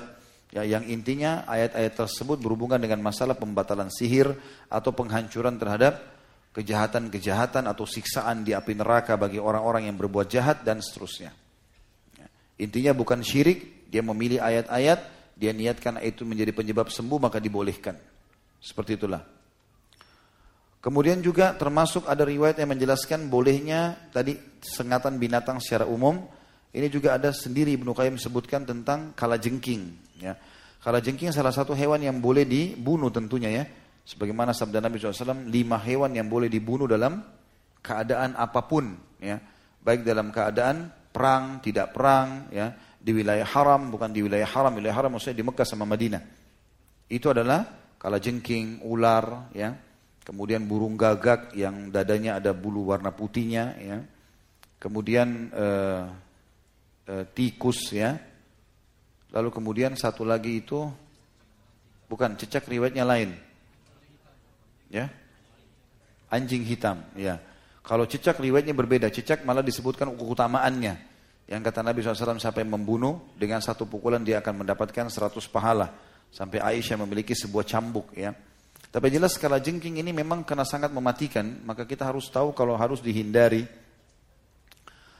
Ya, 0.49 0.65
yang 0.65 0.81
intinya 0.87 1.45
ayat-ayat 1.45 1.93
tersebut 1.93 2.41
berhubungan 2.41 2.81
dengan 2.81 3.05
masalah 3.05 3.37
pembatalan 3.37 3.91
sihir 3.93 4.33
atau 4.65 4.89
penghancuran 4.89 5.61
terhadap 5.61 6.01
kejahatan-kejahatan 6.57 7.69
atau 7.69 7.85
siksaan 7.85 8.41
di 8.41 8.57
api 8.57 8.73
neraka 8.73 9.13
bagi 9.13 9.37
orang-orang 9.37 9.85
yang 9.85 9.97
berbuat 10.01 10.25
jahat 10.25 10.65
dan 10.65 10.81
seterusnya. 10.81 11.29
Ya. 12.17 12.27
Intinya 12.57 12.97
bukan 12.97 13.21
syirik, 13.21 13.85
dia 13.93 14.01
memilih 14.01 14.41
ayat-ayat, 14.41 15.05
dia 15.37 15.53
niatkan 15.53 16.01
itu 16.01 16.25
menjadi 16.25 16.49
penyebab 16.49 16.89
sembuh 16.89 17.21
maka 17.21 17.37
dibolehkan. 17.37 18.08
Seperti 18.59 18.99
itulah. 18.99 19.23
Kemudian 20.79 21.19
juga 21.19 21.51
termasuk 21.59 22.07
ada 22.07 22.23
riwayat 22.23 22.55
yang 22.59 22.71
menjelaskan 22.71 23.27
bolehnya 23.27 23.99
tadi 24.15 24.39
sengatan 24.63 25.19
binatang 25.19 25.59
secara 25.59 25.83
umum. 25.83 26.23
Ini 26.71 26.87
juga 26.87 27.19
ada 27.19 27.35
sendiri 27.35 27.75
Ibnu 27.75 27.91
Qayyim 27.91 28.15
sebutkan 28.15 28.63
tentang 28.63 29.11
kalajengking. 29.11 29.91
Ya. 30.23 30.39
Kalajengking 30.79 31.35
salah 31.35 31.51
satu 31.51 31.75
hewan 31.75 31.99
yang 31.99 32.23
boleh 32.23 32.47
dibunuh 32.47 33.11
tentunya 33.11 33.51
ya. 33.51 33.63
Sebagaimana 34.07 34.55
sabda 34.55 34.79
Nabi 34.81 34.97
SAW, 34.97 35.45
lima 35.51 35.77
hewan 35.83 36.15
yang 36.15 36.31
boleh 36.31 36.49
dibunuh 36.49 36.89
dalam 36.89 37.21
keadaan 37.83 38.33
apa 38.33 38.65
pun, 38.65 38.97
ya, 39.21 39.37
baik 39.85 40.01
dalam 40.01 40.33
keadaan 40.33 40.89
perang, 41.13 41.61
tidak 41.61 41.93
perang, 41.93 42.49
ya, 42.49 42.73
di 42.97 43.11
wilayah 43.13 43.45
haram, 43.45 43.93
bukan 43.93 44.09
di 44.09 44.25
wilayah 44.25 44.49
haram, 44.49 44.73
wilayah 44.73 44.97
haram 44.97 45.13
maksudnya 45.13 45.37
di 45.37 45.45
Mekah 45.45 45.67
sama 45.67 45.85
Madinah. 45.85 46.25
Itu 47.05 47.29
adalah 47.29 47.61
kala 47.99 48.17
jengking, 48.17 48.79
ular, 48.87 49.51
ya, 49.51 49.75
kemudian 50.23 50.63
burung 50.63 50.95
gagak 50.95 51.51
yang 51.53 51.91
dadanya 51.91 52.39
ada 52.39 52.55
bulu 52.55 52.95
warna 52.95 53.11
putihnya, 53.11 53.75
ya, 53.75 53.97
kemudian 54.79 55.51
uh, 55.51 56.07
uh, 57.11 57.25
tikus, 57.35 57.91
ya, 57.91 58.15
lalu 59.35 59.51
kemudian 59.51 59.99
satu 59.99 60.23
lagi 60.23 60.63
itu 60.63 60.87
bukan 62.07 62.39
cecak 62.39 62.65
riwayatnya 62.71 63.03
lain, 63.03 63.35
Ya. 64.89 65.05
Anjing 66.29 66.65
hitam, 66.65 67.01
ya. 67.17 67.41
Kalau 67.85 68.05
cicak 68.05 68.37
riwayatnya 68.37 68.77
berbeda, 68.77 69.09
cicak 69.09 69.41
malah 69.45 69.65
disebutkan 69.65 70.13
keutamaannya. 70.13 71.09
Yang 71.49 71.61
kata 71.65 71.81
Nabi 71.81 72.05
SAW 72.05 72.37
sampai 72.37 72.61
membunuh 72.61 73.33
dengan 73.33 73.57
satu 73.57 73.89
pukulan 73.89 74.21
dia 74.21 74.37
akan 74.37 74.61
mendapatkan 74.61 75.09
100 75.09 75.41
pahala. 75.49 75.89
Sampai 76.29 76.61
Aisyah 76.61 76.97
memiliki 77.01 77.33
sebuah 77.33 77.65
cambuk 77.65 78.13
ya. 78.13 78.33
Tapi 78.89 79.07
jelas 79.13 79.37
kalau 79.37 79.61
jengking 79.61 80.01
ini 80.01 80.09
memang 80.09 80.41
karena 80.41 80.65
sangat 80.65 80.89
mematikan, 80.89 81.61
maka 81.61 81.85
kita 81.85 82.09
harus 82.09 82.25
tahu 82.33 82.57
kalau 82.57 82.73
harus 82.73 83.05
dihindari. 83.05 83.61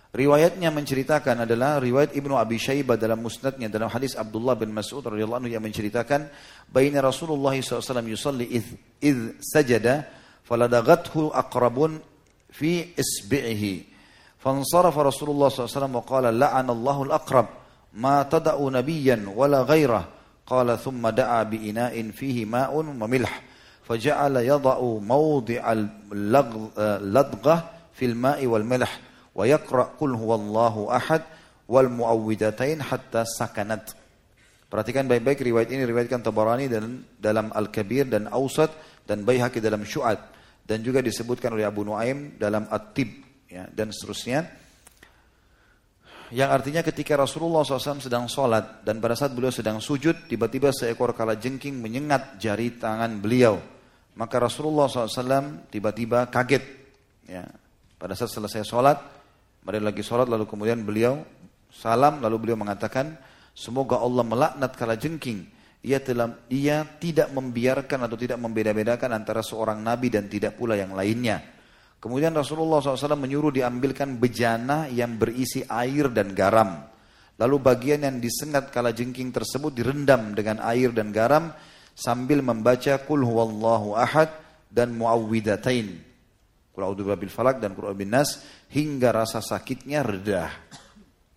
Riwayatnya 0.10 0.73
menceritakan 0.73 1.45
adalah 1.45 1.77
riwayat 1.77 2.18
Ibnu 2.18 2.34
Abi 2.34 2.57
Syaibah 2.57 2.98
dalam 2.98 3.22
musnadnya 3.22 3.69
dalam 3.69 3.94
hadis 3.94 4.18
Abdullah 4.18 4.57
bin 4.57 4.73
Mas'ud 4.73 5.06
radhiyallahu 5.06 5.45
anhu 5.45 5.53
yang 5.53 5.61
menceritakan 5.61 6.34
baina 6.65 6.98
Rasulullah 6.98 7.53
SAW 7.53 8.10
yusalli 8.10 8.49
id, 8.57 8.65
id 9.06 9.38
sajada 9.38 10.10
faladagathu 10.49 11.30
aqrabun 11.30 12.02
fi 12.49 12.90
isbi'ihi 12.98 13.86
fansarafa 14.41 15.14
Rasulullah 15.14 15.53
SAW 15.53 15.94
wa 15.94 16.02
qala 16.02 16.34
la'ana 16.34 16.73
Allahu 16.73 17.14
al-aqrab 17.14 17.48
ma 18.02 18.26
tada'u 18.26 18.65
nabiyyan 18.65 19.30
wala 19.30 19.61
ghairah 19.61 20.19
qala 20.49 20.81
thumma 20.81 21.13
da'a 21.13 21.45
bi 21.45 21.69
ina'in 21.69 22.09
fihi 22.09 22.49
ma'un 22.49 22.97
wa 22.97 23.05
milh 23.05 23.30
faja'ala 23.85 24.41
yada'u 24.41 24.97
mawdi'al 24.97 26.09
ladghah 27.05 27.93
fil 27.93 28.17
ma'i 28.17 28.49
wal 28.49 28.65
milh 28.65 28.89
wa 29.38 29.45
yaqra 29.45 29.93
qul 29.93 30.17
huwallahu 30.17 30.89
ahad 30.89 31.21
wal 31.69 31.85
muawwidatain 31.85 32.81
hatta 32.81 33.30
sakanat. 33.30 33.93
Perhatikan 34.69 35.09
baik-baik 35.09 35.41
riwayat 35.41 35.69
ini 35.73 35.85
riwayatkan 35.85 36.21
Tabarani 36.21 36.69
dan 36.69 37.05
dalam 37.17 37.49
Al-Kabir 37.53 38.05
dan 38.05 38.30
Ausat 38.30 38.69
dan 39.05 39.26
Baihaqi 39.26 39.57
dalam 39.61 39.81
Syu'at 39.81 40.21
dan 40.65 40.85
juga 40.85 41.01
disebutkan 41.01 41.53
oleh 41.57 41.65
Abu 41.65 41.81
Nuaim 41.81 42.38
dalam 42.38 42.69
At-Tib 42.69 43.09
ya, 43.49 43.65
dan 43.73 43.89
seterusnya. 43.89 44.45
Yang 46.30 46.49
artinya 46.61 46.81
ketika 46.85 47.18
Rasulullah 47.18 47.65
SAW 47.65 48.06
sedang 48.06 48.30
sholat 48.30 48.85
dan 48.85 49.01
pada 49.01 49.18
saat 49.18 49.34
beliau 49.34 49.49
sedang 49.49 49.81
sujud, 49.81 50.30
tiba-tiba 50.30 50.69
seekor 50.69 51.18
kala 51.18 51.34
jengking 51.41 51.81
menyengat 51.81 52.38
jari 52.38 52.77
tangan 52.77 53.18
beliau. 53.18 53.57
Maka 54.14 54.38
Rasulullah 54.38 54.85
SAW 54.85 55.69
tiba-tiba 55.73 56.30
kaget. 56.30 56.65
Ya. 57.26 57.49
Pada 57.97 58.14
saat 58.14 58.30
selesai 58.30 58.61
sholat, 58.61 59.01
mereka 59.65 59.89
lagi 59.89 60.03
sholat 60.06 60.30
lalu 60.30 60.45
kemudian 60.45 60.85
beliau 60.85 61.19
salam 61.69 62.18
lalu 62.22 62.41
beliau 62.41 62.57
mengatakan 62.57 63.14
semoga 63.53 63.97
Allah 64.01 64.26
melaknat 64.26 64.72
kala 64.77 64.97
jengking. 64.97 65.45
Ia 65.80 66.03
telah 66.03 66.35
ia 66.51 66.84
tidak 66.99 67.31
membiarkan 67.31 68.03
atau 68.03 68.19
tidak 68.19 68.35
membeda-bedakan 68.38 69.15
antara 69.15 69.39
seorang 69.39 69.80
nabi 69.80 70.11
dan 70.11 70.27
tidak 70.27 70.60
pula 70.60 70.76
yang 70.76 70.91
lainnya. 70.91 71.59
Kemudian 71.99 72.31
Rasulullah 72.31 72.80
SAW 72.80 73.19
menyuruh 73.19 73.51
diambilkan 73.51 74.15
bejana 74.15 74.88
yang 74.88 75.19
berisi 75.19 75.67
air 75.67 76.07
dan 76.07 76.31
garam. 76.31 76.80
Lalu 77.35 77.55
bagian 77.59 78.07
yang 78.07 78.23
disengat 78.23 78.71
kala 78.71 78.95
jengking 78.95 79.35
tersebut 79.35 79.76
direndam 79.76 80.31
dengan 80.31 80.63
air 80.63 80.95
dan 80.95 81.11
garam 81.11 81.51
sambil 81.95 82.39
membaca 82.39 82.99
Qul 83.03 83.27
huwallahu 83.27 83.99
ahad 83.99 84.31
dan 84.71 84.95
muawwidatain. 84.95 85.88
Qul 86.71 86.81
a'udzu 86.84 87.03
birabbil 87.03 87.31
falak 87.31 87.59
dan 87.59 87.76
Qul 87.76 87.91
bin 87.95 88.15
nas 88.15 88.43
hingga 88.71 89.11
rasa 89.11 89.43
sakitnya 89.43 89.99
reda. 89.99 90.47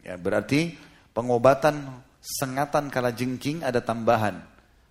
Ya, 0.02 0.18
berarti 0.18 0.74
pengobatan 1.10 2.02
sengatan 2.22 2.86
kala 2.90 3.10
jengking 3.10 3.66
ada 3.66 3.82
tambahan. 3.82 4.42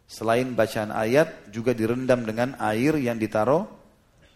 Selain 0.07 0.51
bacaan 0.51 0.91
ayat 0.91 1.47
juga 1.55 1.71
direndam 1.71 2.27
dengan 2.27 2.59
air 2.59 2.99
yang 2.99 3.15
ditaruh 3.15 3.63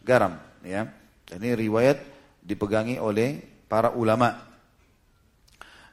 garam. 0.08 0.40
Ya. 0.64 0.88
Ini 1.32 1.58
riwayat 1.58 1.98
dipegangi 2.44 3.02
oleh 3.02 3.42
para 3.66 3.94
ulama. 3.98 4.54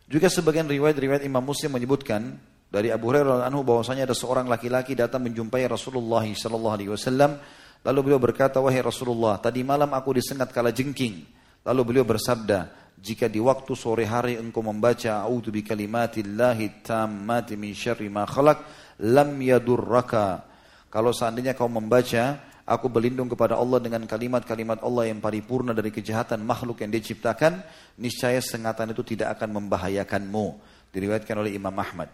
Juga 0.05 0.29
sebagian 0.29 0.69
riwayat-riwayat 0.69 1.25
Imam 1.25 1.41
Muslim 1.41 1.73
menyebutkan 1.73 2.37
dari 2.69 2.93
Abu 2.93 3.09
Hurairah 3.09 3.49
anhu 3.49 3.65
bahwasanya 3.65 4.05
ada 4.05 4.17
seorang 4.17 4.45
laki-laki 4.45 4.93
datang 4.93 5.25
menjumpai 5.25 5.65
Rasulullah 5.69 6.25
sallallahu 6.25 6.75
alaihi 6.77 6.93
wasallam 6.93 7.41
lalu 7.85 7.99
beliau 8.05 8.21
berkata 8.21 8.61
wahai 8.61 8.85
Rasulullah 8.85 9.41
tadi 9.41 9.65
malam 9.65 9.93
aku 9.93 10.17
disengat 10.17 10.53
kala 10.53 10.73
jengking 10.73 11.25
Lalu 11.63 11.81
beliau 11.87 12.07
bersabda, 12.07 12.75
jika 12.99 13.31
di 13.31 13.39
waktu 13.39 13.79
sore 13.79 14.03
hari 14.03 14.35
engkau 14.35 14.67
membaca 14.67 15.23
a'udzu 15.23 15.55
bi 15.55 15.63
kalimatillahi 15.63 16.83
tammati 16.83 17.55
min 17.55 17.71
syarri 17.71 18.11
ma 18.11 18.27
khalaq 18.27 18.67
lam 19.07 19.39
yadurraka. 19.39 20.43
Kalau 20.91 21.15
seandainya 21.15 21.55
kau 21.55 21.71
membaca 21.71 22.43
aku 22.73 22.89
berlindung 22.89 23.29
kepada 23.29 23.61
Allah 23.61 23.79
dengan 23.79 24.03
kalimat-kalimat 24.09 24.81
Allah 24.81 25.13
yang 25.13 25.21
paripurna 25.21 25.77
dari 25.77 25.93
kejahatan 25.93 26.41
makhluk 26.41 26.81
yang 26.81 26.89
diciptakan, 26.89 27.61
niscaya 28.01 28.41
sengatan 28.41 28.97
itu 28.97 29.05
tidak 29.05 29.37
akan 29.37 29.61
membahayakanmu. 29.61 30.47
Diriwayatkan 30.93 31.37
oleh 31.37 31.57
Imam 31.57 31.73
Ahmad. 31.77 32.09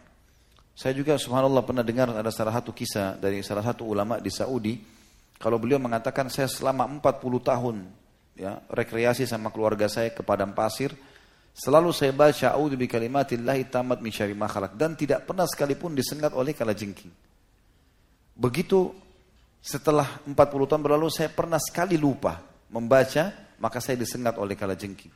Saya 0.78 0.94
juga 0.94 1.18
subhanallah 1.18 1.66
pernah 1.66 1.82
dengar 1.82 2.14
ada 2.14 2.30
salah 2.30 2.54
satu 2.54 2.70
kisah 2.70 3.18
dari 3.18 3.42
salah 3.42 3.66
satu 3.66 3.82
ulama 3.82 4.22
di 4.22 4.30
Saudi. 4.30 4.78
Kalau 5.38 5.58
beliau 5.58 5.82
mengatakan 5.82 6.30
saya 6.30 6.46
selama 6.46 6.86
40 6.86 7.42
tahun 7.42 7.76
ya, 8.38 8.62
rekreasi 8.70 9.26
sama 9.26 9.50
keluarga 9.50 9.90
saya 9.90 10.14
ke 10.14 10.22
padang 10.22 10.54
pasir, 10.54 10.94
selalu 11.50 11.90
saya 11.90 12.14
baca 12.14 12.54
a'udzu 12.54 12.78
bi 12.78 12.86
kalimatillahi 12.86 13.66
tamat 13.66 13.98
min 13.98 14.14
syarri 14.14 14.38
dan 14.78 14.94
tidak 14.94 15.26
pernah 15.26 15.50
sekalipun 15.50 15.98
disengat 15.98 16.30
oleh 16.30 16.54
kala 16.54 16.78
jengking. 16.78 17.10
Begitu 18.38 19.07
setelah 19.58 20.22
40 20.24 20.34
tahun 20.38 20.82
berlalu 20.82 21.10
saya 21.10 21.28
pernah 21.28 21.58
sekali 21.58 21.98
lupa 21.98 22.40
membaca, 22.70 23.34
maka 23.58 23.78
saya 23.82 23.98
disengat 23.98 24.38
oleh 24.38 24.54
kala 24.54 24.78
jengking. 24.78 25.10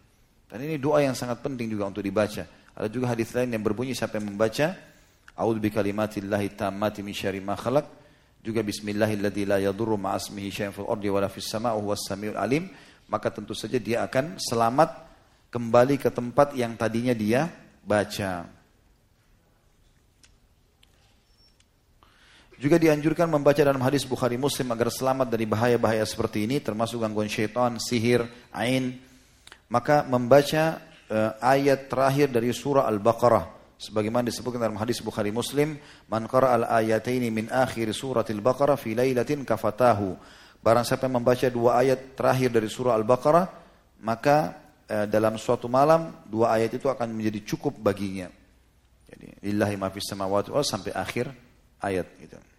Dan 0.50 0.68
ini 0.68 0.76
doa 0.76 1.00
yang 1.00 1.16
sangat 1.16 1.40
penting 1.40 1.70
juga 1.72 1.88
untuk 1.88 2.04
dibaca. 2.04 2.44
Ada 2.76 2.88
juga 2.88 3.12
hadis 3.12 3.32
lain 3.32 3.56
yang 3.56 3.64
berbunyi 3.64 3.96
siapa 3.96 4.20
yang 4.20 4.32
membaca 4.32 4.92
A'udzu 5.32 5.64
bikalimatillahi 5.64 6.52
tammati 6.52 7.00
min 7.00 7.16
syarri 7.16 7.40
ma 7.40 7.56
khalaq. 7.56 7.88
Juga 8.42 8.60
bismillahilladzi 8.60 9.48
la 9.48 9.62
yadurru 9.62 9.96
ma'asmihi 9.96 10.50
syai'un 10.52 10.74
fil 10.74 10.88
ardi 10.90 11.08
wala 11.08 11.30
fis 11.32 11.48
sama'i 11.48 11.78
huwas 11.78 12.04
samiul 12.04 12.36
alim. 12.36 12.68
Maka 13.08 13.32
tentu 13.32 13.56
saja 13.56 13.80
dia 13.80 14.04
akan 14.04 14.36
selamat 14.36 14.90
kembali 15.48 15.96
ke 15.96 16.12
tempat 16.12 16.52
yang 16.52 16.76
tadinya 16.76 17.16
dia 17.16 17.48
baca. 17.80 18.44
Juga 22.62 22.78
dianjurkan 22.78 23.26
membaca 23.26 23.58
dalam 23.58 23.82
hadis 23.82 24.06
Bukhari 24.06 24.38
Muslim 24.38 24.70
agar 24.70 24.86
selamat 24.86 25.26
dari 25.26 25.50
bahaya-bahaya 25.50 26.06
seperti 26.06 26.46
ini 26.46 26.62
termasuk 26.62 27.02
gangguan 27.02 27.26
syaitan, 27.26 27.74
sihir, 27.82 28.22
ain. 28.54 29.02
Maka 29.66 30.06
membaca 30.06 30.78
uh, 31.10 31.34
ayat 31.42 31.90
terakhir 31.90 32.30
dari 32.30 32.54
surah 32.54 32.86
Al-Baqarah 32.86 33.74
sebagaimana 33.82 34.30
disebutkan 34.30 34.62
dalam 34.62 34.78
hadis 34.78 35.02
Bukhari 35.02 35.34
Muslim, 35.34 35.74
"Man 36.06 36.30
qara 36.30 36.54
al-ayataini 36.54 37.34
min 37.34 37.50
akhir 37.50 37.90
suratil 37.90 38.38
Baqarah 38.38 38.78
fi 38.78 38.94
lailatin 38.94 39.42
kafatahu." 39.42 40.14
Barang 40.62 40.86
siapa 40.86 41.10
yang 41.10 41.18
membaca 41.18 41.50
dua 41.50 41.82
ayat 41.82 42.14
terakhir 42.14 42.54
dari 42.54 42.70
surah 42.70 42.94
Al-Baqarah, 42.94 43.44
maka 44.06 44.54
uh, 44.86 45.10
dalam 45.10 45.34
suatu 45.34 45.66
malam 45.66 46.14
dua 46.30 46.54
ayat 46.54 46.78
itu 46.78 46.86
akan 46.86 47.10
menjadi 47.10 47.42
cukup 47.42 47.74
baginya. 47.82 48.30
Jadi, 49.10 49.50
lillahi 49.50 49.74
ma 49.74 49.90
fis 49.90 50.06
samawati 50.06 50.54
sampai 50.62 50.94
akhir 50.94 51.26
ayat 51.82 52.06
itu. 52.22 52.51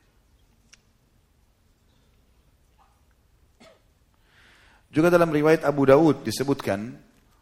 Juga 4.93 5.09
dalam 5.09 5.33
riwayat 5.33 5.65
Abu 5.65 5.89
Daud 5.89 6.21
disebutkan 6.21 6.93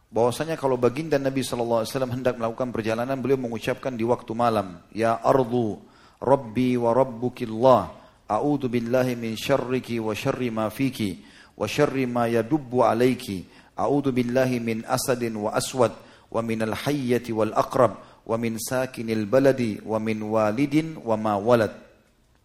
bahwasanya 0.07 0.55
kalau 0.55 0.79
baginda 0.79 1.19
Nabi 1.19 1.43
SAW 1.43 1.83
hendak 2.07 2.39
melakukan 2.39 2.71
perjalanan 2.71 3.19
beliau 3.19 3.35
mengucapkan 3.35 3.91
di 3.91 4.07
waktu 4.07 4.31
malam 4.31 4.79
ya 4.95 5.19
ardu 5.19 5.75
rabbi 6.23 6.79
wa 6.79 6.95
rabbukillah 6.95 7.81
a'udzu 8.31 8.71
billahi 8.71 9.19
min 9.19 9.35
syarriki 9.35 9.99
wa 9.99 10.15
syarri 10.15 10.47
ma 10.47 10.71
fiki 10.71 11.19
wa 11.59 11.67
syarri 11.67 12.07
ma 12.07 12.31
yadubbu 12.31 12.87
alayki 12.87 13.43
a'udzu 13.75 14.15
billahi 14.15 14.63
min 14.63 14.87
asadin 14.87 15.35
wa 15.35 15.51
aswad 15.51 15.91
wa 16.31 16.39
min 16.39 16.63
al-hayyati 16.63 17.35
wal 17.35 17.51
aqrab 17.51 17.99
wa 18.23 18.35
min 18.39 18.55
sakinil 18.63 19.27
baladi 19.27 19.83
wa 19.83 19.99
min 19.99 20.23
walidin 20.23 20.95
wa 21.03 21.19
ma 21.19 21.35
walad. 21.35 21.75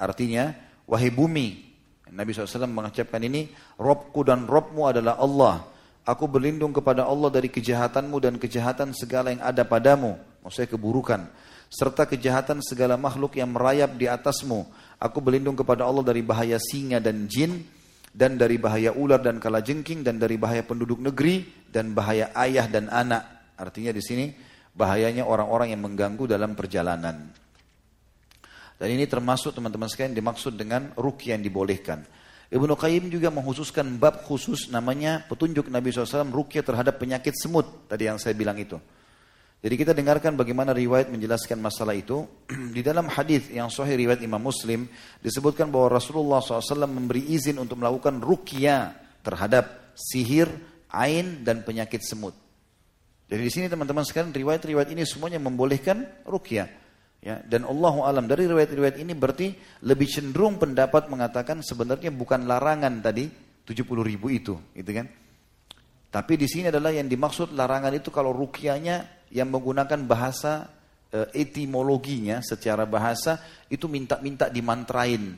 Artinya 0.02 0.50
wahai 0.82 1.14
bumi 1.14 1.65
Nabi 2.10 2.30
SAW 2.30 2.70
mengucapkan 2.70 3.18
ini, 3.18 3.50
Robku 3.78 4.22
dan 4.22 4.46
Robmu 4.46 4.86
adalah 4.86 5.18
Allah. 5.18 5.66
Aku 6.06 6.30
berlindung 6.30 6.70
kepada 6.70 7.02
Allah 7.02 7.34
dari 7.34 7.50
kejahatanmu 7.50 8.16
dan 8.22 8.38
kejahatan 8.38 8.94
segala 8.94 9.34
yang 9.34 9.42
ada 9.42 9.66
padamu. 9.66 10.14
Maksudnya 10.46 10.70
keburukan. 10.70 11.26
Serta 11.66 12.06
kejahatan 12.06 12.62
segala 12.62 12.94
makhluk 12.94 13.34
yang 13.34 13.50
merayap 13.50 13.98
di 13.98 14.06
atasmu. 14.06 14.70
Aku 15.02 15.18
berlindung 15.18 15.58
kepada 15.58 15.82
Allah 15.82 16.06
dari 16.06 16.22
bahaya 16.22 16.62
singa 16.62 17.02
dan 17.02 17.26
jin. 17.26 17.66
Dan 18.14 18.38
dari 18.38 18.54
bahaya 18.54 18.94
ular 18.94 19.18
dan 19.18 19.42
kalajengking. 19.42 20.06
Dan 20.06 20.22
dari 20.22 20.38
bahaya 20.38 20.62
penduduk 20.62 21.02
negeri. 21.02 21.42
Dan 21.66 21.90
bahaya 21.90 22.30
ayah 22.38 22.70
dan 22.70 22.86
anak. 22.86 23.50
Artinya 23.58 23.90
di 23.90 24.02
sini 24.04 24.30
bahayanya 24.76 25.26
orang-orang 25.26 25.74
yang 25.74 25.82
mengganggu 25.82 26.30
dalam 26.30 26.54
perjalanan. 26.54 27.45
Dan 28.76 28.92
ini 28.92 29.08
termasuk 29.08 29.56
teman-teman 29.56 29.88
sekalian 29.88 30.12
dimaksud 30.12 30.52
dengan 30.52 30.92
rukyah 30.96 31.36
yang 31.36 31.44
dibolehkan. 31.44 32.04
Ibnu 32.46 32.78
Qayyim 32.78 33.10
juga 33.10 33.32
menghususkan 33.32 33.98
bab 33.98 34.22
khusus 34.22 34.70
namanya 34.70 35.26
petunjuk 35.26 35.66
Nabi 35.66 35.90
SAW 35.90 36.30
rukyah 36.30 36.62
terhadap 36.62 37.00
penyakit 37.00 37.34
semut. 37.34 37.88
Tadi 37.90 38.06
yang 38.06 38.20
saya 38.22 38.36
bilang 38.38 38.54
itu. 38.60 38.78
Jadi 39.66 39.74
kita 39.74 39.96
dengarkan 39.96 40.38
bagaimana 40.38 40.70
riwayat 40.70 41.10
menjelaskan 41.10 41.58
masalah 41.58 41.96
itu. 41.96 42.22
Di 42.76 42.86
dalam 42.86 43.10
hadis 43.10 43.50
yang 43.50 43.66
sahih 43.66 43.98
riwayat 43.98 44.22
Imam 44.22 44.38
Muslim 44.38 44.86
disebutkan 45.18 45.72
bahwa 45.72 45.98
Rasulullah 45.98 46.38
SAW 46.38 46.86
memberi 46.86 47.34
izin 47.34 47.58
untuk 47.58 47.82
melakukan 47.82 48.22
rukyah 48.22 48.94
terhadap 49.26 49.96
sihir, 49.98 50.46
ain 50.92 51.42
dan 51.42 51.66
penyakit 51.66 52.04
semut. 52.06 52.36
Jadi 53.26 53.42
di 53.42 53.50
sini 53.50 53.66
teman-teman 53.66 54.06
sekalian 54.06 54.30
riwayat-riwayat 54.30 54.94
ini 54.94 55.02
semuanya 55.02 55.42
membolehkan 55.42 56.06
rukyah. 56.22 56.85
Ya, 57.26 57.42
dan 57.42 57.66
Allah 57.66 57.94
alam 58.06 58.30
dari 58.30 58.46
riwayat-riwayat 58.46 59.02
ini 59.02 59.10
berarti 59.18 59.50
lebih 59.82 60.06
cenderung 60.06 60.62
pendapat 60.62 61.10
mengatakan 61.10 61.58
sebenarnya 61.58 62.14
bukan 62.14 62.46
larangan 62.46 63.02
tadi 63.02 63.26
70 63.66 63.82
ribu 64.06 64.30
itu, 64.30 64.54
gitu 64.78 64.90
kan? 64.94 65.10
Tapi 66.06 66.38
di 66.38 66.46
sini 66.46 66.70
adalah 66.70 66.94
yang 66.94 67.10
dimaksud 67.10 67.50
larangan 67.50 67.90
itu 67.98 68.14
kalau 68.14 68.30
rukyahnya 68.30 69.26
yang 69.34 69.50
menggunakan 69.50 70.06
bahasa 70.06 70.70
e, 71.10 71.26
etimologinya 71.34 72.38
secara 72.46 72.86
bahasa 72.86 73.42
itu 73.66 73.90
minta-minta 73.90 74.46
dimantrain. 74.46 75.34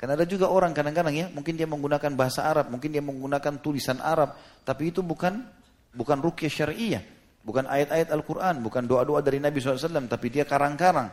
Karena 0.00 0.16
ada 0.16 0.24
juga 0.24 0.48
orang 0.48 0.72
kadang-kadang 0.72 1.12
ya, 1.12 1.26
mungkin 1.28 1.60
dia 1.60 1.68
menggunakan 1.68 2.08
bahasa 2.16 2.48
Arab, 2.48 2.72
mungkin 2.72 2.88
dia 2.88 3.04
menggunakan 3.04 3.60
tulisan 3.60 4.00
Arab, 4.00 4.32
tapi 4.64 4.88
itu 4.88 5.04
bukan 5.04 5.44
bukan 5.92 6.18
rukyah 6.24 6.48
syariah. 6.48 7.04
Bukan 7.42 7.66
ayat-ayat 7.66 8.14
Al-Quran, 8.14 8.62
bukan 8.62 8.86
doa-doa 8.86 9.18
dari 9.18 9.42
Nabi 9.42 9.58
SAW, 9.58 10.06
tapi 10.06 10.30
dia 10.30 10.46
karang-karang. 10.46 11.10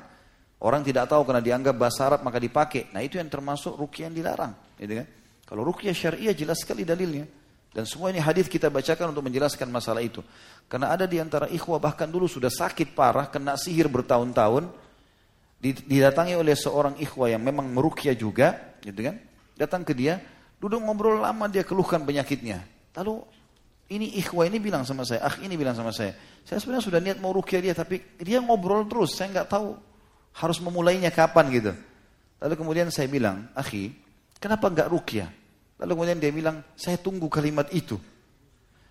Orang 0.59 0.83
tidak 0.83 1.07
tahu 1.07 1.23
karena 1.23 1.39
dianggap 1.39 1.75
bahasa 1.79 2.11
Arab 2.11 2.21
maka 2.21 2.35
dipakai. 2.35 2.91
Nah 2.91 2.99
itu 2.99 3.15
yang 3.15 3.31
termasuk 3.31 3.79
rukyah 3.79 4.11
yang 4.11 4.15
dilarang. 4.15 4.53
Gitu 4.75 4.93
kan? 4.99 5.07
Kalau 5.47 5.63
rukyah 5.63 5.95
syariah 5.95 6.35
jelas 6.35 6.61
sekali 6.61 6.83
dalilnya. 6.83 7.25
Dan 7.71 7.87
semua 7.87 8.11
ini 8.11 8.19
hadis 8.19 8.51
kita 8.51 8.67
bacakan 8.67 9.15
untuk 9.15 9.23
menjelaskan 9.23 9.71
masalah 9.71 10.03
itu. 10.03 10.19
Karena 10.67 10.91
ada 10.91 11.07
di 11.07 11.15
antara 11.21 11.47
ikhwah 11.47 11.79
bahkan 11.79 12.11
dulu 12.11 12.27
sudah 12.27 12.51
sakit 12.51 12.91
parah, 12.91 13.31
kena 13.31 13.55
sihir 13.55 13.87
bertahun-tahun. 13.87 14.67
Didatangi 15.63 16.35
oleh 16.35 16.55
seorang 16.59 16.99
ikhwah 16.99 17.31
yang 17.31 17.41
memang 17.41 17.71
merukyah 17.71 18.13
juga. 18.13 18.75
Gitu 18.83 18.99
kan? 18.99 19.15
Datang 19.55 19.87
ke 19.87 19.95
dia, 19.95 20.19
duduk 20.59 20.83
ngobrol 20.83 21.23
lama 21.23 21.47
dia 21.47 21.63
keluhkan 21.63 22.03
penyakitnya. 22.03 22.67
Lalu 22.99 23.23
ini 23.89 24.21
ikhwah 24.21 24.45
ini 24.45 24.61
bilang 24.61 24.85
sama 24.85 25.01
saya, 25.01 25.25
ah 25.25 25.35
ini 25.41 25.57
bilang 25.57 25.73
sama 25.73 25.89
saya. 25.89 26.13
Saya 26.45 26.61
sebenarnya 26.61 26.85
sudah 26.85 26.99
niat 27.01 27.17
mau 27.17 27.33
rukyah 27.33 27.57
dia, 27.57 27.73
tapi 27.73 28.01
dia 28.21 28.37
ngobrol 28.37 28.85
terus. 28.85 29.17
Saya 29.17 29.33
nggak 29.33 29.49
tahu 29.49 29.73
harus 30.37 30.57
memulainya 30.61 31.09
kapan 31.09 31.49
gitu. 31.49 31.73
Lalu 32.37 32.53
kemudian 32.53 32.87
saya 32.93 33.09
bilang, 33.09 33.49
akhi, 33.57 33.91
kenapa 34.37 34.69
nggak 34.69 34.87
rukyah? 34.93 35.29
Lalu 35.81 35.91
kemudian 35.97 36.17
dia 36.21 36.29
bilang, 36.29 36.61
saya 36.77 37.01
tunggu 37.01 37.25
kalimat 37.33 37.65
itu. 37.73 37.97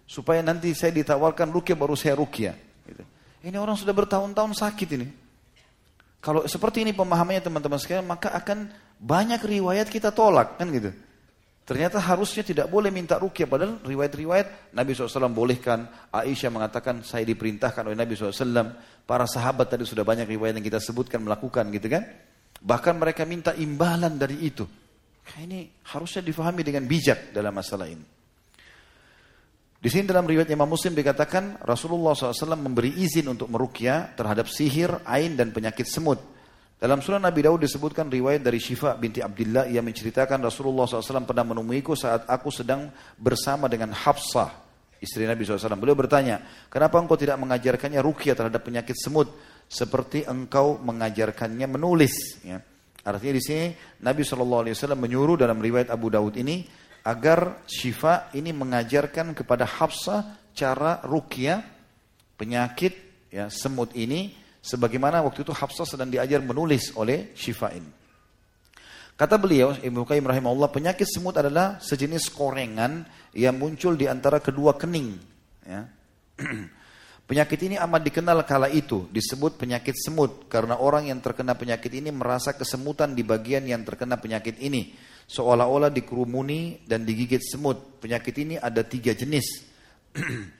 Supaya 0.08 0.42
nanti 0.42 0.74
saya 0.74 0.90
ditawarkan 0.90 1.46
rukyah 1.54 1.78
baru 1.78 1.94
saya 1.94 2.18
rukyah. 2.18 2.56
Gitu. 2.82 3.02
Ini 3.46 3.54
orang 3.54 3.78
sudah 3.78 3.94
bertahun-tahun 3.94 4.58
sakit 4.58 4.88
ini. 4.98 5.08
Kalau 6.18 6.42
seperti 6.50 6.82
ini 6.82 6.90
pemahamannya 6.90 7.38
teman-teman 7.38 7.78
sekalian, 7.78 8.02
maka 8.02 8.34
akan 8.34 8.66
banyak 8.98 9.38
riwayat 9.38 9.86
kita 9.86 10.10
tolak 10.10 10.58
kan 10.58 10.66
gitu. 10.74 10.90
Ternyata 11.68 12.00
harusnya 12.00 12.40
tidak 12.40 12.72
boleh 12.72 12.88
minta 12.88 13.20
rukyah. 13.20 13.44
Padahal 13.44 13.76
riwayat-riwayat 13.84 14.72
Nabi 14.72 14.96
SAW 14.96 15.28
bolehkan. 15.28 16.08
Aisyah 16.08 16.48
mengatakan 16.48 17.04
saya 17.04 17.28
diperintahkan 17.28 17.84
oleh 17.84 17.92
Nabi 17.92 18.16
SAW. 18.16 18.72
Para 19.04 19.28
sahabat 19.28 19.68
tadi 19.68 19.84
sudah 19.84 20.00
banyak 20.00 20.24
riwayat 20.24 20.56
yang 20.56 20.64
kita 20.64 20.80
sebutkan 20.80 21.20
melakukan 21.20 21.68
gitu 21.68 21.92
kan. 21.92 22.08
Bahkan 22.64 22.94
mereka 22.96 23.28
minta 23.28 23.52
imbalan 23.52 24.16
dari 24.16 24.48
itu. 24.48 24.64
Ini 25.28 25.84
harusnya 25.92 26.24
difahami 26.24 26.64
dengan 26.64 26.88
bijak 26.88 27.36
dalam 27.36 27.52
masalah 27.52 27.84
ini. 27.84 28.16
Di 29.76 29.92
sini 29.92 30.08
dalam 30.08 30.24
riwayat 30.24 30.48
Imam 30.48 30.66
Muslim 30.72 30.96
dikatakan 30.96 31.60
Rasulullah 31.68 32.16
SAW 32.16 32.56
memberi 32.56 32.96
izin 32.96 33.28
untuk 33.28 33.52
merukyah 33.52 34.16
terhadap 34.16 34.48
sihir, 34.48 35.04
ain 35.04 35.36
dan 35.36 35.52
penyakit 35.52 35.84
semut. 35.84 36.18
Dalam 36.78 37.02
surah 37.02 37.18
Nabi 37.18 37.42
Daud 37.42 37.66
disebutkan 37.66 38.06
riwayat 38.06 38.38
dari 38.38 38.62
Syifa 38.62 38.94
binti 38.94 39.18
Abdullah 39.18 39.66
yang 39.66 39.82
menceritakan 39.82 40.38
Rasulullah 40.38 40.86
SAW 40.86 41.26
pernah 41.26 41.42
menemuiku 41.42 41.98
saat 41.98 42.30
aku 42.30 42.54
sedang 42.54 42.94
bersama 43.18 43.66
dengan 43.66 43.90
Hafsah, 43.90 44.46
istri 45.02 45.26
Nabi 45.26 45.42
SAW. 45.42 45.74
Beliau 45.74 45.98
bertanya, 45.98 46.38
kenapa 46.70 47.02
engkau 47.02 47.18
tidak 47.18 47.34
mengajarkannya 47.42 47.98
rukyah 47.98 48.38
terhadap 48.38 48.62
penyakit 48.62 48.94
semut 48.94 49.26
seperti 49.66 50.22
engkau 50.22 50.78
mengajarkannya 50.78 51.66
menulis? 51.66 52.46
Ya. 52.46 52.62
Artinya 53.02 53.34
di 53.34 53.42
sini 53.42 53.64
Nabi 54.06 54.22
SAW 54.22 54.94
menyuruh 54.94 55.34
dalam 55.34 55.58
riwayat 55.58 55.90
Abu 55.90 56.14
Daud 56.14 56.38
ini 56.38 56.62
agar 57.02 57.66
Syifa 57.66 58.30
ini 58.38 58.54
mengajarkan 58.54 59.34
kepada 59.34 59.66
Hafsah 59.66 60.54
cara 60.54 61.02
rukyah 61.02 61.58
penyakit 62.38 63.26
ya 63.34 63.50
semut 63.50 63.90
ini 63.98 64.46
Sebagaimana 64.68 65.24
waktu 65.24 65.48
itu 65.48 65.52
Hafsah 65.56 65.88
sedang 65.88 66.12
diajar 66.12 66.44
menulis 66.44 66.92
oleh 66.92 67.32
Syifain. 67.32 67.80
Kata 69.16 69.40
beliau, 69.40 69.72
Ibnu 69.72 70.04
Qayyim 70.04 70.28
rahimahullah, 70.28 70.68
penyakit 70.68 71.08
semut 71.08 71.34
adalah 71.40 71.80
sejenis 71.80 72.28
korengan 72.36 73.08
yang 73.32 73.56
muncul 73.56 73.96
di 73.96 74.04
antara 74.04 74.44
kedua 74.44 74.76
kening. 74.76 75.16
Ya. 75.64 75.88
penyakit 77.28 77.58
ini 77.64 77.80
amat 77.80 78.12
dikenal 78.12 78.44
kala 78.44 78.68
itu, 78.68 79.08
disebut 79.08 79.56
penyakit 79.56 79.96
semut, 79.96 80.46
karena 80.52 80.76
orang 80.76 81.08
yang 81.08 81.18
terkena 81.24 81.56
penyakit 81.56 81.90
ini 81.90 82.12
merasa 82.12 82.54
kesemutan 82.54 83.16
di 83.16 83.24
bagian 83.24 83.64
yang 83.64 83.82
terkena 83.88 84.20
penyakit 84.20 84.60
ini. 84.60 84.92
Seolah-olah 85.28 85.90
dikerumuni 85.90 86.84
dan 86.84 87.08
digigit 87.08 87.40
semut. 87.40 88.04
Penyakit 88.04 88.36
ini 88.36 88.54
ada 88.60 88.84
tiga 88.84 89.16
jenis. 89.16 89.64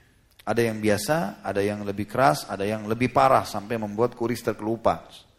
Ada 0.49 0.65
yang 0.65 0.81
biasa, 0.81 1.45
ada 1.45 1.61
yang 1.61 1.85
lebih 1.85 2.09
keras, 2.09 2.49
ada 2.49 2.65
yang 2.65 2.89
lebih 2.89 3.13
parah 3.13 3.45
sampai 3.45 3.77
membuat 3.77 4.17
kuris 4.17 4.41
terkelupas. 4.41 5.29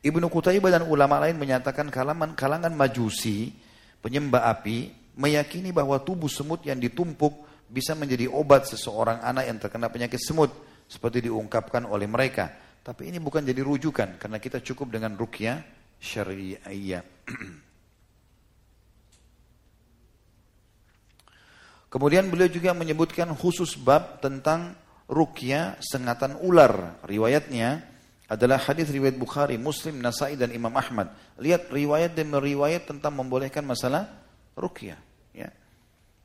Ibnu 0.00 0.24
Qutaibah 0.32 0.72
dan 0.72 0.88
ulama 0.88 1.20
lain 1.20 1.36
menyatakan 1.36 1.92
kalangan, 1.92 2.32
kalangan 2.32 2.72
majusi, 2.72 3.52
penyembah 4.00 4.48
api, 4.48 4.88
meyakini 5.20 5.68
bahwa 5.68 6.00
tubuh 6.00 6.32
semut 6.32 6.64
yang 6.64 6.80
ditumpuk 6.80 7.44
bisa 7.68 7.92
menjadi 7.92 8.32
obat 8.32 8.64
seseorang 8.64 9.20
anak 9.20 9.44
yang 9.44 9.58
terkena 9.60 9.92
penyakit 9.92 10.22
semut. 10.24 10.48
Seperti 10.88 11.28
diungkapkan 11.28 11.84
oleh 11.84 12.08
mereka. 12.08 12.48
Tapi 12.80 13.12
ini 13.12 13.20
bukan 13.20 13.44
jadi 13.44 13.60
rujukan, 13.60 14.16
karena 14.16 14.40
kita 14.40 14.64
cukup 14.64 14.96
dengan 14.96 15.12
rukyah 15.12 15.60
syariah. 16.00 17.04
Kemudian 21.88 22.28
beliau 22.28 22.48
juga 22.52 22.76
menyebutkan 22.76 23.32
khusus 23.32 23.76
bab 23.80 24.20
tentang 24.20 24.76
rukyah 25.08 25.80
sengatan 25.80 26.36
ular. 26.44 27.00
Riwayatnya, 27.04 27.80
adalah 28.28 28.60
hadis 28.60 28.92
riwayat 28.92 29.16
Bukhari, 29.16 29.56
Muslim, 29.56 30.04
Nasai 30.04 30.36
dan 30.36 30.52
Imam 30.52 30.70
Ahmad. 30.76 31.08
Lihat 31.40 31.72
riwayat 31.72 32.12
dan 32.12 32.28
meriwayat 32.28 32.84
tentang 32.84 33.16
membolehkan 33.16 33.64
masalah 33.64 34.04
rukyah. 34.52 35.00
Ya. 35.32 35.48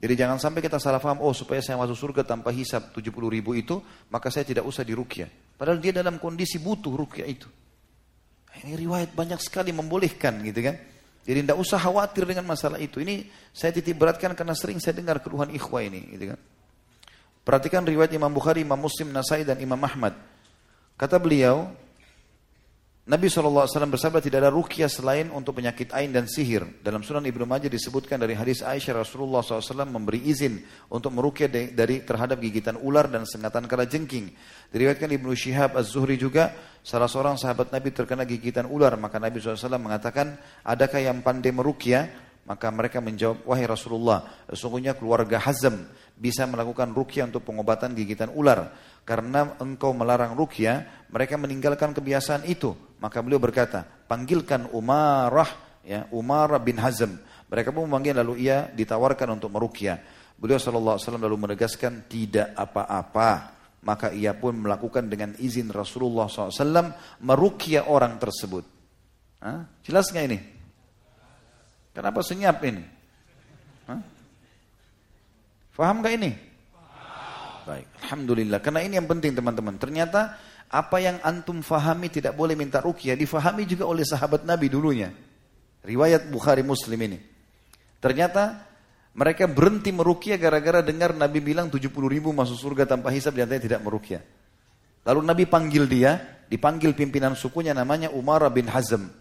Jadi 0.04 0.14
jangan 0.20 0.36
sampai 0.36 0.60
kita 0.60 0.84
salah 0.84 1.00
paham, 1.00 1.24
oh 1.24 1.32
supaya 1.32 1.64
saya 1.64 1.80
masuk 1.80 1.96
surga 1.96 2.28
tanpa 2.28 2.52
hisap 2.52 2.92
70 2.92 3.08
ribu 3.32 3.56
itu, 3.56 3.80
maka 4.12 4.28
saya 4.28 4.44
tidak 4.44 4.68
usah 4.68 4.84
dirukyah. 4.84 5.32
Padahal 5.56 5.80
dia 5.80 5.96
dalam 5.96 6.20
kondisi 6.20 6.60
butuh 6.60 6.92
rukyah 6.92 7.24
itu. 7.24 7.48
Ini 8.54 8.76
riwayat 8.76 9.16
banyak 9.16 9.40
sekali 9.40 9.72
membolehkan 9.72 10.44
gitu 10.44 10.60
kan. 10.60 10.76
Jadi 11.24 11.48
tidak 11.48 11.58
usah 11.60 11.80
khawatir 11.80 12.28
dengan 12.28 12.44
masalah 12.44 12.80
itu. 12.84 13.00
Ini 13.00 13.24
saya 13.56 13.72
titip 13.72 13.96
beratkan 13.96 14.36
karena 14.36 14.52
sering 14.52 14.80
saya 14.84 15.00
dengar 15.00 15.24
keluhan 15.24 15.48
ikhwah 15.56 15.80
ini. 15.80 16.16
Gitu 16.16 16.36
kan. 16.36 16.40
Perhatikan 17.44 17.84
riwayat 17.84 18.12
Imam 18.12 18.32
Bukhari, 18.32 18.64
Imam 18.64 18.80
Muslim, 18.80 19.12
Nasai 19.12 19.48
dan 19.48 19.60
Imam 19.60 19.80
Ahmad. 19.80 20.16
Kata 21.00 21.20
beliau, 21.20 21.72
Nabi 23.04 23.28
SAW 23.28 23.68
bersabda 23.68 24.24
tidak 24.24 24.48
ada 24.48 24.48
rukyah 24.48 24.88
selain 24.88 25.28
untuk 25.28 25.60
penyakit 25.60 25.92
ain 25.92 26.16
dan 26.16 26.24
sihir. 26.24 26.80
Dalam 26.80 27.04
sunan 27.04 27.28
Ibnu 27.28 27.44
Majah 27.44 27.68
disebutkan 27.68 28.16
dari 28.16 28.32
hadis 28.32 28.64
Aisyah 28.64 29.04
Rasulullah 29.04 29.44
SAW 29.44 29.84
memberi 29.92 30.24
izin 30.24 30.64
untuk 30.88 31.12
merukyah 31.12 31.52
dari 31.52 32.00
terhadap 32.08 32.40
gigitan 32.40 32.80
ular 32.80 33.12
dan 33.12 33.28
sengatan 33.28 33.68
kala 33.68 33.92
jengking. 33.92 34.32
Diriwayatkan 34.72 35.12
Ibnu 35.20 35.36
Syihab 35.36 35.76
Az-Zuhri 35.76 36.16
juga 36.16 36.56
salah 36.80 37.12
seorang 37.12 37.36
sahabat 37.36 37.76
Nabi 37.76 37.92
terkena 37.92 38.24
gigitan 38.24 38.72
ular. 38.72 38.96
Maka 38.96 39.20
Nabi 39.20 39.44
SAW 39.44 39.84
mengatakan, 39.84 40.40
adakah 40.64 41.04
yang 41.04 41.20
pandai 41.20 41.52
merukyah? 41.52 42.08
Maka 42.48 42.72
mereka 42.72 43.04
menjawab, 43.04 43.44
wahai 43.48 43.68
Rasulullah, 43.68 44.48
sesungguhnya 44.52 45.00
keluarga 45.00 45.40
Hazm 45.44 45.88
bisa 46.16 46.44
melakukan 46.44 46.92
rukyah 46.92 47.28
untuk 47.28 47.48
pengobatan 47.48 47.96
gigitan 47.96 48.32
ular. 48.36 48.72
Karena 49.04 49.60
engkau 49.60 49.92
melarang 49.92 50.36
rukyah, 50.36 51.08
mereka 51.12 51.36
meninggalkan 51.36 51.92
kebiasaan 51.92 52.48
itu. 52.48 52.76
Maka 53.04 53.20
beliau 53.20 53.44
berkata, 53.44 53.84
panggilkan 53.84 54.72
Umarah, 54.72 55.52
ya 55.84 56.08
Umarah 56.16 56.64
bin 56.64 56.80
Hazm. 56.80 57.20
Mereka 57.52 57.76
pun 57.76 57.84
memanggil 57.84 58.16
lalu 58.16 58.48
ia 58.48 58.72
ditawarkan 58.72 59.36
untuk 59.36 59.52
merukyah. 59.52 60.00
Beliau 60.40 60.56
SAW 60.56 61.20
lalu 61.20 61.36
menegaskan 61.36 62.08
tidak 62.08 62.56
apa-apa. 62.56 63.60
Maka 63.84 64.16
ia 64.16 64.32
pun 64.32 64.56
melakukan 64.56 65.12
dengan 65.12 65.36
izin 65.36 65.68
Rasulullah 65.68 66.32
SAW 66.32 66.96
merukyah 67.20 67.92
orang 67.92 68.16
tersebut. 68.16 68.64
Hah? 69.44 69.68
Jelas 69.84 70.08
nggak 70.08 70.26
ini? 70.32 70.40
Kenapa 71.92 72.24
senyap 72.24 72.64
ini? 72.64 72.84
Hah? 73.92 74.00
Faham 75.76 76.00
nggak 76.00 76.16
ini? 76.16 76.32
Baik, 77.68 77.88
Alhamdulillah. 78.08 78.64
Karena 78.64 78.80
ini 78.88 78.96
yang 78.96 79.08
penting 79.12 79.36
teman-teman. 79.36 79.76
Ternyata 79.76 80.40
apa 80.74 80.98
yang 80.98 81.22
antum 81.22 81.62
fahami 81.62 82.10
tidak 82.10 82.34
boleh 82.34 82.58
minta 82.58 82.82
rukyah, 82.82 83.14
difahami 83.14 83.70
juga 83.70 83.86
oleh 83.86 84.02
sahabat 84.02 84.42
Nabi 84.42 84.74
dulunya. 84.74 85.14
Riwayat 85.86 86.34
Bukhari 86.34 86.66
Muslim 86.66 86.98
ini. 86.98 87.22
Ternyata 88.02 88.66
mereka 89.14 89.46
berhenti 89.46 89.94
merukyah 89.94 90.42
gara-gara 90.42 90.82
dengar 90.82 91.14
Nabi 91.14 91.46
bilang 91.46 91.70
70 91.70 91.94
ribu 92.10 92.34
masuk 92.34 92.58
surga 92.58 92.90
tanpa 92.90 93.14
hisab, 93.14 93.38
dan 93.38 93.62
tidak 93.62 93.86
merukyah. 93.86 94.26
Lalu 95.06 95.22
Nabi 95.22 95.44
panggil 95.46 95.86
dia, 95.86 96.42
dipanggil 96.50 96.98
pimpinan 96.98 97.38
sukunya 97.38 97.78
namanya 97.78 98.10
Umar 98.10 98.42
bin 98.50 98.66
Hazm. 98.66 99.14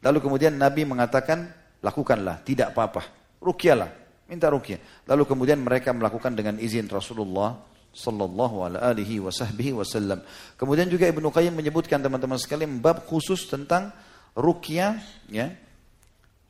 Lalu 0.00 0.18
kemudian 0.24 0.56
Nabi 0.56 0.88
mengatakan, 0.88 1.52
lakukanlah, 1.84 2.40
tidak 2.40 2.72
apa-apa. 2.72 3.04
Rukyahlah, 3.44 3.90
minta 4.32 4.48
rukyah. 4.48 4.80
Lalu 5.04 5.28
kemudian 5.28 5.60
mereka 5.60 5.92
melakukan 5.92 6.32
dengan 6.32 6.56
izin 6.56 6.88
Rasulullah 6.88 7.68
sallallahu 7.90 8.66
alaihi 8.66 9.18
wasallam. 9.20 10.22
Kemudian 10.54 10.86
juga 10.86 11.10
Ibnu 11.10 11.28
Qayyim 11.30 11.54
menyebutkan 11.54 11.98
teman-teman 11.98 12.38
sekalian 12.38 12.78
bab 12.78 13.06
khusus 13.06 13.46
tentang 13.50 13.90
rukyah 14.38 14.98
ya. 15.26 15.50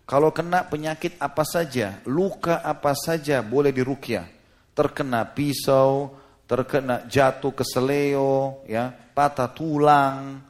Kalau 0.05 0.35
kena 0.35 0.67
penyakit 0.67 1.15
apa 1.23 1.47
saja, 1.47 2.03
luka 2.03 2.59
apa 2.67 2.99
saja 2.99 3.47
boleh 3.47 3.71
dirukyah. 3.71 4.27
Terkena 4.75 5.23
pisau, 5.23 6.19
terkena 6.51 7.07
jatuh 7.07 7.55
ke 7.55 7.63
seleo, 7.63 8.67
ya, 8.67 8.91
patah 8.91 9.47
tulang, 9.55 10.43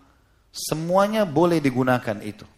semuanya 0.49 1.29
boleh 1.29 1.61
digunakan 1.61 2.17
itu. 2.25 2.49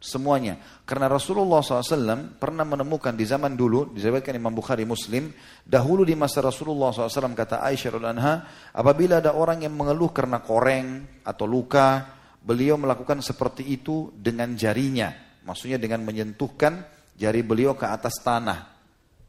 Semuanya. 0.00 0.56
Karena 0.88 1.12
Rasulullah 1.12 1.60
SAW 1.60 2.40
pernah 2.40 2.64
menemukan 2.64 3.12
di 3.12 3.28
zaman 3.28 3.52
dulu, 3.52 3.92
disebutkan 3.92 4.32
Imam 4.32 4.56
Bukhari 4.56 4.88
Muslim, 4.88 5.28
dahulu 5.60 6.08
di 6.08 6.16
masa 6.16 6.40
Rasulullah 6.40 6.88
SAW 6.88 7.36
kata 7.36 7.60
Aisyah 7.60 8.00
anha, 8.08 8.48
apabila 8.72 9.20
ada 9.20 9.36
orang 9.36 9.60
yang 9.60 9.76
mengeluh 9.76 10.08
karena 10.08 10.40
koreng 10.40 11.20
atau 11.20 11.44
luka, 11.44 12.16
beliau 12.40 12.80
melakukan 12.80 13.20
seperti 13.20 13.68
itu 13.68 14.08
dengan 14.16 14.56
jarinya. 14.56 15.12
Maksudnya 15.44 15.76
dengan 15.76 16.00
menyentuhkan 16.00 16.80
jari 17.20 17.44
beliau 17.44 17.76
ke 17.76 17.84
atas 17.84 18.24
tanah. 18.24 18.72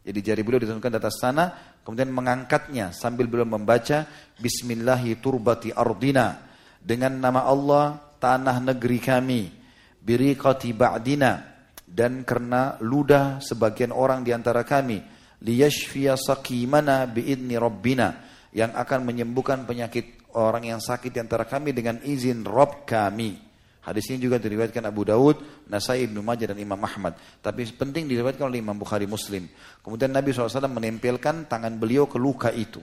Jadi 0.08 0.20
jari 0.24 0.40
beliau 0.40 0.64
ditentukan 0.64 0.88
di 0.88 1.00
atas 1.04 1.20
tanah, 1.20 1.48
kemudian 1.84 2.16
mengangkatnya 2.16 2.96
sambil 2.96 3.28
beliau 3.28 3.44
membaca 3.44 4.08
Bismillahi 4.40 5.20
turbati 5.20 5.76
ardina. 5.76 6.48
Dengan 6.80 7.20
nama 7.20 7.44
Allah, 7.44 8.00
tanah 8.24 8.58
negeri 8.64 9.00
kami 9.04 9.61
biriqati 10.02 10.74
ba'dina 10.74 11.52
dan 11.86 12.26
karena 12.26 12.82
ludah 12.82 13.38
sebagian 13.40 13.94
orang 13.94 14.26
di 14.26 14.34
antara 14.34 14.66
kami 14.66 15.02
liyashfiya 15.42 16.18
saqimana 16.18 17.10
biidni 17.10 17.58
rabbina 17.58 18.22
yang 18.54 18.74
akan 18.78 19.08
menyembuhkan 19.08 19.66
penyakit 19.66 20.22
orang 20.38 20.70
yang 20.70 20.80
sakit 20.80 21.12
di 21.12 21.20
antara 21.20 21.44
kami 21.44 21.76
dengan 21.76 22.00
izin 22.00 22.46
Rabb 22.46 22.88
kami. 22.88 23.52
Hadis 23.82 24.14
ini 24.14 24.22
juga 24.22 24.38
diriwayatkan 24.38 24.86
Abu 24.86 25.02
Daud, 25.10 25.66
Nasai, 25.66 26.06
Ibnu 26.06 26.22
Majah 26.22 26.54
dan 26.54 26.62
Imam 26.62 26.78
Ahmad. 26.78 27.18
Tapi 27.42 27.66
penting 27.74 28.06
diriwayatkan 28.06 28.46
oleh 28.46 28.62
Imam 28.62 28.78
Bukhari 28.78 29.10
Muslim. 29.10 29.50
Kemudian 29.82 30.14
Nabi 30.14 30.30
SAW 30.30 30.70
menempelkan 30.70 31.50
tangan 31.50 31.82
beliau 31.82 32.06
ke 32.06 32.22
luka 32.22 32.54
itu. 32.54 32.78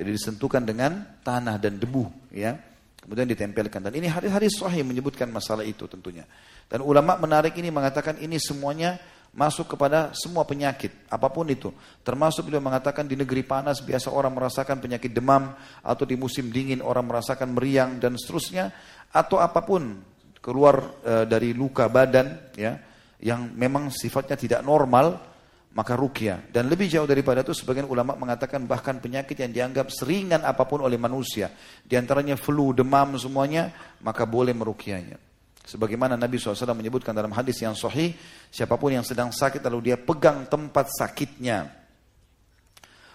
Jadi 0.00 0.08
disentuhkan 0.08 0.64
dengan 0.64 1.20
tanah 1.20 1.60
dan 1.60 1.76
debu. 1.76 2.32
ya 2.32 2.69
Kemudian 3.00 3.24
ditempelkan. 3.24 3.88
Dan 3.88 3.96
ini 3.96 4.12
hadis-hadis 4.12 4.60
sahih 4.60 4.84
menyebutkan 4.84 5.26
masalah 5.32 5.64
itu 5.64 5.88
tentunya. 5.88 6.28
Dan 6.68 6.84
ulama 6.84 7.16
menarik 7.16 7.56
ini 7.56 7.72
mengatakan 7.72 8.20
ini 8.20 8.36
semuanya 8.36 9.00
masuk 9.30 9.78
kepada 9.78 10.10
semua 10.10 10.42
penyakit, 10.42 11.06
apa 11.06 11.30
pun 11.30 11.46
itu. 11.46 11.70
Termasuk 12.02 12.50
beliau 12.50 12.62
mengatakan 12.62 13.06
di 13.06 13.14
negeri 13.14 13.46
panas 13.46 13.78
biasa 13.78 14.10
orang 14.10 14.34
merasakan 14.34 14.82
penyakit 14.82 15.14
demam, 15.14 15.54
atau 15.86 16.02
di 16.02 16.18
musim 16.18 16.50
dingin 16.50 16.82
orang 16.82 17.06
merasakan 17.06 17.54
meriang 17.54 18.02
dan 18.02 18.18
seterusnya, 18.18 18.74
atau 19.14 19.38
apa 19.38 19.62
pun 19.62 20.02
keluar 20.42 20.98
e, 21.06 21.12
dari 21.30 21.54
luka 21.54 21.86
badan 21.86 22.56
ya 22.58 22.74
yang 23.22 23.54
memang 23.54 23.92
sifatnya 23.92 24.34
tidak 24.34 24.60
normal, 24.66 25.29
maka 25.70 25.94
rukyah. 25.94 26.50
Dan 26.50 26.66
lebih 26.66 26.90
jauh 26.90 27.06
daripada 27.06 27.46
itu 27.46 27.54
sebagian 27.54 27.86
ulama 27.86 28.18
mengatakan 28.18 28.66
bahkan 28.66 28.98
penyakit 28.98 29.38
yang 29.38 29.52
dianggap 29.54 29.90
seringan 29.94 30.42
apa 30.42 30.66
pun 30.66 30.82
oleh 30.82 30.98
manusia. 30.98 31.50
Di 31.86 31.94
antaranya 31.94 32.34
flu, 32.34 32.74
demam 32.74 33.14
semuanya, 33.14 33.70
maka 34.02 34.26
boleh 34.26 34.50
merukyahnya. 34.50 35.18
Sebagaimana 35.62 36.18
Nabi 36.18 36.40
SAW 36.40 36.74
menyebutkan 36.74 37.14
dalam 37.14 37.30
hadis 37.30 37.62
yang 37.62 37.78
sahih, 37.78 38.10
siapa 38.50 38.74
pun 38.74 38.90
yang 38.90 39.06
sedang 39.06 39.30
sakit 39.30 39.62
lalu 39.70 39.92
dia 39.92 39.96
pegang 40.00 40.50
tempat 40.50 40.90
sakitnya. 40.90 41.70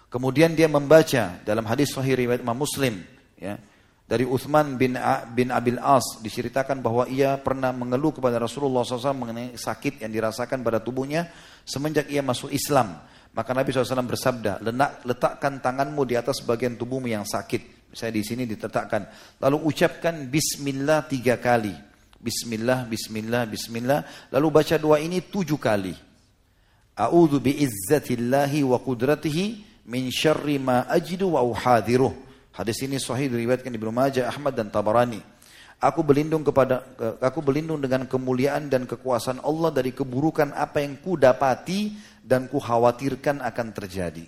Kemudian 0.07 0.56
dia 0.56 0.72
membaca 0.72 1.44
dalam 1.44 1.68
hadis 1.68 1.91
sahih 1.91 2.15
riwayat 2.15 2.40
Imam 2.40 2.56
Muslim, 2.56 3.03
ya, 3.36 3.60
dari 4.06 4.22
Uthman 4.22 4.77
bin, 4.77 5.02
A, 5.02 5.26
bin 5.26 5.49
Abil 5.49 5.82
As 5.82 6.22
diceritakan 6.22 6.77
bahwa 6.77 7.10
ia 7.10 7.41
pernah 7.41 7.73
mengeluh 7.73 8.14
kepada 8.14 8.38
Rasulullah 8.38 8.86
SAW 8.86 9.18
mengenai 9.18 9.57
sakit 9.57 10.06
yang 10.06 10.14
dirasakan 10.14 10.61
pada 10.61 10.77
tubuhnya 10.77 11.26
semenjak 11.65 12.06
ia 12.14 12.22
masuk 12.22 12.53
Islam. 12.53 13.02
Maka 13.34 13.52
Nabi 13.52 13.73
SAW 13.73 14.06
bersabda, 14.06 14.64
letakkan 15.03 15.60
tanganmu 15.60 16.06
di 16.06 16.15
atas 16.15 16.45
bagian 16.45 16.77
tubuhmu 16.77 17.10
yang 17.10 17.26
sakit. 17.26 17.91
Saya 17.91 18.14
di 18.14 18.22
sini 18.22 18.45
diletakkan. 18.45 19.10
Lalu 19.41 19.73
ucapkan 19.73 20.30
Bismillah 20.30 21.10
tiga 21.10 21.41
kali. 21.41 21.73
Bismillah, 22.22 22.86
Bismillah, 22.88 23.44
Bismillah. 23.49 23.99
Lalu 24.32 24.48
baca 24.53 24.76
doa 24.77 25.02
ini 25.02 25.19
tujuh 25.19 25.57
kali. 25.57 25.98
A'udhu 26.95 27.44
bi'izzatillahi 27.44 28.64
wa 28.64 28.80
qudratihi 28.80 29.44
min 29.90 30.07
syarri 30.14 30.56
ma 30.61 30.88
ajidu 30.88 31.36
wa 31.36 31.44
uhadiruh. 31.44 32.24
Hadis 32.56 32.80
ini 32.88 32.95
sahih 32.95 33.27
diriwayatkan 33.27 33.68
Ibnu 33.68 33.91
Majah, 33.91 34.32
Ahmad 34.32 34.56
dan 34.56 34.72
Tabarani. 34.72 35.19
Aku 35.76 36.07
berlindung 36.07 36.40
kepada 36.40 36.88
aku 37.19 37.44
berlindung 37.44 37.84
dengan 37.84 38.07
kemuliaan 38.07 38.72
dan 38.72 38.88
kekuasaan 38.88 39.44
Allah 39.44 39.76
dari 39.76 39.91
keburukan 39.91 40.56
apa 40.56 40.80
yang 40.80 40.95
ku 41.03 41.19
dapati 41.19 41.99
dan 42.23 42.48
ku 42.48 42.64
khawatirkan 42.64 43.44
akan 43.44 43.68
terjadi. 43.76 44.23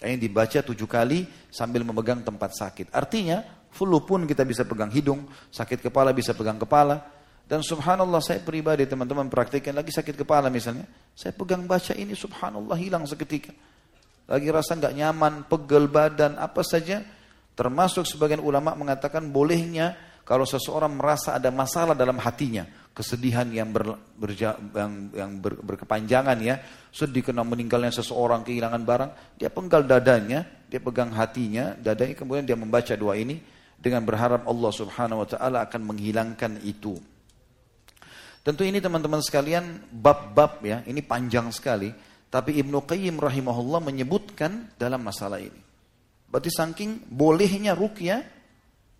Ini 0.00 0.16
dibaca 0.16 0.64
tujuh 0.64 0.88
kali 0.88 1.28
sambil 1.52 1.84
memegang 1.84 2.24
tempat 2.24 2.56
sakit. 2.56 2.96
Artinya, 2.96 3.44
flu 3.68 4.00
pun 4.00 4.24
kita 4.24 4.48
bisa 4.48 4.64
pegang 4.64 4.88
hidung, 4.88 5.28
sakit 5.52 5.84
kepala 5.84 6.16
bisa 6.16 6.32
pegang 6.32 6.56
kepala. 6.56 7.12
Dan 7.44 7.60
subhanallah 7.60 8.24
saya 8.24 8.40
pribadi 8.40 8.88
teman-teman 8.88 9.28
praktikkan 9.28 9.76
lagi 9.76 9.92
sakit 9.92 10.16
kepala 10.16 10.48
misalnya. 10.48 10.88
Saya 11.12 11.36
pegang 11.36 11.68
baca 11.68 11.92
ini 11.92 12.16
subhanallah 12.16 12.76
hilang 12.80 13.04
seketika. 13.04 13.52
Lagi 14.26 14.48
rasa 14.48 14.80
nggak 14.80 14.96
nyaman, 14.96 15.44
pegel 15.44 15.92
badan, 15.92 16.40
apa 16.40 16.64
saja. 16.64 17.04
Termasuk 17.56 18.04
sebagian 18.04 18.44
ulama 18.44 18.76
mengatakan 18.76 19.32
bolehnya 19.32 19.96
kalau 20.28 20.44
seseorang 20.44 20.92
merasa 20.92 21.38
ada 21.38 21.48
masalah 21.48 21.96
dalam 21.96 22.20
hatinya, 22.20 22.68
kesedihan 22.92 23.48
yang, 23.48 23.72
ber, 23.72 23.96
berja, 24.18 24.60
yang, 24.76 25.08
yang 25.14 25.32
ber, 25.40 25.56
berkepanjangan 25.64 26.36
ya, 26.42 26.60
sedih 26.92 27.24
kena 27.24 27.46
meninggalnya 27.46 27.94
seseorang, 27.94 28.44
kehilangan 28.44 28.82
barang, 28.84 29.10
dia 29.40 29.48
penggal 29.48 29.88
dadanya, 29.88 30.44
dia 30.68 30.82
pegang 30.82 31.14
hatinya, 31.16 31.78
dadanya 31.78 32.18
kemudian 32.18 32.44
dia 32.44 32.58
membaca 32.58 32.92
doa 32.92 33.16
ini 33.16 33.40
dengan 33.78 34.04
berharap 34.04 34.44
Allah 34.44 34.72
Subhanahu 34.74 35.24
wa 35.24 35.28
taala 35.30 35.58
akan 35.64 35.80
menghilangkan 35.94 36.60
itu. 36.66 36.98
Tentu 38.42 38.62
ini 38.62 38.82
teman-teman 38.82 39.22
sekalian 39.22 39.90
bab-bab 39.94 40.60
ya, 40.66 40.82
ini 40.90 41.00
panjang 41.06 41.48
sekali, 41.54 41.88
tapi 42.28 42.58
Ibnu 42.60 42.82
Qayyim 42.82 43.16
rahimahullah 43.16 43.78
menyebutkan 43.78 44.74
dalam 44.74 45.02
masalah 45.06 45.38
ini. 45.38 45.65
Berarti 46.36 46.52
saking 46.52 47.08
bolehnya 47.08 47.72
rukyah 47.72 48.20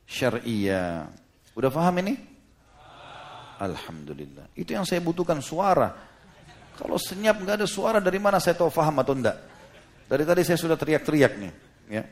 syariah. 0.08 1.04
Udah 1.52 1.68
paham 1.68 2.00
ini? 2.00 2.16
Alhamdulillah. 3.60 4.56
Itu 4.56 4.72
yang 4.72 4.88
saya 4.88 5.04
butuhkan 5.04 5.44
suara. 5.44 5.92
Kalau 6.80 6.96
senyap 6.96 7.36
nggak 7.36 7.60
ada 7.60 7.68
suara 7.68 8.00
dari 8.00 8.16
mana 8.16 8.40
saya 8.40 8.56
tahu 8.56 8.72
paham 8.72 9.04
atau 9.04 9.12
enggak? 9.12 9.36
Dari 10.08 10.24
tadi 10.24 10.48
saya 10.48 10.56
sudah 10.56 10.80
teriak-teriak 10.80 11.32
nih. 11.36 11.52
Ya. 11.92 12.08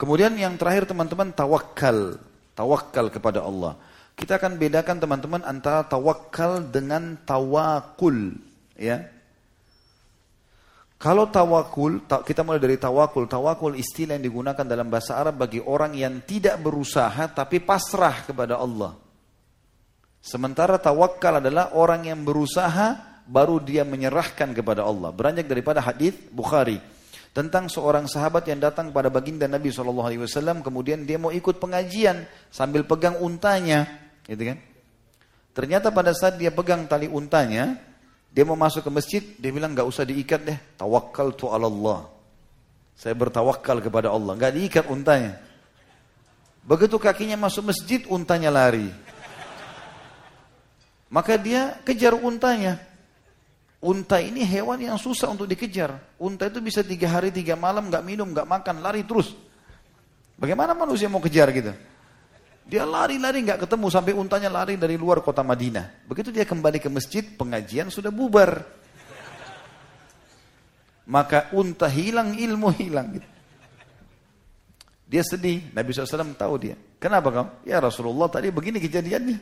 Kemudian 0.00 0.32
yang 0.40 0.56
terakhir 0.56 0.88
teman-teman 0.88 1.28
tawakal. 1.36 2.24
Tawakal 2.56 3.12
kepada 3.12 3.44
Allah. 3.44 3.76
Kita 4.16 4.40
akan 4.40 4.56
bedakan 4.56 4.96
teman-teman 4.96 5.44
antara 5.44 5.84
tawakal 5.84 6.64
dengan 6.64 7.20
tawakul. 7.20 8.32
Ya. 8.80 9.12
Kalau 10.98 11.30
tawakul, 11.30 12.02
kita 12.10 12.42
mulai 12.42 12.58
dari 12.58 12.74
tawakul. 12.74 13.30
Tawakul 13.30 13.78
istilah 13.78 14.18
yang 14.18 14.26
digunakan 14.26 14.66
dalam 14.66 14.90
bahasa 14.90 15.14
Arab 15.14 15.38
bagi 15.38 15.62
orang 15.62 15.94
yang 15.94 16.26
tidak 16.26 16.58
berusaha 16.58 17.30
tapi 17.30 17.62
pasrah 17.62 18.26
kepada 18.26 18.58
Allah. 18.58 18.98
Sementara 20.18 20.74
tawakal 20.82 21.38
adalah 21.38 21.78
orang 21.78 22.10
yang 22.10 22.26
berusaha 22.26 23.22
baru 23.30 23.62
dia 23.62 23.86
menyerahkan 23.86 24.50
kepada 24.50 24.82
Allah. 24.82 25.14
Beranjak 25.14 25.46
daripada 25.46 25.78
hadis 25.78 26.18
Bukhari 26.34 26.82
tentang 27.30 27.70
seorang 27.70 28.10
sahabat 28.10 28.50
yang 28.50 28.58
datang 28.58 28.90
pada 28.90 29.06
baginda 29.06 29.46
Nabi 29.46 29.70
SAW 29.70 30.66
kemudian 30.66 31.06
dia 31.06 31.22
mau 31.22 31.30
ikut 31.30 31.62
pengajian 31.62 32.26
sambil 32.50 32.82
pegang 32.82 33.14
untanya, 33.22 33.86
gitu 34.26 34.50
kan? 34.50 34.58
Ternyata 35.54 35.94
pada 35.94 36.10
saat 36.10 36.34
dia 36.42 36.50
pegang 36.50 36.90
tali 36.90 37.06
untanya, 37.06 37.78
dia 38.28 38.44
mau 38.44 38.54
masuk 38.54 38.84
ke 38.84 38.90
masjid, 38.92 39.22
dia 39.40 39.50
bilang 39.50 39.72
nggak 39.72 39.88
usah 39.88 40.04
diikat 40.04 40.40
deh. 40.44 40.58
Tawakal 40.76 41.32
tu 41.32 41.48
Allah. 41.48 42.06
Saya 42.98 43.14
bertawakal 43.16 43.80
kepada 43.80 44.12
Allah. 44.12 44.36
Nggak 44.36 44.52
diikat 44.54 44.84
untanya. 44.90 45.40
Begitu 46.62 47.00
kakinya 47.00 47.40
masuk 47.40 47.72
masjid, 47.72 48.04
untanya 48.06 48.52
lari. 48.52 48.92
Maka 51.08 51.40
dia 51.40 51.80
kejar 51.88 52.12
untanya. 52.12 52.76
Unta 53.78 54.18
ini 54.18 54.42
hewan 54.42 54.82
yang 54.82 54.98
susah 54.98 55.30
untuk 55.30 55.46
dikejar. 55.46 55.96
Unta 56.18 56.50
itu 56.50 56.58
bisa 56.58 56.82
tiga 56.82 57.08
hari 57.08 57.30
tiga 57.30 57.54
malam 57.54 57.86
nggak 57.86 58.04
minum 58.04 58.28
nggak 58.28 58.44
makan 58.44 58.82
lari 58.82 59.06
terus. 59.06 59.32
Bagaimana 60.34 60.74
manusia 60.74 61.06
mau 61.06 61.22
kejar 61.22 61.48
gitu? 61.54 61.70
Dia 62.68 62.84
lari-lari 62.84 63.40
nggak 63.48 63.64
ketemu 63.64 63.88
sampai 63.88 64.12
untanya 64.12 64.52
lari 64.52 64.76
dari 64.76 65.00
luar 65.00 65.24
kota 65.24 65.40
Madinah. 65.40 66.04
Begitu 66.04 66.28
dia 66.28 66.44
kembali 66.44 66.76
ke 66.76 66.92
masjid, 66.92 67.24
pengajian 67.24 67.88
sudah 67.88 68.12
bubar. 68.12 68.60
Maka 71.08 71.48
unta 71.56 71.88
hilang, 71.88 72.36
ilmu 72.36 72.68
hilang. 72.76 73.16
Dia 75.08 75.24
sedih. 75.24 75.72
Nabi 75.72 75.96
SAW 75.96 76.36
tahu 76.36 76.54
dia. 76.60 76.76
Kenapa 77.00 77.32
kau? 77.32 77.46
Ya 77.64 77.80
Rasulullah 77.80 78.28
tadi 78.28 78.52
begini 78.52 78.76
kejadiannya. 78.76 79.40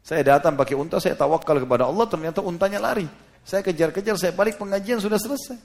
Saya 0.00 0.24
datang 0.24 0.56
pakai 0.56 0.72
unta, 0.72 0.96
saya 0.96 1.18
tawakal 1.18 1.60
kepada 1.60 1.84
Allah, 1.84 2.08
ternyata 2.08 2.40
untanya 2.40 2.80
lari. 2.80 3.04
Saya 3.44 3.60
kejar-kejar, 3.60 4.16
saya 4.16 4.32
balik 4.32 4.56
pengajian 4.56 4.96
sudah 5.02 5.20
selesai. 5.20 5.58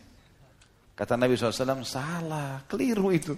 Kata 0.98 1.16
Nabi 1.16 1.40
SAW, 1.40 1.88
salah, 1.88 2.66
keliru 2.68 3.16
itu. 3.16 3.38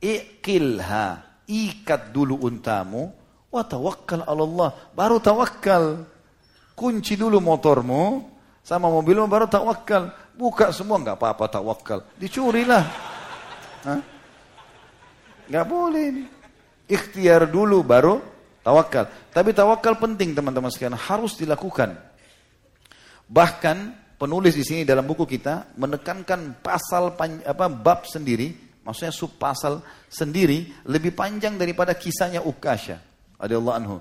Ikilha, 0.00 1.35
ikat 1.46 2.10
dulu 2.10 2.42
untamu, 2.42 3.10
wa 3.48 3.62
tawakkal 3.62 4.26
Allah, 4.26 4.74
baru 4.92 5.22
tawakal. 5.22 6.04
Kunci 6.76 7.16
dulu 7.16 7.40
motormu, 7.40 8.28
sama 8.60 8.92
mobilmu 8.92 9.24
baru 9.24 9.48
tawakal. 9.48 10.12
Buka 10.36 10.68
semua, 10.68 11.00
nggak 11.00 11.16
apa-apa 11.16 11.48
tawakal. 11.48 12.04
Dicurilah. 12.20 12.84
Nggak 15.48 15.66
boleh 15.70 16.04
ini. 16.12 16.24
Ikhtiar 16.84 17.48
dulu 17.48 17.80
baru 17.80 18.20
tawakal. 18.60 19.08
Tapi 19.32 19.56
tawakal 19.56 19.96
penting 19.96 20.36
teman-teman 20.36 20.68
sekalian, 20.68 21.00
harus 21.00 21.38
dilakukan. 21.40 21.96
Bahkan 23.26 23.76
penulis 24.20 24.52
di 24.52 24.64
sini 24.66 24.82
dalam 24.84 25.08
buku 25.08 25.24
kita 25.24 25.72
menekankan 25.80 26.60
pasal 26.60 27.16
apa 27.16 27.66
bab 27.72 28.04
sendiri 28.04 28.65
Maksudnya 28.86 29.10
sub 29.10 29.34
pasal 29.34 29.82
sendiri 30.06 30.86
lebih 30.86 31.10
panjang 31.10 31.58
daripada 31.58 31.90
kisahnya 31.98 32.38
Ukasha 32.46 33.02
radhiyallahu 33.34 33.76
anhu 33.76 33.98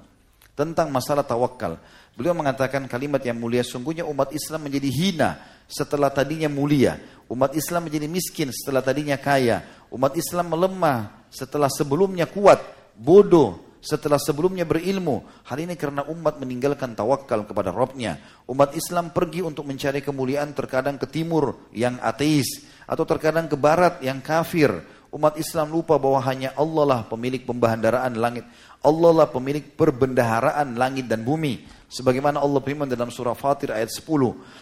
tentang 0.53 0.93
masalah 0.93 1.25
tawakal. 1.25 1.81
Beliau 2.13 2.31
mengatakan 2.37 2.85
kalimat 2.87 3.19
yang 3.25 3.35
mulia, 3.35 3.65
sungguhnya 3.65 4.07
umat 4.07 4.31
Islam 4.31 4.69
menjadi 4.69 4.87
hina 4.87 5.29
setelah 5.67 6.13
tadinya 6.13 6.47
mulia. 6.47 6.95
Umat 7.27 7.57
Islam 7.57 7.89
menjadi 7.89 8.07
miskin 8.07 8.53
setelah 8.53 8.85
tadinya 8.85 9.17
kaya. 9.17 9.65
Umat 9.89 10.13
Islam 10.15 10.53
melemah 10.53 11.27
setelah 11.33 11.67
sebelumnya 11.67 12.29
kuat, 12.29 12.61
bodoh 12.95 13.65
setelah 13.83 14.17
sebelumnya 14.17 14.63
berilmu. 14.63 15.25
Hal 15.45 15.59
ini 15.59 15.75
karena 15.75 16.07
umat 16.07 16.39
meninggalkan 16.39 16.97
tawakal 16.97 17.43
kepada 17.43 17.69
Robnya. 17.69 18.17
Umat 18.47 18.73
Islam 18.73 19.11
pergi 19.11 19.43
untuk 19.43 19.67
mencari 19.67 19.99
kemuliaan 19.99 20.55
terkadang 20.57 20.95
ke 20.95 21.05
timur 21.11 21.69
yang 21.75 21.99
ateis 21.99 22.74
atau 22.85 23.03
terkadang 23.03 23.49
ke 23.49 23.57
barat 23.57 24.01
yang 24.01 24.21
kafir. 24.21 24.71
Umat 25.13 25.39
Islam 25.39 25.71
lupa 25.71 25.95
bahwa 25.95 26.19
hanya 26.27 26.51
Allah 26.59 26.83
lah 26.83 27.01
pemilik 27.07 27.39
pembahandaraan 27.47 28.19
langit. 28.19 28.43
Allah 28.83 29.11
lah 29.23 29.27
pemilik 29.31 29.63
perbendaharaan 29.63 30.75
langit 30.75 31.07
dan 31.07 31.23
bumi. 31.23 31.65
Sebagaimana 31.87 32.43
Allah 32.43 32.59
firman 32.59 32.85
dalam 32.85 33.07
surah 33.07 33.33
Fatir 33.33 33.71
ayat 33.71 33.89
10. 33.89 34.03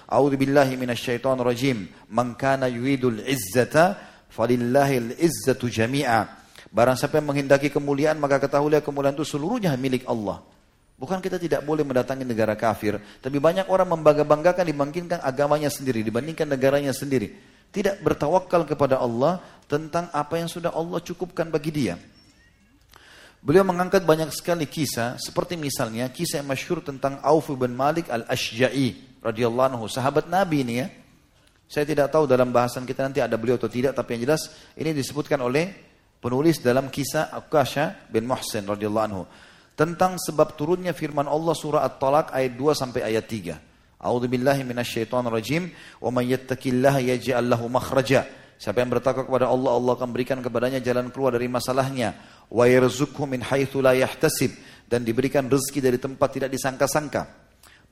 A'udzu 0.06 0.38
billahi 0.38 0.78
minasyaitonir 0.78 1.42
rajim. 1.42 1.90
Man 2.14 2.38
kana 2.38 2.70
yuridul 2.70 3.26
izzata 3.26 3.98
falillahil 4.30 5.18
izzatu 5.18 5.66
jami'a. 5.68 6.46
Barang 6.70 6.98
siapa 7.02 7.18
yang 7.18 7.34
menghendaki 7.34 7.74
kemuliaan 7.74 8.22
maka 8.22 8.38
ketahuilah 8.38 8.86
kemuliaan 8.86 9.18
itu 9.18 9.26
seluruhnya 9.26 9.74
milik 9.74 10.06
Allah. 10.06 10.46
Bukan 10.94 11.18
kita 11.18 11.42
tidak 11.42 11.66
boleh 11.66 11.82
mendatangi 11.82 12.22
negara 12.22 12.54
kafir, 12.54 13.02
tapi 13.20 13.42
banyak 13.42 13.66
orang 13.66 13.98
membangga-banggakan 13.98 14.70
agamanya 15.26 15.68
sendiri, 15.68 16.06
dibandingkan 16.06 16.46
negaranya 16.46 16.94
sendiri 16.94 17.53
tidak 17.74 18.00
bertawakal 18.06 18.64
kepada 18.70 19.02
Allah 19.02 19.42
tentang 19.66 20.08
apa 20.14 20.38
yang 20.38 20.46
sudah 20.46 20.70
Allah 20.72 21.02
cukupkan 21.02 21.50
bagi 21.50 21.74
dia. 21.74 21.98
Beliau 23.44 23.68
mengangkat 23.68 24.08
banyak 24.08 24.32
sekali 24.32 24.70
kisah, 24.70 25.20
seperti 25.20 25.60
misalnya 25.60 26.08
kisah 26.08 26.40
yang 26.40 26.48
masyhur 26.48 26.80
tentang 26.80 27.20
Auf 27.20 27.52
bin 27.52 27.76
Malik 27.76 28.08
al-Ashja'i 28.08 29.20
radhiyallahu 29.20 29.76
anhu, 29.76 29.86
sahabat 29.92 30.32
Nabi 30.32 30.64
ini 30.64 30.74
ya. 30.80 30.88
Saya 31.68 31.84
tidak 31.90 32.14
tahu 32.14 32.30
dalam 32.30 32.54
bahasan 32.54 32.88
kita 32.88 33.04
nanti 33.04 33.20
ada 33.20 33.36
beliau 33.36 33.60
atau 33.60 33.68
tidak, 33.68 33.98
tapi 33.98 34.16
yang 34.16 34.32
jelas 34.32 34.54
ini 34.80 34.94
disebutkan 34.96 35.42
oleh 35.42 35.74
penulis 36.24 36.64
dalam 36.64 36.88
kisah 36.88 37.36
Akasha 37.36 38.08
bin 38.08 38.30
Muhsin 38.30 38.64
radhiyallahu 38.64 39.08
anhu 39.12 39.24
tentang 39.74 40.22
sebab 40.22 40.54
turunnya 40.54 40.94
firman 40.94 41.26
Allah 41.26 41.58
surah 41.58 41.82
At-Talaq 41.84 42.32
ayat 42.32 42.54
2 42.56 42.78
sampai 42.78 43.02
ayat 43.04 43.26
3. 43.26 43.73
A'udzu 44.04 44.28
billahi 44.28 44.68
minasyaitonir 44.68 45.32
rajim. 45.32 45.72
Wa 46.04 46.12
may 46.12 46.28
yattaqillaha 46.36 47.00
yaj'al 47.00 47.48
lahu 47.48 47.72
makhraja. 47.72 48.28
Siapa 48.60 48.84
yang 48.84 48.92
bertakwa 48.92 49.24
kepada 49.24 49.48
Allah, 49.48 49.72
Allah 49.76 49.94
akan 49.96 50.10
berikan 50.12 50.40
kepadanya 50.44 50.84
jalan 50.84 51.08
keluar 51.10 51.40
dari 51.40 51.48
masalahnya. 51.48 52.16
Wa 52.52 52.68
yarzuqhu 52.68 53.24
min 53.24 53.40
haitsu 53.40 53.80
la 53.80 53.96
yahtasib 53.96 54.52
dan 54.92 55.08
diberikan 55.08 55.48
rezeki 55.48 55.80
dari 55.80 55.98
tempat 55.98 56.30
tidak 56.36 56.52
disangka-sangka. 56.52 57.44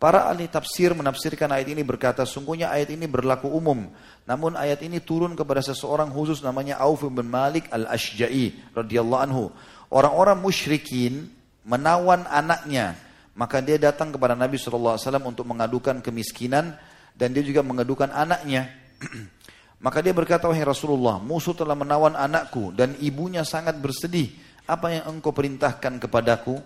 Para 0.01 0.25
ahli 0.33 0.49
tafsir 0.49 0.97
menafsirkan 0.97 1.53
ayat 1.53 1.69
ini 1.69 1.85
berkata, 1.85 2.25
sungguhnya 2.25 2.73
ayat 2.73 2.89
ini 2.89 3.05
berlaku 3.05 3.45
umum. 3.53 3.85
Namun 4.25 4.57
ayat 4.57 4.81
ini 4.81 4.97
turun 4.97 5.38
kepada 5.38 5.61
seseorang 5.61 6.09
khusus 6.09 6.41
namanya 6.41 6.81
Auf 6.81 7.05
bin 7.05 7.29
Malik 7.29 7.69
al-Ashja'i 7.69 8.73
radhiyallahu 8.73 9.21
anhu. 9.21 9.53
Orang-orang 9.93 10.41
musyrikin 10.41 11.29
menawan 11.61 12.25
anaknya. 12.25 12.97
Maka 13.31 13.63
dia 13.63 13.79
datang 13.79 14.11
kepada 14.11 14.35
Nabi 14.35 14.59
SAW 14.59 14.99
untuk 15.23 15.47
mengadukan 15.47 16.03
kemiskinan 16.03 16.75
dan 17.15 17.31
dia 17.31 17.43
juga 17.43 17.63
mengadukan 17.63 18.11
anaknya. 18.11 18.67
Maka 19.85 20.03
dia 20.03 20.13
berkata, 20.13 20.45
wahai 20.45 20.61
Rasulullah, 20.61 21.17
musuh 21.17 21.57
telah 21.57 21.73
menawan 21.73 22.13
anakku 22.13 22.69
dan 22.75 22.93
ibunya 23.01 23.41
sangat 23.41 23.81
bersedih. 23.81 24.29
Apa 24.69 24.93
yang 24.93 25.17
engkau 25.17 25.33
perintahkan 25.33 25.97
kepadaku? 25.97 26.59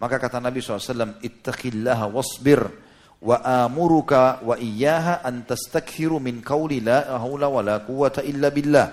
Maka 0.00 0.16
kata 0.16 0.40
Nabi 0.40 0.64
SAW, 0.64 1.20
ittaqillaha 1.20 2.08
wasbir 2.08 2.64
wa 3.22 3.38
amuruka 3.44 4.40
wa 4.42 4.56
iyyaha 4.58 5.22
an 5.22 5.46
tastakhiru 5.46 6.18
min 6.18 6.42
qawli 6.42 6.82
la 6.82 7.12
haula 7.20 7.46
wa 7.52 7.60
la 7.60 7.76
quwata 7.84 8.24
illa 8.24 8.48
billah. 8.48 8.88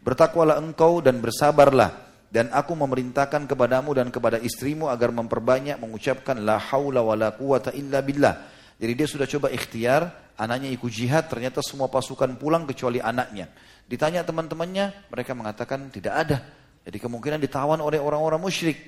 Bertakwalah 0.00 0.58
engkau 0.58 0.98
dan 0.98 1.22
bersabarlah 1.22 2.09
dan 2.30 2.46
aku 2.54 2.78
memerintahkan 2.78 3.50
kepadamu 3.50 3.90
dan 3.90 4.08
kepada 4.14 4.38
istrimu 4.38 4.86
agar 4.86 5.10
memperbanyak 5.10 5.82
mengucapkan 5.82 6.38
la 6.38 6.62
haula 6.62 7.02
wala 7.02 7.34
quwata 7.34 7.74
illa 7.74 7.98
billah. 8.06 8.34
Jadi 8.78 8.92
dia 8.94 9.04
sudah 9.10 9.26
coba 9.26 9.50
ikhtiar, 9.50 10.32
anaknya 10.38 10.70
ikut 10.70 10.88
jihad, 10.88 11.26
ternyata 11.26 11.60
semua 11.60 11.90
pasukan 11.90 12.38
pulang 12.38 12.64
kecuali 12.64 13.02
anaknya. 13.02 13.50
Ditanya 13.84 14.22
teman-temannya, 14.22 15.10
mereka 15.10 15.34
mengatakan 15.34 15.90
tidak 15.90 16.14
ada. 16.16 16.38
Jadi 16.86 16.96
kemungkinan 16.96 17.42
ditawan 17.42 17.82
oleh 17.82 17.98
orang-orang 17.98 18.40
musyrik. 18.40 18.78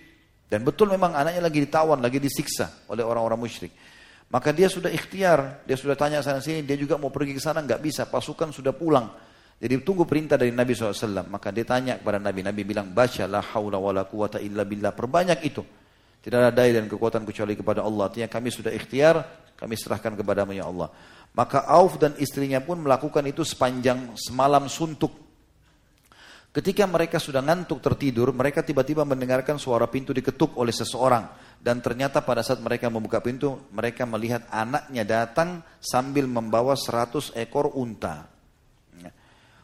Dan 0.47 0.63
betul 0.63 0.89
memang 0.95 1.13
anaknya 1.13 1.43
lagi 1.45 1.61
ditawan, 1.61 1.99
lagi 1.99 2.23
disiksa 2.23 2.89
oleh 2.89 3.03
orang-orang 3.05 3.43
musyrik. 3.43 3.75
Maka 4.33 4.49
dia 4.55 4.71
sudah 4.71 4.89
ikhtiar, 4.89 5.67
dia 5.69 5.77
sudah 5.77 5.93
tanya 5.93 6.25
sana 6.25 6.41
sini, 6.41 6.65
dia 6.65 6.79
juga 6.79 6.97
mau 6.97 7.13
pergi 7.13 7.37
ke 7.37 7.43
sana, 7.43 7.61
nggak 7.61 7.81
bisa, 7.85 8.09
pasukan 8.09 8.49
sudah 8.49 8.73
pulang. 8.73 9.13
Jadi 9.63 9.79
tunggu 9.87 10.03
perintah 10.03 10.35
dari 10.35 10.51
Nabi 10.51 10.75
SAW. 10.75 11.31
Maka 11.31 11.55
dia 11.55 11.63
tanya 11.63 11.95
kepada 12.03 12.19
Nabi. 12.19 12.43
Nabi 12.43 12.67
bilang, 12.67 12.91
baca 12.91 13.31
la 13.31 13.39
hawla 13.39 13.79
wa 13.79 13.95
la 13.95 14.03
quwata 14.11 14.43
illa 14.43 14.67
billah. 14.67 14.91
Perbanyak 14.91 15.39
itu. 15.47 15.63
Tidak 16.19 16.35
ada 16.35 16.51
daya 16.51 16.83
dan 16.83 16.91
kekuatan 16.91 17.23
kecuali 17.23 17.55
kepada 17.55 17.87
Allah. 17.87 18.11
Artinya 18.11 18.27
kami 18.27 18.51
sudah 18.51 18.75
ikhtiar, 18.75 19.23
kami 19.55 19.79
serahkan 19.79 20.19
kepadamu 20.19 20.51
ya 20.51 20.67
Allah. 20.67 20.91
Maka 21.39 21.63
Auf 21.71 21.95
dan 22.03 22.19
istrinya 22.19 22.59
pun 22.59 22.83
melakukan 22.83 23.23
itu 23.23 23.47
sepanjang 23.47 24.19
semalam 24.19 24.67
suntuk. 24.67 25.15
Ketika 26.53 26.85
mereka 26.85 27.23
sudah 27.23 27.41
ngantuk 27.41 27.79
tertidur, 27.81 28.35
mereka 28.35 28.67
tiba-tiba 28.67 29.07
mendengarkan 29.07 29.63
suara 29.63 29.87
pintu 29.87 30.11
diketuk 30.11 30.59
oleh 30.59 30.75
seseorang. 30.75 31.55
Dan 31.63 31.79
ternyata 31.79 32.21
pada 32.27 32.43
saat 32.43 32.59
mereka 32.59 32.91
membuka 32.91 33.23
pintu, 33.23 33.63
mereka 33.71 34.05
melihat 34.11 34.43
anaknya 34.51 35.07
datang 35.07 35.63
sambil 35.79 36.27
membawa 36.27 36.75
seratus 36.75 37.31
ekor 37.39 37.73
unta. 37.79 38.32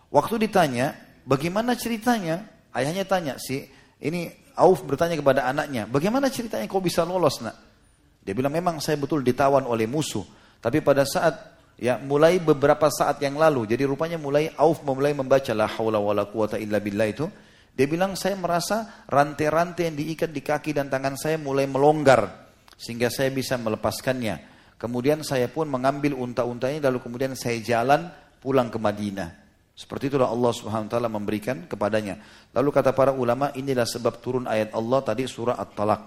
Waktu 0.08 0.48
ditanya, 0.48 0.96
bagaimana 1.28 1.76
ceritanya? 1.76 2.48
Ayahnya 2.72 3.04
tanya, 3.04 3.34
si 3.36 3.64
ini 4.00 4.28
Auf 4.58 4.82
bertanya 4.82 5.14
kepada 5.14 5.46
anaknya, 5.46 5.86
bagaimana 5.86 6.26
ceritanya 6.32 6.66
kau 6.66 6.82
bisa 6.82 7.06
lolos 7.06 7.38
nak? 7.38 7.54
Dia 8.26 8.34
bilang 8.34 8.50
memang 8.50 8.82
saya 8.82 8.98
betul 8.98 9.22
ditawan 9.22 9.62
oleh 9.64 9.86
musuh. 9.86 10.26
Tapi 10.58 10.82
pada 10.82 11.06
saat 11.06 11.54
ya 11.78 11.94
mulai 12.02 12.42
beberapa 12.42 12.90
saat 12.90 13.22
yang 13.22 13.38
lalu, 13.38 13.70
jadi 13.70 13.86
rupanya 13.86 14.18
mulai 14.18 14.50
Auf 14.58 14.82
memulai 14.82 15.14
membaca 15.14 15.54
la 15.54 15.70
haula 15.70 16.02
wala 16.02 16.26
quwata 16.26 16.58
illa 16.58 16.82
billah 16.82 17.08
itu. 17.08 17.24
Dia 17.78 17.86
bilang 17.86 18.18
saya 18.18 18.34
merasa 18.34 19.06
rantai-rantai 19.06 19.94
yang 19.94 19.96
diikat 19.96 20.34
di 20.34 20.42
kaki 20.42 20.74
dan 20.74 20.90
tangan 20.90 21.14
saya 21.14 21.38
mulai 21.38 21.70
melonggar 21.70 22.50
sehingga 22.74 23.06
saya 23.06 23.30
bisa 23.30 23.54
melepaskannya. 23.54 24.58
Kemudian 24.74 25.22
saya 25.22 25.46
pun 25.46 25.70
mengambil 25.70 26.18
unta-untanya 26.18 26.90
lalu 26.90 26.98
kemudian 26.98 27.38
saya 27.38 27.62
jalan 27.62 28.10
pulang 28.42 28.66
ke 28.74 28.82
Madinah. 28.82 29.47
Seperti 29.78 30.10
itulah 30.10 30.26
Allah 30.26 30.50
Subhanahu 30.50 30.90
wa 30.90 30.92
taala 30.98 31.06
memberikan 31.06 31.70
kepadanya. 31.70 32.18
Lalu 32.50 32.74
kata 32.74 32.90
para 32.90 33.14
ulama, 33.14 33.54
inilah 33.54 33.86
sebab 33.86 34.18
turun 34.18 34.50
ayat 34.50 34.74
Allah 34.74 34.98
tadi 35.06 35.22
surah 35.30 35.54
At-Talaq. 35.54 36.04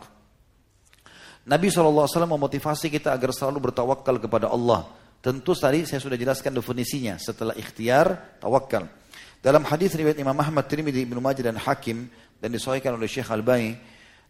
Nabi 1.47 1.71
SAW 1.71 2.05
memotivasi 2.27 2.91
kita 2.91 3.15
agar 3.15 3.31
selalu 3.31 3.71
bertawakal 3.71 4.19
kepada 4.19 4.51
Allah. 4.51 4.91
Tentu 5.23 5.55
tadi 5.55 5.87
saya 5.87 6.03
sudah 6.03 6.19
jelaskan 6.19 6.51
definisinya 6.51 7.15
setelah 7.15 7.55
ikhtiar, 7.55 8.37
tawakal. 8.43 8.91
Dalam 9.39 9.63
hadis 9.63 9.95
riwayat 9.95 10.19
Imam 10.19 10.35
Ahmad, 10.35 10.67
Tirmidzi, 10.67 11.07
Ibnu 11.07 11.23
Majah 11.23 11.47
dan 11.47 11.57
Hakim 11.57 12.11
dan 12.43 12.51
disahihkan 12.51 12.93
oleh 12.93 13.07
Syekh 13.07 13.31
Al-Bani, 13.31 13.73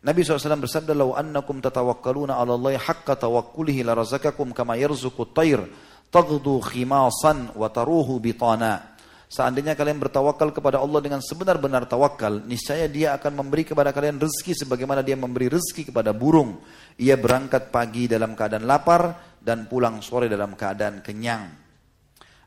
Nabi 0.05 0.21
SAW 0.21 0.61
bersabda, 0.61 0.93
"Lau 0.93 1.17
annakum 1.17 1.59
tatawakkaluna 1.59 2.37
'ala 2.37 2.55
Allah 2.55 2.77
haqqa 2.77 3.17
tawakkulihi 3.17 3.83
la 3.83 3.97
razaqakum 3.97 4.53
kama 4.53 4.77
yarzuqu 4.77 5.33
at-tayr 5.33 5.65
taghdu 6.13 6.61
khimasan 6.61 7.57
wa 7.57 7.67
taruhu 7.73 8.21
bitana." 8.21 8.90
Seandainya 9.31 9.79
kalian 9.79 9.95
bertawakal 9.95 10.51
kepada 10.51 10.83
Allah 10.83 10.99
dengan 10.99 11.23
sebenar-benar 11.23 11.87
tawakal, 11.87 12.43
niscaya 12.43 12.91
Dia 12.91 13.15
akan 13.15 13.39
memberi 13.39 13.63
kepada 13.63 13.95
kalian 13.95 14.19
rezeki 14.19 14.67
sebagaimana 14.67 14.99
Dia 14.99 15.15
memberi 15.15 15.47
rezeki 15.47 15.87
kepada 15.87 16.11
burung. 16.11 16.59
Ia 16.99 17.15
berangkat 17.15 17.71
pagi 17.71 18.11
dalam 18.11 18.35
keadaan 18.35 18.67
lapar 18.67 19.15
dan 19.39 19.71
pulang 19.71 20.03
sore 20.03 20.27
dalam 20.27 20.51
keadaan 20.59 20.99
kenyang. 20.99 21.47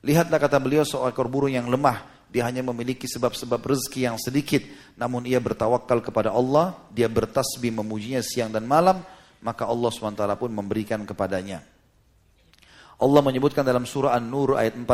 Lihatlah 0.04 0.36
kata 0.36 0.60
beliau 0.60 0.84
seekor 0.84 1.32
burung 1.32 1.56
yang 1.56 1.72
lemah, 1.72 2.28
dia 2.28 2.44
hanya 2.44 2.60
memiliki 2.60 3.08
sebab-sebab 3.08 3.64
rezeki 3.64 4.04
yang 4.04 4.20
sedikit, 4.20 4.60
namun 5.00 5.24
ia 5.24 5.40
bertawakal 5.40 6.04
kepada 6.04 6.36
Allah, 6.36 6.76
dia 6.92 7.08
bertasbih 7.08 7.72
memujinya 7.80 8.20
siang 8.20 8.52
dan 8.52 8.68
malam, 8.68 9.00
maka 9.40 9.64
Allah 9.64 9.88
SWT 9.88 10.20
pun 10.36 10.52
memberikan 10.52 11.00
kepadanya. 11.08 11.64
Allah 12.94 13.20
menyebutkan 13.26 13.66
dalam 13.66 13.82
surah 13.90 14.14
An-Nur 14.14 14.54
ayat 14.54 14.78
41, 14.78 14.86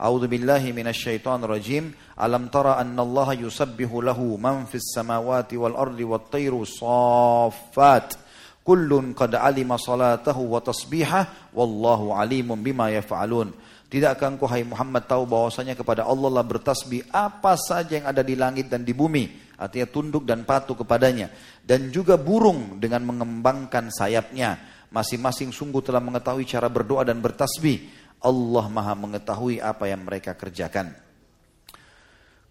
A'udzu 0.00 0.26
billahi 0.32 0.72
minasyaitonir 0.72 1.44
rajim, 1.44 1.92
alam 2.16 2.48
tara 2.48 2.80
anna 2.80 3.04
Allah 3.04 3.36
yusabbihu 3.36 4.00
lahu 4.00 4.40
man 4.40 4.64
fis 4.64 4.96
samawati 4.96 5.60
wal 5.60 5.76
ardi 5.76 6.08
wat 6.08 6.32
tayru 6.32 6.64
saffat. 6.64 8.16
Kullun 8.64 9.12
qad 9.12 9.36
alima 9.36 9.76
salatahu 9.76 10.56
wa 10.56 10.64
tasbihah 10.64 11.52
wallahu 11.52 12.16
alimun 12.16 12.64
bima 12.64 12.88
yaf'alun. 12.88 13.52
Tidakkah 13.86 14.34
engkau 14.34 14.50
hai 14.50 14.66
Muhammad 14.66 15.06
tahu 15.06 15.30
bahwasanya 15.30 15.78
kepada 15.78 16.02
Allah 16.02 16.42
lah 16.42 16.42
bertasbih 16.42 17.06
apa 17.14 17.54
saja 17.54 18.02
yang 18.02 18.10
ada 18.10 18.26
di 18.26 18.34
langit 18.34 18.66
dan 18.66 18.82
di 18.82 18.90
bumi, 18.90 19.54
artinya 19.54 19.86
tunduk 19.86 20.26
dan 20.26 20.42
patuh 20.42 20.74
kepadanya 20.74 21.30
dan 21.62 21.94
juga 21.94 22.18
burung 22.18 22.82
dengan 22.82 23.06
mengembangkan 23.06 23.94
sayapnya 23.94 24.75
Masing-masing 24.90 25.50
sungguh 25.50 25.82
telah 25.82 26.00
mengetahui 26.00 26.46
cara 26.46 26.70
berdoa 26.70 27.02
dan 27.02 27.18
bertasbih. 27.18 27.86
Allah 28.22 28.66
maha 28.70 28.94
mengetahui 28.96 29.60
apa 29.60 29.90
yang 29.90 30.02
mereka 30.06 30.32
kerjakan. 30.32 30.94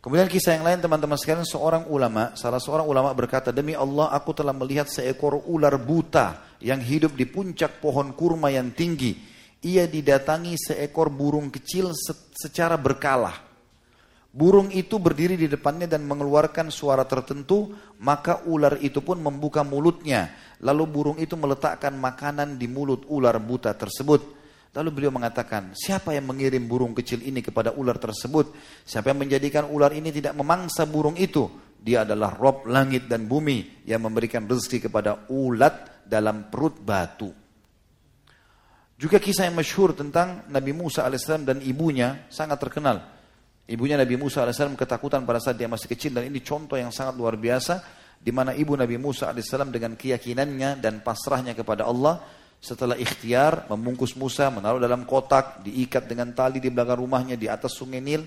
Kemudian 0.06 0.30
kisah 0.30 0.54
yang 0.54 0.70
lain 0.70 0.86
teman-teman 0.86 1.18
sekalian 1.18 1.50
seorang 1.50 1.90
ulama, 1.90 2.38
salah 2.38 2.62
seorang 2.62 2.86
ulama 2.86 3.10
berkata, 3.18 3.50
demi 3.50 3.74
Allah 3.74 4.14
aku 4.14 4.38
telah 4.38 4.54
melihat 4.54 4.86
seekor 4.86 5.42
ular 5.50 5.82
buta 5.82 6.58
yang 6.62 6.78
hidup 6.78 7.18
di 7.18 7.26
puncak 7.26 7.82
pohon 7.82 8.14
kurma 8.14 8.54
yang 8.54 8.70
tinggi. 8.70 9.18
Ia 9.66 9.90
didatangi 9.90 10.62
seekor 10.62 11.10
burung 11.10 11.50
kecil 11.50 11.90
secara 12.38 12.78
berkala. 12.78 13.34
Burung 14.36 14.68
itu 14.68 15.00
berdiri 15.00 15.40
di 15.40 15.48
depannya 15.48 15.88
dan 15.88 16.04
mengeluarkan 16.04 16.68
suara 16.68 17.08
tertentu, 17.08 17.72
maka 18.04 18.44
ular 18.44 18.76
itu 18.84 19.00
pun 19.00 19.24
membuka 19.24 19.64
mulutnya. 19.64 20.36
Lalu 20.60 20.84
burung 20.92 21.18
itu 21.24 21.40
meletakkan 21.40 21.96
makanan 21.96 22.60
di 22.60 22.68
mulut 22.68 23.08
ular 23.08 23.40
buta 23.40 23.72
tersebut. 23.72 24.36
Lalu 24.76 24.90
beliau 24.92 25.16
mengatakan, 25.16 25.72
siapa 25.72 26.12
yang 26.12 26.28
mengirim 26.28 26.68
burung 26.68 26.92
kecil 26.92 27.24
ini 27.24 27.40
kepada 27.40 27.72
ular 27.80 27.96
tersebut? 27.96 28.52
Siapa 28.84 29.16
yang 29.16 29.24
menjadikan 29.24 29.72
ular 29.72 29.96
ini 29.96 30.12
tidak 30.12 30.36
memangsa 30.36 30.84
burung 30.84 31.16
itu? 31.16 31.48
Dia 31.80 32.04
adalah 32.04 32.36
Rob 32.36 32.68
langit 32.68 33.08
dan 33.08 33.32
bumi 33.32 33.88
yang 33.88 34.04
memberikan 34.04 34.44
rezeki 34.44 34.92
kepada 34.92 35.32
ulat 35.32 36.04
dalam 36.04 36.52
perut 36.52 36.76
batu. 36.84 37.32
Juga 39.00 39.16
kisah 39.16 39.48
yang 39.48 39.56
masyhur 39.56 39.96
tentang 39.96 40.44
Nabi 40.52 40.76
Musa 40.76 41.08
alaihissalam 41.08 41.48
dan 41.48 41.64
ibunya 41.64 42.28
sangat 42.28 42.60
terkenal. 42.60 43.16
Ibunya 43.66 43.98
Nabi 43.98 44.14
Musa 44.14 44.46
AS 44.46 44.62
ketakutan 44.78 45.26
pada 45.26 45.42
saat 45.42 45.58
dia 45.58 45.66
masih 45.66 45.90
kecil 45.90 46.14
dan 46.14 46.30
ini 46.30 46.46
contoh 46.46 46.78
yang 46.78 46.94
sangat 46.94 47.18
luar 47.18 47.34
biasa 47.34 47.82
di 48.22 48.30
mana 48.30 48.54
ibu 48.54 48.78
Nabi 48.78 49.02
Musa 49.02 49.34
AS 49.34 49.50
dengan 49.74 49.98
keyakinannya 49.98 50.78
dan 50.78 51.02
pasrahnya 51.02 51.58
kepada 51.58 51.90
Allah 51.90 52.22
setelah 52.62 52.94
ikhtiar 52.94 53.66
membungkus 53.70 54.14
Musa 54.18 54.54
menaruh 54.54 54.78
dalam 54.78 55.06
kotak 55.10 55.66
diikat 55.66 56.06
dengan 56.06 56.30
tali 56.38 56.62
di 56.62 56.70
belakang 56.70 57.02
rumahnya 57.02 57.34
di 57.34 57.50
atas 57.50 57.74
sungai 57.74 58.02
Nil 58.06 58.22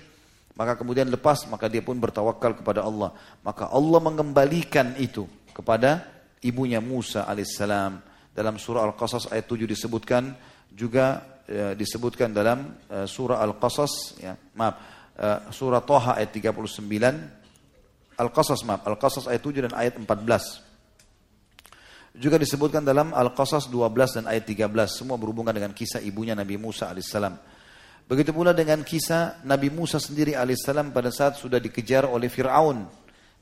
maka 0.59 0.75
kemudian 0.75 1.07
lepas 1.07 1.47
maka 1.47 1.71
dia 1.71 1.79
pun 1.79 1.95
bertawakal 1.95 2.59
kepada 2.59 2.83
Allah. 2.83 3.15
Maka 3.47 3.71
Allah 3.71 3.99
mengembalikan 4.03 4.91
itu 4.99 5.23
kepada 5.55 6.03
ibunya 6.43 6.83
Musa 6.83 7.23
alaihissalam 7.23 8.03
dalam 8.35 8.59
surah 8.59 8.83
Al-Qasas 8.91 9.31
ayat 9.31 9.47
7 9.47 9.63
disebutkan 9.63 10.35
juga 10.75 11.39
ya, 11.47 11.71
disebutkan 11.79 12.35
dalam 12.35 12.75
uh, 12.91 13.07
surah 13.07 13.39
Al-Qasas 13.39 14.19
ya 14.19 14.35
maaf 14.59 14.98
uh, 15.19 15.51
surah 15.51 15.83
Toha 15.83 16.15
ayat 16.15 16.31
39, 16.31 16.79
Al-Qasas 18.15 18.63
maaf, 18.63 18.87
Al-Qasas 18.87 19.27
ayat 19.27 19.43
7 19.43 19.67
dan 19.67 19.75
ayat 19.75 19.99
14. 19.99 22.15
Juga 22.17 22.41
disebutkan 22.41 22.81
dalam 22.81 23.11
Al-Qasas 23.11 23.67
12 23.67 24.23
dan 24.23 24.25
ayat 24.31 24.47
13, 24.47 24.71
semua 24.89 25.19
berhubungan 25.19 25.51
dengan 25.51 25.75
kisah 25.75 25.99
ibunya 26.01 26.33
Nabi 26.33 26.57
Musa 26.57 26.89
alaihissalam. 26.89 27.35
Begitu 28.09 28.33
pula 28.33 28.57
dengan 28.57 28.81
kisah 28.81 29.45
Nabi 29.45 29.69
Musa 29.69 30.01
sendiri 30.01 30.33
alaihissalam 30.33 30.89
pada 30.89 31.13
saat 31.13 31.37
sudah 31.37 31.61
dikejar 31.61 32.09
oleh 32.09 32.25
Fir'aun 32.25 32.89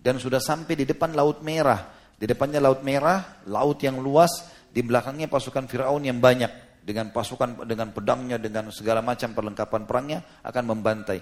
dan 0.02 0.20
sudah 0.20 0.44
sampai 0.44 0.76
di 0.76 0.84
depan 0.84 1.16
Laut 1.16 1.40
Merah. 1.40 1.96
Di 2.18 2.26
depannya 2.26 2.58
laut 2.58 2.82
merah, 2.82 3.46
laut 3.46 3.78
yang 3.78 4.02
luas, 4.02 4.50
di 4.74 4.82
belakangnya 4.82 5.30
pasukan 5.30 5.70
Firaun 5.70 6.02
yang 6.02 6.18
banyak 6.18 6.82
dengan 6.82 7.14
pasukan 7.14 7.62
dengan 7.70 7.94
pedangnya 7.94 8.42
dengan 8.42 8.74
segala 8.74 9.06
macam 9.06 9.38
perlengkapan 9.38 9.86
perangnya 9.86 10.20
akan 10.42 10.64
membantai. 10.66 11.22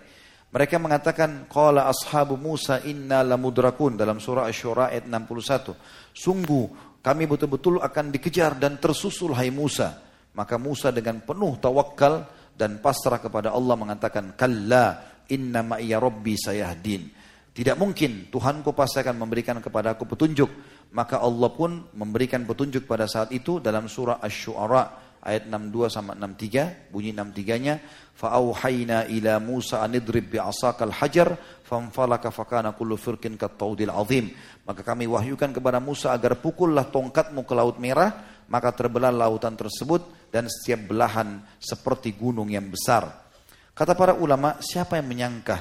Mereka 0.53 0.79
mengatakan 0.79 1.49
qala 1.51 1.89
ashabu 1.89 2.39
Musa 2.39 2.79
inna 2.85 3.25
lamudrakun 3.25 3.99
dalam 3.99 4.21
surah 4.21 4.47
Asy-Syura 4.47 4.93
ayat 4.93 5.09
61. 5.09 5.73
Sungguh 6.15 6.65
kami 7.05 7.29
betul-betul 7.29 7.83
akan 7.83 8.09
dikejar 8.09 8.57
dan 8.57 8.81
tersusul 8.81 9.35
hai 9.37 9.53
Musa. 9.53 10.01
Maka 10.35 10.57
Musa 10.57 10.89
dengan 10.89 11.21
penuh 11.21 11.59
tawakal 11.61 12.25
dan 12.55 12.79
pasrah 12.79 13.19
kepada 13.19 13.51
Allah 13.51 13.75
mengatakan 13.75 14.33
kalla 14.33 15.19
inna 15.29 15.61
ma 15.61 15.77
iya 15.77 15.99
rabbi 15.99 16.33
sayahdin. 16.33 17.11
Tidak 17.55 17.75
mungkin 17.79 18.27
Tuhanku 18.27 18.75
pasti 18.75 18.99
akan 18.99 19.15
memberikan 19.15 19.63
kepada 19.63 19.95
aku 19.95 20.03
petunjuk. 20.07 20.49
Maka 20.95 21.19
Allah 21.19 21.51
pun 21.51 21.91
memberikan 21.95 22.43
petunjuk 22.47 22.87
pada 22.87 23.07
saat 23.07 23.31
itu 23.35 23.59
dalam 23.59 23.87
surah 23.91 24.23
Asy-Syu'ara 24.23 25.04
ayat 25.25 25.49
62 25.49 25.89
sama 25.89 26.13
63 26.13 26.93
bunyi 26.93 27.11
63-nya 27.17 27.81
fa'auhayna 28.13 29.09
ila 29.09 29.41
Musa 29.41 29.81
anidrib 29.81 30.37
bi'asakal 30.37 30.93
hajar 30.93 31.33
famfalaka 31.65 32.29
fakana 32.29 32.77
kullu 32.77 32.95
firqin 32.95 33.35
kattaudil 33.35 33.89
azim. 33.89 34.29
Maka 34.63 34.85
kami 34.85 35.09
wahyukan 35.09 35.49
kepada 35.49 35.81
Musa 35.81 36.13
agar 36.13 36.37
pukullah 36.37 36.87
tongkatmu 36.93 37.41
ke 37.43 37.53
laut 37.57 37.81
merah 37.81 38.37
maka 38.45 38.69
terbelah 38.77 39.09
lautan 39.09 39.57
tersebut 39.57 40.29
dan 40.29 40.45
setiap 40.45 40.93
belahan 40.93 41.41
seperti 41.57 42.13
gunung 42.13 42.53
yang 42.53 42.69
besar. 42.69 43.25
Kata 43.73 43.97
para 43.97 44.13
ulama 44.13 44.61
siapa 44.61 45.01
yang 45.01 45.09
menyangka? 45.09 45.57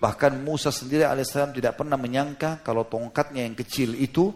Bahkan 0.00 0.42
Musa 0.42 0.74
sendiri 0.74 1.06
alaihissalam 1.06 1.54
tidak 1.54 1.78
pernah 1.78 1.94
menyangka 1.94 2.64
kalau 2.66 2.88
tongkatnya 2.88 3.46
yang 3.46 3.54
kecil 3.54 3.94
itu 3.94 4.34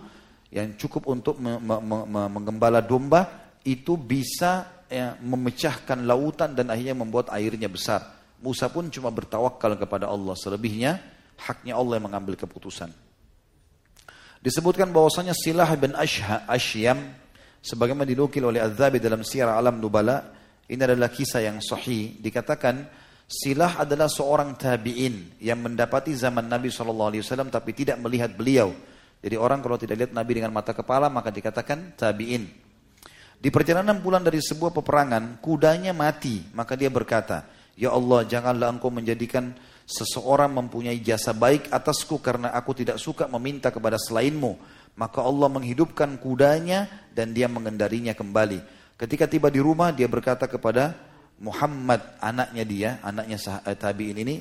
yang 0.54 0.78
cukup 0.78 1.10
untuk 1.10 1.42
menggembala 1.42 2.84
domba 2.86 3.45
itu 3.66 3.98
bisa 3.98 4.86
ya, 4.86 5.18
memecahkan 5.18 6.06
lautan 6.06 6.55
dan 6.55 6.70
akhirnya 6.70 6.94
membuat 6.94 7.34
airnya 7.34 7.66
besar. 7.66 8.14
Musa 8.38 8.70
pun 8.70 8.86
cuma 8.94 9.10
bertawakal 9.10 9.74
kepada 9.74 10.06
Allah. 10.06 10.38
Selebihnya 10.38 11.02
haknya 11.43 11.74
Allah 11.74 11.98
yang 11.98 12.06
mengambil 12.06 12.38
keputusan. 12.38 12.94
Disebutkan 14.38 14.94
bahwasanya 14.94 15.34
Silah 15.34 15.66
bin 15.74 15.98
Ashha, 15.98 16.47
Ashyam 16.47 17.10
sebagaimana 17.59 18.06
dinukil 18.06 18.47
oleh 18.47 18.62
Az-Zabi 18.62 19.02
dalam 19.02 19.26
Sirah 19.26 19.59
Alam 19.59 19.82
Nubala, 19.82 20.22
ini 20.70 20.78
adalah 20.78 21.10
kisah 21.10 21.43
yang 21.43 21.59
sahih. 21.59 22.14
Dikatakan 22.22 22.86
Silah 23.26 23.82
adalah 23.82 24.06
seorang 24.06 24.55
tabi'in 24.55 25.43
yang 25.43 25.59
mendapati 25.59 26.14
zaman 26.14 26.47
Nabi 26.47 26.70
SAW 26.70 27.10
tapi 27.51 27.74
tidak 27.74 27.98
melihat 27.98 28.30
beliau. 28.38 28.70
Jadi 29.18 29.34
orang 29.34 29.59
kalau 29.59 29.74
tidak 29.74 29.98
lihat 29.98 30.12
Nabi 30.14 30.38
dengan 30.38 30.55
mata 30.55 30.70
kepala 30.70 31.10
maka 31.10 31.34
dikatakan 31.34 31.98
tabi'in. 31.98 32.65
Di 33.36 33.52
perjalanan 33.52 34.00
pulang 34.00 34.24
dari 34.24 34.40
sebuah 34.40 34.72
peperangan, 34.72 35.38
kudanya 35.44 35.92
mati. 35.92 36.42
Maka 36.56 36.74
dia 36.74 36.88
berkata, 36.88 37.44
Ya 37.76 37.92
Allah, 37.92 38.24
janganlah 38.24 38.72
engkau 38.72 38.88
menjadikan 38.88 39.52
seseorang 39.84 40.50
mempunyai 40.50 40.98
jasa 40.98 41.36
baik 41.36 41.68
atasku 41.68 42.18
karena 42.18 42.50
aku 42.50 42.72
tidak 42.72 42.96
suka 42.96 43.28
meminta 43.28 43.68
kepada 43.68 44.00
selainmu. 44.00 44.56
Maka 44.96 45.20
Allah 45.20 45.52
menghidupkan 45.52 46.16
kudanya 46.16 46.88
dan 47.12 47.36
dia 47.36 47.46
mengendarinya 47.46 48.16
kembali. 48.16 48.64
Ketika 48.96 49.28
tiba 49.28 49.52
di 49.52 49.60
rumah, 49.60 49.92
dia 49.92 50.08
berkata 50.08 50.48
kepada 50.48 50.96
Muhammad, 51.36 52.00
anaknya 52.16 52.64
dia, 52.64 52.90
anaknya 53.04 53.36
eh, 53.68 53.76
tabi'in 53.76 54.16
ini, 54.24 54.36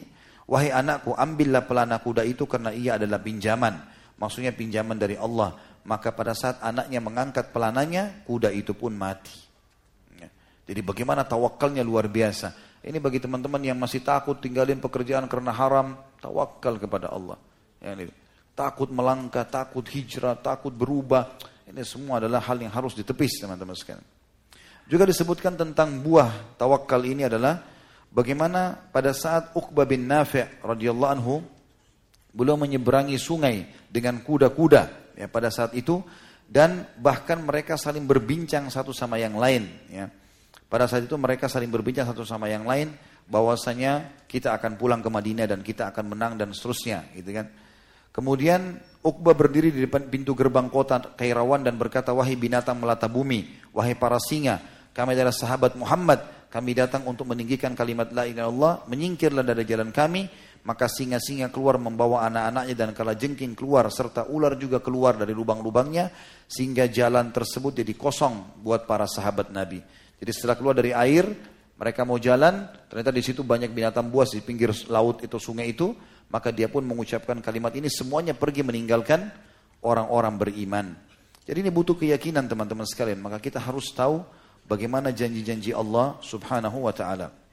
Wahai 0.46 0.70
anakku, 0.70 1.18
ambillah 1.18 1.66
pelana 1.66 1.98
kuda 1.98 2.22
itu 2.22 2.46
karena 2.46 2.70
ia 2.70 3.02
adalah 3.02 3.18
pinjaman. 3.18 3.82
Maksudnya 4.16 4.56
pinjaman 4.56 4.96
dari 4.96 5.20
Allah 5.20 5.56
maka 5.86 6.10
pada 6.10 6.34
saat 6.34 6.58
anaknya 6.66 6.98
mengangkat 6.98 7.54
pelananya, 7.54 8.26
kuda 8.26 8.50
itu 8.50 8.74
pun 8.74 8.92
mati. 8.98 9.38
Ya. 10.18 10.28
Jadi 10.66 10.82
bagaimana 10.82 11.22
tawakalnya 11.22 11.86
luar 11.86 12.10
biasa. 12.10 12.82
Ini 12.82 12.98
bagi 12.98 13.22
teman-teman 13.22 13.62
yang 13.62 13.78
masih 13.78 14.02
takut 14.02 14.38
tinggalin 14.42 14.82
pekerjaan 14.82 15.30
karena 15.30 15.54
haram, 15.54 15.98
tawakal 16.22 16.82
kepada 16.82 17.14
Allah. 17.14 17.38
Ya, 17.82 17.94
ini. 17.94 18.10
Takut 18.58 18.90
melangkah, 18.90 19.46
takut 19.46 19.86
hijrah, 19.86 20.38
takut 20.38 20.74
berubah. 20.74 21.38
Ini 21.70 21.82
semua 21.86 22.18
adalah 22.18 22.42
hal 22.46 22.58
yang 22.62 22.74
harus 22.74 22.98
ditepis 22.98 23.46
teman-teman 23.46 23.78
sekalian. 23.78 24.06
Juga 24.86 25.06
disebutkan 25.06 25.58
tentang 25.58 26.02
buah 26.02 26.58
tawakal 26.62 27.02
ini 27.06 27.26
adalah 27.26 27.62
bagaimana 28.14 28.78
pada 28.94 29.18
saat 29.18 29.50
Uqbah 29.58 29.86
bin 29.90 30.06
Nafi' 30.06 30.62
radhiyallahu 30.62 31.14
anhu 31.14 31.42
beliau 32.36 32.60
menyeberangi 32.60 33.16
sungai 33.16 33.64
dengan 33.88 34.20
kuda-kuda 34.20 35.16
ya 35.16 35.32
pada 35.32 35.48
saat 35.48 35.72
itu 35.72 36.04
dan 36.46 36.86
bahkan 37.00 37.40
mereka 37.40 37.80
saling 37.80 38.04
berbincang 38.04 38.68
satu 38.68 38.92
sama 38.92 39.16
yang 39.16 39.40
lain 39.40 39.66
ya. 39.88 40.12
Pada 40.68 40.92
saat 40.92 41.08
itu 41.08 41.16
mereka 41.16 41.48
saling 41.48 41.72
berbincang 41.72 42.04
satu 42.04 42.28
sama 42.28 42.52
yang 42.52 42.68
lain 42.68 42.92
bahwasanya 43.32 44.26
kita 44.28 44.52
akan 44.60 44.76
pulang 44.76 45.00
ke 45.00 45.08
Madinah 45.08 45.48
dan 45.48 45.64
kita 45.64 45.96
akan 45.96 46.12
menang 46.12 46.34
dan 46.36 46.52
seterusnya 46.52 47.16
gitu 47.16 47.32
kan. 47.32 47.48
Kemudian 48.12 48.80
Uqbah 49.06 49.38
berdiri 49.38 49.70
di 49.70 49.86
depan 49.86 50.10
pintu 50.10 50.34
gerbang 50.34 50.66
kota 50.72 51.14
Kairawan 51.14 51.62
dan 51.62 51.78
berkata, 51.78 52.10
Wahai 52.16 52.34
binatang 52.34 52.82
melata 52.82 53.06
bumi, 53.06 53.70
wahai 53.76 53.94
para 53.94 54.18
singa, 54.18 54.58
kami 54.96 55.14
adalah 55.14 55.36
sahabat 55.36 55.78
Muhammad, 55.78 56.50
kami 56.50 56.74
datang 56.74 57.04
untuk 57.06 57.28
meninggikan 57.28 57.76
kalimat 57.76 58.10
la 58.16 58.26
ilaha 58.26 58.48
illallah, 58.48 58.74
menyingkirlah 58.90 59.44
dari 59.44 59.68
jalan 59.68 59.92
kami, 59.92 60.26
maka 60.66 60.90
singa-singa 60.90 61.54
keluar 61.54 61.78
membawa 61.78 62.26
anak-anaknya 62.26 62.74
dan 62.74 62.90
kala 62.98 63.14
jengking 63.14 63.54
keluar 63.54 63.86
serta 63.94 64.26
ular 64.34 64.58
juga 64.58 64.82
keluar 64.82 65.14
dari 65.14 65.30
lubang-lubangnya 65.32 66.10
sehingga 66.50 66.90
jalan 66.90 67.30
tersebut 67.30 67.86
jadi 67.86 67.94
kosong 67.94 68.66
buat 68.66 68.90
para 68.90 69.06
sahabat 69.06 69.54
Nabi. 69.54 69.86
Jadi 70.18 70.32
setelah 70.34 70.58
keluar 70.58 70.74
dari 70.74 70.90
air, 70.90 71.30
mereka 71.78 72.02
mau 72.02 72.18
jalan, 72.18 72.66
ternyata 72.90 73.14
di 73.14 73.22
situ 73.22 73.46
banyak 73.46 73.70
binatang 73.70 74.10
buas 74.10 74.34
di 74.34 74.42
pinggir 74.42 74.74
laut 74.90 75.22
itu 75.22 75.38
sungai 75.38 75.70
itu, 75.70 75.94
maka 76.34 76.50
dia 76.50 76.66
pun 76.66 76.82
mengucapkan 76.82 77.38
kalimat 77.46 77.70
ini 77.78 77.86
semuanya 77.86 78.34
pergi 78.34 78.66
meninggalkan 78.66 79.30
orang-orang 79.86 80.34
beriman. 80.34 80.98
Jadi 81.46 81.62
ini 81.62 81.70
butuh 81.70 81.94
keyakinan 81.94 82.50
teman-teman 82.50 82.90
sekalian, 82.90 83.22
maka 83.22 83.38
kita 83.38 83.62
harus 83.62 83.94
tahu 83.94 84.26
bagaimana 84.66 85.14
janji-janji 85.14 85.78
Allah 85.78 86.18
Subhanahu 86.26 86.90
wa 86.90 86.94
taala. 86.96 87.45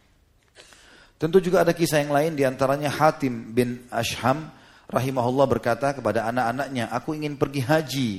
Tentu 1.23 1.39
juga 1.39 1.63
ada 1.63 1.71
kisah 1.71 2.03
yang 2.03 2.11
lain 2.11 2.35
di 2.35 2.43
antaranya 2.43 2.91
Hatim 2.91 3.55
bin 3.55 3.87
Ashham 3.95 4.51
rahimahullah 4.91 5.47
berkata 5.47 5.95
kepada 5.95 6.27
anak-anaknya, 6.27 6.91
aku 6.91 7.15
ingin 7.15 7.39
pergi 7.39 7.63
haji. 7.63 8.11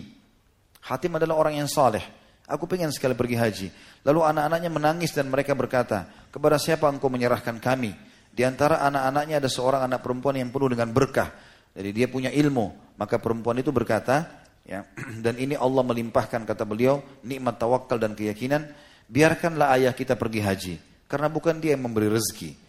Hatim 0.88 1.20
adalah 1.20 1.36
orang 1.36 1.60
yang 1.60 1.68
saleh. 1.68 2.00
Aku 2.48 2.64
ingin 2.72 2.96
sekali 2.96 3.12
pergi 3.12 3.36
haji. 3.36 3.68
Lalu 4.08 4.24
anak-anaknya 4.24 4.72
menangis 4.72 5.12
dan 5.12 5.28
mereka 5.28 5.52
berkata, 5.52 6.08
kepada 6.32 6.56
siapa 6.56 6.88
engkau 6.88 7.12
menyerahkan 7.12 7.60
kami? 7.60 7.92
Di 8.32 8.48
antara 8.48 8.80
anak-anaknya 8.88 9.44
ada 9.44 9.52
seorang 9.52 9.84
anak 9.84 10.00
perempuan 10.00 10.40
yang 10.40 10.48
penuh 10.48 10.72
dengan 10.72 10.88
berkah. 10.96 11.28
Jadi 11.76 11.92
dia 11.92 12.08
punya 12.08 12.32
ilmu. 12.32 12.96
Maka 12.96 13.20
perempuan 13.20 13.60
itu 13.60 13.76
berkata, 13.76 14.48
ya, 14.64 14.88
dan 15.28 15.36
ini 15.36 15.60
Allah 15.60 15.84
melimpahkan 15.84 16.48
kata 16.48 16.64
beliau, 16.64 17.04
nikmat 17.20 17.60
tawakal 17.60 18.00
dan 18.00 18.16
keyakinan, 18.16 18.64
biarkanlah 19.12 19.76
ayah 19.76 19.92
kita 19.92 20.16
pergi 20.16 20.40
haji. 20.40 20.74
Karena 21.12 21.28
bukan 21.28 21.60
dia 21.60 21.76
yang 21.76 21.84
memberi 21.84 22.08
rezeki. 22.08 22.63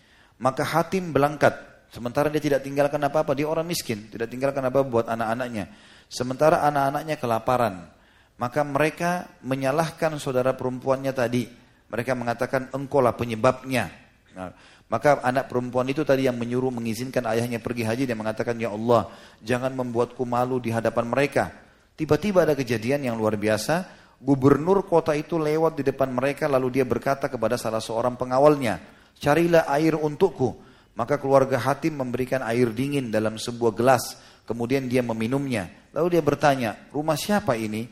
Maka 0.45 0.61
Hatim 0.61 1.17
berangkat. 1.17 1.57
Sementara 1.89 2.29
dia 2.29 2.45
tidak 2.45 2.61
tinggalkan 2.61 3.01
apa-apa. 3.01 3.33
Dia 3.33 3.49
orang 3.49 3.65
miskin. 3.65 4.13
Tidak 4.13 4.29
tinggalkan 4.29 4.61
apa-apa 4.61 4.85
buat 4.85 5.07
anak-anaknya. 5.09 5.73
Sementara 6.13 6.61
anak-anaknya 6.69 7.17
kelaparan. 7.17 7.89
Maka 8.37 8.61
mereka 8.61 9.25
menyalahkan 9.41 10.21
saudara 10.21 10.53
perempuannya 10.53 11.17
tadi. 11.17 11.49
Mereka 11.89 12.13
mengatakan 12.13 12.69
engkaulah 12.77 13.17
penyebabnya. 13.17 13.89
Nah, 14.37 14.53
maka 14.91 15.23
anak 15.25 15.49
perempuan 15.49 15.89
itu 15.89 16.05
tadi 16.05 16.29
yang 16.29 16.37
menyuruh 16.37 16.69
mengizinkan 16.69 17.25
ayahnya 17.31 17.63
pergi 17.63 17.89
haji 17.89 18.05
dan 18.05 18.21
mengatakan 18.21 18.59
ya 18.61 18.69
Allah 18.69 19.09
jangan 19.41 19.73
membuatku 19.73 20.27
malu 20.29 20.61
di 20.61 20.75
hadapan 20.75 21.09
mereka. 21.09 21.55
Tiba-tiba 21.95 22.43
ada 22.45 22.53
kejadian 22.59 23.07
yang 23.07 23.17
luar 23.17 23.39
biasa. 23.39 24.05
Gubernur 24.19 24.83
kota 24.89 25.15
itu 25.15 25.39
lewat 25.39 25.79
di 25.79 25.85
depan 25.87 26.11
mereka 26.11 26.51
lalu 26.51 26.81
dia 26.81 26.85
berkata 26.87 27.31
kepada 27.31 27.55
salah 27.61 27.83
seorang 27.83 28.17
pengawalnya, 28.17 28.81
carilah 29.19 29.67
air 29.73 29.95
untukku. 29.99 30.57
Maka 30.95 31.19
keluarga 31.19 31.59
Hatim 31.59 31.99
memberikan 31.99 32.39
air 32.47 32.71
dingin 32.71 33.11
dalam 33.11 33.35
sebuah 33.35 33.75
gelas. 33.75 34.15
Kemudian 34.47 34.87
dia 34.87 35.03
meminumnya. 35.03 35.67
Lalu 35.91 36.19
dia 36.19 36.23
bertanya, 36.23 36.71
rumah 36.95 37.19
siapa 37.19 37.59
ini? 37.59 37.91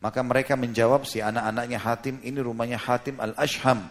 Maka 0.00 0.24
mereka 0.24 0.56
menjawab 0.56 1.04
si 1.04 1.20
anak-anaknya 1.20 1.78
Hatim, 1.82 2.22
ini 2.24 2.38
rumahnya 2.40 2.80
Hatim 2.80 3.20
al-Ashham. 3.20 3.84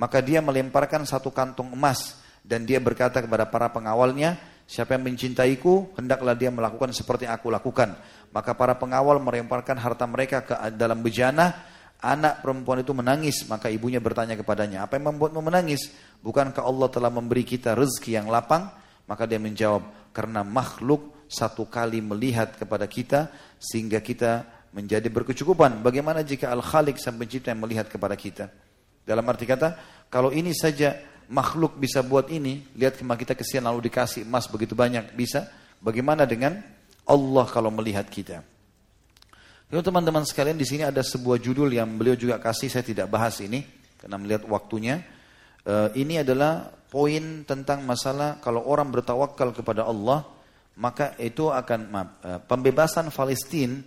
Maka 0.00 0.24
dia 0.24 0.40
melemparkan 0.40 1.04
satu 1.04 1.28
kantong 1.28 1.76
emas. 1.76 2.16
Dan 2.40 2.64
dia 2.64 2.80
berkata 2.80 3.20
kepada 3.20 3.44
para 3.52 3.68
pengawalnya, 3.68 4.40
siapa 4.64 4.96
yang 4.96 5.04
mencintaiku, 5.04 5.92
hendaklah 5.98 6.32
dia 6.32 6.48
melakukan 6.48 6.94
seperti 6.96 7.28
aku 7.28 7.52
lakukan. 7.52 7.98
Maka 8.32 8.56
para 8.56 8.78
pengawal 8.80 9.20
melemparkan 9.20 9.76
harta 9.76 10.08
mereka 10.08 10.40
ke 10.40 10.54
dalam 10.72 11.04
bejana 11.04 11.68
Anak 12.00 12.40
perempuan 12.40 12.80
itu 12.80 12.96
menangis, 12.96 13.44
maka 13.44 13.68
ibunya 13.68 14.00
bertanya 14.00 14.32
kepadanya, 14.32 14.88
apa 14.88 14.96
yang 14.96 15.12
membuatmu 15.12 15.44
menangis? 15.44 15.92
Bukankah 16.24 16.64
Allah 16.64 16.88
telah 16.88 17.12
memberi 17.12 17.44
kita 17.44 17.76
rezeki 17.76 18.16
yang 18.16 18.32
lapang? 18.32 18.72
Maka 19.04 19.28
dia 19.28 19.36
menjawab, 19.36 20.12
karena 20.16 20.40
makhluk 20.40 21.28
satu 21.28 21.68
kali 21.68 22.00
melihat 22.00 22.56
kepada 22.56 22.88
kita, 22.88 23.28
sehingga 23.60 24.00
kita 24.00 24.48
menjadi 24.72 25.12
berkecukupan. 25.12 25.84
Bagaimana 25.84 26.24
jika 26.24 26.48
Al-Khaliq 26.48 26.96
sang 26.96 27.20
pencipta 27.20 27.52
yang 27.52 27.60
melihat 27.60 27.84
kepada 27.92 28.16
kita? 28.16 28.48
Dalam 29.04 29.26
arti 29.28 29.44
kata, 29.44 29.76
kalau 30.08 30.32
ini 30.32 30.56
saja 30.56 30.96
makhluk 31.28 31.76
bisa 31.76 32.00
buat 32.00 32.32
ini, 32.32 32.64
lihat 32.80 32.96
kemah 32.96 33.18
kita 33.20 33.36
kesian 33.36 33.68
lalu 33.68 33.92
dikasih 33.92 34.24
emas 34.24 34.48
begitu 34.48 34.72
banyak, 34.72 35.12
bisa. 35.12 35.52
Bagaimana 35.84 36.24
dengan 36.24 36.64
Allah 37.04 37.46
kalau 37.50 37.68
melihat 37.68 38.08
kita? 38.08 38.40
Lalu 39.70 39.82
teman-teman 39.86 40.26
sekalian 40.26 40.58
di 40.58 40.66
sini 40.66 40.82
ada 40.82 40.98
sebuah 40.98 41.38
judul 41.38 41.70
yang 41.70 41.94
beliau 41.94 42.18
juga 42.18 42.42
kasih, 42.42 42.66
saya 42.66 42.82
tidak 42.82 43.06
bahas 43.06 43.38
ini 43.38 43.62
karena 44.02 44.18
melihat 44.18 44.42
waktunya. 44.50 44.98
Uh, 45.62 45.94
ini 45.94 46.18
adalah 46.18 46.74
poin 46.90 47.46
tentang 47.46 47.86
masalah 47.86 48.42
kalau 48.42 48.66
orang 48.66 48.90
bertawakal 48.90 49.54
kepada 49.54 49.86
Allah, 49.86 50.26
maka 50.74 51.14
itu 51.22 51.54
akan 51.54 51.80
maaf, 51.86 52.08
uh, 52.26 52.40
pembebasan 52.42 53.14
Palestina 53.14 53.78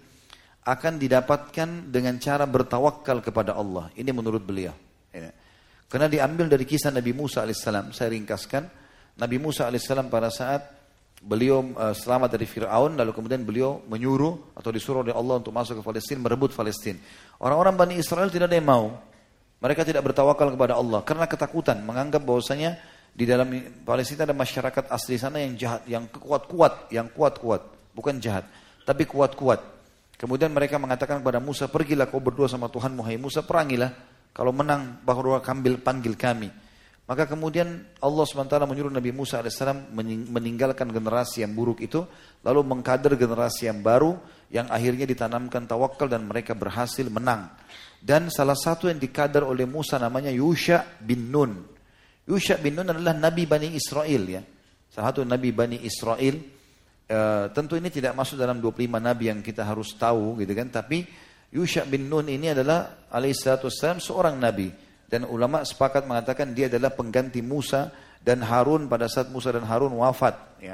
akan 0.64 0.96
didapatkan 0.96 1.92
dengan 1.92 2.16
cara 2.24 2.48
bertawakal 2.48 3.20
kepada 3.20 3.52
Allah. 3.60 3.92
Ini 4.00 4.16
menurut 4.16 4.40
beliau. 4.40 4.72
Karena 5.92 6.08
diambil 6.10 6.50
dari 6.50 6.66
kisah 6.66 6.90
Nabi 6.90 7.12
Musa 7.12 7.44
alaihissalam. 7.44 7.92
Saya 7.94 8.16
ringkaskan. 8.16 8.66
Nabi 9.20 9.38
Musa 9.38 9.68
alaihissalam 9.68 10.08
pada 10.08 10.32
saat 10.32 10.83
beliau 11.24 11.64
uh, 11.80 11.96
selamat 11.96 12.36
dari 12.36 12.44
Fir'aun, 12.44 13.00
lalu 13.00 13.16
kemudian 13.16 13.48
beliau 13.48 13.80
menyuruh 13.88 14.54
atau 14.60 14.70
disuruh 14.76 15.08
oleh 15.08 15.16
Allah 15.16 15.40
untuk 15.40 15.56
masuk 15.56 15.80
ke 15.80 15.84
Palestina, 15.84 16.20
merebut 16.20 16.52
Palestina. 16.52 17.00
Orang-orang 17.40 17.80
Bani 17.80 17.94
Israel 17.96 18.28
tidak 18.28 18.52
ada 18.52 18.60
yang 18.60 18.68
mau. 18.68 19.00
Mereka 19.64 19.88
tidak 19.88 20.04
bertawakal 20.04 20.52
kepada 20.52 20.76
Allah 20.76 21.00
karena 21.08 21.24
ketakutan, 21.24 21.80
menganggap 21.88 22.20
bahwasanya 22.28 22.76
di 23.16 23.24
dalam 23.24 23.48
Palestina 23.88 24.28
ada 24.28 24.36
masyarakat 24.36 24.92
asli 24.92 25.16
sana 25.16 25.40
yang 25.40 25.56
jahat, 25.56 25.88
yang 25.88 26.04
kuat-kuat, 26.12 26.92
yang 26.92 27.08
kuat-kuat, 27.08 27.94
bukan 27.96 28.20
jahat, 28.20 28.44
tapi 28.84 29.08
kuat-kuat. 29.08 29.64
Kemudian 30.20 30.52
mereka 30.52 30.76
mengatakan 30.76 31.24
kepada 31.24 31.40
Musa, 31.40 31.72
pergilah 31.72 32.12
kau 32.12 32.20
berdua 32.20 32.52
sama 32.52 32.68
Tuhan 32.68 32.92
Muhammad 32.92 33.32
Musa, 33.32 33.40
perangilah. 33.44 33.92
Kalau 34.34 34.50
menang, 34.50 35.00
baru 35.06 35.40
kambil 35.40 35.78
panggil 35.80 36.18
kami. 36.18 36.63
Maka 37.14 37.30
kemudian 37.30 37.94
Allah 38.02 38.26
SWT 38.26 38.66
menyuruh 38.66 38.90
Nabi 38.90 39.14
Musa 39.14 39.38
AS 39.38 39.62
meninggalkan 40.34 40.90
generasi 40.90 41.46
yang 41.46 41.54
buruk 41.54 41.86
itu, 41.86 42.02
lalu 42.42 42.66
mengkader 42.66 43.14
generasi 43.14 43.70
yang 43.70 43.86
baru, 43.86 44.18
yang 44.50 44.66
akhirnya 44.74 45.06
ditanamkan 45.06 45.70
tawakal 45.70 46.10
dan 46.10 46.26
mereka 46.26 46.58
berhasil 46.58 47.06
menang. 47.06 47.54
Dan 48.02 48.34
salah 48.34 48.58
satu 48.58 48.90
yang 48.90 48.98
dikader 48.98 49.46
oleh 49.46 49.70
Musa 49.70 50.02
namanya 50.02 50.34
Yusha 50.34 50.82
bin 51.06 51.30
Nun. 51.30 51.54
Yusha 52.26 52.58
bin 52.58 52.82
Nun 52.82 52.90
adalah 52.90 53.14
Nabi 53.14 53.46
Bani 53.46 53.78
Israel 53.78 54.24
ya. 54.26 54.42
Salah 54.90 55.14
satu 55.14 55.22
Nabi 55.22 55.54
Bani 55.54 55.86
Israel. 55.86 56.42
Uh, 57.14 57.46
tentu 57.54 57.78
ini 57.78 57.94
tidak 57.94 58.18
masuk 58.18 58.42
dalam 58.42 58.58
25 58.58 58.90
Nabi 58.90 59.30
yang 59.30 59.46
kita 59.46 59.62
harus 59.62 59.94
tahu 60.02 60.42
gitu 60.42 60.50
kan. 60.58 60.66
Tapi 60.74 61.06
Yusha 61.54 61.86
bin 61.86 62.10
Nun 62.10 62.26
ini 62.26 62.58
adalah 62.58 63.06
alaihissalam 63.14 64.02
seorang 64.02 64.34
nabi 64.34 64.74
dan 65.14 65.30
ulama 65.30 65.62
sepakat 65.62 66.10
mengatakan 66.10 66.58
dia 66.58 66.66
adalah 66.66 66.90
pengganti 66.90 67.46
Musa 67.46 67.94
dan 68.18 68.42
Harun 68.42 68.90
pada 68.90 69.06
saat 69.06 69.30
Musa 69.30 69.54
dan 69.54 69.62
Harun 69.62 69.94
wafat 69.94 70.58
ya. 70.58 70.74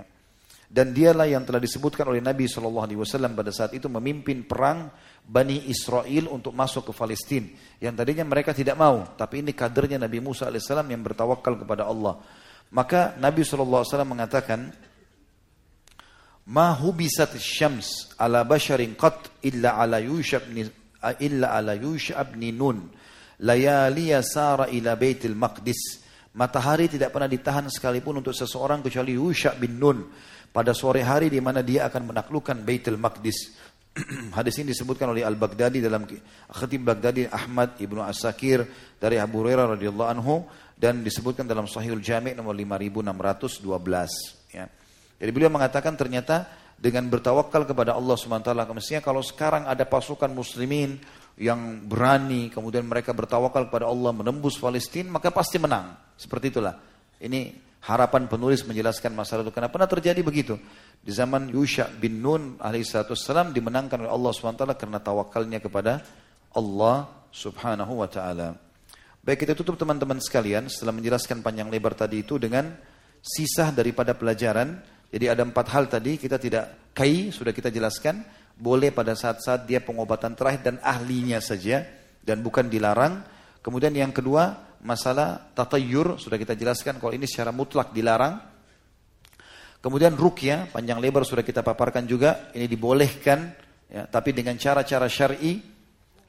Dan 0.70 0.96
dialah 0.96 1.26
yang 1.26 1.44
telah 1.44 1.60
disebutkan 1.60 2.08
oleh 2.08 2.22
Nabi 2.22 2.46
SAW 2.46 2.86
pada 3.34 3.50
saat 3.50 3.74
itu 3.76 3.90
memimpin 3.90 4.46
perang 4.46 4.88
Bani 5.26 5.66
Israel 5.66 6.30
untuk 6.30 6.54
masuk 6.54 6.88
ke 6.88 6.94
Palestina. 6.94 7.50
Yang 7.82 8.00
tadinya 8.00 8.24
mereka 8.24 8.54
tidak 8.54 8.78
mau, 8.78 9.02
tapi 9.18 9.42
ini 9.42 9.52
kadernya 9.52 9.98
Nabi 9.98 10.22
Musa 10.22 10.46
AS 10.46 10.70
yang 10.70 11.02
bertawakal 11.02 11.58
kepada 11.58 11.90
Allah. 11.90 12.22
Maka 12.70 13.18
Nabi 13.18 13.42
SAW 13.42 13.82
mengatakan, 14.06 14.70
ma 16.54 16.70
hubisat 16.78 17.34
syams 17.42 18.14
ala 18.22 18.46
basharin 18.46 18.94
qat 18.94 19.42
illa 19.42 19.74
ala 19.74 19.98
yusha 19.98 20.38
ibn 20.38 20.70
illa 21.18 21.48
ala 21.58 21.74
yusha 21.74 22.14
ibn 22.22 22.42
nun 22.54 22.78
layaliya 23.44 24.24
sara 24.24 24.72
ila 24.72 24.96
baitil 24.96 25.36
maqdis. 25.36 26.08
Matahari 26.30 26.88
tidak 26.88 27.10
pernah 27.10 27.26
ditahan 27.26 27.66
sekalipun 27.68 28.22
untuk 28.22 28.38
seseorang 28.38 28.86
kecuali 28.86 29.18
Yusha 29.18 29.58
bin 29.58 29.82
Nun. 29.82 30.06
Pada 30.50 30.74
sore 30.74 31.06
hari 31.06 31.30
di 31.30 31.38
mana 31.42 31.62
dia 31.62 31.86
akan 31.90 32.10
menaklukkan 32.10 32.66
Baitul 32.66 32.98
Maqdis. 32.98 33.54
Hadis 34.38 34.58
ini 34.62 34.74
disebutkan 34.74 35.14
oleh 35.14 35.22
Al-Baghdadi 35.22 35.78
dalam 35.78 36.10
Khatib 36.50 36.82
Baghdadi 36.82 37.30
Ahmad 37.30 37.78
Ibnu 37.78 38.02
As-Sakir 38.02 38.66
dari 38.98 39.22
Abu 39.22 39.46
Hurairah 39.46 39.78
radhiyallahu 39.78 40.10
anhu 40.10 40.50
dan 40.74 41.06
disebutkan 41.06 41.46
dalam 41.46 41.70
Sahihul 41.70 42.02
Jami' 42.02 42.34
nomor 42.34 42.58
5612 42.58 44.58
ya. 44.58 44.66
Jadi 45.20 45.32
beliau 45.36 45.52
mengatakan 45.52 45.94
ternyata 45.94 46.48
dengan 46.80 47.12
bertawakal 47.12 47.68
kepada 47.68 47.92
Allah 47.92 48.16
SWT, 48.16 48.56
mestinya 48.72 49.04
kalau 49.04 49.20
sekarang 49.20 49.68
ada 49.68 49.84
pasukan 49.84 50.32
muslimin 50.32 50.96
yang 51.40 51.88
berani, 51.88 52.52
kemudian 52.52 52.84
mereka 52.84 53.16
bertawakal 53.16 53.72
kepada 53.72 53.88
Allah 53.88 54.12
menembus 54.12 54.60
Palestina, 54.60 55.08
maka 55.08 55.32
pasti 55.32 55.56
menang. 55.56 55.96
Seperti 56.20 56.52
itulah. 56.52 56.76
Ini 57.16 57.56
harapan 57.88 58.28
penulis 58.28 58.68
menjelaskan 58.68 59.16
masalah 59.16 59.48
itu. 59.48 59.56
Karena 59.56 59.72
pernah 59.72 59.88
terjadi 59.88 60.20
begitu. 60.20 60.60
Di 61.00 61.16
zaman 61.16 61.48
Yusha 61.48 61.88
bin 61.88 62.20
Nun 62.20 62.60
alaihissalam 62.60 63.56
dimenangkan 63.56 64.04
oleh 64.04 64.12
Allah 64.12 64.32
SWT 64.36 64.68
karena 64.76 65.00
tawakalnya 65.00 65.64
kepada 65.64 66.04
Allah 66.52 67.08
subhanahu 67.32 68.04
wa 68.04 68.10
ta'ala. 68.12 68.60
Baik 69.24 69.48
kita 69.48 69.56
tutup 69.56 69.80
teman-teman 69.80 70.20
sekalian 70.20 70.68
setelah 70.68 70.92
menjelaskan 70.92 71.40
panjang 71.40 71.72
lebar 71.72 71.96
tadi 71.96 72.24
itu 72.24 72.36
dengan 72.36 72.76
sisa 73.24 73.72
daripada 73.72 74.16
pelajaran 74.16 74.80
jadi 75.12 75.36
ada 75.36 75.44
empat 75.44 75.68
hal 75.76 75.92
tadi 75.92 76.16
kita 76.16 76.40
tidak 76.40 76.94
kai 76.96 77.34
sudah 77.34 77.52
kita 77.52 77.68
jelaskan 77.68 78.24
boleh 78.60 78.92
pada 78.92 79.16
saat-saat 79.16 79.64
dia 79.64 79.80
pengobatan 79.80 80.36
terakhir 80.36 80.62
dan 80.68 80.76
ahlinya 80.84 81.40
saja 81.40 81.88
dan 82.20 82.44
bukan 82.44 82.68
dilarang. 82.68 83.24
Kemudian 83.64 83.96
yang 83.96 84.12
kedua 84.12 84.76
masalah 84.84 85.52
tatayur 85.56 86.20
sudah 86.20 86.36
kita 86.36 86.60
jelaskan 86.60 87.00
kalau 87.00 87.16
ini 87.16 87.24
secara 87.24 87.56
mutlak 87.56 87.96
dilarang. 87.96 88.36
Kemudian 89.80 90.20
rukyah 90.20 90.76
panjang 90.76 91.00
lebar 91.00 91.24
sudah 91.24 91.40
kita 91.40 91.64
paparkan 91.64 92.04
juga 92.04 92.52
ini 92.52 92.68
dibolehkan 92.68 93.56
ya, 93.88 94.04
tapi 94.12 94.36
dengan 94.36 94.60
cara-cara 94.60 95.08
syar'i. 95.08 95.80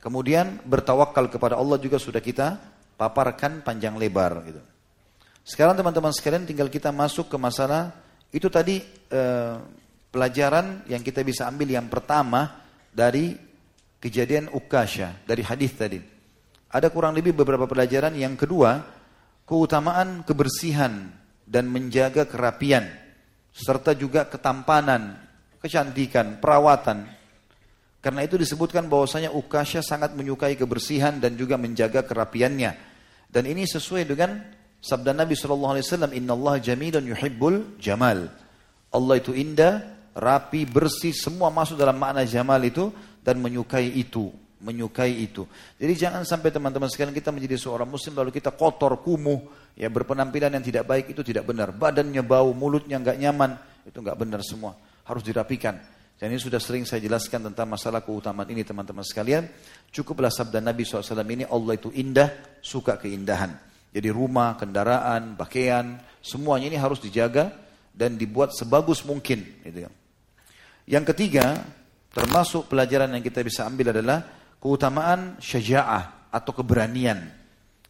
Kemudian 0.01 0.65
bertawakal 0.65 1.29
kepada 1.29 1.61
Allah 1.61 1.77
juga 1.77 2.01
sudah 2.01 2.25
kita 2.25 2.57
paparkan 2.95 3.61
panjang 3.61 3.99
lebar 3.99 4.39
gitu. 4.49 4.63
Sekarang 5.45 5.75
teman-teman 5.77 6.15
sekalian 6.15 6.47
tinggal 6.47 6.71
kita 6.71 6.95
masuk 6.95 7.27
ke 7.27 7.37
masalah 7.37 7.91
itu 8.31 8.47
tadi 8.47 8.81
eh, 9.11 9.57
pelajaran 10.11 10.85
yang 10.91 11.01
kita 11.01 11.23
bisa 11.23 11.47
ambil 11.47 11.71
yang 11.71 11.87
pertama 11.87 12.67
dari 12.91 13.35
kejadian 14.03 14.51
Ukasha, 14.51 15.23
dari 15.25 15.47
hadis 15.47 15.73
tadi. 15.75 15.99
Ada 16.71 16.91
kurang 16.91 17.15
lebih 17.15 17.35
beberapa 17.35 17.67
pelajaran. 17.67 18.15
Yang 18.15 18.47
kedua, 18.47 18.83
keutamaan 19.47 20.23
kebersihan 20.23 21.11
dan 21.43 21.67
menjaga 21.67 22.27
kerapian, 22.27 22.87
serta 23.51 23.95
juga 23.99 24.27
ketampanan, 24.31 25.19
kecantikan, 25.59 26.39
perawatan. 26.39 27.11
Karena 28.01 28.25
itu 28.25 28.41
disebutkan 28.41 28.89
bahwasanya 28.89 29.35
Ukasha 29.35 29.85
sangat 29.85 30.17
menyukai 30.17 30.57
kebersihan 30.57 31.21
dan 31.21 31.37
juga 31.37 31.61
menjaga 31.61 32.07
kerapiannya. 32.07 32.73
Dan 33.29 33.45
ini 33.45 33.69
sesuai 33.69 34.09
dengan 34.09 34.41
Sabda 34.81 35.13
Nabi 35.13 35.37
Wasallam, 35.37 36.17
Inna 36.17 36.33
Allah 36.33 36.57
jamilun 36.65 37.05
yuhibbul 37.05 37.77
jamal. 37.77 38.33
Allah 38.91 39.15
itu 39.21 39.37
indah, 39.37 40.00
rapi, 40.15 40.67
bersih, 40.67 41.15
semua 41.15 41.49
masuk 41.51 41.79
dalam 41.79 41.97
makna 41.97 42.27
jamal 42.27 42.59
itu 42.63 42.91
dan 43.23 43.39
menyukai 43.39 43.87
itu, 43.95 44.33
menyukai 44.61 45.13
itu. 45.23 45.47
Jadi 45.79 45.93
jangan 45.95 46.23
sampai 46.27 46.51
teman-teman 46.51 46.89
sekalian 46.91 47.15
kita 47.15 47.31
menjadi 47.31 47.57
seorang 47.61 47.89
muslim 47.89 48.17
lalu 48.19 48.35
kita 48.35 48.53
kotor, 48.55 48.99
kumuh, 49.05 49.73
ya 49.79 49.89
berpenampilan 49.89 50.57
yang 50.57 50.65
tidak 50.65 50.85
baik 50.89 51.13
itu 51.13 51.23
tidak 51.23 51.47
benar. 51.47 51.71
Badannya 51.71 52.23
bau, 52.25 52.51
mulutnya 52.57 52.99
nggak 52.99 53.19
nyaman, 53.19 53.51
itu 53.87 53.99
nggak 53.99 54.19
benar 54.19 54.41
semua. 54.43 54.75
Harus 55.07 55.23
dirapikan. 55.23 55.79
Dan 56.21 56.37
ini 56.37 56.41
sudah 56.41 56.61
sering 56.61 56.85
saya 56.85 57.01
jelaskan 57.01 57.49
tentang 57.49 57.65
masalah 57.65 58.05
keutamaan 58.05 58.45
ini 58.53 58.61
teman-teman 58.61 59.01
sekalian. 59.01 59.49
Cukuplah 59.89 60.29
sabda 60.29 60.61
Nabi 60.61 60.85
SAW 60.85 61.25
ini 61.25 61.49
Allah 61.49 61.81
itu 61.81 61.89
indah, 61.97 62.61
suka 62.61 63.01
keindahan. 63.01 63.57
Jadi 63.89 64.09
rumah, 64.13 64.55
kendaraan, 64.61 65.35
pakaian, 65.41 65.97
semuanya 66.21 66.69
ini 66.69 66.77
harus 66.77 67.01
dijaga 67.01 67.57
dan 67.97 68.21
dibuat 68.21 68.53
sebagus 68.53 69.01
mungkin. 69.09 69.65
Gitu 69.65 69.89
ya. 69.89 69.91
Yang 70.91 71.15
ketiga, 71.15 71.55
termasuk 72.11 72.67
pelajaran 72.67 73.15
yang 73.15 73.23
kita 73.23 73.47
bisa 73.47 73.63
ambil 73.63 73.95
adalah 73.95 74.27
keutamaan 74.59 75.39
syaja'ah 75.39 76.35
atau 76.35 76.51
keberanian. 76.51 77.31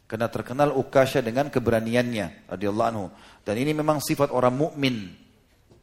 Karena 0.05 0.29
terkenal 0.29 0.77
Ukasha 0.77 1.25
dengan 1.25 1.49
keberaniannya 1.49 2.53
radhiyallahu 2.53 2.89
anhu. 2.93 3.09
Dan 3.41 3.57
ini 3.57 3.73
memang 3.73 4.05
sifat 4.05 4.29
orang 4.37 4.53
mukmin. 4.53 5.17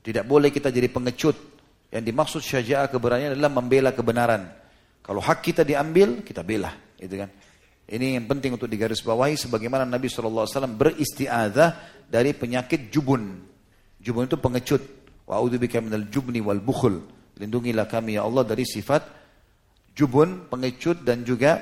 Tidak 0.05 0.29
boleh 0.29 0.53
kita 0.53 0.69
jadi 0.69 0.93
pengecut. 0.93 1.57
Yang 1.89 2.03
dimaksud 2.05 2.41
syaja'ah 2.45 2.91
keberanian 2.93 3.33
adalah 3.33 3.49
membela 3.49 3.95
kebenaran. 3.97 4.45
Kalau 5.01 5.23
hak 5.23 5.39
kita 5.41 5.63
diambil, 5.63 6.21
kita 6.21 6.43
bela, 6.43 6.69
gitu 6.99 7.15
kan. 7.17 7.31
Ini 7.87 8.19
yang 8.19 8.27
penting 8.27 8.59
untuk 8.59 8.67
digarisbawahi 8.67 9.39
sebagaimana 9.39 9.87
Nabi 9.87 10.11
SAW 10.11 10.43
beristiadah 10.75 12.03
dari 12.03 12.35
penyakit 12.35 12.91
jubun. 12.91 13.39
Jubun 14.03 14.27
itu 14.27 14.35
pengecut. 14.35 15.06
Wa 15.27 15.43
minal 15.43 16.07
jubni 16.07 16.39
wal 16.39 16.63
bukhul. 16.63 17.03
Lindungilah 17.37 17.85
kami 17.85 18.15
ya 18.15 18.23
Allah 18.23 18.47
dari 18.47 18.63
sifat 18.63 19.03
jubun, 19.91 20.47
pengecut 20.47 21.03
dan 21.03 21.27
juga 21.27 21.59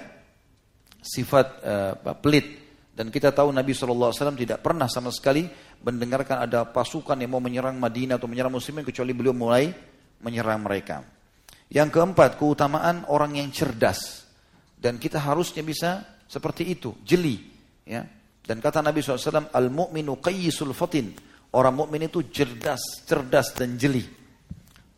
sifat 1.02 1.48
uh, 1.66 2.16
pelit. 2.22 2.64
Dan 2.96 3.12
kita 3.12 3.36
tahu 3.36 3.52
Nabi 3.52 3.76
SAW 3.76 4.16
tidak 4.40 4.64
pernah 4.64 4.88
sama 4.88 5.12
sekali 5.12 5.44
mendengarkan 5.84 6.48
ada 6.48 6.64
pasukan 6.64 7.20
yang 7.20 7.36
mau 7.36 7.44
menyerang 7.44 7.76
Madinah 7.76 8.16
atau 8.16 8.32
menyerang 8.32 8.56
muslimin 8.56 8.88
kecuali 8.88 9.12
beliau 9.12 9.36
mulai 9.36 9.68
menyerang 10.24 10.64
mereka. 10.64 11.04
Yang 11.68 11.90
keempat, 12.00 12.40
keutamaan 12.40 13.04
orang 13.12 13.36
yang 13.36 13.52
cerdas. 13.52 14.24
Dan 14.78 15.02
kita 15.02 15.20
harusnya 15.20 15.66
bisa 15.66 16.22
seperti 16.30 16.72
itu, 16.72 16.96
jeli. 17.04 17.42
Ya. 17.84 18.06
Dan 18.46 18.62
kata 18.62 18.80
Nabi 18.80 19.02
SAW, 19.02 19.50
Al-mu'minu 19.50 20.22
qayyisul 20.22 20.72
fatin. 20.78 21.12
Orang 21.56 21.80
mukmin 21.80 22.04
itu 22.12 22.20
cerdas, 22.28 23.08
cerdas 23.08 23.56
dan 23.56 23.80
jeli. 23.80 24.04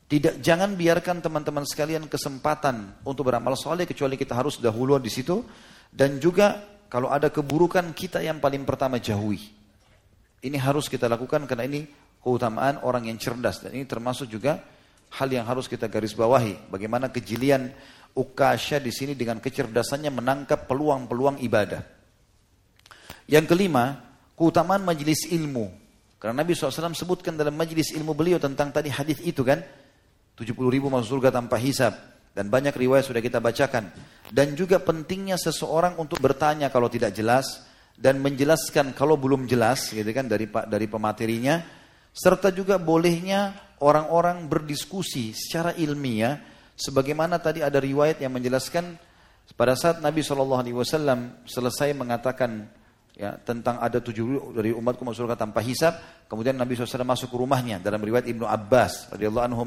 Tidak 0.07 0.41
jangan 0.41 0.73
biarkan 0.73 1.21
teman-teman 1.21 1.67
sekalian 1.67 2.09
kesempatan 2.09 3.05
untuk 3.05 3.29
beramal 3.29 3.53
soleh 3.53 3.85
kecuali 3.85 4.17
kita 4.17 4.33
harus 4.33 4.57
dahulu 4.57 4.97
di 4.97 5.11
situ 5.11 5.45
dan 5.93 6.17
juga 6.17 6.57
kalau 6.89 7.13
ada 7.13 7.29
keburukan 7.29 7.93
kita 7.93 8.25
yang 8.25 8.41
paling 8.41 8.65
pertama 8.65 8.97
jauhi. 8.97 9.53
Ini 10.41 10.57
harus 10.57 10.89
kita 10.89 11.05
lakukan 11.05 11.45
karena 11.45 11.67
ini 11.67 11.85
keutamaan 12.23 12.81
orang 12.81 13.05
yang 13.05 13.19
cerdas 13.21 13.61
dan 13.61 13.75
ini 13.75 13.85
termasuk 13.85 14.31
juga 14.31 14.63
hal 15.13 15.29
yang 15.29 15.45
harus 15.45 15.69
kita 15.69 15.85
garis 15.91 16.17
bawahi. 16.17 16.71
Bagaimana 16.71 17.11
kejelian 17.13 17.69
Ukasha 18.17 18.81
di 18.81 18.89
sini 18.89 19.13
dengan 19.13 19.37
kecerdasannya 19.37 20.09
menangkap 20.09 20.65
peluang-peluang 20.65 21.37
ibadah. 21.45 21.85
Yang 23.29 23.45
kelima, 23.53 24.01
keutamaan 24.33 24.81
majelis 24.81 25.29
ilmu. 25.29 25.86
Karena 26.27 26.43
Nabi 26.43 26.59
SAW 26.59 26.91
sebutkan 26.91 27.39
dalam 27.39 27.55
majelis 27.55 27.95
ilmu 27.95 28.11
beliau 28.11 28.35
tentang 28.35 28.67
tadi 28.75 28.91
hadis 28.91 29.23
itu 29.23 29.47
kan, 29.47 29.63
70 30.35 30.43
ribu 30.67 30.91
masuk 30.91 31.23
surga 31.23 31.31
tanpa 31.39 31.55
hisab. 31.55 31.95
Dan 32.35 32.51
banyak 32.51 32.75
riwayat 32.75 33.07
sudah 33.07 33.23
kita 33.23 33.39
bacakan. 33.39 33.87
Dan 34.27 34.51
juga 34.51 34.83
pentingnya 34.83 35.39
seseorang 35.39 35.95
untuk 35.95 36.19
bertanya 36.19 36.67
kalau 36.67 36.91
tidak 36.91 37.15
jelas 37.15 37.63
dan 37.95 38.19
menjelaskan 38.19 38.91
kalau 38.91 39.15
belum 39.15 39.47
jelas 39.47 39.95
gitu 39.95 40.11
kan 40.11 40.27
dari 40.27 40.45
dari 40.45 40.85
pematerinya 40.85 41.63
serta 42.13 42.53
juga 42.53 42.77
bolehnya 42.77 43.73
orang-orang 43.81 44.45
berdiskusi 44.45 45.33
secara 45.33 45.73
ilmiah 45.79 46.37
sebagaimana 46.77 47.41
tadi 47.41 47.65
ada 47.65 47.81
riwayat 47.81 48.21
yang 48.21 48.37
menjelaskan 48.37 49.01
pada 49.57 49.73
saat 49.73 49.97
Nabi 49.97 50.21
Wasallam 50.21 51.41
selesai 51.49 51.97
mengatakan 51.97 52.69
ya 53.17 53.33
tentang 53.41 53.81
ada 53.81 53.97
tujuh 53.97 54.53
dari 54.53 54.69
umatku 54.69 55.01
masuk 55.01 55.25
surga 55.25 55.35
tanpa 55.41 55.65
hisab 55.65 55.97
kemudian 56.29 56.53
Nabi 56.53 56.77
SAW 56.77 57.01
masuk 57.01 57.33
ke 57.33 57.37
rumahnya 57.41 57.81
dalam 57.81 57.97
riwayat 57.97 58.29
Ibnu 58.29 58.45
Abbas 58.45 59.09
radhiyallahu 59.09 59.45
anhu 59.49 59.65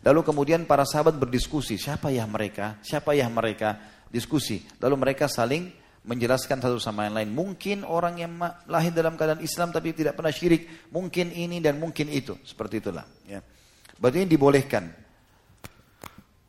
Lalu 0.00 0.20
kemudian 0.24 0.64
para 0.64 0.88
sahabat 0.88 1.20
berdiskusi, 1.20 1.76
siapa 1.76 2.08
ya 2.08 2.24
mereka? 2.24 2.80
Siapa 2.80 3.12
ya 3.12 3.28
mereka? 3.28 3.76
Diskusi. 4.08 4.64
Lalu 4.80 4.96
mereka 4.96 5.28
saling 5.28 5.68
menjelaskan 6.08 6.56
satu 6.64 6.80
sama 6.80 7.04
yang 7.04 7.20
lain. 7.20 7.30
Mungkin 7.36 7.84
orang 7.84 8.16
yang 8.16 8.32
lahir 8.64 8.96
dalam 8.96 9.20
keadaan 9.20 9.44
Islam 9.44 9.68
tapi 9.76 9.92
tidak 9.92 10.16
pernah 10.16 10.32
syirik, 10.32 10.88
mungkin 10.88 11.28
ini 11.36 11.60
dan 11.60 11.76
mungkin 11.76 12.08
itu. 12.08 12.40
Seperti 12.40 12.80
itulah. 12.80 13.04
Ya. 13.28 13.44
Berarti 14.00 14.24
ini 14.24 14.28
dibolehkan. 14.32 14.88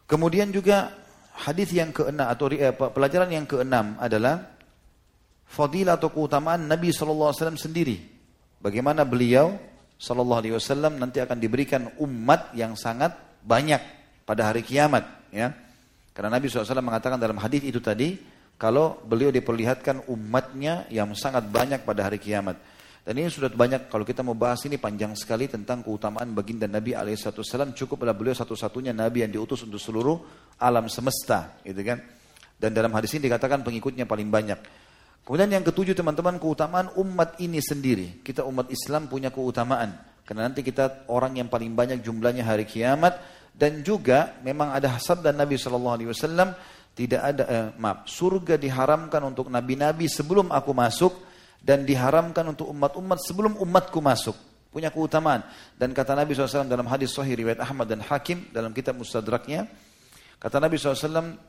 Kemudian 0.08 0.48
juga 0.56 0.96
hadis 1.44 1.76
yang 1.76 1.92
keenam 1.92 2.32
atau 2.32 2.48
eh, 2.56 2.72
pelajaran 2.72 3.36
yang 3.36 3.44
keenam 3.44 4.00
adalah 4.00 4.51
fadilah 5.52 6.00
atau 6.00 6.08
keutamaan 6.08 6.64
Nabi 6.64 6.96
SAW 6.96 7.36
sendiri. 7.60 8.00
Bagaimana 8.64 9.04
beliau 9.04 9.60
SAW 10.00 10.96
nanti 10.96 11.20
akan 11.20 11.38
diberikan 11.38 11.92
umat 12.00 12.56
yang 12.56 12.80
sangat 12.80 13.12
banyak 13.44 13.84
pada 14.24 14.48
hari 14.48 14.64
kiamat 14.64 15.04
ya. 15.36 15.52
Karena 16.16 16.40
Nabi 16.40 16.48
SAW 16.48 16.80
mengatakan 16.80 17.20
dalam 17.20 17.36
hadis 17.44 17.68
itu 17.68 17.84
tadi 17.84 18.16
kalau 18.56 19.02
beliau 19.04 19.34
diperlihatkan 19.34 20.08
umatnya 20.08 20.88
yang 20.88 21.12
sangat 21.18 21.50
banyak 21.52 21.84
pada 21.84 22.08
hari 22.08 22.22
kiamat. 22.22 22.56
Dan 23.02 23.18
ini 23.18 23.34
sudah 23.34 23.50
banyak 23.50 23.90
kalau 23.90 24.06
kita 24.06 24.22
mau 24.22 24.38
bahas 24.38 24.62
ini 24.70 24.78
panjang 24.78 25.18
sekali 25.18 25.50
tentang 25.50 25.82
keutamaan 25.82 26.38
baginda 26.38 26.70
Nabi 26.70 26.94
Alaihissalam 26.94 27.74
cukuplah 27.74 28.14
beliau 28.14 28.38
satu-satunya 28.38 28.94
Nabi 28.94 29.26
yang 29.26 29.34
diutus 29.34 29.66
untuk 29.66 29.82
seluruh 29.82 30.22
alam 30.62 30.86
semesta, 30.86 31.58
gitu 31.66 31.82
kan? 31.82 31.98
Dan 32.62 32.78
dalam 32.78 32.94
hadis 32.94 33.18
ini 33.18 33.26
dikatakan 33.26 33.66
pengikutnya 33.66 34.06
paling 34.06 34.30
banyak. 34.30 34.81
Kemudian 35.22 35.54
yang 35.54 35.66
ketujuh 35.66 35.94
teman-teman 35.94 36.42
keutamaan 36.42 36.90
umat 36.98 37.38
ini 37.38 37.62
sendiri. 37.62 38.26
Kita 38.26 38.42
umat 38.50 38.74
Islam 38.74 39.06
punya 39.06 39.30
keutamaan. 39.30 39.94
Karena 40.26 40.50
nanti 40.50 40.66
kita 40.66 41.06
orang 41.12 41.38
yang 41.38 41.48
paling 41.52 41.76
banyak 41.76 42.02
jumlahnya 42.02 42.42
hari 42.48 42.66
kiamat 42.66 43.20
dan 43.52 43.84
juga 43.84 44.40
memang 44.42 44.72
ada 44.72 44.96
sabda 44.96 45.36
Nabi 45.36 45.60
Shallallahu 45.60 45.96
Alaihi 46.00 46.10
Wasallam 46.10 46.56
tidak 46.96 47.22
ada 47.24 47.44
eh, 47.48 47.68
maaf 47.80 48.08
surga 48.08 48.60
diharamkan 48.60 49.24
untuk 49.24 49.48
nabi-nabi 49.48 50.12
sebelum 50.12 50.52
aku 50.52 50.72
masuk 50.76 51.14
dan 51.62 51.88
diharamkan 51.88 52.48
untuk 52.48 52.68
umat-umat 52.72 53.20
sebelum 53.22 53.54
umatku 53.60 54.00
masuk 54.04 54.36
punya 54.72 54.88
keutamaan 54.88 55.44
dan 55.76 55.92
kata 55.92 56.16
Nabi 56.16 56.32
SAW 56.32 56.64
dalam 56.64 56.88
hadis 56.88 57.12
Sahih 57.12 57.36
riwayat 57.36 57.60
Ahmad 57.60 57.92
dan 57.92 58.00
Hakim 58.00 58.48
dalam 58.56 58.72
kitab 58.72 58.96
Mustadraknya 58.96 59.68
kata 60.40 60.64
Nabi 60.64 60.80
SAW 60.80 60.96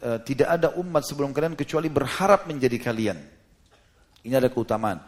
eh, 0.02 0.18
tidak 0.26 0.48
ada 0.50 0.74
umat 0.78 1.06
sebelum 1.06 1.30
kalian 1.30 1.54
kecuali 1.54 1.86
berharap 1.86 2.50
menjadi 2.50 2.78
kalian 2.82 3.18
ini 4.22 4.34
ada 4.34 4.48
keutamaan 4.48 5.02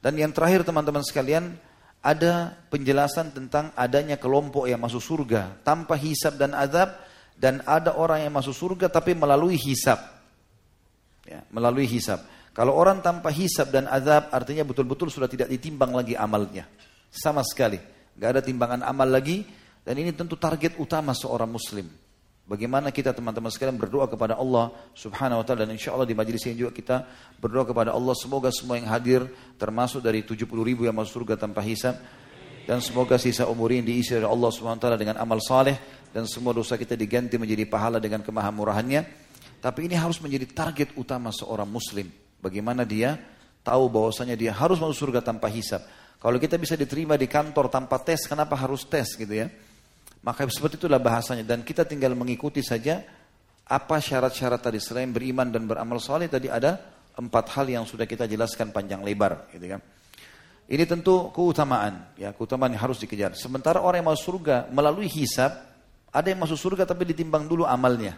dan 0.00 0.16
yang 0.16 0.32
terakhir 0.32 0.64
teman-teman 0.64 1.04
sekalian 1.04 1.54
ada 2.00 2.56
penjelasan 2.72 3.36
tentang 3.36 3.76
adanya 3.76 4.16
kelompok 4.16 4.64
yang 4.64 4.80
masuk 4.80 5.04
surga 5.04 5.60
tanpa 5.60 6.00
hisab 6.00 6.40
dan 6.40 6.56
azab 6.56 6.96
dan 7.36 7.60
ada 7.68 7.96
orang 7.96 8.24
yang 8.24 8.32
masuk 8.32 8.56
surga 8.56 8.88
tapi 8.88 9.12
melalui 9.12 9.60
hisab. 9.60 10.00
Ya, 11.28 11.44
melalui 11.52 11.84
hisab. 11.84 12.24
Kalau 12.56 12.72
orang 12.72 13.04
tanpa 13.04 13.28
hisab 13.28 13.68
dan 13.68 13.84
azab 13.86 14.32
artinya 14.32 14.64
betul-betul 14.64 15.12
sudah 15.12 15.28
tidak 15.28 15.52
ditimbang 15.52 15.92
lagi 15.92 16.16
amalnya. 16.16 16.64
Sama 17.12 17.44
sekali. 17.44 17.76
Gak 18.16 18.36
ada 18.36 18.42
timbangan 18.44 18.80
amal 18.84 19.08
lagi 19.08 19.44
dan 19.84 19.96
ini 20.00 20.16
tentu 20.16 20.40
target 20.40 20.80
utama 20.80 21.12
seorang 21.12 21.48
muslim. 21.52 21.88
Bagaimana 22.50 22.90
kita 22.90 23.14
teman-teman 23.14 23.46
sekalian 23.46 23.78
berdoa 23.78 24.10
kepada 24.10 24.34
Allah 24.34 24.74
subhanahu 24.98 25.38
wa 25.38 25.44
ta'ala? 25.46 25.62
Dan 25.62 25.78
insya 25.78 25.94
Allah 25.94 26.02
di 26.02 26.18
majlis 26.18 26.50
ini 26.50 26.58
juga 26.66 26.74
kita 26.74 27.06
berdoa 27.38 27.62
kepada 27.62 27.94
Allah. 27.94 28.10
Semoga 28.18 28.50
semua 28.50 28.74
yang 28.74 28.90
hadir 28.90 29.22
termasuk 29.54 30.02
dari 30.02 30.26
70 30.26 30.50
ribu 30.66 30.82
yang 30.82 30.98
masuk 30.98 31.22
surga 31.22 31.46
tanpa 31.46 31.62
hisab 31.62 31.94
dan 32.66 32.82
semoga 32.82 33.22
sisa 33.22 33.46
umur 33.46 33.70
ini 33.70 33.86
diisi 33.86 34.18
oleh 34.18 34.26
Allah 34.26 34.50
subhanahu 34.50 34.82
wa 34.82 34.82
ta'ala 34.82 34.98
dengan 34.98 35.22
amal 35.22 35.38
saleh 35.38 35.78
dan 36.10 36.26
semua 36.26 36.50
dosa 36.50 36.74
kita 36.74 36.98
diganti 36.98 37.38
menjadi 37.38 37.70
pahala 37.70 38.02
dengan 38.02 38.18
kemahamurahannya. 38.26 39.00
Tapi 39.62 39.86
ini 39.86 39.94
harus 39.94 40.18
menjadi 40.18 40.50
target 40.50 40.98
utama 40.98 41.30
seorang 41.30 41.70
muslim. 41.70 42.10
Bagaimana 42.42 42.82
dia 42.82 43.14
tahu 43.62 43.86
bahwasanya 43.86 44.34
dia 44.34 44.50
harus 44.50 44.82
masuk 44.82 45.06
surga 45.06 45.22
tanpa 45.22 45.46
hisab? 45.46 45.86
Kalau 46.18 46.34
kita 46.42 46.58
bisa 46.58 46.74
diterima 46.74 47.14
di 47.14 47.30
kantor 47.30 47.70
tanpa 47.70 48.02
tes 48.02 48.26
kenapa 48.26 48.58
harus 48.58 48.82
tes 48.90 49.14
gitu 49.14 49.38
ya 49.38 49.46
maka 50.20 50.44
seperti 50.48 50.76
itulah 50.76 51.00
bahasanya 51.00 51.44
dan 51.44 51.64
kita 51.64 51.88
tinggal 51.88 52.12
mengikuti 52.12 52.60
saja 52.60 53.00
apa 53.70 53.96
syarat-syarat 54.02 54.60
tadi 54.60 54.82
selain 54.82 55.14
beriman 55.14 55.48
dan 55.48 55.64
beramal 55.64 56.02
soleh 56.02 56.26
tadi 56.26 56.50
ada 56.50 56.76
empat 57.14 57.44
hal 57.54 57.66
yang 57.70 57.84
sudah 57.86 58.08
kita 58.08 58.26
jelaskan 58.26 58.74
panjang 58.74 59.04
lebar, 59.04 59.46
gitu 59.54 59.66
kan? 59.70 59.80
Ini 60.70 60.86
tentu 60.86 61.34
keutamaan, 61.34 62.14
ya 62.14 62.30
keutamaan 62.30 62.70
yang 62.70 62.82
harus 62.86 63.02
dikejar. 63.02 63.34
Sementara 63.34 63.82
orang 63.82 64.02
yang 64.02 64.08
masuk 64.14 64.38
surga 64.38 64.70
melalui 64.70 65.10
hisab, 65.10 65.50
ada 66.14 66.26
yang 66.30 66.38
masuk 66.38 66.58
surga 66.58 66.86
tapi 66.86 67.10
ditimbang 67.10 67.46
dulu 67.50 67.66
amalnya. 67.66 68.14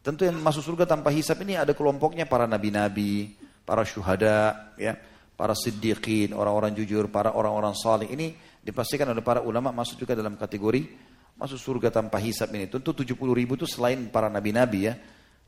Tentu 0.00 0.24
yang 0.24 0.40
masuk 0.40 0.64
surga 0.64 0.88
tanpa 0.88 1.12
hisab 1.12 1.44
ini 1.44 1.54
ada 1.56 1.76
kelompoknya 1.76 2.24
para 2.24 2.48
nabi-nabi, 2.48 3.36
para 3.68 3.84
syuhada, 3.84 4.72
ya, 4.80 4.96
para 5.36 5.52
siddiqin, 5.52 6.32
orang-orang 6.32 6.72
jujur, 6.72 7.12
para 7.12 7.36
orang-orang 7.36 7.76
saleh. 7.76 8.08
Ini 8.08 8.34
dipastikan 8.64 9.06
oleh 9.12 9.20
para 9.20 9.44
ulama 9.44 9.68
masuk 9.70 10.00
juga 10.00 10.16
dalam 10.16 10.34
kategori 10.40 11.11
masuk 11.42 11.58
surga 11.58 11.90
tanpa 11.90 12.22
hisap 12.22 12.54
ini. 12.54 12.70
Tentu 12.70 12.94
70 12.94 13.18
ribu 13.34 13.58
itu 13.58 13.66
selain 13.66 13.98
para 14.06 14.30
nabi-nabi 14.30 14.86
ya. 14.86 14.94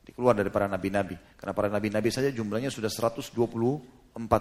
Dikeluar 0.03 0.35
dari 0.35 0.51
para 0.51 0.67
nabi-nabi. 0.67 1.15
Karena 1.39 1.55
para 1.55 1.71
nabi-nabi 1.71 2.11
saja 2.11 2.35
jumlahnya 2.35 2.69
sudah 2.69 2.91
124 2.91 3.31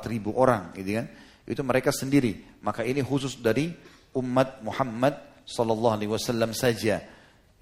ribu 0.09 0.34
orang 0.34 0.73
gitu 0.73 0.97
kan. 0.97 1.05
Itu 1.45 1.61
mereka 1.61 1.93
sendiri. 1.93 2.57
Maka 2.65 2.81
ini 2.81 3.05
khusus 3.05 3.38
dari 3.38 3.69
umat 4.17 4.65
Muhammad 4.65 5.45
Sallallahu 5.45 5.93
Alaihi 5.93 6.11
Wasallam 6.11 6.57
saja. 6.57 7.05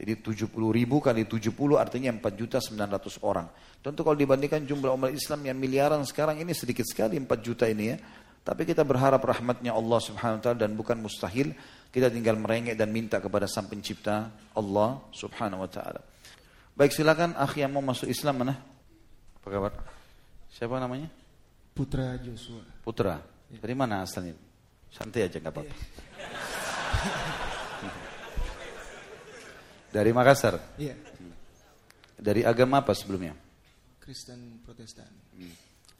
Jadi 0.01 0.17
70 0.17 0.49
ribu 0.49 0.97
kali 0.97 1.29
70 1.29 1.53
artinya 1.77 2.09
4 2.15 2.33
juta 2.33 2.57
900 2.57 3.21
orang. 3.21 3.45
Tentu 3.85 4.01
kalau 4.01 4.17
dibandingkan 4.17 4.65
jumlah 4.65 4.89
umat 4.97 5.13
Islam 5.13 5.45
yang 5.45 5.57
miliaran 5.59 6.01
sekarang 6.07 6.41
ini 6.41 6.57
sedikit 6.57 6.87
sekali 6.89 7.21
4 7.21 7.27
juta 7.43 7.69
ini 7.69 7.85
ya. 7.93 7.97
Tapi 8.41 8.65
kita 8.65 8.81
berharap 8.81 9.21
rahmatnya 9.21 9.77
Allah 9.77 10.01
subhanahu 10.01 10.41
wa 10.41 10.43
ta'ala 10.47 10.57
dan 10.57 10.73
bukan 10.73 10.97
mustahil 10.97 11.53
kita 11.91 12.07
tinggal 12.07 12.39
merengek 12.39 12.79
dan 12.79 12.87
minta 12.87 13.19
kepada 13.19 13.51
sang 13.51 13.67
pencipta 13.67 14.31
Allah 14.55 15.03
subhanahu 15.11 15.67
wa 15.67 15.69
ta'ala. 15.69 15.99
Baik 16.71 16.95
silakan 16.95 17.35
akhi 17.35 17.67
yang 17.67 17.75
mau 17.75 17.83
masuk 17.83 18.07
Islam 18.07 18.47
mana? 18.47 18.55
Apa 19.43 19.47
kabar? 19.51 19.75
Siapa 20.47 20.79
namanya? 20.79 21.11
Putra 21.75 22.15
Joshua. 22.23 22.63
Putra. 22.79 23.19
Ya. 23.51 23.59
Dari 23.59 23.75
mana 23.75 24.07
asalnya? 24.07 24.39
Santai 24.87 25.27
aja 25.27 25.35
nggak 25.39 25.51
apa-apa. 25.51 25.75
Dari 29.91 30.11
Makassar. 30.15 30.55
Iya. 30.79 30.95
Dari 32.15 32.47
agama 32.47 32.79
apa 32.79 32.95
sebelumnya? 32.95 33.35
Kristen 33.99 34.63
Protestan. 34.63 35.11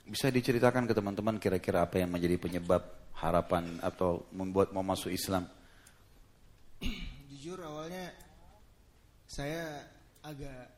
Bisa 0.07 0.31
diceritakan 0.31 0.87
ke 0.87 0.95
teman-teman 0.95 1.35
kira-kira 1.35 1.83
apa 1.83 1.99
yang 1.99 2.15
menjadi 2.15 2.39
penyebab 2.39 2.83
harapan 3.19 3.79
atau 3.83 4.23
membuat 4.31 4.71
mau 4.71 4.83
masuk 4.83 5.11
Islam? 5.11 5.43
Jujur 7.31 7.61
awalnya 7.61 8.11
saya 9.25 9.85
agak 10.21 10.69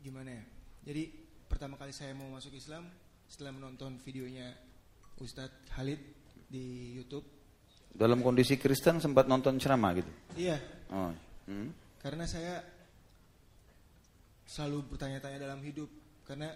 gimana 0.00 0.30
ya? 0.32 0.44
Jadi 0.90 1.02
pertama 1.46 1.76
kali 1.76 1.92
saya 1.92 2.16
mau 2.16 2.30
masuk 2.32 2.54
Islam 2.56 2.88
setelah 3.28 3.52
menonton 3.54 4.00
videonya 4.00 4.54
Ustadz 5.20 5.70
Khalid 5.76 6.00
di 6.48 6.96
YouTube. 6.96 7.26
Dalam 7.90 8.22
kondisi 8.22 8.54
Kristen 8.56 9.02
sempat 9.02 9.26
nonton 9.26 9.58
ceramah 9.58 9.92
gitu? 9.98 10.10
Iya, 10.38 10.56
Oh. 10.90 11.10
hmm. 11.46 11.98
karena 12.02 12.26
saya 12.26 12.62
selalu 14.46 14.94
bertanya-tanya 14.94 15.38
dalam 15.38 15.62
hidup 15.62 15.86
karena 16.26 16.50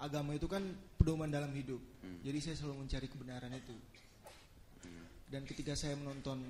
agama 0.00 0.36
itu 0.36 0.44
kan 0.44 0.60
pedoman 1.00 1.32
dalam 1.32 1.52
hidup. 1.56 1.80
Jadi 2.24 2.38
saya 2.40 2.56
selalu 2.60 2.84
mencari 2.84 3.06
kebenaran 3.08 3.52
itu. 3.56 3.76
Dan 5.28 5.48
ketika 5.48 5.72
saya 5.72 5.96
menonton 5.96 6.44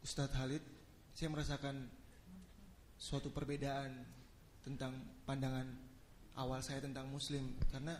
Ustadz 0.00 0.32
Khalid, 0.32 0.64
saya 1.12 1.28
merasakan 1.28 1.76
suatu 2.96 3.28
perbedaan 3.28 3.92
tentang 4.64 4.96
pandangan 5.24 5.68
awal 6.36 6.60
saya 6.64 6.80
tentang 6.80 7.08
Muslim. 7.08 7.56
Karena 7.68 7.96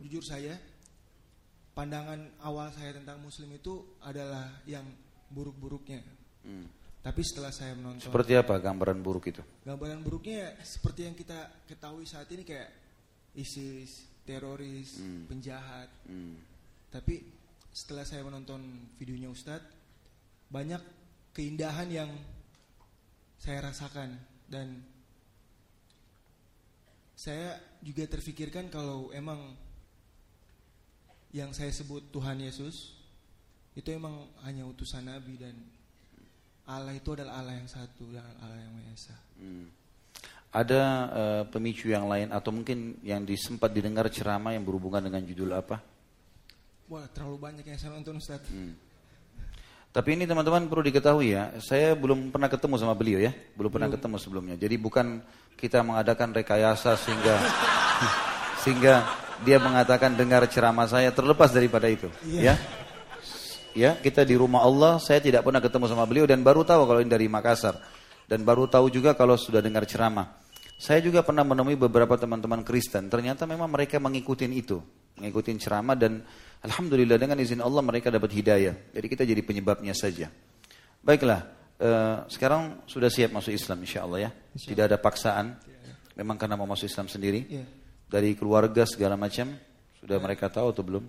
jujur 0.00 0.24
saya, 0.24 0.56
pandangan 1.76 2.40
awal 2.40 2.72
saya 2.72 2.96
tentang 2.96 3.20
Muslim 3.20 3.52
itu 3.52 3.98
adalah 4.00 4.60
yang 4.64 4.84
buruk-buruknya. 5.28 6.00
Hmm. 6.44 6.68
Tapi 7.04 7.20
setelah 7.20 7.52
saya 7.52 7.76
menonton 7.76 8.00
Seperti 8.00 8.32
apa 8.32 8.56
gambaran 8.56 9.04
buruk 9.04 9.28
itu? 9.28 9.44
gambaran 9.68 10.00
buruknya 10.00 10.48
ya 10.48 10.50
seperti 10.64 11.04
yang 11.04 11.12
kita 11.12 11.68
ketahui 11.68 12.08
saat 12.08 12.24
ini 12.32 12.48
kayak 12.48 12.72
ISIS, 13.36 14.08
teroris, 14.24 14.96
Hmm. 14.96 15.28
penjahat. 15.28 15.92
Hmm. 16.08 16.40
Tapi 16.88 17.28
setelah 17.68 18.08
saya 18.08 18.24
menonton 18.24 18.88
videonya 18.96 19.28
Ustadz, 19.28 19.68
banyak 20.48 20.80
keindahan 21.34 21.90
yang 21.90 22.10
saya 23.42 23.68
rasakan 23.68 24.16
dan 24.48 24.80
saya 27.18 27.58
juga 27.82 28.06
terfikirkan 28.08 28.70
kalau 28.72 29.10
emang 29.12 29.52
yang 31.34 31.50
saya 31.50 31.74
sebut 31.74 32.14
Tuhan 32.14 32.38
Yesus 32.38 32.94
itu 33.74 33.88
emang 33.90 34.30
hanya 34.46 34.62
utusan 34.70 35.10
Nabi 35.10 35.34
dan 35.34 35.58
Allah 36.64 36.94
itu 36.96 37.12
adalah 37.12 37.42
Allah 37.42 37.58
yang 37.58 37.68
satu 37.68 38.08
dan 38.08 38.24
Allah 38.40 38.56
yang 38.56 38.72
Maha 38.72 38.92
Esa. 38.94 39.16
Hmm. 39.36 39.66
Ada 40.54 40.82
eh, 41.10 41.42
pemicu 41.50 41.90
yang 41.90 42.06
lain 42.06 42.30
atau 42.30 42.54
mungkin 42.54 43.02
yang 43.02 43.26
disempat 43.26 43.74
didengar 43.74 44.06
ceramah 44.08 44.54
yang 44.54 44.62
berhubungan 44.62 45.02
dengan 45.02 45.26
judul 45.26 45.50
apa? 45.58 45.82
Wah 46.86 47.04
terlalu 47.10 47.36
banyak 47.42 47.66
yang 47.66 47.76
saya 47.82 47.98
nonton 47.98 48.22
Ustadz. 48.22 48.48
Hmm. 48.48 48.72
Tapi 49.94 50.18
ini 50.18 50.26
teman-teman 50.26 50.66
perlu 50.66 50.82
diketahui 50.90 51.38
ya, 51.38 51.54
saya 51.62 51.94
belum 51.94 52.34
pernah 52.34 52.50
ketemu 52.50 52.82
sama 52.82 52.98
beliau 52.98 53.22
ya, 53.22 53.30
belum 53.54 53.70
pernah 53.70 53.86
ketemu 53.86 54.18
sebelumnya. 54.18 54.58
Jadi 54.58 54.74
bukan 54.74 55.22
kita 55.54 55.86
mengadakan 55.86 56.34
rekayasa 56.34 56.98
sehingga 56.98 57.38
sehingga 58.66 59.06
dia 59.46 59.62
mengatakan 59.62 60.18
dengar 60.18 60.50
ceramah 60.50 60.90
saya 60.90 61.14
terlepas 61.14 61.54
daripada 61.54 61.86
itu, 61.86 62.10
ya. 62.26 62.58
Ya, 63.74 63.94
kita 63.94 64.26
di 64.26 64.34
rumah 64.34 64.66
Allah, 64.66 64.98
saya 64.98 65.22
tidak 65.22 65.46
pernah 65.46 65.62
ketemu 65.62 65.86
sama 65.86 66.06
beliau 66.10 66.26
dan 66.26 66.42
baru 66.42 66.66
tahu 66.66 66.90
kalau 66.90 66.98
ini 66.98 67.10
dari 67.10 67.30
Makassar 67.30 67.78
dan 68.26 68.42
baru 68.42 68.66
tahu 68.66 68.90
juga 68.90 69.14
kalau 69.14 69.38
sudah 69.38 69.62
dengar 69.62 69.86
ceramah. 69.86 70.42
Saya 70.74 71.06
juga 71.06 71.22
pernah 71.22 71.46
menemui 71.46 71.78
beberapa 71.78 72.18
teman-teman 72.18 72.66
Kristen, 72.66 73.06
ternyata 73.06 73.46
memang 73.46 73.70
mereka 73.70 74.02
mengikuti 74.02 74.42
itu, 74.50 74.82
mengikuti 75.18 75.54
ceramah 75.58 75.94
dan 75.94 76.22
alhamdulillah 76.64 77.18
dengan 77.20 77.38
izin 77.38 77.60
Allah 77.62 77.82
mereka 77.84 78.10
dapat 78.10 78.30
hidayah. 78.34 78.74
Jadi 78.94 79.06
kita 79.06 79.22
jadi 79.22 79.42
penyebabnya 79.44 79.94
saja. 79.94 80.30
Baiklah, 81.04 81.40
eh, 81.78 82.16
sekarang 82.32 82.86
sudah 82.88 83.12
siap 83.12 83.30
masuk 83.30 83.52
Islam 83.52 83.84
insya 83.84 84.02
Allah 84.08 84.28
ya. 84.28 84.30
Tidak 84.56 84.84
ada 84.88 84.96
paksaan, 84.98 85.58
memang 86.16 86.36
karena 86.40 86.56
mau 86.56 86.66
masuk 86.66 86.88
Islam 86.88 87.06
sendiri. 87.06 87.44
Iya. 87.46 87.64
Dari 88.08 88.36
keluarga 88.38 88.86
segala 88.86 89.18
macam, 89.18 89.52
sudah 89.98 90.18
mereka 90.22 90.46
tahu 90.48 90.70
atau 90.70 90.82
belum? 90.86 91.04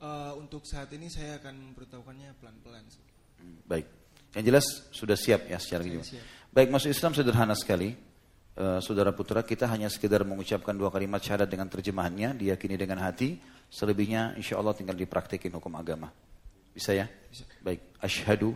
Eh, 0.00 0.32
untuk 0.40 0.64
saat 0.64 0.88
ini 0.96 1.12
saya 1.12 1.36
akan 1.40 1.72
memberitahukannya 1.72 2.32
pelan-pelan. 2.40 2.84
sih. 2.88 3.04
Hmm, 3.40 3.60
Baik. 3.68 3.86
Yang 4.32 4.44
jelas 4.46 4.66
sudah 4.94 5.16
siap 5.18 5.50
ya 5.50 5.58
secara 5.58 5.82
siap. 5.82 6.22
Baik, 6.54 6.68
masuk 6.70 6.90
Islam 6.90 7.12
sederhana 7.14 7.54
sekali. 7.58 7.94
Eh, 8.60 8.80
Saudara 8.84 9.08
putra 9.16 9.40
kita 9.40 9.64
hanya 9.72 9.88
sekedar 9.88 10.20
mengucapkan 10.20 10.76
dua 10.76 10.92
kalimat 10.92 11.16
syahadat 11.16 11.48
dengan 11.48 11.64
terjemahannya, 11.72 12.36
diyakini 12.36 12.76
dengan 12.76 13.00
hati. 13.00 13.40
Selebihnya 13.72 14.36
insya 14.36 14.60
Allah 14.60 14.76
tinggal 14.76 14.92
dipraktikin 15.00 15.48
hukum 15.56 15.72
agama. 15.80 16.12
Bisa 16.76 16.92
ya? 16.92 17.08
Bisa. 17.08 17.48
Baik. 17.64 17.80
Ashhadu 18.04 18.52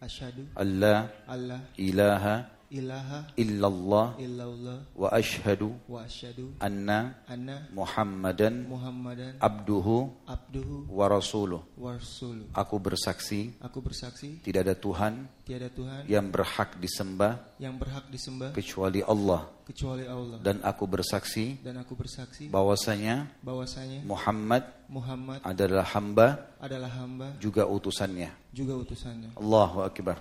Asyhadu 0.00 0.46
alla 0.54 1.10
Allah 1.26 1.60
ilaha 1.76 2.46
ilaha 2.70 3.34
illallah 3.34 4.14
illallah 4.22 4.78
wa 4.94 5.10
ashhadu 5.10 5.74
wa 5.90 6.06
asyhadu 6.06 6.54
anna 6.62 7.18
anna 7.26 7.66
Muhammadan 7.74 8.70
Muhammadan 8.70 9.34
abduhu 9.42 10.06
abduhu 10.24 10.86
wa 10.86 11.10
rasuluh. 11.10 11.60
wa 11.74 11.98
rasuluh. 11.98 12.46
Aku 12.54 12.78
bersaksi 12.78 13.50
Aku 13.58 13.82
bersaksi 13.82 14.38
tidak 14.46 14.70
ada 14.70 14.74
Tuhan 14.78 15.26
tiada 15.42 15.66
Tuhan 15.66 16.06
yang 16.06 16.30
berhak 16.30 16.78
disembah 16.78 17.42
yang 17.58 17.74
berhak 17.74 18.06
disembah 18.06 18.54
kecuali 18.54 19.02
Allah 19.02 19.50
kecuali 19.66 20.06
Allah. 20.06 20.38
dan 20.42 20.62
aku 20.62 20.86
bersaksi 20.86 21.58
Dan 21.62 21.78
aku 21.82 21.98
bersaksi 21.98 22.46
bahwasanya 22.50 23.26
bahwasanya 23.42 24.06
Muhammad 24.06 24.62
Muhammad 24.86 25.42
adalah 25.42 25.86
hamba 25.90 26.54
adalah 26.62 26.90
hamba 27.02 27.34
juga 27.42 27.66
utusannya. 27.66 28.30
juga 28.54 28.74
utusannya. 28.78 29.34
Allahu 29.38 29.86
Akbar. 29.86 30.18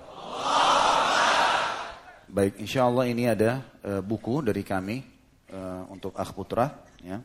Baik, 2.29 2.61
insya 2.61 2.85
Allah 2.85 3.09
ini 3.09 3.25
ada 3.25 3.65
eh, 3.81 4.01
buku 4.05 4.45
dari 4.45 4.61
kami 4.61 5.01
eh, 5.49 5.83
untuk 5.89 6.13
Akh 6.13 6.29
Putra. 6.37 6.69
Ya. 7.01 7.17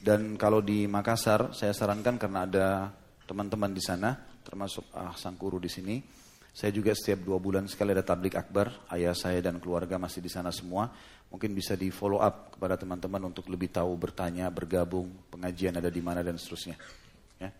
Dan 0.00 0.40
kalau 0.40 0.64
di 0.64 0.88
Makassar, 0.88 1.52
saya 1.52 1.76
sarankan 1.76 2.16
karena 2.16 2.48
ada 2.48 2.66
teman-teman 3.28 3.76
di 3.76 3.84
sana, 3.84 4.16
termasuk 4.40 4.88
Ah 4.96 5.12
Sangkuru 5.12 5.60
di 5.60 5.68
sini. 5.68 6.00
Saya 6.52 6.72
juga 6.72 6.96
setiap 6.96 7.28
dua 7.28 7.36
bulan 7.36 7.68
sekali 7.68 7.92
ada 7.92 8.00
tablik 8.00 8.32
akbar. 8.40 8.88
Ayah 8.88 9.12
saya 9.12 9.44
dan 9.44 9.60
keluarga 9.60 10.00
masih 10.00 10.24
di 10.24 10.32
sana 10.32 10.48
semua. 10.48 10.88
Mungkin 11.28 11.52
bisa 11.52 11.76
di 11.76 11.92
follow 11.92 12.20
up 12.20 12.56
kepada 12.56 12.80
teman-teman 12.80 13.28
untuk 13.28 13.48
lebih 13.52 13.68
tahu, 13.68 13.96
bertanya, 14.00 14.48
bergabung, 14.48 15.12
pengajian 15.28 15.76
ada 15.76 15.92
di 15.92 16.00
mana 16.00 16.24
dan 16.24 16.40
seterusnya. 16.40 16.76
Ya. 17.36 17.52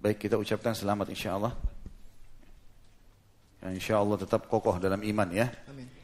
Baik, 0.00 0.24
kita 0.24 0.36
ucapkan 0.36 0.76
selamat 0.76 1.12
insya 1.12 1.36
Allah. 1.36 1.52
Ya, 3.60 3.68
insya 3.72 3.94
Allah 4.00 4.16
tetap 4.20 4.48
kokoh 4.48 4.76
dalam 4.80 5.00
iman 5.00 5.28
ya. 5.32 5.52
Amin. 5.68 5.99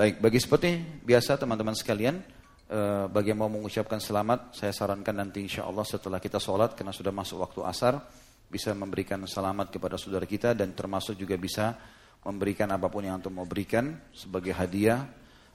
Baik, 0.00 0.16
bagi 0.16 0.40
seperti 0.40 0.80
biasa 1.04 1.36
teman-teman 1.36 1.76
sekalian, 1.76 2.24
eh, 2.72 3.04
bagi 3.12 3.36
yang 3.36 3.44
mau 3.44 3.52
mengucapkan 3.52 4.00
selamat, 4.00 4.56
saya 4.56 4.72
sarankan 4.72 5.12
nanti 5.12 5.44
insya 5.44 5.68
Allah 5.68 5.84
setelah 5.84 6.16
kita 6.16 6.40
sholat, 6.40 6.72
karena 6.72 6.88
sudah 6.88 7.12
masuk 7.12 7.36
waktu 7.44 7.60
asar, 7.68 8.00
bisa 8.48 8.72
memberikan 8.72 9.20
selamat 9.28 9.68
kepada 9.68 10.00
saudara 10.00 10.24
kita 10.24 10.56
dan 10.56 10.72
termasuk 10.72 11.20
juga 11.20 11.36
bisa 11.36 11.76
memberikan 12.24 12.72
apa 12.72 12.88
pun 12.88 13.04
yang 13.04 13.20
antum 13.20 13.28
mau 13.28 13.44
berikan 13.44 13.92
sebagai 14.16 14.56
hadiah, 14.56 15.04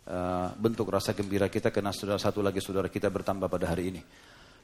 eh, 0.05 0.47
bentuk 0.61 0.93
rasa 0.93 1.17
gembira 1.17 1.49
kita 1.49 1.73
karena 1.73 1.89
saudara 1.89 2.21
satu 2.21 2.45
lagi 2.45 2.61
saudara 2.61 2.85
kita 2.85 3.09
bertambah 3.09 3.49
pada 3.49 3.73
hari 3.73 3.97
ini. 3.97 4.01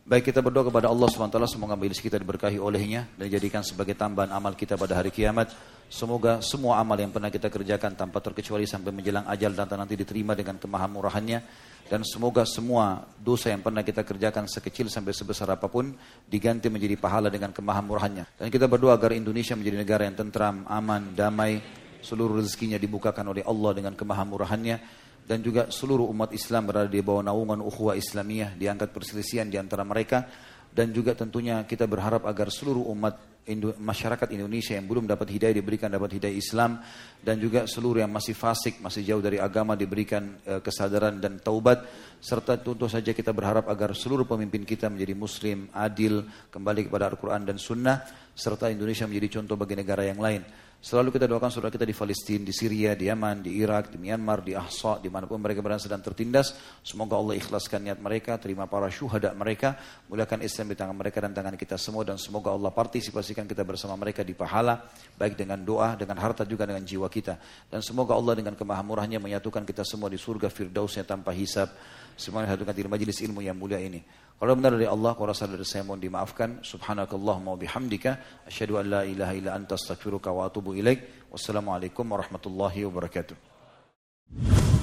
Baik 0.01 0.33
kita 0.33 0.41
berdoa 0.41 0.65
kepada 0.65 0.89
Allah 0.89 1.05
SWT 1.05 1.37
semoga 1.45 1.77
majelis 1.77 2.01
kita 2.01 2.17
diberkahi 2.17 2.57
olehnya 2.57 3.05
dan 3.13 3.29
dijadikan 3.29 3.61
sebagai 3.61 3.93
tambahan 3.93 4.33
amal 4.33 4.57
kita 4.57 4.73
pada 4.73 4.97
hari 4.97 5.13
kiamat. 5.13 5.53
Semoga 5.93 6.41
semua 6.41 6.81
amal 6.81 6.97
yang 6.97 7.13
pernah 7.13 7.29
kita 7.29 7.53
kerjakan 7.53 7.93
tanpa 7.93 8.17
terkecuali 8.17 8.65
sampai 8.65 8.89
menjelang 8.89 9.29
ajal 9.29 9.53
dan 9.53 9.69
nanti 9.77 9.93
diterima 9.93 10.33
dengan 10.33 10.57
kemahamurahannya. 10.57 11.69
Dan 11.85 12.01
semoga 12.01 12.49
semua 12.49 13.05
dosa 13.21 13.53
yang 13.53 13.61
pernah 13.61 13.85
kita 13.85 14.01
kerjakan 14.01 14.49
sekecil 14.49 14.89
sampai 14.89 15.13
sebesar 15.13 15.53
apa 15.53 15.69
pun 15.69 15.93
diganti 16.25 16.65
menjadi 16.73 16.97
pahala 16.97 17.29
dengan 17.29 17.53
kemahamurahannya. 17.53 18.41
Dan 18.41 18.47
kita 18.49 18.65
berdoa 18.65 18.97
agar 18.97 19.13
Indonesia 19.13 19.53
menjadi 19.53 19.77
negara 19.85 20.09
yang 20.09 20.17
tentram, 20.17 20.65
aman, 20.65 21.13
damai, 21.13 21.61
seluruh 22.01 22.41
rezekinya 22.41 22.81
dibukakan 22.81 23.37
oleh 23.37 23.45
Allah 23.45 23.71
dengan 23.77 23.93
kemahamurahannya 23.93 25.00
dan 25.31 25.39
juga 25.39 25.71
seluruh 25.71 26.11
umat 26.11 26.35
Islam 26.35 26.67
berada 26.67 26.91
di 26.91 26.99
bawah 26.99 27.23
naungan 27.23 27.63
ukhuwah 27.63 27.95
Islamiyah, 27.95 28.59
diangkat 28.59 28.91
perselisihan 28.91 29.47
di 29.47 29.55
antara 29.55 29.87
mereka. 29.87 30.27
Dan 30.67 30.91
juga 30.91 31.15
tentunya 31.15 31.63
kita 31.63 31.87
berharap 31.87 32.27
agar 32.27 32.51
seluruh 32.51 32.91
umat 32.91 33.31
Indo- 33.47 33.73
masyarakat 33.79 34.27
Indonesia 34.35 34.75
yang 34.75 34.91
belum 34.91 35.07
dapat 35.07 35.31
hidayah 35.31 35.55
diberikan 35.55 35.87
dapat 35.87 36.19
hidayah 36.19 36.35
Islam. 36.35 36.83
Dan 37.23 37.39
juga 37.39 37.63
seluruh 37.63 38.03
yang 38.03 38.11
masih 38.11 38.35
fasik, 38.35 38.83
masih 38.83 39.07
jauh 39.07 39.23
dari 39.23 39.39
agama 39.39 39.79
diberikan 39.79 40.35
eh, 40.43 40.59
kesadaran 40.59 41.15
dan 41.23 41.39
taubat. 41.39 41.87
Serta 42.19 42.59
tentu 42.59 42.91
saja 42.91 43.15
kita 43.15 43.31
berharap 43.31 43.71
agar 43.71 43.95
seluruh 43.95 44.27
pemimpin 44.27 44.67
kita 44.67 44.91
menjadi 44.91 45.15
muslim, 45.15 45.71
adil, 45.71 46.27
kembali 46.51 46.91
kepada 46.91 47.07
Al-Quran 47.07 47.47
dan 47.47 47.55
Sunnah. 47.55 48.03
Serta 48.35 48.67
Indonesia 48.67 49.07
menjadi 49.07 49.39
contoh 49.39 49.55
bagi 49.55 49.79
negara 49.79 50.03
yang 50.03 50.19
lain. 50.19 50.43
Selalu 50.81 51.13
kita 51.13 51.29
doakan 51.29 51.53
saudara 51.53 51.69
kita 51.69 51.85
di 51.85 51.93
Palestina, 51.93 52.41
di 52.41 52.49
Syria, 52.49 52.97
di 52.97 53.05
Yaman, 53.05 53.45
di 53.45 53.53
Irak, 53.61 53.93
di 53.93 54.01
Myanmar, 54.01 54.41
di 54.41 54.57
Ahsa, 54.57 54.97
di 54.97 55.13
mana 55.13 55.29
pun 55.29 55.37
mereka 55.37 55.61
berada 55.61 55.77
sedang 55.77 56.01
tertindas. 56.01 56.57
Semoga 56.81 57.21
Allah 57.21 57.37
ikhlaskan 57.37 57.85
niat 57.85 58.01
mereka, 58.01 58.41
terima 58.41 58.65
para 58.65 58.89
syuhada 58.89 59.29
mereka, 59.37 59.77
muliakan 60.09 60.41
Islam 60.41 60.73
di 60.73 60.75
tangan 60.81 60.97
mereka 60.97 61.21
dan 61.21 61.37
tangan 61.37 61.53
kita 61.53 61.77
semua 61.77 62.01
dan 62.01 62.17
semoga 62.17 62.49
Allah 62.49 62.73
partisipasikan 62.73 63.45
kita 63.45 63.61
bersama 63.61 63.93
mereka 63.93 64.25
di 64.25 64.33
pahala, 64.33 64.81
baik 65.21 65.37
dengan 65.37 65.61
doa, 65.61 65.93
dengan 65.93 66.17
harta 66.17 66.49
juga 66.49 66.65
dengan 66.65 66.81
jiwa 66.81 67.05
kita. 67.13 67.37
Dan 67.69 67.85
semoga 67.85 68.17
Allah 68.17 68.41
dengan 68.41 68.57
kemahamurahnya 68.57 69.21
menyatukan 69.21 69.61
kita 69.61 69.85
semua 69.85 70.09
di 70.09 70.17
surga 70.17 70.49
firdausnya 70.49 71.05
tanpa 71.05 71.29
hisab. 71.29 71.69
Semua 72.17 72.43
yang 72.43 72.51
hadirkan 72.55 72.75
di 72.75 72.83
majlis 72.87 73.21
ilmu 73.23 73.39
yang 73.45 73.55
mulia 73.55 73.79
ini. 73.79 74.01
Kalau 74.41 74.57
benar 74.57 74.73
dari 74.73 74.89
Allah, 74.89 75.13
kalau 75.13 75.37
salah 75.37 75.53
dari 75.53 75.69
saya 75.69 75.85
mohon 75.85 76.01
dimaafkan. 76.01 76.65
Subhanakallahumma 76.65 77.53
wa 77.53 77.59
bihamdika. 77.61 78.43
Asyadu 78.49 78.81
an 78.81 78.85
la 78.89 79.01
ilaha 79.05 79.33
illa 79.37 79.53
anta 79.53 79.77
astagfiruka 79.77 80.33
wa 80.33 80.49
atubu 80.49 80.73
ilaik. 80.73 81.29
Wassalamualaikum 81.29 82.09
warahmatullahi 82.09 82.81
wabarakatuh. 82.89 84.80